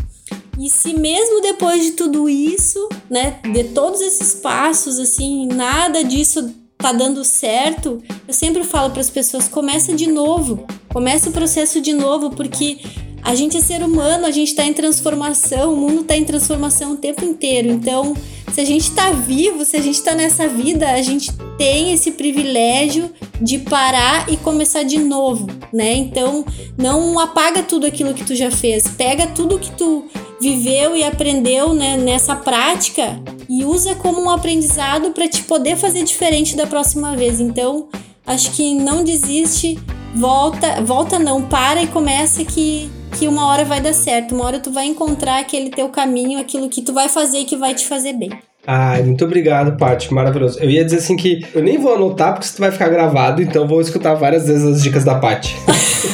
E 0.59 0.69
se 0.69 0.93
mesmo 0.93 1.41
depois 1.41 1.83
de 1.83 1.91
tudo 1.91 2.29
isso, 2.29 2.89
né, 3.09 3.39
de 3.51 3.63
todos 3.65 4.01
esses 4.01 4.35
passos 4.35 4.99
assim, 4.99 5.47
nada 5.47 6.03
disso 6.03 6.53
tá 6.77 6.91
dando 6.91 7.23
certo, 7.23 8.01
eu 8.27 8.33
sempre 8.33 8.63
falo 8.63 8.89
para 8.91 9.01
as 9.01 9.09
pessoas, 9.09 9.47
começa 9.47 9.93
de 9.93 10.07
novo. 10.07 10.65
Começa 10.89 11.29
o 11.29 11.33
processo 11.33 11.79
de 11.79 11.93
novo, 11.93 12.31
porque 12.31 12.79
a 13.23 13.35
gente 13.35 13.57
é 13.57 13.61
ser 13.61 13.83
humano, 13.83 14.25
a 14.25 14.31
gente 14.31 14.49
está 14.49 14.65
em 14.65 14.73
transformação, 14.73 15.73
o 15.73 15.77
mundo 15.77 16.01
está 16.01 16.15
em 16.15 16.23
transformação 16.23 16.93
o 16.93 16.97
tempo 16.97 17.23
inteiro. 17.23 17.69
Então, 17.69 18.15
se 18.51 18.59
a 18.59 18.65
gente 18.65 18.83
está 18.83 19.11
vivo, 19.11 19.63
se 19.63 19.77
a 19.77 19.81
gente 19.81 19.95
está 19.95 20.13
nessa 20.13 20.47
vida, 20.47 20.89
a 20.89 21.01
gente 21.01 21.31
tem 21.57 21.93
esse 21.93 22.11
privilégio 22.11 23.11
de 23.39 23.59
parar 23.59 24.31
e 24.31 24.37
começar 24.37 24.83
de 24.83 24.97
novo, 24.97 25.47
né? 25.71 25.93
Então, 25.93 26.45
não 26.77 27.19
apaga 27.19 27.63
tudo 27.63 27.85
aquilo 27.85 28.13
que 28.13 28.23
tu 28.23 28.35
já 28.35 28.51
fez, 28.51 28.87
pega 28.87 29.27
tudo 29.27 29.59
que 29.59 29.71
tu 29.71 30.05
viveu 30.41 30.95
e 30.97 31.03
aprendeu 31.03 31.73
né, 31.73 31.97
nessa 31.97 32.35
prática 32.35 33.21
e 33.47 33.63
usa 33.63 33.93
como 33.93 34.19
um 34.19 34.29
aprendizado 34.29 35.11
para 35.11 35.27
te 35.27 35.43
poder 35.43 35.77
fazer 35.77 36.03
diferente 36.03 36.55
da 36.55 36.65
próxima 36.65 37.15
vez. 37.15 37.39
Então, 37.39 37.87
acho 38.25 38.51
que 38.51 38.73
não 38.73 39.03
desiste, 39.03 39.79
volta, 40.15 40.81
volta 40.81 41.19
não, 41.19 41.41
para 41.41 41.81
e 41.81 41.87
começa 41.87 42.43
que 42.43 42.89
que 43.17 43.27
uma 43.27 43.45
hora 43.47 43.65
vai 43.65 43.81
dar 43.81 43.93
certo, 43.93 44.33
uma 44.33 44.45
hora 44.45 44.59
tu 44.59 44.71
vai 44.71 44.85
encontrar 44.85 45.39
aquele 45.39 45.69
teu 45.69 45.89
caminho, 45.89 46.39
aquilo 46.39 46.69
que 46.69 46.81
tu 46.81 46.93
vai 46.93 47.09
fazer 47.09 47.39
e 47.39 47.45
que 47.45 47.57
vai 47.57 47.75
te 47.75 47.85
fazer 47.85 48.13
bem. 48.13 48.31
Ai, 48.65 49.01
muito 49.03 49.25
obrigado, 49.25 49.75
Paty. 49.77 50.13
Maravilhoso. 50.13 50.59
Eu 50.59 50.69
ia 50.69 50.85
dizer 50.85 50.97
assim 50.97 51.17
que 51.17 51.45
eu 51.53 51.63
nem 51.63 51.77
vou 51.77 51.95
anotar 51.95 52.33
porque 52.33 52.45
isso 52.45 52.59
vai 52.59 52.71
ficar 52.71 52.89
gravado, 52.89 53.41
então 53.41 53.67
vou 53.67 53.81
escutar 53.81 54.13
várias 54.13 54.47
vezes 54.47 54.63
as 54.63 54.83
dicas 54.83 55.03
da 55.03 55.15
Paty. 55.15 55.55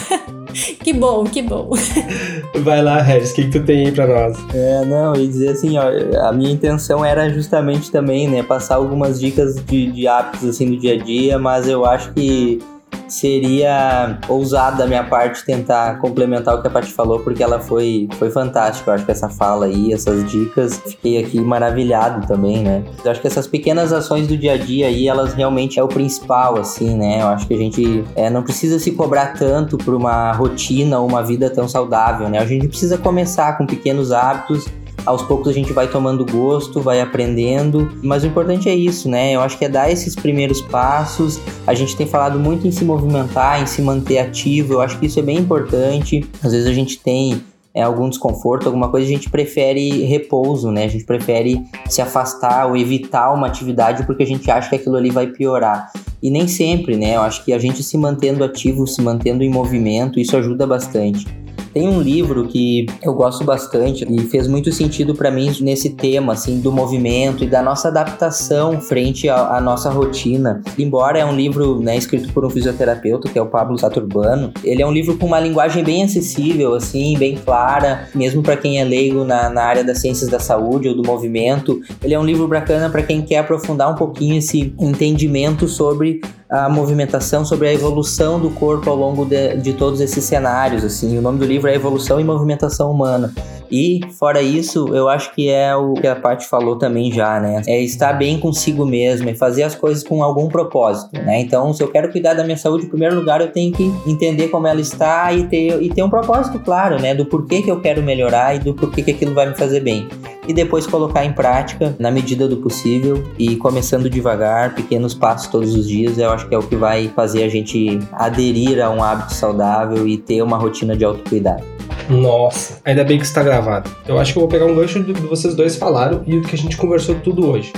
que 0.81 0.93
bom, 0.93 1.25
que 1.25 1.41
bom. 1.41 1.71
Vai 2.63 2.81
lá, 2.81 3.01
Regis, 3.01 3.31
o 3.31 3.35
que, 3.35 3.43
que 3.43 3.59
tu 3.59 3.65
tem 3.65 3.85
aí 3.87 3.91
pra 3.91 4.07
nós? 4.07 4.37
É, 4.53 4.85
não, 4.85 5.13
e 5.15 5.27
dizer 5.27 5.49
assim, 5.49 5.77
ó, 5.77 5.83
a 6.27 6.31
minha 6.31 6.51
intenção 6.51 7.03
era 7.03 7.29
justamente 7.29 7.91
também, 7.91 8.27
né, 8.27 8.41
passar 8.41 8.75
algumas 8.75 9.19
dicas 9.19 9.55
de, 9.55 9.91
de 9.91 10.07
hábitos 10.07 10.47
assim 10.47 10.71
do 10.71 10.77
dia 10.77 10.93
a 10.93 10.97
dia, 10.97 11.37
mas 11.37 11.67
eu 11.67 11.85
acho 11.85 12.13
que 12.13 12.59
seria 13.07 14.19
ousado 14.27 14.77
da 14.77 14.85
minha 14.85 15.03
parte 15.03 15.43
tentar 15.45 15.99
complementar 15.99 16.55
o 16.55 16.61
que 16.61 16.67
a 16.67 16.71
Paty 16.71 16.91
falou, 16.91 17.19
porque 17.19 17.41
ela 17.41 17.59
foi, 17.59 18.07
foi 18.13 18.29
fantástica. 18.29 18.91
Eu 18.91 18.95
acho 18.95 19.05
que 19.05 19.11
essa 19.11 19.29
fala 19.29 19.65
aí, 19.65 19.93
essas 19.93 20.29
dicas, 20.29 20.77
fiquei 20.85 21.17
aqui 21.17 21.39
maravilhado 21.39 22.27
também, 22.27 22.63
né? 22.63 22.83
Eu 23.03 23.11
acho 23.11 23.21
que 23.21 23.27
essas 23.27 23.47
pequenas 23.47 23.93
ações 23.93 24.27
do 24.27 24.37
dia 24.37 24.53
a 24.53 24.57
dia 24.57 24.87
aí, 24.87 25.07
elas 25.07 25.33
realmente 25.33 25.79
é 25.79 25.83
o 25.83 25.87
principal, 25.87 26.59
assim, 26.59 26.95
né? 26.95 27.21
Eu 27.21 27.27
acho 27.27 27.47
que 27.47 27.53
a 27.53 27.57
gente 27.57 28.03
é, 28.15 28.29
não 28.29 28.43
precisa 28.43 28.79
se 28.79 28.91
cobrar 28.91 29.33
tanto 29.33 29.77
por 29.77 29.93
uma 29.93 30.31
rotina 30.33 30.99
ou 30.99 31.07
uma 31.07 31.23
vida 31.23 31.49
tão 31.49 31.67
saudável, 31.67 32.29
né? 32.29 32.39
A 32.39 32.45
gente 32.45 32.67
precisa 32.67 32.97
começar 32.97 33.57
com 33.57 33.65
pequenos 33.65 34.11
hábitos 34.11 34.65
aos 35.07 35.21
poucos 35.21 35.47
a 35.47 35.53
gente 35.53 35.71
vai 35.71 35.87
tomando 35.87 36.25
gosto, 36.25 36.81
vai 36.81 36.99
aprendendo, 36.99 37.89
mas 38.03 38.23
o 38.23 38.27
importante 38.27 38.67
é 38.67 38.75
isso, 38.75 39.07
né? 39.07 39.31
Eu 39.31 39.39
acho 39.39 39.57
que 39.57 39.63
é 39.63 39.69
dar 39.69 39.89
esses 39.89 40.13
primeiros 40.13 40.61
passos. 40.61 41.39
A 41.65 41.73
gente 41.73 41.95
tem 41.95 42.05
falado 42.05 42.37
muito 42.37 42.67
em 42.67 42.71
se 42.71 42.83
movimentar, 42.83 43.61
em 43.61 43.65
se 43.65 43.81
manter 43.81 44.19
ativo, 44.19 44.73
eu 44.73 44.81
acho 44.81 44.99
que 44.99 45.05
isso 45.05 45.17
é 45.17 45.21
bem 45.21 45.37
importante. 45.37 46.29
Às 46.43 46.51
vezes 46.51 46.67
a 46.67 46.73
gente 46.73 46.99
tem 46.99 47.41
é, 47.73 47.83
algum 47.83 48.09
desconforto, 48.09 48.65
alguma 48.65 48.89
coisa, 48.89 49.07
a 49.07 49.09
gente 49.09 49.29
prefere 49.29 50.03
repouso, 50.03 50.71
né? 50.71 50.83
A 50.83 50.89
gente 50.89 51.05
prefere 51.05 51.63
se 51.87 52.01
afastar 52.01 52.67
ou 52.67 52.75
evitar 52.75 53.31
uma 53.31 53.47
atividade 53.47 54.05
porque 54.05 54.23
a 54.23 54.27
gente 54.27 54.51
acha 54.51 54.69
que 54.69 54.75
aquilo 54.75 54.97
ali 54.97 55.09
vai 55.09 55.27
piorar. 55.27 55.89
E 56.21 56.29
nem 56.29 56.49
sempre, 56.49 56.97
né? 56.97 57.15
Eu 57.15 57.21
acho 57.21 57.45
que 57.45 57.53
a 57.53 57.59
gente 57.59 57.81
se 57.81 57.97
mantendo 57.97 58.43
ativo, 58.43 58.85
se 58.85 59.01
mantendo 59.01 59.41
em 59.41 59.49
movimento, 59.49 60.19
isso 60.19 60.35
ajuda 60.35 60.67
bastante. 60.67 61.25
Tem 61.73 61.87
um 61.87 62.01
livro 62.01 62.47
que 62.47 62.85
eu 63.01 63.13
gosto 63.13 63.43
bastante 63.43 64.05
e 64.09 64.19
fez 64.21 64.47
muito 64.47 64.71
sentido 64.71 65.13
para 65.13 65.31
mim 65.31 65.55
nesse 65.61 65.91
tema, 65.91 66.33
assim, 66.33 66.59
do 66.59 66.71
movimento 66.71 67.43
e 67.43 67.47
da 67.47 67.61
nossa 67.61 67.87
adaptação 67.87 68.79
frente 68.81 69.29
à, 69.29 69.59
nossa 69.61 69.89
rotina. 69.89 70.61
Embora 70.77 71.19
é 71.19 71.25
um 71.25 71.35
livro 71.35 71.79
né, 71.79 71.97
escrito 71.97 72.31
por 72.33 72.45
um 72.45 72.49
fisioterapeuta, 72.49 73.29
que 73.29 73.37
é 73.37 73.41
o 73.41 73.47
Pablo 73.47 73.77
Saturbano, 73.77 74.51
ele 74.63 74.81
é 74.81 74.87
um 74.87 74.91
livro 74.91 75.17
com 75.17 75.25
uma 75.25 75.39
linguagem 75.39 75.83
bem 75.83 76.03
acessível, 76.03 76.75
assim, 76.75 77.17
bem 77.17 77.35
clara, 77.35 78.07
mesmo 78.13 78.41
para 78.41 78.57
quem 78.57 78.79
é 78.79 78.83
leigo 78.83 79.23
na, 79.23 79.49
na 79.49 79.63
área 79.63 79.83
das 79.83 79.99
ciências 79.99 80.29
da 80.29 80.39
saúde 80.39 80.89
ou 80.89 80.95
do 80.95 81.03
movimento. 81.05 81.81
Ele 82.03 82.13
é 82.13 82.19
um 82.19 82.25
livro 82.25 82.47
bacana 82.47 82.89
para 82.89 83.03
quem 83.03 83.21
quer 83.21 83.39
aprofundar 83.39 83.91
um 83.91 83.95
pouquinho 83.95 84.37
esse 84.37 84.73
entendimento 84.79 85.67
sobre 85.67 86.21
a 86.49 86.69
movimentação, 86.69 87.43
sobre 87.43 87.67
a 87.67 87.73
evolução 87.73 88.39
do 88.39 88.49
corpo 88.49 88.89
ao 88.89 88.95
longo 88.95 89.25
de, 89.25 89.57
de 89.57 89.73
todos 89.73 89.99
esses 89.99 90.23
cenários. 90.23 90.83
Assim, 90.83 91.17
o 91.17 91.21
nome 91.21 91.39
do 91.39 91.45
livro 91.45 91.69
é 91.69 91.75
Evolução 91.75 92.19
e 92.19 92.23
Movimentação 92.23 92.91
Humana. 92.91 93.33
E, 93.69 93.99
fora 94.17 94.41
isso, 94.41 94.95
eu 94.95 95.09
acho 95.09 95.33
que 95.35 95.49
é 95.49 95.75
o 95.75 95.93
que 95.93 96.07
a 96.07 96.15
Paty 96.15 96.47
falou 96.47 96.77
também 96.77 97.11
já, 97.11 97.39
né? 97.39 97.61
É 97.67 97.81
estar 97.81 98.13
bem 98.13 98.39
consigo 98.39 98.85
mesmo, 98.85 99.29
é 99.29 99.35
fazer 99.35 99.63
as 99.63 99.75
coisas 99.75 100.03
com 100.03 100.23
algum 100.23 100.47
propósito, 100.47 101.19
né? 101.21 101.41
Então, 101.41 101.73
se 101.73 101.83
eu 101.83 101.89
quero 101.89 102.09
cuidar 102.09 102.33
da 102.33 102.43
minha 102.43 102.57
saúde, 102.57 102.85
em 102.85 102.89
primeiro 102.89 103.15
lugar, 103.15 103.41
eu 103.41 103.51
tenho 103.51 103.73
que 103.73 103.83
entender 104.05 104.47
como 104.47 104.67
ela 104.67 104.79
está 104.79 105.33
e 105.33 105.47
ter, 105.47 105.81
e 105.81 105.89
ter 105.89 106.01
um 106.01 106.09
propósito 106.09 106.59
claro, 106.59 107.01
né? 107.01 107.13
Do 107.13 107.25
porquê 107.25 107.61
que 107.61 107.69
eu 107.69 107.81
quero 107.81 108.01
melhorar 108.01 108.55
e 108.55 108.59
do 108.59 108.73
porquê 108.73 109.03
que 109.03 109.11
aquilo 109.11 109.33
vai 109.33 109.49
me 109.49 109.55
fazer 109.55 109.81
bem 109.81 110.07
e 110.47 110.53
depois 110.53 110.87
colocar 110.87 111.25
em 111.25 111.33
prática 111.33 111.95
na 111.99 112.09
medida 112.09 112.47
do 112.47 112.57
possível 112.57 113.21
e 113.37 113.57
começando 113.57 114.09
devagar, 114.09 114.73
pequenos 114.73 115.13
passos 115.13 115.47
todos 115.47 115.75
os 115.75 115.87
dias, 115.87 116.17
eu 116.17 116.31
acho 116.37 116.47
que 116.47 116.55
é 116.55 116.57
o 116.57 116.63
que 116.63 116.75
vai 116.75 117.11
fazer 117.15 117.43
a 117.43 117.49
gente 117.49 117.99
aderir 118.13 118.79
a 118.79 118.89
um 118.89 119.03
hábito 119.03 119.33
saudável 119.33 120.07
e 120.07 120.17
ter 120.17 120.41
uma 120.41 120.57
rotina 120.57 120.95
de 120.95 121.03
autocuidado. 121.03 121.63
Nossa, 122.09 122.79
ainda 122.85 123.03
bem 123.03 123.17
que 123.17 123.25
está 123.25 123.43
gravado. 123.43 123.89
Eu 124.07 124.17
acho 124.17 124.31
que 124.31 124.39
eu 124.39 124.41
vou 124.41 124.49
pegar 124.49 124.65
um 124.65 124.75
gancho 124.75 125.01
do 125.01 125.13
que 125.13 125.21
vocês 125.21 125.55
dois 125.55 125.75
falaram 125.75 126.23
e 126.25 126.39
do 126.39 126.47
que 126.47 126.55
a 126.55 126.57
gente 126.57 126.77
conversou 126.77 127.15
tudo 127.15 127.49
hoje. 127.49 127.73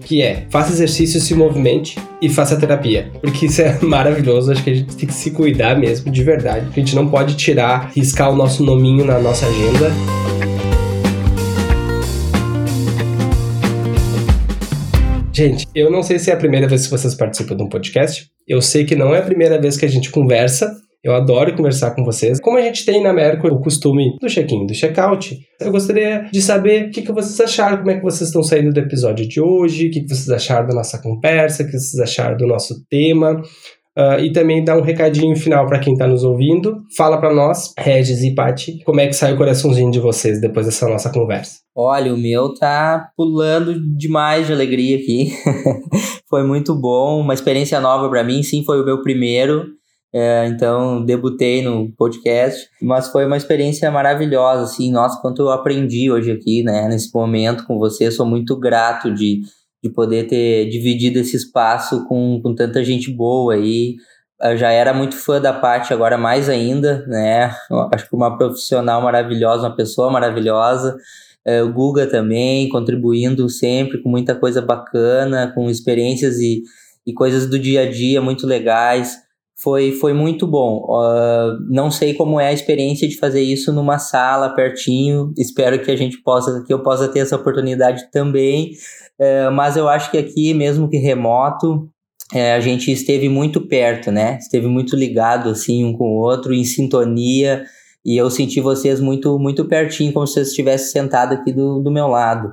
Que 0.00 0.22
é, 0.22 0.46
faça 0.50 0.72
exercício, 0.72 1.20
se 1.20 1.34
movimente 1.34 1.96
e 2.20 2.28
faça 2.28 2.56
terapia. 2.56 3.12
Porque 3.20 3.46
isso 3.46 3.62
é 3.62 3.78
maravilhoso, 3.84 4.50
acho 4.50 4.64
que 4.64 4.70
a 4.70 4.74
gente 4.74 4.96
tem 4.96 5.06
que 5.06 5.14
se 5.14 5.30
cuidar 5.30 5.78
mesmo, 5.78 6.10
de 6.10 6.24
verdade. 6.24 6.66
A 6.72 6.80
gente 6.80 6.96
não 6.96 7.06
pode 7.06 7.36
tirar, 7.36 7.92
riscar 7.94 8.30
o 8.30 8.34
nosso 8.34 8.64
nominho 8.64 9.04
na 9.04 9.20
nossa 9.20 9.46
agenda. 9.46 9.92
Gente, 15.40 15.66
eu 15.74 15.90
não 15.90 16.02
sei 16.02 16.18
se 16.18 16.30
é 16.30 16.34
a 16.34 16.36
primeira 16.36 16.68
vez 16.68 16.84
que 16.84 16.90
vocês 16.90 17.14
participam 17.14 17.56
de 17.56 17.62
um 17.62 17.68
podcast. 17.70 18.30
Eu 18.46 18.60
sei 18.60 18.84
que 18.84 18.94
não 18.94 19.14
é 19.14 19.20
a 19.20 19.22
primeira 19.22 19.58
vez 19.58 19.74
que 19.74 19.86
a 19.86 19.88
gente 19.88 20.10
conversa. 20.10 20.70
Eu 21.02 21.14
adoro 21.14 21.56
conversar 21.56 21.94
com 21.94 22.04
vocês. 22.04 22.38
Como 22.38 22.58
a 22.58 22.60
gente 22.60 22.84
tem 22.84 23.02
na 23.02 23.10
Mercury 23.10 23.54
o 23.54 23.58
costume 23.58 24.18
do 24.20 24.28
check-in, 24.28 24.66
do 24.66 24.74
check-out, 24.74 25.34
eu 25.58 25.72
gostaria 25.72 26.28
de 26.30 26.42
saber 26.42 26.88
o 26.88 26.90
que, 26.90 27.00
que 27.00 27.10
vocês 27.10 27.40
acharam, 27.40 27.78
como 27.78 27.90
é 27.90 27.96
que 27.96 28.02
vocês 28.02 28.28
estão 28.28 28.42
saindo 28.42 28.70
do 28.70 28.80
episódio 28.80 29.26
de 29.26 29.40
hoje, 29.40 29.86
o 29.86 29.90
que, 29.90 30.02
que 30.02 30.14
vocês 30.14 30.28
acharam 30.28 30.66
da 30.68 30.74
nossa 30.74 31.00
conversa, 31.00 31.62
o 31.62 31.66
que 31.66 31.72
vocês 31.72 31.98
acharam 31.98 32.36
do 32.36 32.46
nosso 32.46 32.74
tema. 32.90 33.40
Uh, 33.98 34.20
e 34.20 34.32
também 34.32 34.64
dar 34.64 34.78
um 34.78 34.82
recadinho 34.82 35.34
final 35.36 35.66
para 35.66 35.80
quem 35.80 35.94
está 35.94 36.06
nos 36.06 36.22
ouvindo. 36.22 36.76
Fala 36.96 37.18
para 37.18 37.34
nós, 37.34 37.72
Regis 37.76 38.22
e 38.22 38.34
Pati, 38.34 38.78
como 38.84 39.00
é 39.00 39.06
que 39.08 39.12
sai 39.12 39.34
o 39.34 39.36
coraçãozinho 39.36 39.90
de 39.90 39.98
vocês 39.98 40.40
depois 40.40 40.66
dessa 40.66 40.88
nossa 40.88 41.10
conversa. 41.10 41.58
Olha, 41.74 42.14
o 42.14 42.16
meu 42.16 42.54
tá 42.54 43.10
pulando 43.16 43.74
demais 43.96 44.46
de 44.46 44.52
alegria 44.52 44.96
aqui. 44.96 45.32
foi 46.30 46.44
muito 46.44 46.74
bom, 46.74 47.20
uma 47.20 47.34
experiência 47.34 47.80
nova 47.80 48.08
para 48.08 48.22
mim. 48.22 48.42
Sim, 48.44 48.62
foi 48.64 48.80
o 48.80 48.84
meu 48.84 49.02
primeiro. 49.02 49.66
É, 50.12 50.46
então, 50.48 51.04
debutei 51.04 51.62
no 51.62 51.92
podcast, 51.96 52.68
mas 52.82 53.08
foi 53.08 53.26
uma 53.26 53.36
experiência 53.36 53.88
maravilhosa, 53.92 54.64
assim, 54.64 54.90
nossa, 54.90 55.20
quanto 55.22 55.42
eu 55.42 55.50
aprendi 55.50 56.10
hoje 56.10 56.32
aqui, 56.32 56.64
né, 56.64 56.88
nesse 56.88 57.14
momento 57.14 57.64
com 57.64 57.78
você, 57.78 58.10
sou 58.10 58.26
muito 58.26 58.58
grato 58.58 59.14
de 59.14 59.42
de 59.82 59.90
poder 59.90 60.26
ter 60.26 60.68
dividido 60.68 61.18
esse 61.18 61.36
espaço 61.36 62.06
com, 62.06 62.40
com 62.42 62.54
tanta 62.54 62.84
gente 62.84 63.10
boa 63.10 63.54
aí. 63.54 63.96
Eu 64.42 64.56
já 64.56 64.70
era 64.70 64.94
muito 64.94 65.16
fã 65.16 65.40
da 65.40 65.52
parte, 65.52 65.92
agora 65.92 66.16
mais 66.16 66.48
ainda, 66.48 67.04
né? 67.06 67.54
Acho 67.92 68.08
que 68.08 68.16
uma 68.16 68.36
profissional 68.36 69.02
maravilhosa, 69.02 69.68
uma 69.68 69.76
pessoa 69.76 70.10
maravilhosa. 70.10 70.96
É, 71.44 71.62
o 71.62 71.72
Guga 71.72 72.06
também, 72.06 72.68
contribuindo 72.68 73.48
sempre 73.48 74.02
com 74.02 74.08
muita 74.08 74.34
coisa 74.34 74.60
bacana, 74.60 75.52
com 75.54 75.70
experiências 75.70 76.38
e, 76.38 76.62
e 77.06 77.12
coisas 77.12 77.46
do 77.46 77.58
dia 77.58 77.82
a 77.82 77.90
dia 77.90 78.20
muito 78.20 78.46
legais. 78.46 79.16
Foi, 79.62 79.92
foi 79.92 80.12
muito 80.12 80.46
bom. 80.46 80.86
Uh, 80.88 81.58
não 81.68 81.90
sei 81.90 82.14
como 82.14 82.40
é 82.40 82.48
a 82.48 82.52
experiência 82.52 83.06
de 83.06 83.18
fazer 83.18 83.42
isso 83.42 83.72
numa 83.72 83.98
sala 83.98 84.54
pertinho. 84.54 85.32
Espero 85.36 85.78
que 85.82 85.90
a 85.90 85.96
gente 85.96 86.22
possa, 86.22 86.64
que 86.66 86.72
eu 86.72 86.82
possa 86.82 87.08
ter 87.08 87.20
essa 87.20 87.36
oportunidade 87.36 88.10
também. 88.10 88.72
É, 89.18 89.50
mas 89.50 89.76
eu 89.76 89.86
acho 89.86 90.10
que 90.10 90.16
aqui, 90.16 90.54
mesmo 90.54 90.88
que 90.88 90.96
remoto, 90.96 91.90
é, 92.32 92.54
a 92.54 92.60
gente 92.60 92.90
esteve 92.90 93.28
muito 93.28 93.60
perto, 93.60 94.10
né? 94.10 94.38
Esteve 94.40 94.66
muito 94.66 94.96
ligado, 94.96 95.50
assim, 95.50 95.84
um 95.84 95.92
com 95.92 96.04
o 96.04 96.20
outro, 96.20 96.54
em 96.54 96.64
sintonia, 96.64 97.64
e 98.02 98.16
eu 98.16 98.30
senti 98.30 98.60
vocês 98.62 98.98
muito, 98.98 99.38
muito 99.38 99.66
pertinho, 99.66 100.12
como 100.12 100.26
se 100.26 100.34
vocês 100.34 100.48
estivessem 100.48 101.02
sentado 101.02 101.34
aqui 101.34 101.52
do, 101.52 101.80
do 101.80 101.90
meu 101.90 102.06
lado. 102.06 102.50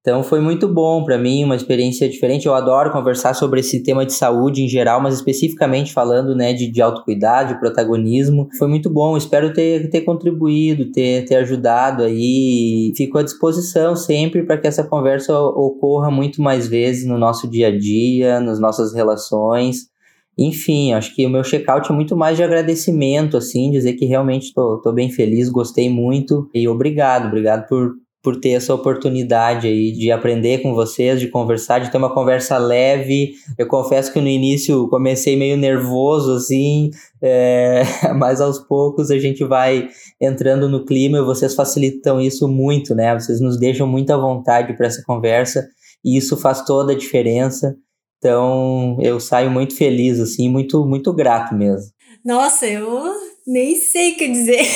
Então 0.00 0.22
foi 0.22 0.40
muito 0.40 0.68
bom 0.68 1.04
para 1.04 1.18
mim, 1.18 1.44
uma 1.44 1.56
experiência 1.56 2.08
diferente. 2.08 2.46
Eu 2.46 2.54
adoro 2.54 2.92
conversar 2.92 3.34
sobre 3.34 3.60
esse 3.60 3.82
tema 3.82 4.06
de 4.06 4.12
saúde 4.12 4.62
em 4.62 4.68
geral, 4.68 5.00
mas 5.00 5.14
especificamente 5.14 5.92
falando 5.92 6.34
né, 6.34 6.52
de, 6.52 6.70
de 6.70 6.80
autocuidado, 6.80 7.52
de 7.52 7.60
protagonismo. 7.60 8.48
Foi 8.58 8.68
muito 8.68 8.88
bom, 8.88 9.16
espero 9.16 9.52
ter, 9.52 9.90
ter 9.90 10.02
contribuído, 10.02 10.90
ter, 10.92 11.24
ter 11.24 11.36
ajudado 11.36 12.04
aí. 12.04 12.92
Fico 12.96 13.18
à 13.18 13.22
disposição 13.22 13.96
sempre 13.96 14.44
para 14.44 14.56
que 14.56 14.68
essa 14.68 14.84
conversa 14.84 15.38
ocorra 15.38 16.10
muito 16.10 16.40
mais 16.40 16.68
vezes 16.68 17.06
no 17.06 17.18
nosso 17.18 17.48
dia 17.48 17.68
a 17.68 17.76
dia, 17.76 18.40
nas 18.40 18.60
nossas 18.60 18.94
relações. 18.94 19.88
Enfim, 20.38 20.92
acho 20.92 21.14
que 21.16 21.26
o 21.26 21.30
meu 21.30 21.42
check-out 21.42 21.90
é 21.90 21.94
muito 21.94 22.16
mais 22.16 22.36
de 22.36 22.44
agradecimento, 22.44 23.36
assim, 23.36 23.72
dizer 23.72 23.94
que 23.94 24.06
realmente 24.06 24.44
estou 24.44 24.92
bem 24.94 25.10
feliz, 25.10 25.48
gostei 25.48 25.90
muito 25.90 26.48
e 26.54 26.68
obrigado, 26.68 27.26
obrigado 27.26 27.66
por, 27.66 27.94
por 28.28 28.38
ter 28.38 28.50
essa 28.50 28.74
oportunidade 28.74 29.66
aí 29.66 29.90
de 29.90 30.12
aprender 30.12 30.58
com 30.58 30.74
vocês, 30.74 31.18
de 31.18 31.28
conversar, 31.28 31.78
de 31.78 31.90
ter 31.90 31.96
uma 31.96 32.12
conversa 32.12 32.58
leve. 32.58 33.32
Eu 33.56 33.66
confesso 33.66 34.12
que 34.12 34.20
no 34.20 34.28
início 34.28 34.86
comecei 34.88 35.34
meio 35.34 35.56
nervoso, 35.56 36.34
assim, 36.34 36.90
é, 37.22 37.84
mas 38.18 38.42
aos 38.42 38.58
poucos 38.58 39.10
a 39.10 39.18
gente 39.18 39.42
vai 39.44 39.88
entrando 40.20 40.68
no 40.68 40.84
clima 40.84 41.16
e 41.16 41.24
vocês 41.24 41.54
facilitam 41.54 42.20
isso 42.20 42.46
muito, 42.46 42.94
né? 42.94 43.18
Vocês 43.18 43.40
nos 43.40 43.58
deixam 43.58 43.86
muita 43.86 44.18
vontade 44.18 44.76
para 44.76 44.88
essa 44.88 45.02
conversa 45.06 45.66
e 46.04 46.18
isso 46.18 46.36
faz 46.36 46.62
toda 46.66 46.92
a 46.92 46.98
diferença. 46.98 47.74
Então 48.18 48.98
eu 49.00 49.18
saio 49.18 49.50
muito 49.50 49.74
feliz, 49.74 50.20
assim, 50.20 50.50
muito, 50.50 50.84
muito 50.84 51.14
grato 51.14 51.54
mesmo. 51.54 51.90
Nossa, 52.22 52.66
eu 52.66 53.10
nem 53.46 53.74
sei 53.74 54.12
o 54.12 54.16
que 54.16 54.28
dizer, 54.28 54.66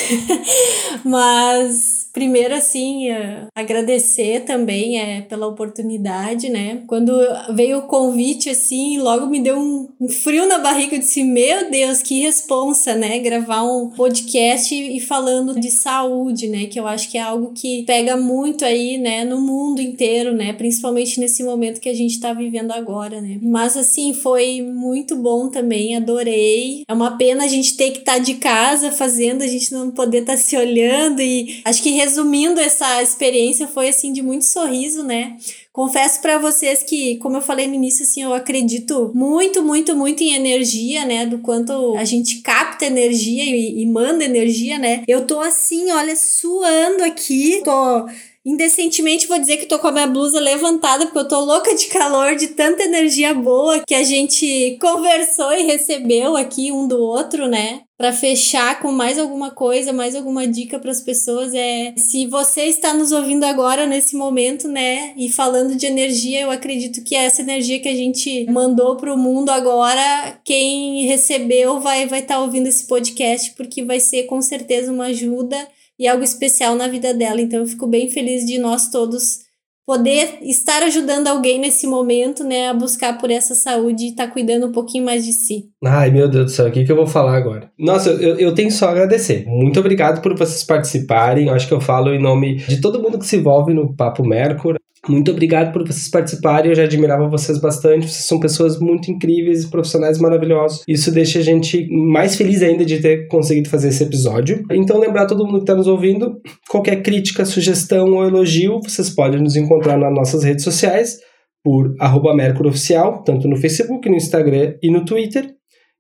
mas 1.05 1.92
primeiro, 2.13 2.55
assim, 2.55 3.11
uh, 3.11 3.47
agradecer 3.55 4.45
também 4.45 5.01
é, 5.01 5.23
pela 5.23 5.47
oportunidade, 5.47 6.51
né? 6.51 6.83
Quando 6.87 7.13
veio 7.55 7.79
o 7.79 7.87
convite, 7.87 8.51
assim, 8.51 8.99
logo 8.99 9.27
me 9.27 9.41
deu 9.41 9.59
um, 9.59 9.89
um 10.01 10.09
frio 10.09 10.47
na 10.47 10.59
barriga. 10.59 10.97
Eu 10.97 11.01
disse, 11.01 11.25
meu 11.25 11.71
Deus, 11.71 12.03
que 12.03 12.21
responsa, 12.21 12.95
né? 12.95 13.19
Gravar 13.19 13.63
um 13.63 13.91
podcast 13.91 14.75
e, 14.75 14.97
e 14.97 15.01
falando 15.01 15.59
de 15.59 15.71
saúde, 15.71 16.49
né? 16.49 16.67
Que 16.67 16.79
eu 16.79 16.87
acho 16.87 17.11
que 17.11 17.17
é 17.17 17.23
algo 17.23 17.53
que 17.55 17.85
pega 17.85 18.17
muito 18.17 18.65
aí, 18.65 18.99
né? 18.99 19.25
No 19.25 19.41
mundo 19.41 19.81
inteiro, 19.81 20.35
né? 20.35 20.53
Principalmente 20.53 21.19
nesse 21.19 21.43
momento 21.43 21.81
que 21.81 21.89
a 21.89 21.95
gente 21.95 22.21
tá 22.21 22.33
vivendo 22.35 22.73
agora, 22.73 23.21
né? 23.21 23.39
Mas, 23.41 23.77
assim, 23.77 24.13
foi 24.13 24.61
muito 24.61 25.17
bom 25.17 25.49
também, 25.49 25.97
adorei. 25.97 26.85
É 26.87 26.93
uma 26.93 27.17
pena 27.17 27.45
a 27.45 27.49
gente 27.49 27.77
ter 27.77 27.91
que 27.91 28.01
estar 28.01 28.15
tá 28.15 28.19
de 28.19 28.35
casa 28.35 28.93
fazendo, 28.93 29.43
a 29.43 29.47
gente 29.47 29.73
não 29.73 29.91
poder 29.91 30.19
estar 30.19 30.33
tá 30.33 30.39
se 30.39 30.57
olhando 30.57 31.21
e 31.23 31.63
acho 31.65 31.83
que 31.83 32.02
resumindo 32.03 32.61
essa 32.61 33.03
experiência, 33.03 33.69
foi 33.69 33.89
assim 33.89 34.13
de 34.13 34.23
muito 34.23 34.45
sorriso, 34.45 35.05
né? 35.05 35.37
Confesso 35.73 36.21
para 36.21 36.37
vocês 36.37 36.83
que, 36.83 37.17
como 37.17 37.37
eu 37.37 37.41
falei 37.41 37.67
no 37.67 37.75
início, 37.75 38.03
assim, 38.03 38.23
eu 38.23 38.35
acredito 38.35 39.11
muito, 39.15 39.63
muito, 39.63 39.97
muito 39.97 40.23
em 40.23 40.35
energia, 40.35 41.07
né? 41.07 41.25
Do 41.25 41.39
quanto 41.39 41.97
a 41.97 42.05
gente 42.05 42.43
capta 42.43 42.85
energia 42.85 43.45
e, 43.45 43.83
e 43.83 43.87
manda 43.87 44.25
energia, 44.25 44.79
né? 44.79 45.03
Eu 45.07 45.27
tô 45.27 45.41
assim, 45.41 45.91
olha, 45.91 46.17
suando 46.17 47.05
aqui, 47.05 47.63
tô 47.65 48.07
Indecentemente 48.45 49.29
vou 49.29 49.39
dizer 49.39 49.57
que 49.59 49.67
tô 49.67 49.79
com 49.79 49.87
a 49.87 49.93
minha 49.93 50.07
blusa 50.07 50.41
levantada 50.41 51.05
porque 51.07 51.19
eu 51.19 51.29
tô 51.29 51.41
louca 51.45 51.75
de 51.77 51.87
calor, 51.87 52.35
de 52.35 52.49
tanta 52.49 52.83
energia 52.83 53.33
boa 53.33 53.81
que 53.87 53.95
a 53.95 54.03
gente 54.03 54.77
conversou 54.81 55.53
e 55.53 55.63
recebeu 55.63 56.37
aqui 56.37 56.73
um 56.73 56.89
do 56.89 56.99
outro, 56.99 57.47
né? 57.47 57.83
Para 57.97 58.13
fechar 58.13 58.81
com 58.81 58.91
mais 58.91 59.17
alguma 59.17 59.53
coisa, 59.53 59.93
mais 59.93 60.17
alguma 60.17 60.45
dica 60.45 60.77
para 60.81 60.91
as 60.91 61.01
pessoas 61.01 61.55
é 61.55 61.95
se 61.97 62.27
você 62.27 62.63
está 62.63 62.93
nos 62.93 63.13
ouvindo 63.13 63.45
agora 63.45 63.87
nesse 63.87 64.17
momento, 64.17 64.67
né, 64.67 65.15
e 65.17 65.31
falando 65.31 65.77
de 65.77 65.87
energia, 65.87 66.41
eu 66.41 66.51
acredito 66.51 67.05
que 67.05 67.15
essa 67.15 67.43
energia 67.43 67.79
que 67.79 67.89
a 67.89 67.95
gente 67.95 68.45
mandou 68.51 68.97
pro 68.97 69.17
mundo 69.17 69.51
agora, 69.51 70.37
quem 70.45 71.07
recebeu 71.07 71.79
vai 71.79 72.07
vai 72.07 72.21
estar 72.21 72.35
tá 72.35 72.41
ouvindo 72.41 72.67
esse 72.67 72.89
podcast 72.89 73.53
porque 73.53 73.85
vai 73.85 74.01
ser 74.01 74.25
com 74.25 74.43
certeza 74.43 74.91
uma 74.91 75.07
ajuda 75.07 75.57
e 76.03 76.09
algo 76.09 76.25
especial 76.25 76.75
na 76.75 76.89
vida 76.89 77.15
dela. 77.15 77.41
Então 77.41 77.61
eu 77.61 77.67
fico 77.67 77.87
bem 77.87 78.09
feliz 78.09 78.45
de 78.45 78.59
nós 78.59 78.91
todos 78.91 79.39
poder 79.87 80.39
estar 80.43 80.83
ajudando 80.83 81.29
alguém 81.29 81.61
nesse 81.61 81.87
momento, 81.87 82.45
né, 82.45 82.69
a 82.69 82.75
buscar 82.75 83.19
por 83.19 83.31
essa 83.31 83.55
saúde 83.55 84.05
e 84.05 84.09
estar 84.11 84.27
tá 84.27 84.33
cuidando 84.33 84.67
um 84.67 84.73
pouquinho 84.73 85.05
mais 85.05 85.25
de 85.25 85.33
si. 85.33 85.65
Ai, 85.85 86.11
meu 86.11 86.29
Deus 86.29 86.47
do 86.47 86.51
céu, 86.51 86.69
o 86.69 86.73
que, 86.73 86.85
que 86.85 86.91
eu 86.91 86.97
vou 86.97 87.07
falar 87.07 87.37
agora? 87.37 87.71
Nossa, 87.79 88.11
eu, 88.11 88.37
eu 88.37 88.55
tenho 88.55 88.71
só 88.71 88.87
a 88.87 88.91
agradecer. 88.91 89.45
Muito 89.47 89.79
obrigado 89.79 90.21
por 90.21 90.37
vocês 90.37 90.65
participarem. 90.65 91.51
Acho 91.51 91.69
que 91.69 91.75
eu 91.75 91.81
falo 91.81 92.13
em 92.13 92.21
nome 92.21 92.57
de 92.57 92.81
todo 92.81 93.03
mundo 93.03 93.19
que 93.19 93.27
se 93.27 93.37
envolve 93.37 93.73
no 93.73 93.95
Papo 93.95 94.25
Mercur. 94.25 94.77
Muito 95.09 95.33
obrigado 95.33 95.73
por 95.73 95.85
vocês 95.85 96.09
participarem. 96.09 96.71
Eu 96.71 96.77
já 96.77 96.85
admirava 96.85 97.29
vocês 97.29 97.61
bastante. 97.61 98.09
Vocês 98.09 98.25
são 98.25 98.39
pessoas 98.39 98.79
muito 98.79 99.11
incríveis, 99.11 99.67
profissionais 99.67 100.17
maravilhosos. 100.19 100.85
Isso 100.87 101.11
deixa 101.11 101.41
a 101.41 101.43
gente 101.43 101.89
mais 101.91 102.37
feliz 102.37 102.63
ainda 102.63 102.85
de 102.85 103.01
ter 103.01 103.27
conseguido 103.27 103.69
fazer 103.69 103.89
esse 103.89 104.05
episódio. 104.05 104.63
Então, 104.71 105.01
lembrar 105.01 105.27
todo 105.27 105.45
mundo 105.45 105.57
que 105.57 105.65
está 105.65 105.75
nos 105.75 105.89
ouvindo: 105.89 106.41
qualquer 106.69 107.03
crítica, 107.03 107.45
sugestão 107.45 108.15
ou 108.15 108.25
elogio, 108.25 108.79
vocês 108.81 109.11
podem 109.11 109.43
nos 109.43 109.57
encontrar 109.57 109.99
nas 109.99 110.15
nossas 110.15 110.45
redes 110.45 110.63
sociais 110.63 111.19
por 111.65 111.97
arroba 111.99 112.33
Oficial, 112.67 113.25
tanto 113.25 113.49
no 113.49 113.57
Facebook, 113.57 114.09
no 114.09 114.15
Instagram 114.17 114.75
e 114.81 114.89
no 114.91 115.05
Twitter. 115.05 115.53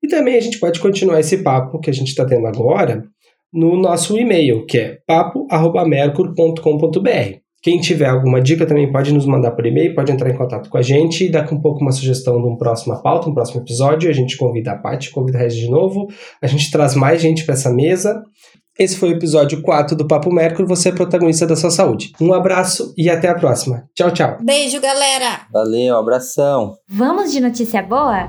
E 0.02 0.08
também 0.08 0.36
a 0.36 0.40
gente 0.40 0.60
pode 0.60 0.80
continuar 0.80 1.20
esse 1.20 1.38
papo 1.38 1.80
que 1.80 1.90
a 1.90 1.92
gente 1.92 2.08
está 2.08 2.24
tendo 2.24 2.46
agora 2.46 3.04
no 3.52 3.76
nosso 3.76 4.16
e-mail, 4.16 4.64
que 4.66 4.78
é 4.78 4.98
papo.mercur.com.br. 5.06 7.41
Quem 7.62 7.78
tiver 7.78 8.08
alguma 8.08 8.40
dica 8.40 8.66
também 8.66 8.90
pode 8.90 9.14
nos 9.14 9.24
mandar 9.24 9.52
por 9.52 9.64
e-mail, 9.64 9.94
pode 9.94 10.10
entrar 10.10 10.28
em 10.28 10.36
contato 10.36 10.68
com 10.68 10.76
a 10.76 10.82
gente 10.82 11.26
e 11.26 11.30
dar 11.30 11.48
um 11.52 11.60
pouco 11.60 11.80
uma 11.80 11.92
sugestão 11.92 12.42
de 12.42 12.48
uma 12.48 12.58
próxima 12.58 13.00
pauta, 13.00 13.30
um 13.30 13.34
próximo 13.34 13.60
episódio. 13.60 14.10
A 14.10 14.12
gente 14.12 14.36
convida 14.36 14.72
a 14.72 14.76
Paty, 14.76 15.12
convida 15.12 15.38
a 15.38 15.42
Regis 15.42 15.60
de 15.60 15.70
novo. 15.70 16.08
A 16.42 16.48
gente 16.48 16.72
traz 16.72 16.96
mais 16.96 17.22
gente 17.22 17.44
para 17.44 17.54
essa 17.54 17.72
mesa. 17.72 18.20
Esse 18.76 18.96
foi 18.96 19.10
o 19.10 19.14
episódio 19.14 19.62
4 19.62 19.94
do 19.94 20.08
Papo 20.08 20.32
Mercur, 20.32 20.66
você 20.66 20.88
é 20.88 20.92
protagonista 20.92 21.46
da 21.46 21.54
sua 21.54 21.70
saúde. 21.70 22.10
Um 22.20 22.34
abraço 22.34 22.92
e 22.96 23.08
até 23.08 23.28
a 23.28 23.34
próxima. 23.34 23.84
Tchau, 23.94 24.10
tchau. 24.10 24.38
Beijo, 24.42 24.80
galera. 24.80 25.42
Valeu, 25.52 25.96
abração. 25.96 26.72
Vamos 26.88 27.30
de 27.30 27.38
notícia 27.38 27.80
boa? 27.80 28.28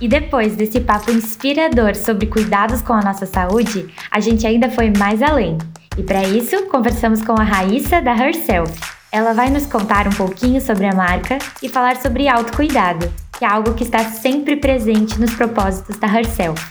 E 0.00 0.06
depois 0.06 0.54
desse 0.54 0.78
papo 0.78 1.10
inspirador 1.10 1.96
sobre 1.96 2.26
cuidados 2.26 2.80
com 2.80 2.92
a 2.92 3.00
nossa 3.00 3.26
saúde, 3.26 3.88
a 4.08 4.20
gente 4.20 4.46
ainda 4.46 4.70
foi 4.70 4.92
mais 4.96 5.20
além. 5.20 5.58
E 5.98 6.02
para 6.02 6.22
isso, 6.24 6.66
conversamos 6.66 7.22
com 7.22 7.32
a 7.32 7.42
Raíssa 7.42 8.02
da 8.02 8.12
Herself. 8.12 8.72
Ela 9.10 9.32
vai 9.32 9.48
nos 9.48 9.66
contar 9.66 10.06
um 10.06 10.12
pouquinho 10.12 10.60
sobre 10.60 10.86
a 10.86 10.94
marca 10.94 11.38
e 11.62 11.68
falar 11.68 11.96
sobre 11.96 12.28
autocuidado, 12.28 13.10
que 13.38 13.44
é 13.44 13.48
algo 13.48 13.74
que 13.74 13.84
está 13.84 14.00
sempre 14.00 14.56
presente 14.56 15.18
nos 15.18 15.34
propósitos 15.34 15.96
da 15.96 16.06
Herself. 16.06 16.62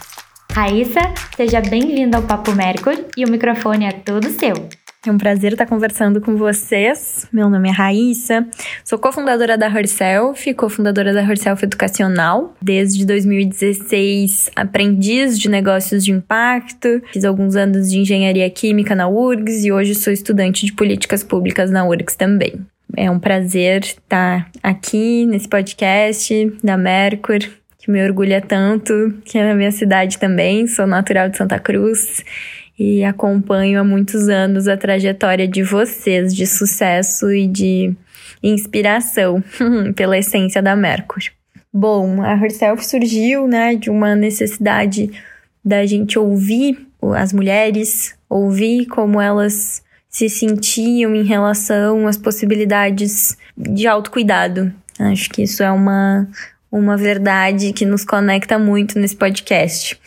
Raíssa, 0.51 1.01
seja 1.35 1.59
bem-vinda 1.59 2.17
ao 2.17 2.23
Papo 2.23 2.53
Mercury 2.53 3.07
e 3.17 3.25
o 3.25 3.29
microfone 3.29 3.85
é 3.85 3.91
todo 3.91 4.29
seu. 4.29 4.69
É 5.05 5.11
um 5.11 5.19
prazer 5.19 5.51
estar 5.51 5.67
conversando 5.67 6.19
com 6.19 6.35
vocês. 6.35 7.27
Meu 7.31 7.47
nome 7.47 7.69
é 7.69 7.71
Raíssa, 7.71 8.47
sou 8.83 8.97
cofundadora 8.97 9.55
da 9.55 9.67
Herself, 9.67 10.51
cofundadora 10.55 11.13
da 11.13 11.21
Herself 11.21 11.63
Educacional. 11.63 12.55
Desde 12.59 13.05
2016, 13.05 14.49
aprendiz 14.55 15.37
de 15.37 15.47
negócios 15.47 16.03
de 16.03 16.11
impacto, 16.11 17.03
fiz 17.13 17.23
alguns 17.23 17.55
anos 17.55 17.91
de 17.91 17.99
engenharia 17.99 18.49
química 18.49 18.95
na 18.95 19.07
URGS 19.07 19.65
e 19.65 19.71
hoje 19.71 19.93
sou 19.93 20.11
estudante 20.11 20.65
de 20.65 20.73
políticas 20.73 21.23
públicas 21.23 21.69
na 21.69 21.87
URGS 21.87 22.15
também. 22.15 22.65
É 22.97 23.11
um 23.11 23.19
prazer 23.19 23.81
estar 23.83 24.49
aqui 24.63 25.23
nesse 25.27 25.47
podcast 25.47 26.51
da 26.63 26.77
Mercur, 26.77 27.39
que 27.77 27.91
me 27.91 28.03
orgulha 28.03 28.41
tanto, 28.41 29.13
que 29.23 29.37
é 29.37 29.43
na 29.43 29.53
minha 29.53 29.71
cidade 29.71 30.17
também, 30.17 30.65
sou 30.65 30.87
natural 30.87 31.29
de 31.29 31.37
Santa 31.37 31.59
Cruz 31.59 32.23
e 32.77 33.03
acompanho 33.03 33.79
há 33.79 33.83
muitos 33.83 34.27
anos 34.27 34.67
a 34.67 34.75
trajetória 34.75 35.47
de 35.47 35.63
vocês 35.63 36.35
de 36.35 36.45
sucesso 36.45 37.31
e 37.31 37.47
de 37.47 37.93
inspiração 38.43 39.43
pela 39.95 40.17
essência 40.17 40.61
da 40.61 40.75
Mercury. 40.75 41.31
Bom, 41.73 42.21
a 42.21 42.33
Herself 42.33 42.85
surgiu, 42.85 43.47
né, 43.47 43.75
de 43.75 43.89
uma 43.89 44.15
necessidade 44.15 45.11
da 45.63 45.85
gente 45.85 46.17
ouvir 46.17 46.87
as 47.15 47.33
mulheres, 47.33 48.15
ouvir 48.29 48.85
como 48.85 49.19
elas 49.19 49.83
se 50.09 50.29
sentiam 50.29 51.13
em 51.13 51.23
relação 51.23 52.07
às 52.07 52.17
possibilidades 52.17 53.37
de 53.57 53.85
autocuidado. 53.87 54.73
Acho 54.97 55.29
que 55.29 55.43
isso 55.43 55.61
é 55.61 55.69
uma, 55.69 56.27
uma 56.71 56.95
verdade 56.95 57.73
que 57.73 57.85
nos 57.85 58.05
conecta 58.05 58.57
muito 58.57 58.97
nesse 58.97 59.15
podcast. 59.15 59.99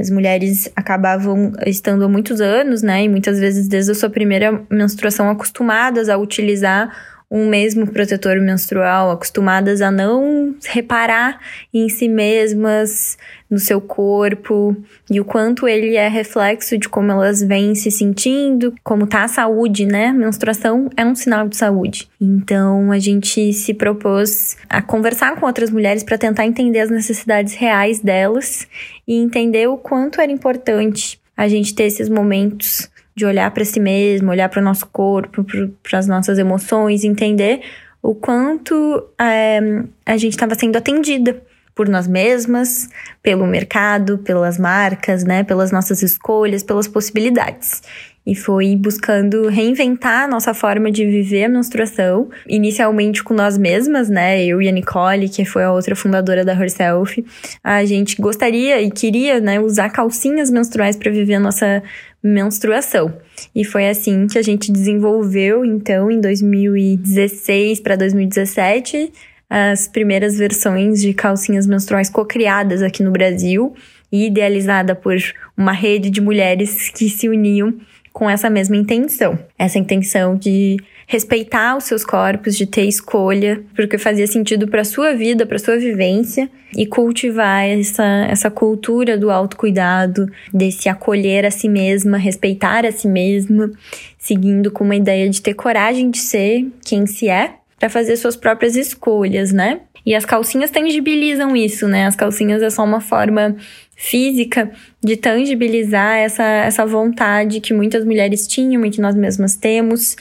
As 0.00 0.08
mulheres 0.08 0.70
acabavam 0.74 1.52
estando 1.66 2.04
há 2.04 2.08
muitos 2.08 2.40
anos, 2.40 2.80
né, 2.80 3.04
e 3.04 3.08
muitas 3.08 3.38
vezes 3.38 3.68
desde 3.68 3.92
a 3.92 3.94
sua 3.94 4.08
primeira 4.08 4.62
menstruação 4.70 5.28
acostumadas 5.28 6.08
a 6.08 6.16
utilizar 6.16 6.90
um 7.30 7.48
mesmo 7.48 7.86
protetor 7.86 8.40
menstrual, 8.40 9.12
acostumadas 9.12 9.80
a 9.80 9.90
não 9.90 10.56
reparar 10.66 11.40
em 11.72 11.88
si 11.88 12.08
mesmas, 12.08 13.16
no 13.48 13.58
seu 13.58 13.80
corpo, 13.80 14.76
e 15.08 15.20
o 15.20 15.24
quanto 15.24 15.68
ele 15.68 15.94
é 15.94 16.08
reflexo 16.08 16.76
de 16.76 16.88
como 16.88 17.12
elas 17.12 17.40
vêm 17.40 17.74
se 17.76 17.90
sentindo, 17.90 18.74
como 18.82 19.06
tá 19.06 19.24
a 19.24 19.28
saúde, 19.28 19.86
né? 19.86 20.12
Menstruação 20.12 20.90
é 20.96 21.04
um 21.04 21.14
sinal 21.14 21.48
de 21.48 21.56
saúde. 21.56 22.08
Então 22.20 22.90
a 22.90 22.98
gente 22.98 23.52
se 23.52 23.74
propôs 23.74 24.56
a 24.68 24.82
conversar 24.82 25.36
com 25.36 25.46
outras 25.46 25.70
mulheres 25.70 26.02
para 26.02 26.18
tentar 26.18 26.46
entender 26.46 26.80
as 26.80 26.90
necessidades 26.90 27.54
reais 27.54 28.00
delas 28.00 28.66
e 29.06 29.14
entender 29.14 29.68
o 29.68 29.76
quanto 29.76 30.20
era 30.20 30.32
importante 30.32 31.20
a 31.36 31.48
gente 31.48 31.74
ter 31.74 31.84
esses 31.84 32.08
momentos 32.08 32.89
de 33.14 33.24
olhar 33.24 33.50
para 33.50 33.64
si 33.64 33.80
mesmo, 33.80 34.30
olhar 34.30 34.48
para 34.48 34.60
o 34.60 34.64
nosso 34.64 34.86
corpo, 34.86 35.44
para 35.82 35.98
as 35.98 36.06
nossas 36.06 36.38
emoções, 36.38 37.04
entender 37.04 37.60
o 38.02 38.14
quanto 38.14 39.08
é, 39.20 39.60
a 40.06 40.16
gente 40.16 40.32
estava 40.32 40.54
sendo 40.54 40.76
atendida 40.76 41.42
por 41.74 41.88
nós 41.88 42.06
mesmas, 42.06 42.88
pelo 43.22 43.46
mercado, 43.46 44.18
pelas 44.18 44.58
marcas, 44.58 45.24
né, 45.24 45.44
pelas 45.44 45.70
nossas 45.70 46.02
escolhas, 46.02 46.62
pelas 46.62 46.88
possibilidades 46.88 47.82
e 48.26 48.34
foi 48.34 48.76
buscando 48.76 49.48
reinventar 49.48 50.24
a 50.24 50.28
nossa 50.28 50.52
forma 50.52 50.90
de 50.90 51.04
viver 51.06 51.44
a 51.44 51.48
menstruação, 51.48 52.28
inicialmente 52.46 53.24
com 53.24 53.32
nós 53.32 53.56
mesmas, 53.56 54.08
né? 54.08 54.44
Eu 54.44 54.60
e 54.60 54.68
a 54.68 54.72
Nicole, 54.72 55.28
que 55.28 55.44
foi 55.44 55.64
a 55.64 55.72
outra 55.72 55.96
fundadora 55.96 56.44
da 56.44 56.52
Herself, 56.52 57.24
a 57.64 57.84
gente 57.84 58.20
gostaria 58.20 58.80
e 58.80 58.90
queria, 58.90 59.40
né, 59.40 59.58
usar 59.58 59.90
calcinhas 59.90 60.50
menstruais 60.50 60.96
para 60.96 61.10
viver 61.10 61.34
a 61.34 61.40
nossa 61.40 61.82
menstruação. 62.22 63.14
E 63.54 63.64
foi 63.64 63.88
assim 63.88 64.26
que 64.26 64.38
a 64.38 64.42
gente 64.42 64.70
desenvolveu, 64.70 65.64
então, 65.64 66.10
em 66.10 66.20
2016 66.20 67.80
para 67.80 67.96
2017, 67.96 69.12
as 69.48 69.88
primeiras 69.88 70.38
versões 70.38 71.00
de 71.00 71.12
calcinhas 71.12 71.66
menstruais 71.66 72.08
co-criadas 72.08 72.82
aqui 72.82 73.02
no 73.02 73.10
Brasil 73.10 73.74
e 74.12 74.26
idealizada 74.26 74.94
por 74.94 75.16
uma 75.56 75.72
rede 75.72 76.10
de 76.10 76.20
mulheres 76.20 76.90
que 76.90 77.08
se 77.08 77.28
uniam 77.28 77.74
com 78.12 78.28
essa 78.28 78.50
mesma 78.50 78.76
intenção. 78.76 79.38
Essa 79.58 79.78
intenção 79.78 80.36
de 80.36 80.76
respeitar 81.10 81.76
os 81.76 81.82
seus 81.84 82.04
corpos, 82.04 82.56
de 82.56 82.64
ter 82.64 82.84
escolha, 82.84 83.60
porque 83.74 83.98
fazia 83.98 84.28
sentido 84.28 84.68
para 84.68 84.84
sua 84.84 85.12
vida, 85.12 85.44
para 85.44 85.58
sua 85.58 85.76
vivência 85.76 86.48
e 86.72 86.86
cultivar 86.86 87.64
essa, 87.68 88.28
essa 88.30 88.48
cultura 88.48 89.18
do 89.18 89.28
autocuidado, 89.28 90.30
desse 90.54 90.88
acolher 90.88 91.44
a 91.44 91.50
si 91.50 91.68
mesma, 91.68 92.16
respeitar 92.16 92.86
a 92.86 92.92
si 92.92 93.08
mesma, 93.08 93.72
seguindo 94.16 94.70
com 94.70 94.84
uma 94.84 94.94
ideia 94.94 95.28
de 95.28 95.42
ter 95.42 95.54
coragem 95.54 96.12
de 96.12 96.18
ser 96.18 96.68
quem 96.84 97.04
se 97.08 97.28
é 97.28 97.54
para 97.76 97.90
fazer 97.90 98.16
suas 98.16 98.36
próprias 98.36 98.76
escolhas, 98.76 99.50
né? 99.50 99.80
E 100.06 100.14
as 100.14 100.24
calcinhas 100.24 100.70
tangibilizam 100.70 101.56
isso, 101.56 101.88
né? 101.88 102.06
As 102.06 102.14
calcinhas 102.14 102.62
é 102.62 102.70
só 102.70 102.84
uma 102.84 103.00
forma 103.00 103.56
física 103.96 104.70
de 105.02 105.16
tangibilizar 105.16 106.18
essa, 106.18 106.44
essa 106.44 106.86
vontade 106.86 107.60
que 107.60 107.74
muitas 107.74 108.04
mulheres 108.04 108.46
tinham 108.46 108.86
e 108.86 108.90
que 108.90 109.00
nós 109.00 109.16
mesmas 109.16 109.56
temos, 109.56 110.16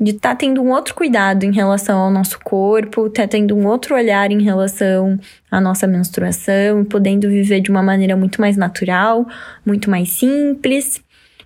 de 0.00 0.12
estar 0.12 0.30
tá 0.30 0.36
tendo 0.36 0.62
um 0.62 0.70
outro 0.70 0.94
cuidado 0.94 1.44
em 1.44 1.52
relação 1.52 1.98
ao 1.98 2.10
nosso 2.10 2.40
corpo, 2.40 3.06
estar 3.06 3.22
tá 3.24 3.28
tendo 3.28 3.54
um 3.54 3.66
outro 3.66 3.94
olhar 3.94 4.32
em 4.32 4.42
relação 4.42 5.20
à 5.50 5.60
nossa 5.60 5.86
menstruação, 5.86 6.84
podendo 6.84 7.28
viver 7.28 7.60
de 7.60 7.70
uma 7.70 7.82
maneira 7.82 8.16
muito 8.16 8.40
mais 8.40 8.56
natural, 8.56 9.26
muito 9.64 9.90
mais 9.90 10.10
simples 10.10 11.02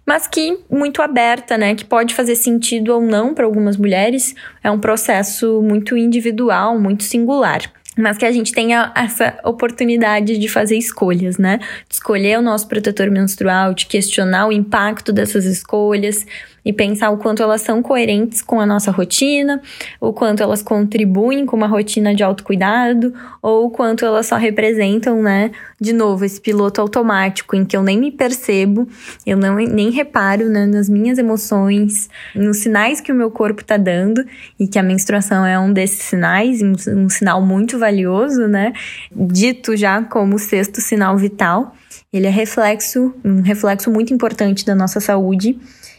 mas 0.06 0.26
que 0.26 0.58
muito 0.70 1.00
aberta, 1.00 1.56
né? 1.56 1.74
Que 1.74 1.82
pode 1.82 2.14
fazer 2.14 2.36
sentido 2.36 2.90
ou 2.90 3.00
não 3.00 3.32
para 3.32 3.46
algumas 3.46 3.76
mulheres. 3.76 4.34
É 4.62 4.70
um 4.70 4.78
processo 4.78 5.62
muito 5.62 5.96
individual, 5.96 6.78
muito 6.78 7.04
singular 7.04 7.62
mas 7.96 8.18
que 8.18 8.24
a 8.24 8.32
gente 8.32 8.52
tenha 8.52 8.92
essa 8.94 9.38
oportunidade 9.44 10.36
de 10.38 10.48
fazer 10.48 10.76
escolhas, 10.76 11.38
né? 11.38 11.58
De 11.88 11.94
escolher 11.94 12.38
o 12.38 12.42
nosso 12.42 12.66
protetor 12.66 13.10
menstrual, 13.10 13.72
de 13.72 13.86
questionar 13.86 14.48
o 14.48 14.52
impacto 14.52 15.12
dessas 15.12 15.44
escolhas, 15.44 16.26
e 16.64 16.72
pensar 16.72 17.10
o 17.10 17.18
quanto 17.18 17.42
elas 17.42 17.60
são 17.60 17.82
coerentes 17.82 18.40
com 18.40 18.60
a 18.60 18.66
nossa 18.66 18.90
rotina, 18.90 19.60
o 20.00 20.12
quanto 20.12 20.42
elas 20.42 20.62
contribuem 20.62 21.44
com 21.44 21.56
uma 21.56 21.66
rotina 21.66 22.14
de 22.14 22.22
autocuidado, 22.22 23.12
ou 23.42 23.66
o 23.66 23.70
quanto 23.70 24.04
elas 24.04 24.26
só 24.26 24.36
representam, 24.36 25.22
né, 25.22 25.50
de 25.80 25.92
novo, 25.92 26.24
esse 26.24 26.40
piloto 26.40 26.80
automático 26.80 27.54
em 27.54 27.64
que 27.64 27.76
eu 27.76 27.82
nem 27.82 27.98
me 27.98 28.10
percebo, 28.10 28.88
eu 29.26 29.36
não, 29.36 29.56
nem 29.56 29.90
reparo 29.90 30.48
né, 30.48 30.64
nas 30.64 30.88
minhas 30.88 31.18
emoções, 31.18 32.08
nos 32.34 32.58
sinais 32.58 33.00
que 33.00 33.12
o 33.12 33.14
meu 33.14 33.30
corpo 33.30 33.60
está 33.60 33.76
dando, 33.76 34.24
e 34.58 34.66
que 34.66 34.78
a 34.78 34.82
menstruação 34.82 35.44
é 35.44 35.58
um 35.58 35.72
desses 35.72 36.02
sinais, 36.02 36.62
um, 36.62 36.72
um 36.96 37.08
sinal 37.08 37.42
muito 37.42 37.78
valioso, 37.78 38.46
né, 38.48 38.72
dito 39.12 39.76
já 39.76 40.02
como 40.02 40.36
o 40.36 40.38
sexto 40.38 40.80
sinal 40.80 41.16
vital. 41.16 41.74
Ele 42.12 42.26
é 42.26 42.30
reflexo, 42.30 43.12
um 43.24 43.40
reflexo 43.40 43.90
muito 43.90 44.14
importante 44.14 44.64
da 44.64 44.74
nossa 44.74 45.00
saúde 45.00 45.58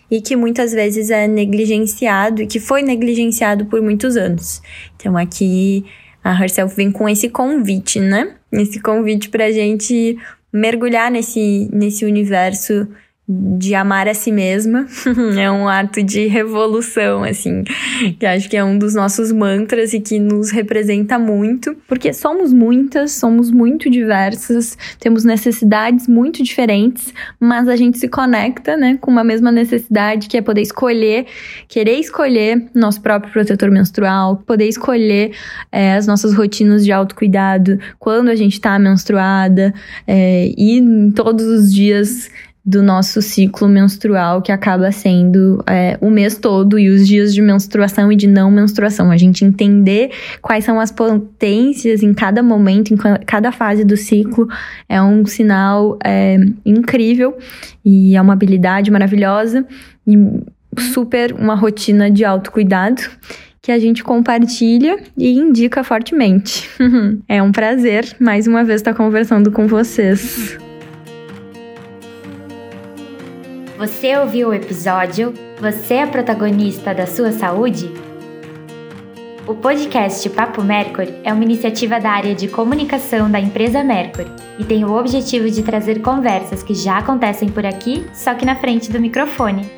e 0.09 0.21
que 0.21 0.35
muitas 0.35 0.71
vezes 0.71 1.09
é 1.09 1.27
negligenciado 1.27 2.41
e 2.41 2.47
que 2.47 2.59
foi 2.59 2.81
negligenciado 2.81 3.65
por 3.65 3.81
muitos 3.81 4.15
anos. 4.15 4.61
Então 4.95 5.17
aqui 5.17 5.85
a 6.23 6.31
Herself 6.31 6.75
vem 6.75 6.91
com 6.91 7.07
esse 7.07 7.29
convite, 7.29 7.99
né? 7.99 8.35
Esse 8.51 8.79
convite 8.79 9.29
para 9.29 9.51
gente 9.51 10.17
mergulhar 10.51 11.11
nesse, 11.11 11.69
nesse 11.71 12.05
universo 12.05 12.87
de 13.27 13.73
amar 13.73 14.07
a 14.07 14.13
si 14.13 14.31
mesma. 14.31 14.85
é 15.37 15.49
um 15.49 15.67
ato 15.67 16.03
de 16.03 16.27
revolução, 16.27 17.23
assim, 17.23 17.63
que 18.19 18.25
acho 18.25 18.49
que 18.49 18.55
é 18.55 18.63
um 18.63 18.77
dos 18.77 18.93
nossos 18.93 19.31
mantras 19.31 19.93
e 19.93 19.99
que 19.99 20.19
nos 20.19 20.51
representa 20.51 21.17
muito, 21.17 21.75
porque 21.87 22.13
somos 22.13 22.53
muitas, 22.53 23.13
somos 23.13 23.49
muito 23.49 23.89
diversas, 23.89 24.77
temos 24.99 25.23
necessidades 25.23 26.07
muito 26.07 26.43
diferentes, 26.43 27.13
mas 27.39 27.67
a 27.67 27.75
gente 27.75 27.97
se 27.97 28.07
conecta, 28.07 28.77
né, 28.77 28.97
com 29.01 29.09
uma 29.09 29.23
mesma 29.23 29.51
necessidade 29.51 30.27
que 30.27 30.37
é 30.37 30.41
poder 30.41 30.61
escolher, 30.61 31.25
querer 31.67 31.99
escolher 31.99 32.69
nosso 32.75 33.01
próprio 33.01 33.31
protetor 33.31 33.71
menstrual, 33.71 34.37
poder 34.45 34.67
escolher 34.67 35.31
é, 35.71 35.95
as 35.95 36.05
nossas 36.05 36.33
rotinas 36.33 36.85
de 36.85 36.91
autocuidado 36.91 37.79
quando 37.97 38.29
a 38.29 38.35
gente 38.35 38.59
tá 38.61 38.77
menstruada 38.77 39.73
é, 40.07 40.53
e 40.57 41.11
todos 41.15 41.45
os 41.45 41.73
dias 41.73 42.29
do 42.65 42.81
nosso 42.81 43.21
ciclo 43.21 43.67
menstrual, 43.67 44.41
que 44.41 44.51
acaba 44.51 44.91
sendo 44.91 45.63
é, 45.67 45.97
o 46.01 46.09
mês 46.09 46.35
todo, 46.37 46.79
e 46.79 46.89
os 46.89 47.07
dias 47.07 47.33
de 47.33 47.41
menstruação 47.41 48.11
e 48.11 48.15
de 48.15 48.25
não 48.25 48.49
menstruação. 48.49 49.11
A 49.11 49.17
gente 49.17 49.45
entender 49.45 50.11
quais 50.41 50.65
são 50.65 50.79
as 50.79 50.91
potências 50.91 52.01
em 52.01 52.13
cada 52.13 52.41
momento, 52.41 52.91
em 52.91 52.97
cada 53.25 53.51
fase 53.51 53.85
do 53.85 53.95
ciclo, 53.95 54.47
é 54.89 54.99
um 54.99 55.25
sinal 55.27 55.99
é, 56.03 56.37
incrível 56.65 57.37
e 57.83 58.15
é 58.15 58.21
uma 58.21 58.33
habilidade 58.33 58.89
maravilhosa 58.89 59.63
e 60.07 60.17
super 60.91 61.33
uma 61.33 61.53
rotina 61.53 62.09
de 62.09 62.25
autocuidado 62.25 63.03
que 63.61 63.71
a 63.71 63.79
gente 63.79 64.03
compartilha 64.03 64.99
e 65.15 65.37
indica 65.37 65.83
fortemente. 65.83 66.69
é 67.27 67.41
um 67.41 67.51
prazer 67.51 68.15
mais 68.19 68.47
uma 68.47 68.63
vez 68.63 68.81
estar 68.81 68.93
conversando 68.93 69.51
com 69.51 69.67
vocês. 69.67 70.57
Você 73.77 74.15
ouviu 74.15 74.49
o 74.49 74.53
episódio? 74.53 75.33
Você 75.59 75.95
é 75.95 76.05
protagonista 76.05 76.93
da 76.93 77.05
sua 77.05 77.33
saúde? 77.33 77.91
O 79.45 79.53
podcast 79.53 80.29
Papo 80.29 80.63
Mercury 80.63 81.13
é 81.25 81.33
uma 81.33 81.43
iniciativa 81.43 81.99
da 81.99 82.09
área 82.09 82.33
de 82.33 82.47
comunicação 82.47 83.29
da 83.29 83.37
empresa 83.37 83.83
Mercury 83.83 84.31
e 84.57 84.63
tem 84.63 84.85
o 84.85 84.93
objetivo 84.97 85.51
de 85.51 85.61
trazer 85.61 86.01
conversas 86.01 86.63
que 86.63 86.73
já 86.73 86.99
acontecem 86.99 87.49
por 87.49 87.65
aqui, 87.65 88.07
só 88.13 88.33
que 88.33 88.45
na 88.45 88.55
frente 88.55 88.89
do 88.89 88.97
microfone. 88.97 89.69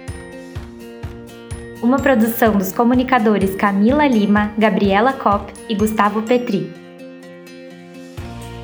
Uma 1.81 1.97
produção 1.97 2.55
dos 2.55 2.71
comunicadores 2.71 3.55
Camila 3.55 4.05
Lima, 4.05 4.51
Gabriela 4.59 5.11
Kopp 5.11 5.51
e 5.67 5.73
Gustavo 5.73 6.21
Petri. 6.21 6.71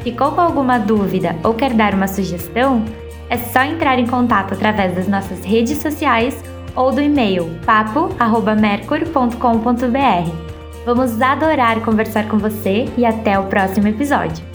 Ficou 0.03 0.31
com 0.33 0.41
alguma 0.41 0.77
dúvida 0.77 1.35
ou 1.43 1.55
quer 1.55 1.73
dar 1.73 1.95
uma 1.95 2.07
sugestão? 2.07 2.85
É 3.29 3.37
só 3.37 3.63
entrar 3.63 3.99
em 3.99 4.07
contato 4.07 4.53
através 4.53 4.95
das 4.95 5.07
nossas 5.07 5.43
redes 5.43 5.79
sociais 5.79 6.41
ou 6.75 6.91
do 6.91 7.01
e-mail 7.01 7.49
papo@mercur.com.br. 7.65 10.53
Vamos 10.85 11.21
adorar 11.21 11.79
conversar 11.81 12.27
com 12.27 12.37
você 12.37 12.85
e 12.97 13.05
até 13.05 13.39
o 13.39 13.45
próximo 13.45 13.87
episódio. 13.87 14.52